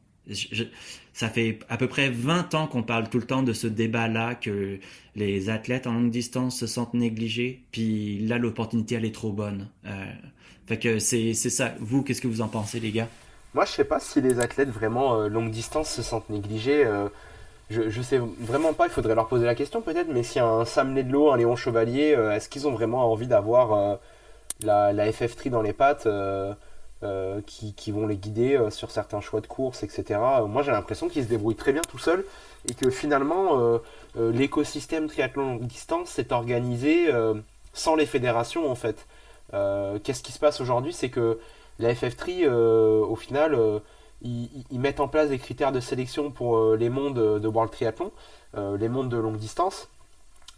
ça 1.13 1.27
fait 1.27 1.59
à 1.67 1.77
peu 1.77 1.87
près 1.87 2.09
20 2.09 2.55
ans 2.55 2.67
qu'on 2.67 2.83
parle 2.83 3.09
tout 3.09 3.19
le 3.19 3.25
temps 3.25 3.43
de 3.43 3.53
ce 3.53 3.67
débat-là, 3.67 4.35
que 4.35 4.79
les 5.15 5.49
athlètes 5.49 5.85
en 5.85 5.93
longue 5.93 6.11
distance 6.11 6.57
se 6.57 6.67
sentent 6.67 6.93
négligés, 6.93 7.63
puis 7.71 8.19
là 8.19 8.37
l'opportunité 8.37 8.95
elle 8.95 9.05
est 9.05 9.13
trop 9.13 9.33
bonne. 9.33 9.67
Fait 10.71 10.79
que 10.79 10.99
c'est 10.99 11.33
ça. 11.33 11.71
Vous, 11.79 12.03
qu'est-ce 12.03 12.21
que 12.21 12.27
vous 12.27 12.41
en 12.41 12.47
pensez, 12.47 12.79
les 12.79 12.91
gars? 12.91 13.07
Moi, 13.53 13.65
je 13.65 13.71
sais 13.71 13.83
pas 13.83 13.99
si 13.99 14.21
les 14.21 14.39
athlètes 14.39 14.69
vraiment 14.69 15.15
euh, 15.15 15.27
longue 15.27 15.51
distance 15.51 15.89
se 15.89 16.01
sentent 16.01 16.29
négligés. 16.29 16.85
Euh, 16.85 17.09
je, 17.69 18.01
sais 18.01 18.19
vraiment 18.39 18.73
pas, 18.73 18.87
il 18.87 18.91
faudrait 18.91 19.15
leur 19.15 19.27
poser 19.27 19.45
la 19.45 19.55
question 19.55 19.81
peut-être, 19.81 20.07
mais 20.09 20.23
si 20.23 20.39
un 20.39 20.65
Sam 20.65 20.95
Ledlow, 20.95 21.31
un 21.31 21.37
Léon 21.37 21.55
Chevalier, 21.55 22.13
euh, 22.15 22.31
est-ce 22.31 22.49
qu'ils 22.49 22.67
ont 22.67 22.71
vraiment 22.71 23.11
envie 23.11 23.27
d'avoir 23.27 23.99
la, 24.61 24.91
la 24.91 25.09
FF3 25.09 25.49
dans 25.49 25.61
les 25.61 25.73
pattes 25.73 26.07
qui, 27.47 27.73
qui, 27.73 27.91
vont 27.91 28.07
les 28.07 28.17
guider 28.17 28.59
sur 28.69 28.91
certains 28.91 29.21
choix 29.21 29.39
de 29.39 29.47
course, 29.47 29.83
etc. 29.83 30.19
moi, 30.47 30.63
j'ai 30.63 30.71
l'impression 30.71 31.07
qu'ils 31.07 31.23
se 31.23 31.29
débrouillent 31.29 31.55
très 31.55 31.71
bien 31.71 31.81
tout 31.81 31.97
seuls 31.97 32.25
et 32.67 32.73
que 32.73 32.89
finalement, 32.89 33.79
l'écosystème 34.17 35.07
triathlon 35.07 35.53
longue 35.53 35.65
distance 35.65 36.09
s'est 36.09 36.33
organisé 36.33 37.09
sans 37.73 37.95
les 37.95 38.05
fédérations 38.05 38.69
en 38.69 38.75
fait. 38.75 39.07
Euh, 39.53 39.99
qu'est-ce 40.03 40.23
qui 40.23 40.31
se 40.31 40.39
passe 40.39 40.61
aujourd'hui? 40.61 40.93
C'est 40.93 41.09
que 41.09 41.39
la 41.79 41.93
FF3, 41.93 42.45
euh, 42.45 43.01
au 43.01 43.15
final, 43.15 43.55
euh, 43.55 43.79
ils, 44.21 44.79
mettent 44.79 44.99
en 44.99 45.07
place 45.07 45.29
des 45.29 45.39
critères 45.39 45.71
de 45.71 45.79
sélection 45.79 46.31
pour 46.31 46.75
les 46.75 46.89
mondes 46.89 47.39
de 47.39 47.47
World 47.47 47.71
Triathlon, 47.71 48.11
les 48.55 48.89
mondes 48.89 49.09
de 49.09 49.17
longue 49.17 49.37
distance. 49.37 49.89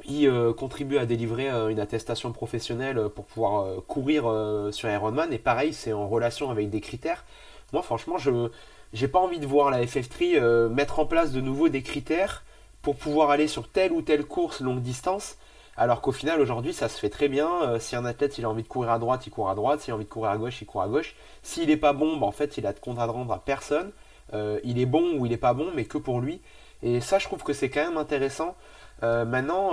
Ils 0.06 0.30
contribuent 0.58 0.98
à 0.98 1.06
délivrer 1.06 1.48
une 1.48 1.80
attestation 1.80 2.34
professionnelle 2.34 3.08
pour 3.16 3.24
pouvoir 3.24 3.82
courir 3.88 4.24
sur 4.72 4.90
Ironman. 4.90 5.32
Et 5.32 5.38
pareil, 5.38 5.72
c'est 5.72 5.94
en 5.94 6.10
relation 6.10 6.52
avec 6.52 6.70
des 6.70 6.82
critères. 6.82 7.24
Moi, 7.72 7.82
franchement, 7.84 8.18
je 8.18 8.50
j'ai 8.92 9.08
pas 9.08 9.20
envie 9.20 9.40
de 9.40 9.48
voir 9.48 9.72
la 9.72 9.82
FF3 9.86 10.68
mettre 10.68 11.00
en 11.00 11.06
place 11.06 11.32
de 11.32 11.40
nouveau 11.40 11.70
des 11.70 11.84
critères 11.84 12.44
pour 12.82 12.98
pouvoir 12.98 13.30
aller 13.30 13.48
sur 13.48 13.70
telle 13.70 13.94
ou 13.94 14.02
telle 14.02 14.26
course 14.26 14.60
longue 14.60 14.82
distance 14.82 15.38
alors 15.76 16.02
qu'au 16.02 16.12
final, 16.12 16.40
aujourd'hui, 16.40 16.74
ça 16.74 16.88
se 16.88 17.00
fait 17.00 17.10
très 17.10 17.30
bien. 17.30 17.50
Euh, 17.64 17.80
si 17.80 17.96
un 17.96 18.06
athlète 18.06 18.38
il 18.38 18.46
a 18.46 18.50
envie 18.50 18.64
de 18.64 18.68
courir 18.68 18.92
à 18.92 19.00
droite, 19.00 19.26
il 19.26 19.32
court 19.32 19.50
à 19.50 19.56
droite. 19.56 19.82
S'il 19.82 19.92
a 19.92 19.96
envie 19.96 20.06
de 20.06 20.10
courir 20.10 20.32
à 20.32 20.38
gauche, 20.38 20.62
il 20.62 20.66
court 20.66 20.84
à 20.84 20.88
gauche. 20.88 21.16
S'il 21.42 21.68
n'est 21.70 21.78
pas 21.78 21.94
bon, 21.94 22.18
bah, 22.18 22.28
en 22.28 22.32
fait, 22.32 22.58
il 22.58 22.68
a 22.68 22.74
de 22.74 22.80
compte 22.80 23.00
à 23.00 23.06
rendre 23.06 23.34
à 23.34 23.40
personne. 23.40 23.92
Euh, 24.34 24.60
il 24.64 24.80
est 24.80 24.86
bon 24.86 25.18
ou 25.18 25.26
il 25.26 25.30
n'est 25.30 25.38
pas 25.38 25.54
bon, 25.54 25.70
mais 25.76 25.86
que 25.86 25.98
pour 25.98 26.22
lui. 26.22 26.42
Et 26.84 27.02
ça, 27.02 27.18
je 27.18 27.26
trouve 27.26 27.44
que 27.44 27.54
c'est 27.54 27.70
quand 27.70 27.84
même 27.84 27.98
intéressant. 27.98 28.56
Euh, 29.02 29.26
maintenant, 29.26 29.72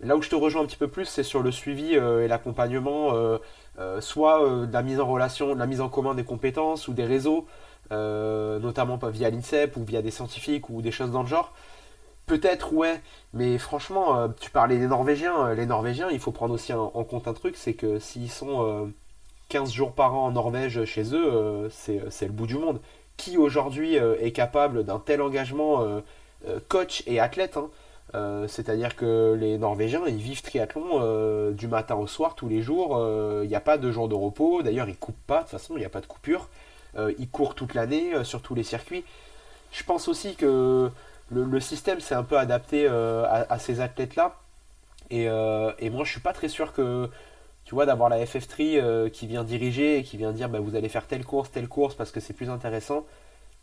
là 0.00 0.16
où 0.16 0.22
je 0.22 0.30
te 0.30 0.34
rejoins 0.34 0.62
un 0.62 0.66
petit 0.66 0.76
peu 0.76 0.88
plus, 0.88 1.04
c'est 1.04 1.22
sur 1.22 1.42
le 1.42 1.50
suivi 1.50 1.94
et 1.94 2.28
l'accompagnement, 2.28 3.12
soit 4.00 4.66
de 4.66 4.72
la 4.72 4.82
mise 4.82 5.00
en 5.00 5.06
relation, 5.06 5.54
de 5.54 5.58
la 5.58 5.66
mise 5.66 5.80
en 5.80 5.88
commun 5.88 6.14
des 6.14 6.24
compétences 6.24 6.88
ou 6.88 6.92
des 6.94 7.04
réseaux, 7.04 7.46
notamment 7.90 8.98
via 9.02 9.30
l'INSEP 9.30 9.76
ou 9.76 9.84
via 9.84 10.00
des 10.00 10.12
scientifiques 10.12 10.70
ou 10.70 10.80
des 10.80 10.92
choses 10.92 11.10
dans 11.10 11.22
le 11.22 11.28
genre. 11.28 11.52
Peut-être, 12.28 12.74
ouais, 12.74 13.00
mais 13.32 13.56
franchement, 13.56 14.18
euh, 14.18 14.28
tu 14.38 14.50
parlais 14.50 14.76
des 14.76 14.86
Norvégiens. 14.86 15.46
Euh, 15.46 15.54
les 15.54 15.64
Norvégiens, 15.64 16.10
il 16.10 16.20
faut 16.20 16.30
prendre 16.30 16.52
aussi 16.52 16.74
en, 16.74 16.90
compte 17.04 17.26
un 17.26 17.32
truc 17.32 17.56
c'est 17.56 17.72
que 17.72 17.98
s'ils 17.98 18.30
sont 18.30 18.92
15 19.48 19.70
euh, 19.70 19.72
jours 19.72 19.92
par 19.92 20.14
an 20.14 20.26
en 20.26 20.30
Norvège 20.32 20.84
chez 20.84 21.14
eux, 21.14 21.68
c'est 21.70 22.26
le 22.26 22.32
bout 22.32 22.46
du 22.46 22.56
monde. 22.56 22.80
Qui 23.16 23.38
aujourd'hui 23.38 23.96
est 23.96 24.30
capable 24.30 24.84
d'un 24.84 25.00
tel 25.00 25.22
engagement 25.22 25.84
coach 26.68 27.02
et 27.08 27.18
athlète 27.18 27.56
hein 27.56 28.46
C'est-à-dire 28.46 28.94
que 28.94 29.36
les 29.36 29.58
Norvégiens, 29.58 30.02
ils 30.06 30.18
vivent 30.18 30.42
triathlon 30.42 31.50
du 31.50 31.66
matin 31.66 31.96
au 31.96 32.06
soir, 32.06 32.36
tous 32.36 32.48
les 32.48 32.62
jours. 32.62 32.96
Il 33.42 33.48
n'y 33.48 33.56
a 33.56 33.60
pas 33.60 33.76
de 33.76 33.90
jour 33.90 34.08
de 34.08 34.14
repos. 34.14 34.62
D'ailleurs, 34.62 34.88
ils 34.88 34.96
coupent 34.96 35.16
pas. 35.26 35.38
De 35.38 35.42
toute 35.42 35.50
façon, 35.50 35.74
il 35.74 35.80
n'y 35.80 35.84
a 35.84 35.88
pas 35.88 36.00
de 36.00 36.06
coupure. 36.06 36.48
ils 36.96 37.28
courent 37.28 37.56
toute 37.56 37.74
l'année 37.74 38.22
sur 38.22 38.40
tous 38.40 38.54
les 38.54 38.62
circuits. 38.62 39.02
Je 39.72 39.82
pense 39.82 40.06
aussi 40.06 40.36
que 40.36 40.90
le, 41.30 41.60
système 41.60 42.00
s'est 42.00 42.14
un 42.14 42.22
peu 42.22 42.38
adapté 42.38 42.86
euh, 42.86 43.24
à, 43.26 43.58
ces 43.58 43.80
athlètes-là. 43.80 44.36
Euh, 45.12 45.72
et, 45.78 45.90
moi, 45.90 46.04
je 46.04 46.10
suis 46.10 46.20
pas 46.20 46.32
très 46.32 46.48
sûr 46.48 46.72
que, 46.72 47.08
tu 47.64 47.74
vois, 47.74 47.86
d'avoir 47.86 48.08
la 48.08 48.24
FF3 48.24 48.54
euh, 48.60 49.08
qui 49.08 49.26
vient 49.26 49.44
diriger 49.44 49.98
et 49.98 50.02
qui 50.02 50.16
vient 50.16 50.32
dire, 50.32 50.48
bah, 50.48 50.60
vous 50.60 50.74
allez 50.74 50.88
faire 50.88 51.06
telle 51.06 51.24
course, 51.24 51.50
telle 51.50 51.68
course 51.68 51.94
parce 51.94 52.10
que 52.10 52.20
c'est 52.20 52.32
plus 52.32 52.50
intéressant. 52.50 53.06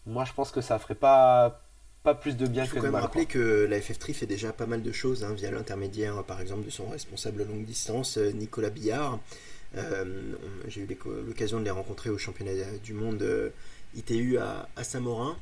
Moi, 0.06 0.26
je 0.26 0.34
pense 0.34 0.52
que 0.52 0.62
ça 0.62 0.78
ferait 0.80 0.96
pas 0.96 1.62
pas 2.04 2.14
plus 2.14 2.38
de 2.38 2.46
bien 2.46 2.66
Il 2.66 2.70
faut 2.70 2.76
quand 2.76 2.84
même 2.84 2.94
rappeler 2.94 3.26
que 3.26 3.66
la 3.68 3.80
FF3 3.80 4.14
fait 4.14 4.28
déjà 4.28 4.54
pas 4.54 4.68
mal 4.68 4.84
de 4.84 4.92
choses 4.92 5.24
hein, 5.24 5.34
via 5.34 5.50
l'intermédiaire, 5.50 6.24
par 6.24 6.40
exemple, 6.40 6.64
de 6.64 6.70
son 6.70 6.88
responsable 6.88 7.44
longue 7.44 7.66
distance, 7.66 8.18
Nicolas 8.18 8.70
Billard. 8.70 9.18
J'ai 10.68 10.82
eu 10.82 10.98
l'occasion 11.26 11.60
de 11.60 11.64
les 11.64 11.72
rencontrer 11.72 12.12
au 12.12 12.20
championnat 12.20 12.52
du 12.84 12.94
monde 12.94 13.52
ITU 13.96 14.38
à, 14.38 14.70
à 14.76 14.84
Saint-Morin. 14.84 15.36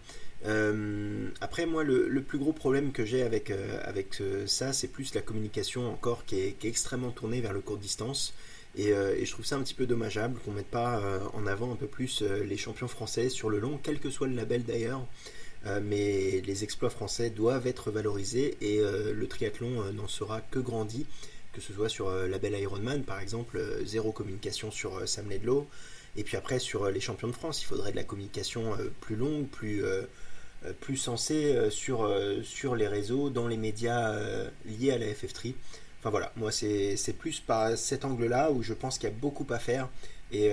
Euh, 0.46 1.30
après, 1.42 1.66
moi, 1.66 1.84
le, 1.84 2.22
plus 2.22 2.38
gros 2.38 2.54
problème 2.54 2.92
que 2.92 3.06
j'ai 3.06 3.24
avec, 3.24 3.50
euh, 3.50 3.80
avec 3.84 4.20
euh, 4.22 4.46
ça, 4.48 4.74
c'est 4.74 4.88
plus 4.88 5.14
la 5.16 5.22
communication 5.22 5.92
encore 5.92 6.26
qui 6.26 6.40
est, 6.40 6.66
extrêmement 6.66 7.12
tournée 7.12 7.42
vers 7.42 7.54
le 7.54 7.62
court 7.62 7.78
distance. 7.78 8.34
Et, 8.76 8.88
je 8.88 9.32
trouve 9.32 9.46
ça 9.46 9.56
un 9.56 9.62
petit 9.62 9.76
peu 9.76 9.86
dommageable 9.86 10.40
qu'on 10.44 10.52
mette 10.52 10.68
pas 10.68 11.00
en 11.34 11.46
avant 11.46 11.72
un 11.72 11.76
peu 11.76 11.86
plus 11.86 12.24
les 12.24 12.58
champions 12.58 12.88
français 12.88 13.30
sur 13.30 13.52
le 13.52 13.60
long, 13.60 13.80
quel 13.84 14.00
que 14.00 14.10
soit 14.10 14.28
le 14.28 14.34
label 14.34 14.64
d'ailleurs. 14.64 15.06
mais 15.84 16.42
les 16.42 16.64
exploits 16.64 16.90
français 16.90 17.30
doivent 17.30 17.68
être 17.68 17.92
valorisés 17.92 18.58
et 18.62 18.80
le 18.80 19.28
triathlon 19.28 19.94
n'en 19.94 20.08
sera 20.08 20.42
que 20.42 20.58
grandi 20.58 21.06
que 21.54 21.62
ce 21.62 21.72
soit 21.72 21.88
sur 21.88 22.08
euh, 22.08 22.28
la 22.28 22.40
belle 22.40 22.60
Ironman 22.60 23.04
par 23.04 23.20
exemple, 23.20 23.62
zéro 23.86 24.12
communication 24.12 24.72
sur 24.72 25.08
Sam 25.08 25.30
Ledlow. 25.30 25.68
Et 26.16 26.24
puis 26.24 26.36
après 26.36 26.60
sur 26.60 26.90
les 26.90 27.00
champions 27.00 27.28
de 27.28 27.34
France, 27.34 27.62
il 27.62 27.66
faudrait 27.66 27.92
de 27.92 27.96
la 27.96 28.04
communication 28.04 28.76
plus 29.02 29.16
longue, 29.16 29.48
plus, 29.48 29.84
plus 30.80 30.98
sensée 30.98 31.70
sur, 31.70 32.10
sur 32.44 32.76
les 32.76 32.88
réseaux, 32.88 33.30
dans 33.30 33.48
les 33.48 33.58
médias 33.58 34.16
liés 34.66 34.92
à 34.92 34.98
la 34.98 35.08
FF3. 35.08 35.54
Enfin 36.00 36.10
voilà, 36.10 36.32
moi 36.36 36.52
c'est 36.52 37.18
plus 37.18 37.40
par 37.40 37.78
cet 37.78 38.06
angle-là 38.06 38.52
où 38.52 38.64
je 38.64 38.74
pense 38.74 38.98
qu'il 38.98 39.10
y 39.10 39.12
a 39.12 39.16
beaucoup 39.16 39.48
à 39.50 39.60
faire 39.60 39.90
et, 40.32 40.52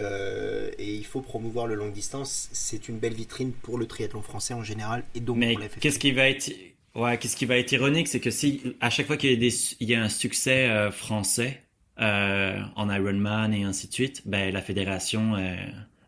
et, 0.79 0.95
il 0.95 1.07
faut 1.07 1.21
promouvoir 1.21 1.67
le 1.67 1.75
longue 1.75 1.93
distance. 1.93 2.49
C'est 2.53 2.89
une 2.89 2.99
belle 2.99 3.15
vitrine 3.15 3.53
pour 3.53 3.79
le 3.79 3.87
triathlon 3.87 4.23
français 4.23 4.55
en 4.55 4.63
général 4.63 5.05
et 5.15 5.21
donc 5.21 5.39
Mais 5.39 5.53
pour 5.53 5.63
la 5.63 5.69
FF3. 5.69 5.79
Qu'est-ce 5.81 5.99
qui 5.99 6.13
va 6.13 6.29
être 6.29 6.51
Ouais, 6.95 7.19
qu'est-ce 7.19 7.37
qui 7.37 7.47
va 7.47 7.57
être 7.57 7.71
ironique, 7.73 8.09
c'est 8.09 8.21
que 8.21 8.31
si 8.31 8.75
à 8.81 8.91
chaque 8.91 9.07
fois 9.07 9.17
qu'il 9.17 9.31
y 9.31 9.35
a, 9.35 9.37
des, 9.37 9.55
il 9.79 9.89
y 9.89 9.95
a 9.95 10.03
un 10.03 10.09
succès 10.09 10.69
euh, 10.69 10.91
français 10.91 11.63
euh, 12.01 12.61
en 12.75 12.93
Ironman 12.93 13.55
et 13.55 13.63
ainsi 13.63 13.87
de 13.87 13.93
suite, 13.93 14.23
ben 14.27 14.53
la 14.53 14.61
fédération 14.61 15.37
euh, 15.37 15.55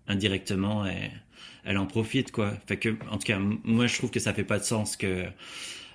indirectement 0.09 0.85
elle, 1.65 1.79
en 1.79 1.87
profite 1.87 2.33
quoi. 2.33 2.53
En 3.11 3.19
tout 3.19 3.27
cas 3.27 3.39
moi 3.65 3.87
je 3.87 3.97
trouve 3.97 4.11
que 4.11 4.21
ça 4.21 4.33
fait 4.35 4.45
pas 4.45 4.59
de 4.59 4.65
sens 4.65 4.97
que 4.97 5.25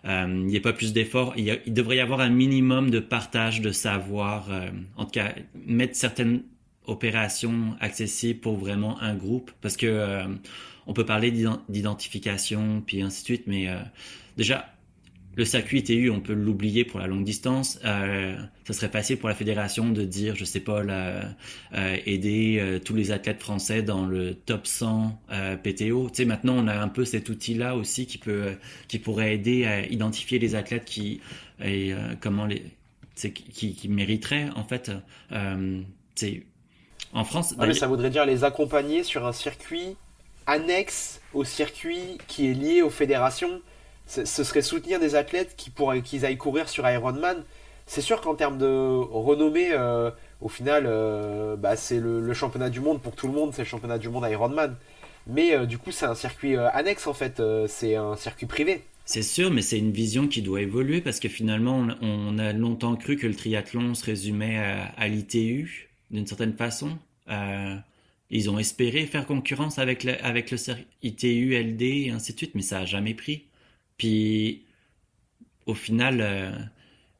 il 0.05 0.45
n'y 0.45 0.55
ait 0.55 0.61
pas 0.61 0.71
plus 0.71 0.93
d'efforts. 0.93 1.33
Il, 1.35 1.73
devrait 1.73 1.97
y 1.97 1.99
avoir 1.99 2.21
un 2.21 2.29
minimum 2.29 2.89
de 2.89 2.99
partage 2.99 3.59
de 3.59 3.71
savoir. 3.71 4.49
en 4.95 5.03
tout 5.03 5.11
cas 5.11 5.33
mettre 5.65 5.97
certaines 5.97 6.43
opérations 6.85 7.75
accessibles 7.81 8.39
pour 8.39 8.55
vraiment 8.55 9.01
un 9.01 9.15
groupe 9.15 9.51
parce 9.59 9.75
que 9.75 10.23
on 10.85 10.93
peut 10.93 11.05
parler 11.05 11.31
d'identification 11.67 12.81
puis 12.85 13.01
ainsi 13.01 13.21
de 13.21 13.25
suite, 13.25 13.47
mais 13.47 13.67
déjà 14.37 14.76
le 15.37 15.45
circuit 15.45 15.79
ITU, 15.79 16.09
on 16.09 16.19
peut 16.19 16.33
l'oublier 16.33 16.83
pour 16.83 16.99
la 16.99 17.05
longue 17.05 17.23
distance. 17.23 17.79
Euh, 17.85 18.35
ça 18.65 18.73
serait 18.73 18.89
facile 18.89 19.17
pour 19.17 19.29
la 19.29 19.35
fédération 19.35 19.87
de 19.91 20.03
dire, 20.03 20.35
je 20.35 20.43
sais 20.43 20.59
pas, 20.59 20.81
euh, 20.81 21.21
aider 22.07 22.57
euh, 22.59 22.79
tous 22.79 22.95
les 22.95 23.11
athlètes 23.11 23.39
français 23.39 23.83
dans 23.83 24.07
le 24.07 24.33
top 24.33 24.65
100 24.65 25.21
PTO. 25.63 26.09
Tu 26.09 26.15
sais, 26.15 26.25
maintenant, 26.25 26.55
on 26.57 26.67
a 26.67 26.75
un 26.75 26.87
peu 26.87 27.05
cet 27.05 27.29
outil-là 27.29 27.75
aussi 27.75 28.07
qui 28.07 28.17
peut, 28.17 28.53
qui 28.87 28.97
pourrait 28.97 29.35
aider 29.35 29.65
à 29.65 29.85
identifier 29.85 30.39
les 30.39 30.55
athlètes 30.55 30.85
qui 30.85 31.21
et 31.63 31.93
comment 32.19 32.45
les, 32.45 32.63
qui, 33.15 33.75
qui 33.75 33.89
mériteraient 33.89 34.49
en 34.55 34.63
fait. 34.63 34.91
en 37.13 37.23
France. 37.23 37.53
Ah, 37.59 37.67
mais 37.67 37.75
ça 37.75 37.87
voudrait 37.87 38.09
dire 38.09 38.25
les 38.25 38.43
accompagner 38.43 39.03
sur 39.03 39.27
un 39.27 39.33
circuit 39.33 39.95
annexe 40.47 41.21
au 41.33 41.43
circuit 41.43 42.17
qui 42.27 42.47
est 42.47 42.53
lié 42.53 42.81
aux 42.81 42.89
fédérations 42.89 43.61
ce 44.07 44.43
serait 44.43 44.61
soutenir 44.61 44.99
des 44.99 45.15
athlètes 45.15 45.55
qui 45.57 45.69
pourraient 45.69 46.01
qu'ils 46.01 46.25
aillent 46.25 46.37
courir 46.37 46.69
sur 46.69 46.89
Ironman. 46.89 47.43
C'est 47.87 48.01
sûr 48.01 48.21
qu'en 48.21 48.35
termes 48.35 48.57
de 48.57 48.65
renommée, 48.65 49.69
euh, 49.71 50.11
au 50.41 50.49
final, 50.49 50.83
euh, 50.87 51.55
bah, 51.55 51.75
c'est 51.75 51.99
le, 51.99 52.33
championnat 52.33 52.69
du 52.69 52.79
monde 52.79 53.01
pour 53.01 53.15
tout 53.15 53.27
le 53.27 53.33
monde, 53.33 53.53
c'est 53.53 53.61
le 53.61 53.67
championnat 53.67 53.97
du 53.97 54.09
monde 54.09 54.27
Ironman. 54.29 54.75
Mais 55.25 55.53
euh, 55.53 55.65
du 55.65 55.77
coup, 55.77 55.91
c'est 55.91 56.05
un 56.05 56.15
circuit 56.15 56.57
annexe 56.57 57.07
en 57.07 57.13
fait, 57.13 57.41
c'est 57.67 57.95
un 57.95 58.15
circuit 58.15 58.45
privé. 58.45 58.83
C'est 59.05 59.21
sûr, 59.21 59.51
mais 59.51 59.61
c'est 59.61 59.79
une 59.79 59.91
vision 59.91 60.27
qui 60.27 60.41
doit 60.41 60.61
évoluer 60.61 60.99
parce 60.99 61.21
que 61.21 61.29
finalement, 61.29 61.87
on, 62.01 62.37
a 62.39 62.51
longtemps 62.51 62.95
cru 62.97 63.15
que 63.15 63.25
le 63.25 63.35
triathlon 63.35 63.93
se 63.93 64.03
résumait 64.03 64.57
à, 64.97 65.07
l'ITU 65.07 65.89
d'une 66.11 66.27
certaine 66.27 66.53
façon. 66.53 66.97
ils 68.29 68.49
ont 68.49 68.59
espéré 68.59 69.05
faire 69.05 69.25
concurrence 69.25 69.79
avec 69.79 70.03
le, 70.03 70.21
avec 70.25 70.51
le 70.51 70.57
ITU, 71.03 71.57
LD 71.57 71.81
et 71.81 72.11
ainsi 72.11 72.33
de 72.33 72.37
suite, 72.37 72.55
mais 72.55 72.61
ça 72.61 72.79
n'a 72.79 72.85
jamais 72.85 73.13
pris. 73.13 73.45
Puis, 73.97 74.65
au 75.65 75.73
final, 75.73 76.21
euh, 76.21 76.51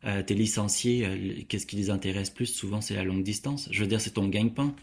euh, 0.06 0.24
tes 0.24 0.34
licenciés, 0.34 1.06
euh, 1.06 1.44
qu'est-ce 1.48 1.68
qui 1.68 1.76
les 1.76 1.90
intéresse 1.90 2.30
plus 2.30 2.48
Souvent, 2.48 2.82
c'est 2.82 2.96
la 2.96 3.04
longue 3.04 3.24
distance. 3.24 3.68
Je 3.72 3.82
veux 3.82 3.88
dire, 3.88 4.02
c'est 4.02 4.12
ton 4.12 4.28
gagne-pain. 4.28 4.74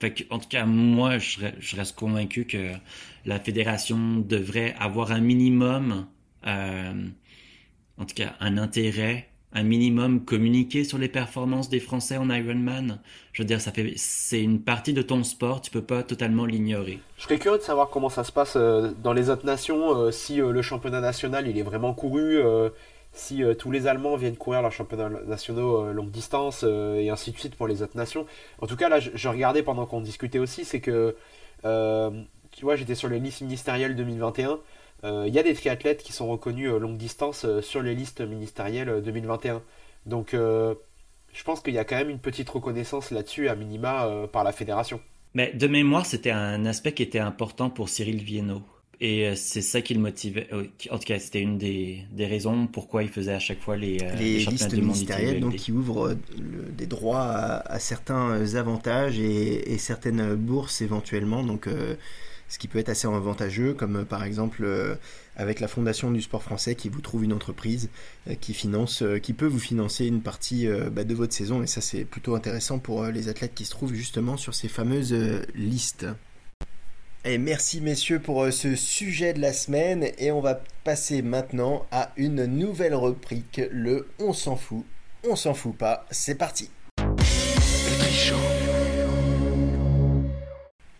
fait 0.00 0.26
en 0.30 0.38
tout 0.38 0.48
cas, 0.48 0.64
moi, 0.64 1.18
je, 1.18 1.76
reste 1.76 1.96
convaincu 1.96 2.44
que 2.46 2.72
la 3.24 3.40
fédération 3.40 4.18
devrait 4.18 4.74
avoir 4.78 5.12
un 5.12 5.20
minimum, 5.20 6.06
en 6.44 8.04
tout 8.06 8.14
cas, 8.14 8.36
un 8.40 8.58
intérêt 8.58 9.28
un 9.54 9.62
minimum 9.62 10.24
communiquer 10.24 10.84
sur 10.84 10.98
les 10.98 11.08
performances 11.08 11.68
des 11.68 11.80
Français 11.80 12.16
en 12.16 12.30
Ironman. 12.30 12.98
Je 13.32 13.42
veux 13.42 13.46
dire, 13.46 13.60
ça 13.60 13.70
fait, 13.72 13.92
c'est 13.96 14.40
une 14.40 14.60
partie 14.60 14.92
de 14.92 15.02
ton 15.02 15.24
sport, 15.24 15.60
tu 15.60 15.70
peux 15.70 15.82
pas 15.82 16.02
totalement 16.02 16.46
l'ignorer. 16.46 17.00
Je 17.16 17.24
serais 17.24 17.38
curieux 17.38 17.58
de 17.58 17.62
savoir 17.62 17.90
comment 17.90 18.08
ça 18.08 18.24
se 18.24 18.32
passe 18.32 18.54
euh, 18.56 18.92
dans 19.02 19.12
les 19.12 19.30
autres 19.30 19.46
nations, 19.46 19.96
euh, 19.96 20.10
si 20.10 20.40
euh, 20.40 20.52
le 20.52 20.62
championnat 20.62 21.00
national 21.00 21.46
il 21.48 21.58
est 21.58 21.62
vraiment 21.62 21.92
couru, 21.92 22.42
si 23.14 23.42
tous 23.58 23.70
les 23.70 23.86
Allemands 23.86 24.16
viennent 24.16 24.36
courir 24.36 24.62
leurs 24.62 24.72
championnats 24.72 25.10
nationaux 25.26 25.92
longue 25.92 26.10
distance 26.10 26.62
et 26.64 27.10
ainsi 27.10 27.30
de 27.30 27.38
suite 27.38 27.56
pour 27.56 27.68
les 27.68 27.82
autres 27.82 27.96
nations. 27.96 28.24
En 28.62 28.66
tout 28.66 28.76
cas, 28.76 28.88
là, 28.88 29.00
je, 29.00 29.28
regardais 29.28 29.62
pendant 29.62 29.84
qu'on 29.84 30.00
discutait 30.00 30.38
aussi, 30.38 30.64
c'est 30.64 30.80
que, 30.80 31.14
tu 31.62 32.64
vois, 32.64 32.76
j'étais 32.76 32.94
sur 32.94 33.10
les 33.10 33.20
listes 33.20 33.42
ministérielles 33.42 33.96
2021. 33.96 34.58
Il 35.04 35.34
y 35.34 35.38
a 35.38 35.42
des 35.42 35.54
triathlètes 35.54 36.02
qui 36.02 36.12
sont 36.12 36.28
reconnus 36.28 36.70
longue 36.70 36.96
distance 36.96 37.44
sur 37.60 37.82
les 37.82 37.94
listes 37.94 38.20
ministérielles 38.20 39.02
2021. 39.02 39.62
Donc 40.06 40.30
je 40.32 41.44
pense 41.44 41.60
qu'il 41.60 41.74
y 41.74 41.78
a 41.78 41.84
quand 41.84 41.96
même 41.96 42.10
une 42.10 42.20
petite 42.20 42.48
reconnaissance 42.48 43.10
là-dessus, 43.10 43.48
à 43.48 43.56
minima, 43.56 44.08
par 44.32 44.44
la 44.44 44.52
fédération. 44.52 45.00
Mais 45.34 45.52
de 45.52 45.66
mémoire, 45.66 46.06
c'était 46.06 46.30
un 46.30 46.66
aspect 46.66 46.92
qui 46.92 47.02
était 47.02 47.18
important 47.18 47.70
pour 47.70 47.88
Cyril 47.88 48.22
Viennot. 48.22 48.62
Et 49.04 49.34
c'est 49.34 49.62
ça 49.62 49.80
qui 49.80 49.94
le 49.94 50.00
motivait. 50.00 50.48
En 50.90 50.98
tout 50.98 51.04
cas, 51.04 51.18
c'était 51.18 51.40
une 51.40 51.58
des, 51.58 52.04
des, 52.12 52.26
raisons 52.26 52.68
pourquoi 52.68 53.02
il 53.02 53.08
faisait 53.08 53.32
à 53.32 53.40
chaque 53.40 53.58
fois 53.58 53.76
les, 53.76 53.98
les, 54.16 54.38
listes 54.38 54.72
ministérielles, 54.72 55.40
donc 55.40 55.56
qui 55.56 55.72
ouvrent 55.72 56.14
des 56.36 56.86
droits 56.86 57.24
à, 57.24 57.80
certains 57.80 58.54
avantages 58.54 59.18
et, 59.18 59.72
et, 59.72 59.78
certaines 59.78 60.36
bourses 60.36 60.82
éventuellement. 60.82 61.42
Donc 61.42 61.66
ce 62.52 62.58
qui 62.58 62.68
peut 62.68 62.78
être 62.78 62.90
assez 62.90 63.06
avantageux, 63.06 63.72
comme 63.72 63.96
euh, 63.96 64.04
par 64.04 64.24
exemple 64.24 64.62
euh, 64.62 64.94
avec 65.36 65.58
la 65.58 65.68
Fondation 65.68 66.10
du 66.10 66.20
sport 66.20 66.42
français 66.42 66.74
qui 66.74 66.90
vous 66.90 67.00
trouve 67.00 67.24
une 67.24 67.32
entreprise 67.32 67.88
euh, 68.28 68.34
qui 68.38 68.52
finance, 68.52 69.02
qui 69.22 69.32
peut 69.32 69.46
vous 69.46 69.58
financer 69.58 70.04
une 70.04 70.20
partie 70.20 70.68
bah, 70.90 71.04
de 71.04 71.14
votre 71.14 71.32
saison, 71.32 71.62
et 71.62 71.66
ça 71.66 71.80
c'est 71.80 72.04
plutôt 72.04 72.34
intéressant 72.34 72.78
pour 72.78 73.06
les 73.06 73.28
athlètes 73.28 73.54
qui 73.54 73.64
se 73.64 73.70
trouvent 73.70 73.94
justement 73.94 74.36
sur 74.36 74.54
ces 74.54 74.68
fameuses 74.68 75.14
listes. 75.54 76.06
Et 77.24 77.38
merci 77.38 77.80
messieurs 77.80 78.20
pour 78.20 78.52
ce 78.52 78.74
sujet 78.74 79.32
de 79.32 79.40
la 79.40 79.54
semaine 79.54 80.08
et 80.18 80.30
on 80.30 80.40
va 80.40 80.60
passer 80.84 81.22
maintenant 81.22 81.86
à 81.90 82.12
une 82.16 82.44
nouvelle 82.44 82.94
rubrique, 82.94 83.62
le 83.70 84.08
on 84.18 84.34
s'en 84.34 84.56
fout, 84.56 84.84
on 85.26 85.36
s'en 85.36 85.54
fout 85.54 85.74
pas, 85.74 86.06
c'est 86.10 86.34
parti. 86.34 86.68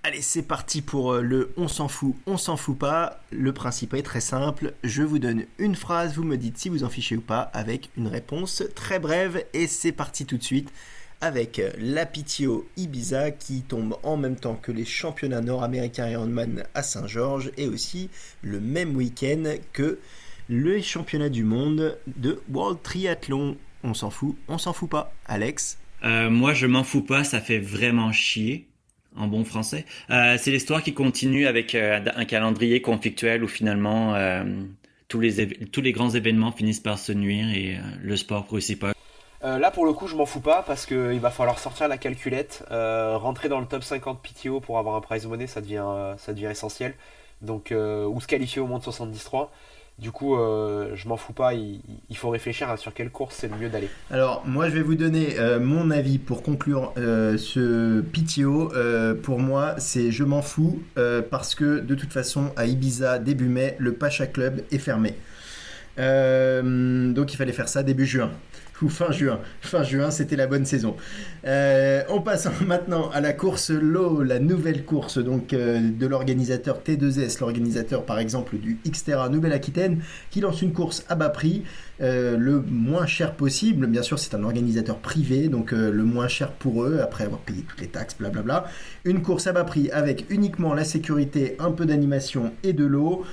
Allez, 0.05 0.21
c'est 0.21 0.43
parti 0.43 0.83
pour 0.83 1.13
euh, 1.13 1.23
le 1.23 1.53
on 1.57 1.69
s'en 1.69 1.87
fout, 1.87 2.17
on 2.27 2.37
s'en 2.37 2.57
fout 2.57 2.77
pas. 2.77 3.21
Le 3.31 3.53
principe 3.53 3.95
est 3.95 4.03
très 4.03 4.21
simple. 4.21 4.75
Je 4.83 5.05
vous 5.05 5.21
donne 5.21 5.45
une 5.59 5.77
phrase, 5.77 6.17
vous 6.17 6.25
me 6.25 6.37
dites 6.37 6.59
si 6.59 6.69
vous 6.69 6.83
en 6.83 6.89
fichez 6.89 7.17
ou 7.17 7.21
pas 7.21 7.43
avec 7.53 7.89
une 7.97 8.09
réponse 8.09 8.65
très 8.75 8.99
brève. 8.99 9.45
Et 9.55 9.69
c'est 9.69 9.93
parti 9.93 10.27
tout 10.27 10.39
de 10.39 10.43
suite 10.43 10.73
avec 11.21 11.63
la 11.79 12.05
PTO 12.05 12.67
Ibiza 12.77 13.31
qui 13.31 13.63
tombe 13.63 13.97
en 14.03 14.17
même 14.17 14.35
temps 14.35 14.57
que 14.57 14.73
les 14.73 14.85
championnats 14.85 15.41
nord-américains 15.41 16.09
Ironman 16.09 16.65
à 16.75 16.83
Saint-Georges 16.83 17.53
et 17.57 17.69
aussi 17.69 18.11
le 18.43 18.59
même 18.59 18.97
week-end 18.97 19.45
que 19.73 20.01
le 20.49 20.83
championnat 20.83 21.29
du 21.29 21.45
monde 21.45 21.97
de 22.09 22.43
World 22.53 22.83
Triathlon. 22.83 23.57
On 23.85 23.95
s'en 23.95 24.11
fout, 24.11 24.37
on 24.49 24.59
s'en 24.59 24.73
fout 24.73 24.91
pas. 24.91 25.15
Alex? 25.27 25.79
Euh, 26.03 26.29
Moi, 26.29 26.55
je 26.55 26.67
m'en 26.67 26.83
fous 26.83 27.03
pas, 27.03 27.23
ça 27.23 27.41
fait 27.41 27.61
vraiment 27.61 28.11
chier 28.11 28.67
en 29.17 29.27
bon 29.27 29.45
français. 29.45 29.85
Euh, 30.11 30.37
c'est 30.39 30.51
l'histoire 30.51 30.83
qui 30.83 30.95
continue 30.95 31.47
avec 31.47 31.75
euh, 31.75 32.01
un 32.15 32.25
calendrier 32.25 32.81
conflictuel 32.83 33.45
où 33.45 33.49
finalement 33.49 34.15
euh, 34.15 34.45
tous, 35.09 35.21
les 35.21 35.47
tous 35.47 35.81
les 35.81 35.93
grands 35.93 36.11
événements 36.11 36.53
finissent 36.53 36.81
par 36.81 36.99
se 36.99 37.13
nuire 37.13 37.49
et 37.49 37.79
le 38.03 38.17
sport 38.17 38.47
réussit 38.51 38.79
pas. 38.79 38.93
là 39.43 39.71
pour 39.71 39.85
le 39.87 39.93
coup 39.93 40.07
je 40.07 40.17
m'en 40.17 40.27
fous 40.27 40.41
pas 40.41 40.63
parce 40.63 40.87
qu'il 40.87 41.21
va 41.21 41.31
falloir 41.31 41.59
sortir 41.59 41.89
la 41.89 41.99
calculette, 41.99 42.65
rentrer 42.71 43.49
dans 43.49 43.61
le 43.61 43.67
top 43.67 43.83
50 43.83 44.21
PTO 44.23 44.61
pour 44.61 44.79
avoir 44.79 44.97
un 44.97 45.01
prize 45.01 45.27
money 45.27 45.47
ça 45.47 45.61
devient, 45.61 46.15
ça 46.17 46.33
devient 46.33 46.49
essentiel. 46.51 46.95
Donc, 47.43 47.73
ou 47.73 48.21
se 48.21 48.27
qualifier 48.27 48.63
au 48.63 48.67
moins 48.67 48.79
de 48.79 48.85
73. 48.85 49.49
Du 50.03 50.11
coup, 50.11 50.37
euh, 50.37 50.91
je 50.97 51.07
m'en 51.07 51.17
fous 51.17 51.33
pas, 51.33 51.55
il, 51.55 51.81
faut 52.17 52.31
réfléchir 52.31 52.77
sur 52.77 52.93
quelle 52.93 53.11
course 53.11 53.37
c'est 53.39 53.47
le 53.47 53.57
mieux 53.57 53.69
d'aller. 53.69 53.89
Alors, 54.11 54.43
moi, 54.45 54.69
je 54.69 54.75
vais 54.75 54.83
vous 54.83 54.97
donner 54.97 55.39
euh, 55.39 55.61
mon 55.61 55.93
avis 55.93 56.19
pour 56.19 56.43
conclure 56.43 56.93
euh, 56.99 57.39
ce 57.39 58.01
PTO. 58.01 58.73
pour 59.23 59.39
moi, 59.39 59.77
c'est 59.79 60.11
je 60.11 60.25
m'en 60.25 60.43
fous 60.43 60.83
parce 61.31 61.55
que 61.55 61.79
de 61.79 61.95
toute 61.95 62.13
façon, 62.13 62.51
à 62.57 62.67
Ibiza, 62.67 63.21
début 63.21 63.47
mai, 63.47 63.77
le 63.79 63.93
Pacha 63.93 64.27
Club 64.27 64.63
est 64.73 64.79
fermé. 64.79 65.15
donc, 65.97 67.33
il 67.33 67.37
fallait 67.37 67.53
faire 67.53 67.69
ça 67.69 67.85
début 67.85 68.07
juin. 68.07 68.33
Fin 68.89 69.11
juin. 69.11 69.41
Fin 69.61 69.83
juin, 69.83 70.11
c'était 70.11 70.37
la 70.37 70.47
bonne 70.47 70.65
saison. 70.65 70.97
Euh, 71.47 72.03
on 72.09 72.21
passe 72.21 72.49
maintenant 72.67 73.11
à 73.11 73.21
la 73.21 73.33
course 73.33 73.71
Low, 73.71 74.23
la 74.23 74.39
nouvelle 74.39 74.85
course 74.85 75.19
donc 75.19 75.53
euh, 75.53 75.81
de 75.81 76.07
l'organisateur 76.07 76.81
T2S, 76.85 77.41
l'organisateur 77.41 78.05
par 78.05 78.19
exemple 78.19 78.57
du 78.57 78.79
Xterra 78.87 79.29
Nouvelle-Aquitaine, 79.29 80.03
qui 80.31 80.41
lance 80.41 80.63
une 80.63 80.73
course 80.73 81.05
à 81.09 81.15
bas 81.15 81.29
prix, 81.29 81.65
euh, 82.01 82.37
le 82.37 82.61
moins 82.61 83.07
cher 83.07 83.35
possible. 83.35 83.87
Bien 83.87 84.03
sûr, 84.03 84.19
c'est 84.19 84.35
un 84.35 84.45
organisateur 84.45 84.99
privé, 84.99 85.49
donc 85.49 85.73
le 85.73 86.05
moins 86.05 86.29
cher 86.29 86.53
pour 86.53 86.85
eux, 86.85 87.01
après 87.03 87.25
avoir 87.25 87.41
payé 87.41 87.63
toutes 87.63 87.81
les 87.81 87.89
taxes, 87.89 88.17
blablabla. 88.19 88.65
Une 89.05 89.23
course 89.23 89.47
à 89.47 89.53
bas 89.53 89.65
prix 89.65 89.91
avec 89.91 90.27
uniquement 90.31 90.75
la 90.75 90.85
sécurité, 90.85 91.57
un 91.59 91.71
peu 91.71 91.87
d'animation 91.87 92.53
et 92.63 92.73
de 92.73 92.85
l'eau. 92.85 93.25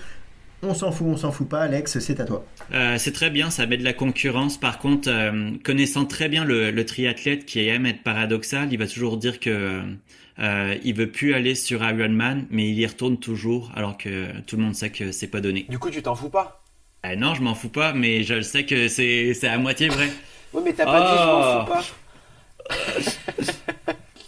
On 0.62 0.74
s'en 0.74 0.92
fout, 0.92 1.08
on 1.08 1.16
s'en 1.16 1.32
fout 1.32 1.48
pas, 1.48 1.62
Alex, 1.62 2.00
c'est 2.00 2.20
à 2.20 2.26
toi. 2.26 2.44
Euh, 2.74 2.98
c'est 2.98 3.14
très 3.14 3.30
bien, 3.30 3.50
ça 3.50 3.66
met 3.66 3.78
de 3.78 3.84
la 3.84 3.94
concurrence. 3.94 4.58
Par 4.58 4.78
contre, 4.78 5.10
euh, 5.10 5.52
connaissant 5.64 6.04
très 6.06 6.28
bien 6.28 6.44
le, 6.44 6.86
triathlète 6.86 7.46
qui 7.46 7.66
aime 7.68 7.86
être 7.86 8.04
paradoxal, 8.04 8.68
il 8.72 8.78
va 8.78 8.88
toujours 8.88 9.16
dire 9.16 9.40
que 9.40 9.82
euh, 10.40 10.76
il 10.84 10.96
veut 10.96 11.10
plus 11.10 11.34
aller 11.34 11.56
sur 11.56 11.82
Ironman, 11.82 12.46
mais 12.50 12.68
il 12.68 12.78
y 12.78 12.86
retourne 12.86 13.18
toujours, 13.18 13.72
alors 13.76 13.98
que 13.98 14.28
tout 14.42 14.58
le 14.58 14.64
monde 14.64 14.76
sait 14.76 14.90
que 14.90 15.14
c'est 15.14 15.28
pas 15.28 15.40
donné. 15.40 15.66
Du 15.70 15.80
coup, 15.80 15.90
tu 15.90 16.02
t'en 16.02 16.16
fous 16.16 16.30
pas? 16.30 16.62
Non, 17.18 17.36
je 17.36 17.42
m'en 17.42 17.56
fous 17.56 17.70
pas, 17.70 17.94
mais 17.94 18.24
je 18.24 18.42
sais 18.42 18.66
que 18.66 18.90
c'est 18.90 19.48
à 19.48 19.58
moitié 19.58 19.88
vrai. 19.88 20.10
oui, 20.54 20.62
mais 20.66 20.74
t'as 20.74 20.84
pas 20.86 21.00
dit 21.00 21.22
je 21.22 21.26
m'en 21.26 21.66
fous 21.66 21.72
pas. 21.72 21.84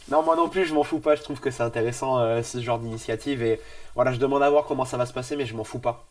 non, 0.12 0.24
moi 0.24 0.38
non 0.38 0.48
plus, 0.48 0.66
je 0.66 0.74
m'en 0.74 0.84
fous 0.84 1.00
pas. 1.00 1.16
Je 1.16 1.24
trouve 1.24 1.42
que 1.42 1.52
c'est 1.52 1.64
intéressant 1.64 2.42
ce 2.42 2.62
genre 2.62 2.80
d'initiative 2.80 3.44
et 3.44 3.60
voilà, 3.96 4.14
je 4.14 4.18
demande 4.18 4.44
à 4.44 4.50
voir 4.50 4.64
comment 4.64 4.86
ça 4.86 4.96
va 4.96 5.06
se 5.06 5.12
passer, 5.12 5.36
mais 5.36 5.46
je 5.46 5.56
m'en 5.56 5.66
fous 5.66 5.80
pas. 5.80 6.08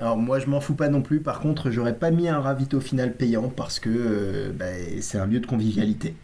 Alors 0.00 0.16
moi 0.16 0.38
je 0.38 0.46
m'en 0.46 0.60
fous 0.60 0.74
pas 0.74 0.88
non 0.88 1.02
plus, 1.02 1.20
par 1.20 1.40
contre 1.40 1.70
j'aurais 1.70 1.94
pas 1.94 2.10
mis 2.10 2.28
un 2.28 2.40
ravito 2.40 2.80
final 2.80 3.12
payant 3.12 3.48
parce 3.48 3.78
que 3.78 3.90
euh, 3.90 4.50
bah, 4.52 4.64
c'est 5.00 5.18
un 5.18 5.26
lieu 5.26 5.40
de 5.40 5.46
convivialité. 5.46 6.14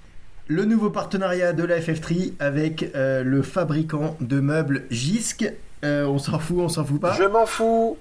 Le 0.48 0.64
nouveau 0.64 0.90
partenariat 0.90 1.52
de 1.52 1.62
la 1.62 1.78
FF3 1.80 2.32
avec 2.38 2.90
euh, 2.94 3.22
le 3.22 3.42
fabricant 3.42 4.16
de 4.20 4.40
meubles 4.40 4.84
Gisc. 4.90 5.52
Euh, 5.84 6.06
on 6.06 6.18
s'en 6.18 6.38
fout, 6.38 6.56
on 6.58 6.68
s'en 6.70 6.84
fout 6.86 7.00
pas 7.00 7.12
Je 7.18 7.24
m'en 7.24 7.44
fous 7.44 7.98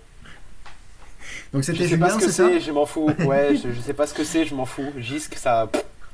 Donc 1.51 1.65
c'était 1.65 1.87
Julien, 1.87 2.07
c'est 2.19 2.31
ça 2.31 2.57
Je 2.57 2.71
m'en 2.71 2.85
fous, 2.85 3.09
ouais, 3.25 3.57
je, 3.57 3.73
je, 3.73 3.81
sais 3.81 3.93
pas 3.93 4.07
ce 4.07 4.13
que 4.13 4.23
c'est, 4.23 4.45
je 4.45 4.55
m'en 4.55 4.65
fous. 4.65 4.93
Gisc, 4.97 5.35
ça, 5.35 5.69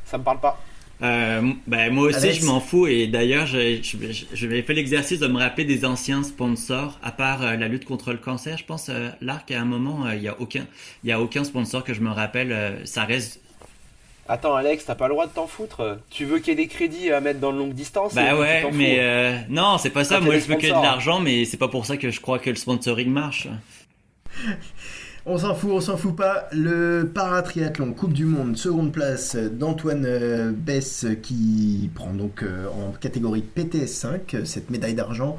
ça 0.06 0.18
me 0.18 0.24
parle 0.24 0.40
pas. 0.40 0.60
Euh, 1.04 1.42
ben, 1.68 1.92
moi 1.92 2.08
aussi, 2.08 2.34
je 2.34 2.46
m'en 2.46 2.60
fous. 2.60 2.88
Et 2.88 3.08
d'ailleurs, 3.08 3.46
je, 3.46 3.80
je, 3.82 4.62
fait 4.62 4.74
l'exercice 4.74 5.20
de 5.20 5.28
me 5.28 5.40
rappeler 5.40 5.66
des 5.66 5.86
anciens 5.86 6.24
sponsors, 6.24 7.00
à 7.04 7.12
part 7.12 7.44
euh, 7.44 7.56
la 7.56 7.68
lutte 7.68 7.86
contre 7.86 8.12
le 8.12 8.18
cancer. 8.18 8.58
Je 8.58 8.66
pense, 8.66 8.90
euh, 8.90 9.10
l'ARC, 9.22 9.52
à 9.52 9.62
un 9.62 9.66
moment, 9.66 10.10
il 10.12 10.20
n'y 10.20 10.28
a, 10.28 10.40
aucun, 10.40 10.66
y 11.04 11.12
a 11.12 11.20
aucun 11.20 11.44
sponsor 11.44 11.84
que 11.84 11.94
je 11.94 12.02
me 12.02 12.12
rappelle. 12.12 12.82
ça 12.86 13.06
reste. 13.06 13.42
Attends, 14.30 14.56
Alex, 14.56 14.86
t'as 14.86 14.96
pas 14.96 15.08
le 15.08 15.14
droit 15.14 15.26
de 15.26 15.32
t'en 15.32 15.48
foutre. 15.48 16.00
Tu 16.10 16.26
veux 16.26 16.40
qu'il 16.40 16.50
y 16.50 16.52
ait 16.52 16.56
des 16.56 16.68
crédits 16.68 17.12
à 17.12 17.20
mettre 17.20 17.40
dans 17.40 17.52
le 17.52 17.58
longue 17.58 17.74
distance 17.74 18.14
Bah 18.14 18.38
ouais, 18.38 18.70
mais 18.72 19.46
non, 19.50 19.78
c'est 19.78 19.90
pas 19.90 20.04
ça. 20.04 20.20
Moi, 20.20 20.38
je 20.38 20.46
veux 20.46 20.56
qu'il 20.56 20.70
y 20.70 20.72
ait 20.72 20.76
de 20.76 20.82
l'argent, 20.82 21.20
mais 21.20 21.46
c'est 21.46 21.58
pas 21.58 21.68
pour 21.68 21.86
ça 21.86 21.98
que 21.98 22.12
je 22.12 22.22
crois 22.22 22.40
que 22.40 22.50
le 22.50 22.56
sponsoring 22.56 23.10
marche. 23.10 23.48
On 25.24 25.38
s'en 25.38 25.54
fout, 25.54 25.70
on 25.72 25.80
s'en 25.80 25.98
fout 25.98 26.16
pas. 26.16 26.48
Le 26.52 27.04
paratriathlon 27.14 27.94
Coupe 27.94 28.14
du 28.14 28.26
Monde, 28.26 28.58
seconde 28.58 28.92
place 28.92 29.36
d'Antoine 29.36 30.06
euh, 30.08 30.52
Bess 30.52 31.06
qui 31.22 31.92
prend 31.94 32.12
donc 32.12 32.42
euh, 32.42 32.66
en 32.70 32.92
catégorie 32.92 33.44
PTS5 33.56 34.46
cette 34.46 34.72
médaille 34.72 34.96
d'argent. 34.96 35.38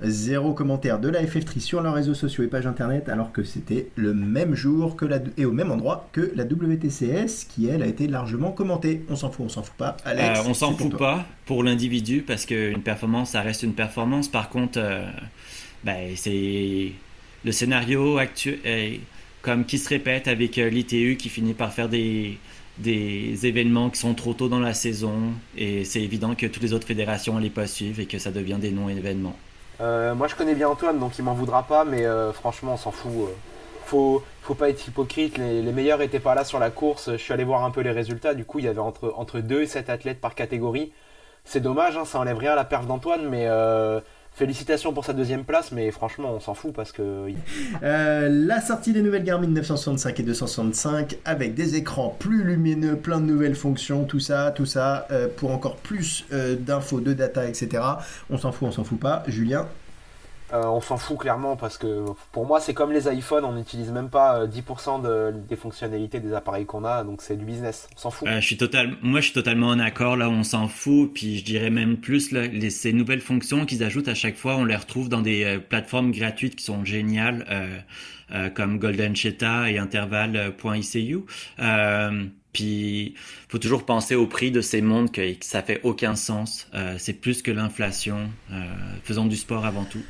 Zéro 0.00 0.52
commentaire 0.52 1.00
de 1.00 1.08
la 1.08 1.24
FF3 1.24 1.58
sur 1.58 1.80
leurs 1.80 1.94
réseaux 1.94 2.14
sociaux 2.14 2.44
et 2.44 2.46
page 2.46 2.68
internet 2.68 3.08
alors 3.08 3.32
que 3.32 3.42
c'était 3.42 3.88
le 3.96 4.14
même 4.14 4.54
jour 4.54 4.94
que 4.94 5.06
la, 5.06 5.18
et 5.36 5.44
au 5.44 5.52
même 5.52 5.72
endroit 5.72 6.08
que 6.12 6.30
la 6.36 6.44
WTCS 6.44 7.46
qui 7.48 7.66
elle 7.66 7.82
a 7.82 7.86
été 7.86 8.06
largement 8.06 8.52
commentée. 8.52 9.04
On 9.10 9.16
s'en 9.16 9.30
fout, 9.30 9.46
on 9.46 9.48
s'en 9.48 9.64
fout 9.64 9.74
pas. 9.76 9.96
Alex, 10.04 10.38
euh, 10.38 10.42
on 10.46 10.54
s'en 10.54 10.72
fout 10.76 10.96
pas 10.96 11.26
pour 11.46 11.64
l'individu 11.64 12.22
parce 12.24 12.46
qu'une 12.46 12.82
performance 12.82 13.30
ça 13.30 13.40
reste 13.40 13.64
une 13.64 13.74
performance. 13.74 14.28
Par 14.28 14.50
contre, 14.50 14.78
ben, 15.82 16.12
c'est 16.14 16.92
le 17.44 17.52
scénario 17.52 18.18
actuel 18.18 19.00
comme 19.46 19.64
qui 19.64 19.78
se 19.78 19.88
répète 19.88 20.26
avec 20.26 20.58
euh, 20.58 20.68
l'ITU 20.68 21.16
qui 21.16 21.28
finit 21.28 21.54
par 21.54 21.72
faire 21.72 21.88
des, 21.88 22.36
des 22.78 23.46
événements 23.46 23.90
qui 23.90 24.00
sont 24.00 24.12
trop 24.12 24.34
tôt 24.34 24.48
dans 24.48 24.58
la 24.58 24.74
saison 24.74 25.14
et 25.56 25.84
c'est 25.84 26.02
évident 26.02 26.34
que 26.34 26.46
toutes 26.46 26.64
les 26.64 26.72
autres 26.72 26.86
fédérations 26.88 27.38
les 27.38 27.48
pas 27.48 27.68
suivre 27.68 28.00
et 28.00 28.06
que 28.06 28.18
ça 28.18 28.32
devient 28.32 28.58
des 28.58 28.72
non-événements. 28.72 29.36
Euh, 29.80 30.16
moi 30.16 30.26
je 30.26 30.34
connais 30.34 30.56
bien 30.56 30.68
Antoine 30.68 30.98
donc 30.98 31.16
il 31.16 31.24
m'en 31.24 31.34
voudra 31.34 31.62
pas 31.62 31.84
mais 31.84 32.04
euh, 32.04 32.32
franchement 32.32 32.74
on 32.74 32.76
s'en 32.76 32.90
fout. 32.90 33.12
Faut, 33.84 34.24
faut 34.42 34.54
pas 34.54 34.68
être 34.68 34.88
hypocrite, 34.88 35.38
les, 35.38 35.62
meilleurs 35.62 36.02
étaient 36.02 36.18
pas 36.18 36.34
là 36.34 36.44
sur 36.44 36.58
la 36.58 36.70
course, 36.70 37.12
je 37.12 37.18
suis 37.18 37.32
allé 37.32 37.44
voir 37.44 37.62
un 37.62 37.70
peu 37.70 37.82
les 37.82 37.92
résultats, 37.92 38.34
du 38.34 38.44
coup 38.44 38.58
il 38.58 38.64
y 38.64 38.68
avait 38.68 38.80
entre, 38.80 39.14
entre 39.16 39.38
2 39.38 39.62
et 39.62 39.66
7 39.66 39.90
athlètes 39.90 40.20
par 40.20 40.34
catégorie. 40.34 40.90
C'est 41.44 41.60
dommage, 41.60 41.96
hein, 41.96 42.04
ça 42.04 42.18
enlève 42.18 42.38
rien 42.38 42.50
à 42.50 42.56
la 42.56 42.64
perf 42.64 42.84
d'Antoine 42.84 43.28
mais 43.28 43.46
Félicitations 44.36 44.92
pour 44.92 45.06
sa 45.06 45.14
deuxième 45.14 45.44
place, 45.44 45.72
mais 45.72 45.90
franchement, 45.90 46.34
on 46.34 46.40
s'en 46.40 46.52
fout 46.52 46.74
parce 46.74 46.92
que. 46.92 47.32
Euh, 47.82 48.28
la 48.28 48.60
sortie 48.60 48.92
des 48.92 49.00
nouvelles 49.00 49.24
Garmin 49.24 49.46
965 49.46 50.20
et 50.20 50.22
265 50.22 51.16
avec 51.24 51.54
des 51.54 51.76
écrans 51.76 52.14
plus 52.18 52.44
lumineux, 52.44 52.96
plein 52.96 53.18
de 53.18 53.24
nouvelles 53.24 53.54
fonctions, 53.54 54.04
tout 54.04 54.20
ça, 54.20 54.52
tout 54.54 54.66
ça, 54.66 55.06
euh, 55.10 55.28
pour 55.34 55.52
encore 55.52 55.76
plus 55.76 56.26
euh, 56.34 56.54
d'infos, 56.54 57.00
de 57.00 57.14
data, 57.14 57.48
etc. 57.48 57.82
On 58.28 58.36
s'en 58.36 58.52
fout, 58.52 58.68
on 58.68 58.72
s'en 58.72 58.84
fout 58.84 59.00
pas. 59.00 59.22
Julien 59.26 59.66
euh, 60.52 60.64
on 60.64 60.80
s'en 60.80 60.96
fout 60.96 61.18
clairement 61.18 61.56
parce 61.56 61.76
que 61.76 62.04
pour 62.30 62.46
moi 62.46 62.60
c'est 62.60 62.72
comme 62.72 62.92
les 62.92 63.12
iPhones, 63.12 63.44
on 63.44 63.54
n'utilise 63.54 63.90
même 63.90 64.08
pas 64.08 64.46
10% 64.46 65.04
euh, 65.04 65.32
des 65.32 65.56
fonctionnalités 65.56 66.20
des 66.20 66.32
appareils 66.34 66.66
qu'on 66.66 66.84
a, 66.84 67.02
donc 67.02 67.20
c'est 67.20 67.36
du 67.36 67.44
business, 67.44 67.88
on 67.96 67.98
s'en 67.98 68.10
fout. 68.12 68.28
Euh, 68.28 68.40
je 68.40 68.46
suis 68.46 68.56
total, 68.56 68.96
moi 69.02 69.18
je 69.18 69.26
suis 69.26 69.34
totalement 69.34 69.68
en 69.68 69.80
accord 69.80 70.16
là, 70.16 70.30
on 70.30 70.44
s'en 70.44 70.68
fout, 70.68 71.12
puis 71.12 71.38
je 71.38 71.44
dirais 71.44 71.70
même 71.70 71.96
plus 71.96 72.30
là, 72.30 72.46
les, 72.46 72.70
ces 72.70 72.92
nouvelles 72.92 73.20
fonctions 73.20 73.66
qu'ils 73.66 73.82
ajoutent 73.82 74.06
à 74.06 74.14
chaque 74.14 74.36
fois, 74.36 74.54
on 74.54 74.64
les 74.64 74.76
retrouve 74.76 75.08
dans 75.08 75.20
des 75.20 75.58
plateformes 75.68 76.12
gratuites 76.12 76.54
qui 76.54 76.64
sont 76.64 76.84
géniales 76.84 77.44
comme 78.54 78.78
Golden 78.78 79.14
Cheetah 79.14 79.70
et 79.70 79.78
Interval.icu. 79.78 81.24
Puis, 82.52 83.14
faut 83.48 83.58
toujours 83.58 83.84
penser 83.84 84.14
au 84.14 84.26
prix 84.26 84.50
de 84.50 84.62
ces 84.62 84.80
montres 84.80 85.12
que, 85.12 85.34
que 85.34 85.44
ça 85.44 85.62
fait 85.62 85.80
aucun 85.82 86.14
sens. 86.14 86.68
c'est 86.98 87.20
plus 87.20 87.42
que 87.42 87.50
l'inflation. 87.50 88.30
faisons 89.02 89.26
du 89.26 89.36
sport 89.36 89.66
avant 89.66 89.84
tout. 89.84 90.02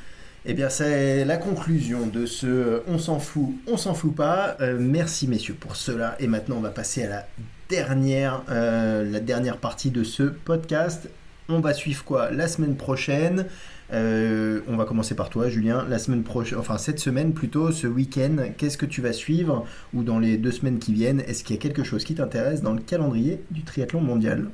Eh 0.49 0.55
bien, 0.55 0.68
c'est 0.68 1.24
la 1.24 1.38
conclusion 1.38 2.07
de 2.07 2.24
ce 2.24 2.80
On 2.86 2.99
s'en 2.99 3.18
fout, 3.18 3.49
on 3.66 3.76
s'en 3.76 3.94
fout 3.94 4.14
pas. 4.14 4.57
Euh, 4.61 4.76
merci 4.78 5.26
messieurs 5.26 5.57
pour 5.59 5.74
cela. 5.74 6.14
Et 6.20 6.28
maintenant, 6.28 6.59
on 6.59 6.61
va 6.61 6.70
passer 6.70 7.03
à 7.03 7.09
la 7.09 7.26
dernière, 7.68 8.44
euh, 8.49 9.53
partie 9.61 9.90
de 9.90 10.05
ce 10.05 10.22
podcast. 10.22 11.11
On 11.49 11.59
va 11.59 11.74
suivre 11.74 12.05
quoi? 12.05 12.30
La 12.30 12.47
semaine 12.47 12.76
prochaine. 12.76 13.47
Euh, 13.92 14.61
on 14.68 14.76
va 14.76 14.84
commencer 14.84 15.16
par 15.16 15.30
toi, 15.30 15.49
Julien. 15.49 15.84
La 15.88 15.99
semaine 15.99 16.22
prochaine, 16.22 16.59
enfin 16.59 16.78
cette 16.78 17.01
semaine 17.01 17.32
plutôt, 17.32 17.72
ce 17.72 17.88
week-end, 17.88 18.36
qu'est-ce 18.57 18.78
que 18.78 18.86
tu 18.86 19.03
vas 19.03 19.12
suivre? 19.12 19.66
Ou 19.94 20.05
dans 20.05 20.20
les 20.20 20.36
deux 20.36 20.53
semaines 20.53 20.78
qui 20.78 20.92
viennent, 20.92 21.24
est-ce 21.26 21.42
qu'il 21.42 21.57
y 21.57 21.59
a 21.59 21.62
quelque 21.62 21.82
chose 21.82 22.05
qui 22.05 22.14
t'intéresse 22.14 22.62
dans 22.62 22.72
le 22.72 22.80
calendrier 22.80 23.40
du 23.51 23.62
triathlon 23.62 24.01
mondial? 24.01 24.47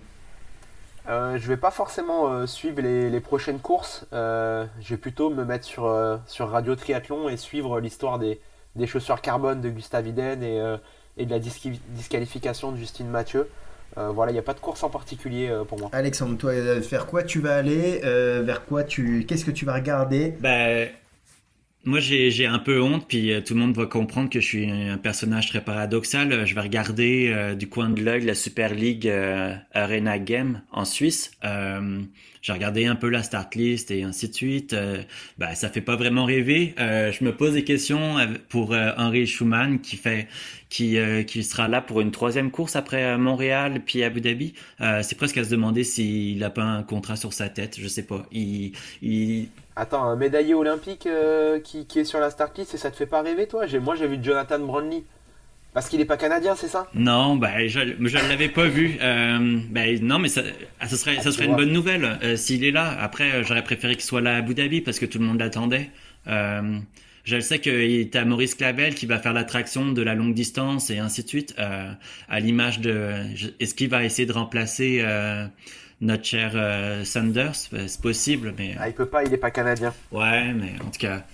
Euh, 1.08 1.38
je 1.38 1.48
vais 1.48 1.56
pas 1.56 1.70
forcément 1.70 2.32
euh, 2.32 2.46
suivre 2.46 2.80
les, 2.80 3.20
prochaines 3.20 3.58
courses. 3.58 4.06
Euh, 4.12 4.66
je 4.80 4.90
vais 4.90 4.96
plutôt 4.96 5.30
me 5.30 5.44
mettre 5.44 5.64
sur, 5.64 5.86
euh, 5.86 6.16
sur 6.26 6.50
Radio 6.50 6.76
Triathlon 6.76 7.28
et 7.28 7.36
suivre 7.36 7.80
l'histoire 7.80 8.18
des, 8.18 8.40
des, 8.76 8.86
chaussures 8.86 9.20
carbone 9.20 9.60
de 9.60 9.68
Gustave 9.68 10.06
Iden 10.06 10.42
et, 10.42 10.76
et 11.16 11.26
de 11.26 11.30
la 11.30 11.38
disqualification 11.38 12.72
de 12.72 12.76
Justine 12.76 13.08
Mathieu. 13.08 13.48
voilà, 13.96 14.30
il 14.30 14.34
n'y 14.34 14.38
a 14.38 14.44
pas 14.44 14.54
de 14.54 14.60
course 14.60 14.82
en 14.82 14.90
particulier 14.90 15.52
pour 15.68 15.78
moi. 15.78 15.90
Alexandre, 15.92 16.38
toi, 16.38 16.52
vers 16.52 17.06
quoi 17.06 17.22
tu 17.22 17.40
vas 17.40 17.56
aller 17.56 18.00
Vers 18.42 18.64
quoi 18.64 18.84
tu 18.84 19.26
Qu'est-ce 19.26 19.44
que 19.44 19.50
tu 19.50 19.64
vas 19.64 19.74
regarder? 19.74 20.34
Ben, 20.40 20.88
moi, 21.84 21.98
j'ai 21.98 22.46
un 22.46 22.60
peu 22.60 22.80
honte, 22.80 23.06
puis 23.08 23.32
euh, 23.32 23.40
tout 23.40 23.54
le 23.54 23.60
monde 23.60 23.74
va 23.74 23.86
comprendre 23.86 24.30
que 24.30 24.40
je 24.40 24.46
suis 24.46 24.70
un 24.70 24.98
personnage 24.98 25.48
très 25.48 25.64
paradoxal. 25.64 26.32
Euh, 26.32 26.46
je 26.46 26.54
vais 26.54 26.60
regarder 26.60 27.32
euh, 27.32 27.54
du 27.56 27.68
coin 27.68 27.90
de 27.90 28.00
l'œil 28.00 28.24
la 28.24 28.34
Super 28.34 28.72
League 28.72 29.12
Arena 29.72 30.18
Game 30.18 30.62
en 30.70 30.84
Suisse. 30.84 31.32
J'ai 32.42 32.52
regardé 32.52 32.86
un 32.86 32.96
peu 32.96 33.08
la 33.08 33.22
start 33.22 33.54
list 33.54 33.90
et 33.90 34.02
ainsi 34.02 34.28
de 34.28 34.34
suite. 34.34 34.76
bah, 35.38 35.54
ça 35.54 35.68
fait 35.68 35.80
pas 35.80 35.96
vraiment 35.96 36.24
rêver. 36.24 36.74
je 36.76 37.24
me 37.24 37.34
pose 37.34 37.54
des 37.54 37.64
questions 37.64 38.16
pour 38.48 38.72
Henri 38.72 39.26
Schumann 39.26 39.80
qui 39.80 39.96
fait, 39.96 40.28
qui 40.68 40.98
qui 41.26 41.44
sera 41.44 41.68
là 41.68 41.80
pour 41.80 42.00
une 42.00 42.10
troisième 42.10 42.50
course 42.50 42.76
après 42.76 43.16
Montréal 43.16 43.80
puis 43.86 44.02
Abu 44.02 44.20
Dhabi. 44.20 44.54
C'est 45.02 45.16
presque 45.16 45.38
à 45.38 45.44
se 45.44 45.50
demander 45.50 45.84
s'il 45.84 46.42
a 46.42 46.50
pas 46.50 46.64
un 46.64 46.82
contrat 46.82 47.16
sur 47.16 47.32
sa 47.32 47.48
tête. 47.48 47.78
Je 47.78 47.88
sais 47.88 48.02
pas. 48.02 48.26
Il, 48.32 48.72
il 49.02 49.48
Attends, 49.74 50.04
un 50.04 50.16
médaillé 50.16 50.52
olympique 50.52 51.06
euh, 51.06 51.58
qui, 51.60 51.86
est 51.96 52.04
sur 52.04 52.20
la 52.20 52.30
start 52.30 52.58
list 52.58 52.74
et 52.74 52.76
ça 52.76 52.90
te 52.90 52.96
fait 52.96 53.06
pas 53.06 53.22
rêver 53.22 53.46
toi? 53.46 53.64
Moi 53.80 53.94
j'ai 53.94 54.06
vu 54.06 54.18
Jonathan 54.22 54.58
Brownlee. 54.58 55.04
Parce 55.74 55.88
qu'il 55.88 56.00
est 56.00 56.06
pas 56.06 56.18
canadien, 56.18 56.54
c'est 56.54 56.68
ça? 56.68 56.86
Non, 56.94 57.36
bah, 57.36 57.66
je 57.66 57.80
ne 57.80 58.28
l'avais 58.28 58.48
pas 58.48 58.66
vu. 58.66 58.98
Euh, 59.00 59.58
bah, 59.70 59.80
non, 60.02 60.18
mais 60.18 60.28
ça, 60.28 60.42
ah, 60.80 60.88
ça 60.88 60.96
serait, 60.96 61.16
ça 61.16 61.22
ah, 61.26 61.32
serait 61.32 61.46
une 61.46 61.56
bonne 61.56 61.72
nouvelle 61.72 62.18
euh, 62.22 62.36
s'il 62.36 62.64
est 62.64 62.70
là. 62.70 62.96
Après, 63.00 63.42
j'aurais 63.42 63.64
préféré 63.64 63.94
qu'il 63.94 64.04
soit 64.04 64.20
là 64.20 64.34
à 64.34 64.38
Abu 64.38 64.54
Dhabi 64.54 64.82
parce 64.82 64.98
que 64.98 65.06
tout 65.06 65.18
le 65.18 65.24
monde 65.24 65.40
l'attendait. 65.40 65.90
Je 67.24 67.38
sais 67.38 67.60
qu'il 67.60 68.08
à 68.14 68.24
Maurice 68.24 68.56
Clavel 68.56 68.94
qui 68.94 69.06
va 69.06 69.18
faire 69.18 69.32
l'attraction 69.32 69.92
de 69.92 70.02
la 70.02 70.14
longue 70.14 70.34
distance 70.34 70.90
et 70.90 70.98
ainsi 70.98 71.22
de 71.22 71.28
suite, 71.28 71.54
euh, 71.58 71.92
à 72.28 72.40
l'image 72.40 72.80
de... 72.80 73.14
Est-ce 73.60 73.74
qu'il 73.74 73.88
va 73.88 74.04
essayer 74.04 74.26
de 74.26 74.32
remplacer 74.32 74.98
euh, 75.02 75.46
notre 76.02 76.24
cher 76.24 76.52
euh, 76.54 77.04
Sanders 77.04 77.54
C'est 77.54 78.00
possible, 78.00 78.54
mais... 78.58 78.74
Ah, 78.78 78.88
il 78.88 78.94
peut 78.94 79.06
pas, 79.06 79.24
il 79.24 79.32
est 79.32 79.38
pas 79.38 79.50
canadien. 79.50 79.94
Ouais, 80.10 80.52
mais 80.52 80.72
en 80.84 80.90
tout 80.90 80.98
cas, 80.98 81.24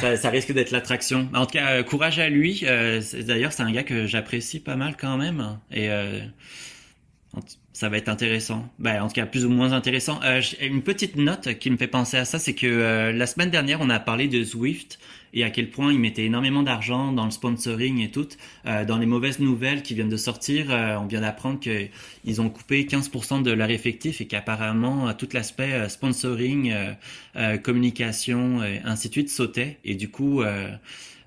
ça, 0.00 0.16
ça 0.16 0.28
risque 0.28 0.52
d'être 0.52 0.70
l'attraction. 0.70 1.28
En 1.34 1.46
tout 1.46 1.52
cas, 1.52 1.82
courage 1.82 2.18
à 2.18 2.28
lui. 2.28 2.64
D'ailleurs, 3.26 3.52
c'est 3.52 3.62
un 3.62 3.72
gars 3.72 3.84
que 3.84 4.06
j'apprécie 4.06 4.60
pas 4.60 4.76
mal 4.76 4.96
quand 4.98 5.16
même. 5.16 5.58
Et 5.72 5.88
ça 7.78 7.88
va 7.88 7.96
être 7.96 8.08
intéressant. 8.08 8.68
Ben, 8.80 9.00
en 9.00 9.06
tout 9.06 9.14
cas, 9.14 9.24
plus 9.26 9.44
ou 9.44 9.50
moins 9.50 9.70
intéressant. 9.70 10.18
Euh, 10.24 10.40
une 10.60 10.82
petite 10.82 11.14
note 11.14 11.58
qui 11.60 11.70
me 11.70 11.76
fait 11.76 11.86
penser 11.86 12.16
à 12.16 12.24
ça, 12.24 12.40
c'est 12.40 12.54
que 12.54 12.66
euh, 12.66 13.12
la 13.12 13.24
semaine 13.26 13.50
dernière, 13.50 13.80
on 13.80 13.88
a 13.88 14.00
parlé 14.00 14.26
de 14.26 14.42
Zwift 14.42 14.98
et 15.34 15.44
à 15.44 15.50
quel 15.50 15.70
point 15.70 15.92
ils 15.92 15.98
mettaient 15.98 16.24
énormément 16.24 16.62
d'argent 16.62 17.12
dans 17.12 17.24
le 17.24 17.30
sponsoring 17.30 18.00
et 18.00 18.10
tout. 18.10 18.28
Euh, 18.66 18.84
dans 18.84 18.98
les 18.98 19.06
mauvaises 19.06 19.38
nouvelles 19.38 19.82
qui 19.82 19.94
viennent 19.94 20.08
de 20.08 20.16
sortir, 20.16 20.66
on 21.00 21.06
vient 21.06 21.20
d'apprendre 21.20 21.60
qu'ils 21.60 22.40
ont 22.40 22.50
coupé 22.50 22.84
15% 22.84 23.42
de 23.42 23.50
leur 23.50 23.70
effectif 23.70 24.20
et 24.20 24.26
qu'apparemment 24.26 25.12
tout 25.14 25.28
l'aspect 25.32 25.88
sponsoring, 25.88 26.74
communication, 27.62 28.62
et 28.62 28.80
ainsi 28.84 29.08
de 29.08 29.12
suite 29.12 29.30
sautait. 29.30 29.78
Et 29.84 29.94
du 29.94 30.10
coup, 30.10 30.42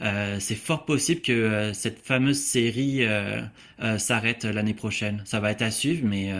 euh, 0.01 0.37
c'est 0.39 0.55
fort 0.55 0.85
possible 0.85 1.21
que 1.21 1.31
euh, 1.31 1.73
cette 1.73 1.99
fameuse 1.99 2.39
série 2.39 3.05
euh, 3.05 3.41
s'arrête 3.97 4.45
l'année 4.45 4.73
prochaine. 4.73 5.21
Ça 5.25 5.39
va 5.39 5.51
être 5.51 5.61
à 5.61 5.71
suivre, 5.71 6.05
mais 6.07 6.31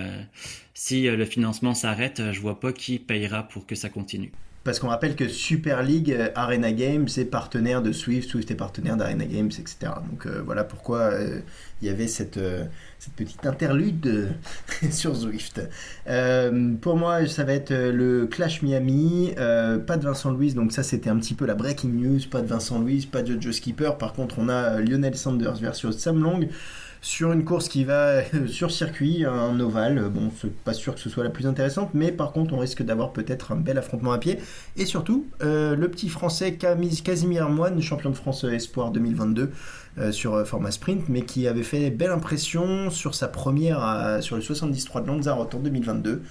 si 0.73 1.03
le 1.03 1.25
financement 1.25 1.73
s'arrête, 1.73 2.31
je 2.31 2.39
vois 2.39 2.59
pas 2.59 2.73
qui 2.73 2.99
payera 2.99 3.43
pour 3.43 3.65
que 3.65 3.75
ça 3.75 3.89
continue. 3.89 4.31
Parce 4.63 4.79
qu'on 4.79 4.89
rappelle 4.89 5.15
que 5.15 5.27
Super 5.27 5.81
League, 5.81 6.15
Arena 6.35 6.71
Games 6.71 7.07
est 7.17 7.25
partenaire 7.25 7.81
de 7.81 7.91
Swift, 7.91 8.29
Swift 8.29 8.51
est 8.51 8.55
partenaire 8.55 8.95
d'Arena 8.95 9.25
Games, 9.25 9.47
etc. 9.47 9.93
Donc 10.09 10.27
voilà 10.45 10.63
pourquoi 10.63 11.13
il 11.81 11.87
y 11.87 11.89
avait 11.89 12.07
cette, 12.07 12.39
cette 12.99 13.13
petite 13.13 13.43
interlude 13.47 14.35
sur 14.91 15.15
Swift. 15.15 15.61
pour 16.81 16.95
moi, 16.95 17.25
ça 17.25 17.43
va 17.43 17.53
être 17.53 17.73
le 17.73 18.27
Clash 18.27 18.61
Miami, 18.61 19.33
pas 19.35 19.97
de 19.97 20.03
Vincent 20.03 20.29
Louis, 20.29 20.53
donc 20.53 20.71
ça 20.71 20.83
c'était 20.83 21.09
un 21.09 21.17
petit 21.17 21.33
peu 21.33 21.47
la 21.47 21.55
breaking 21.55 21.93
news, 21.93 22.19
pas 22.29 22.41
de 22.41 22.47
Vincent 22.47 22.77
Louis, 22.77 23.07
pas 23.11 23.23
de 23.23 23.41
Joe 23.41 23.55
Skipper. 23.55 23.93
Par 23.97 24.13
contre, 24.13 24.35
on 24.37 24.47
a 24.47 24.79
Lionel 24.79 25.15
Sanders 25.15 25.55
versus 25.55 25.97
Sam 25.97 26.21
Long 26.21 26.47
sur 27.01 27.31
une 27.31 27.43
course 27.43 27.67
qui 27.67 27.83
va 27.83 28.21
sur 28.47 28.71
circuit, 28.71 29.25
un 29.25 29.59
ovale. 29.59 30.09
Bon, 30.09 30.31
c'est 30.39 30.53
pas 30.53 30.73
sûr 30.73 30.93
que 30.93 31.01
ce 31.01 31.09
soit 31.09 31.23
la 31.23 31.31
plus 31.31 31.47
intéressante, 31.47 31.89
mais 31.95 32.11
par 32.11 32.31
contre, 32.31 32.53
on 32.53 32.59
risque 32.59 32.83
d'avoir 32.83 33.11
peut-être 33.11 33.51
un 33.51 33.55
bel 33.55 33.77
affrontement 33.79 34.11
à 34.11 34.19
pied. 34.19 34.37
Et 34.77 34.85
surtout, 34.85 35.25
euh, 35.41 35.75
le 35.75 35.89
petit 35.89 36.09
français 36.09 36.53
Casimir 36.53 37.49
Moine, 37.49 37.81
champion 37.81 38.11
de 38.11 38.15
France 38.15 38.43
Espoir 38.43 38.91
2022 38.91 39.51
euh, 39.97 40.11
sur 40.11 40.35
euh, 40.35 40.45
format 40.45 40.69
sprint, 40.69 41.09
mais 41.09 41.23
qui 41.23 41.47
avait 41.47 41.63
fait 41.63 41.89
belle 41.89 42.11
impression 42.11 42.91
sur 42.91 43.15
sa 43.15 43.27
première 43.27 44.19
sur 44.21 44.35
le 44.35 44.41
73 44.41 45.03
de 45.03 45.07
Lanzarote 45.07 45.55
en 45.55 45.59
2022. 45.59 46.21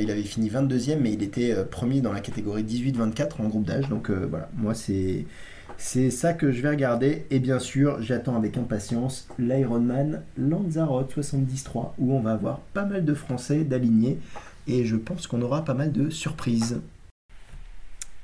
il 0.00 0.10
avait 0.10 0.22
fini 0.22 0.48
22e, 0.48 0.98
mais 1.00 1.12
il 1.12 1.22
était 1.24 1.64
premier 1.64 2.00
dans 2.00 2.12
la 2.12 2.20
catégorie 2.20 2.62
18-24 2.62 3.40
en 3.40 3.48
groupe 3.48 3.64
d'âge. 3.64 3.88
Donc 3.88 4.10
voilà, 4.10 4.48
moi 4.56 4.74
c'est 4.74 5.26
c'est 5.82 6.10
ça 6.10 6.32
que 6.32 6.52
je 6.52 6.62
vais 6.62 6.70
regarder. 6.70 7.26
Et 7.30 7.40
bien 7.40 7.58
sûr, 7.58 8.00
j'attends 8.00 8.36
avec 8.36 8.56
impatience 8.56 9.26
l'Ironman 9.36 10.22
Lanzarote 10.38 11.10
73, 11.10 11.86
où 11.98 12.14
on 12.14 12.20
va 12.20 12.32
avoir 12.32 12.60
pas 12.72 12.84
mal 12.84 13.04
de 13.04 13.14
Français 13.14 13.64
d'alignés. 13.64 14.18
Et 14.68 14.84
je 14.84 14.94
pense 14.94 15.26
qu'on 15.26 15.42
aura 15.42 15.64
pas 15.64 15.74
mal 15.74 15.90
de 15.90 16.08
surprises. 16.08 16.80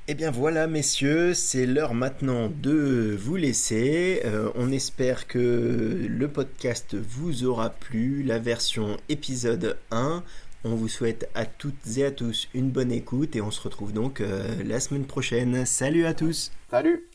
Et 0.07 0.13
eh 0.13 0.15
bien 0.15 0.31
voilà 0.31 0.67
messieurs, 0.69 1.35
c'est 1.35 1.67
l'heure 1.67 1.93
maintenant 1.93 2.49
de 2.63 3.15
vous 3.21 3.37
laisser. 3.37 4.23
Euh, 4.25 4.49
on 4.55 4.73
espère 4.73 5.27
que 5.27 6.07
le 6.09 6.29
podcast 6.29 6.95
vous 6.95 7.45
aura 7.45 7.69
plu, 7.69 8.23
la 8.23 8.39
version 8.39 8.97
épisode 9.11 9.77
1. 9.91 10.23
On 10.65 10.75
vous 10.75 10.89
souhaite 10.89 11.29
à 11.35 11.47
toutes 11.47 11.97
et 11.97 12.05
à 12.05 12.11
tous 12.11 12.49
une 12.53 12.71
bonne 12.71 12.91
écoute 12.91 13.37
et 13.37 13.41
on 13.41 13.51
se 13.51 13.61
retrouve 13.61 13.93
donc 13.93 14.21
euh, 14.21 14.63
la 14.65 14.81
semaine 14.81 15.05
prochaine. 15.05 15.65
Salut 15.65 16.05
à 16.05 16.15
tous. 16.15 16.51
Salut. 16.71 17.07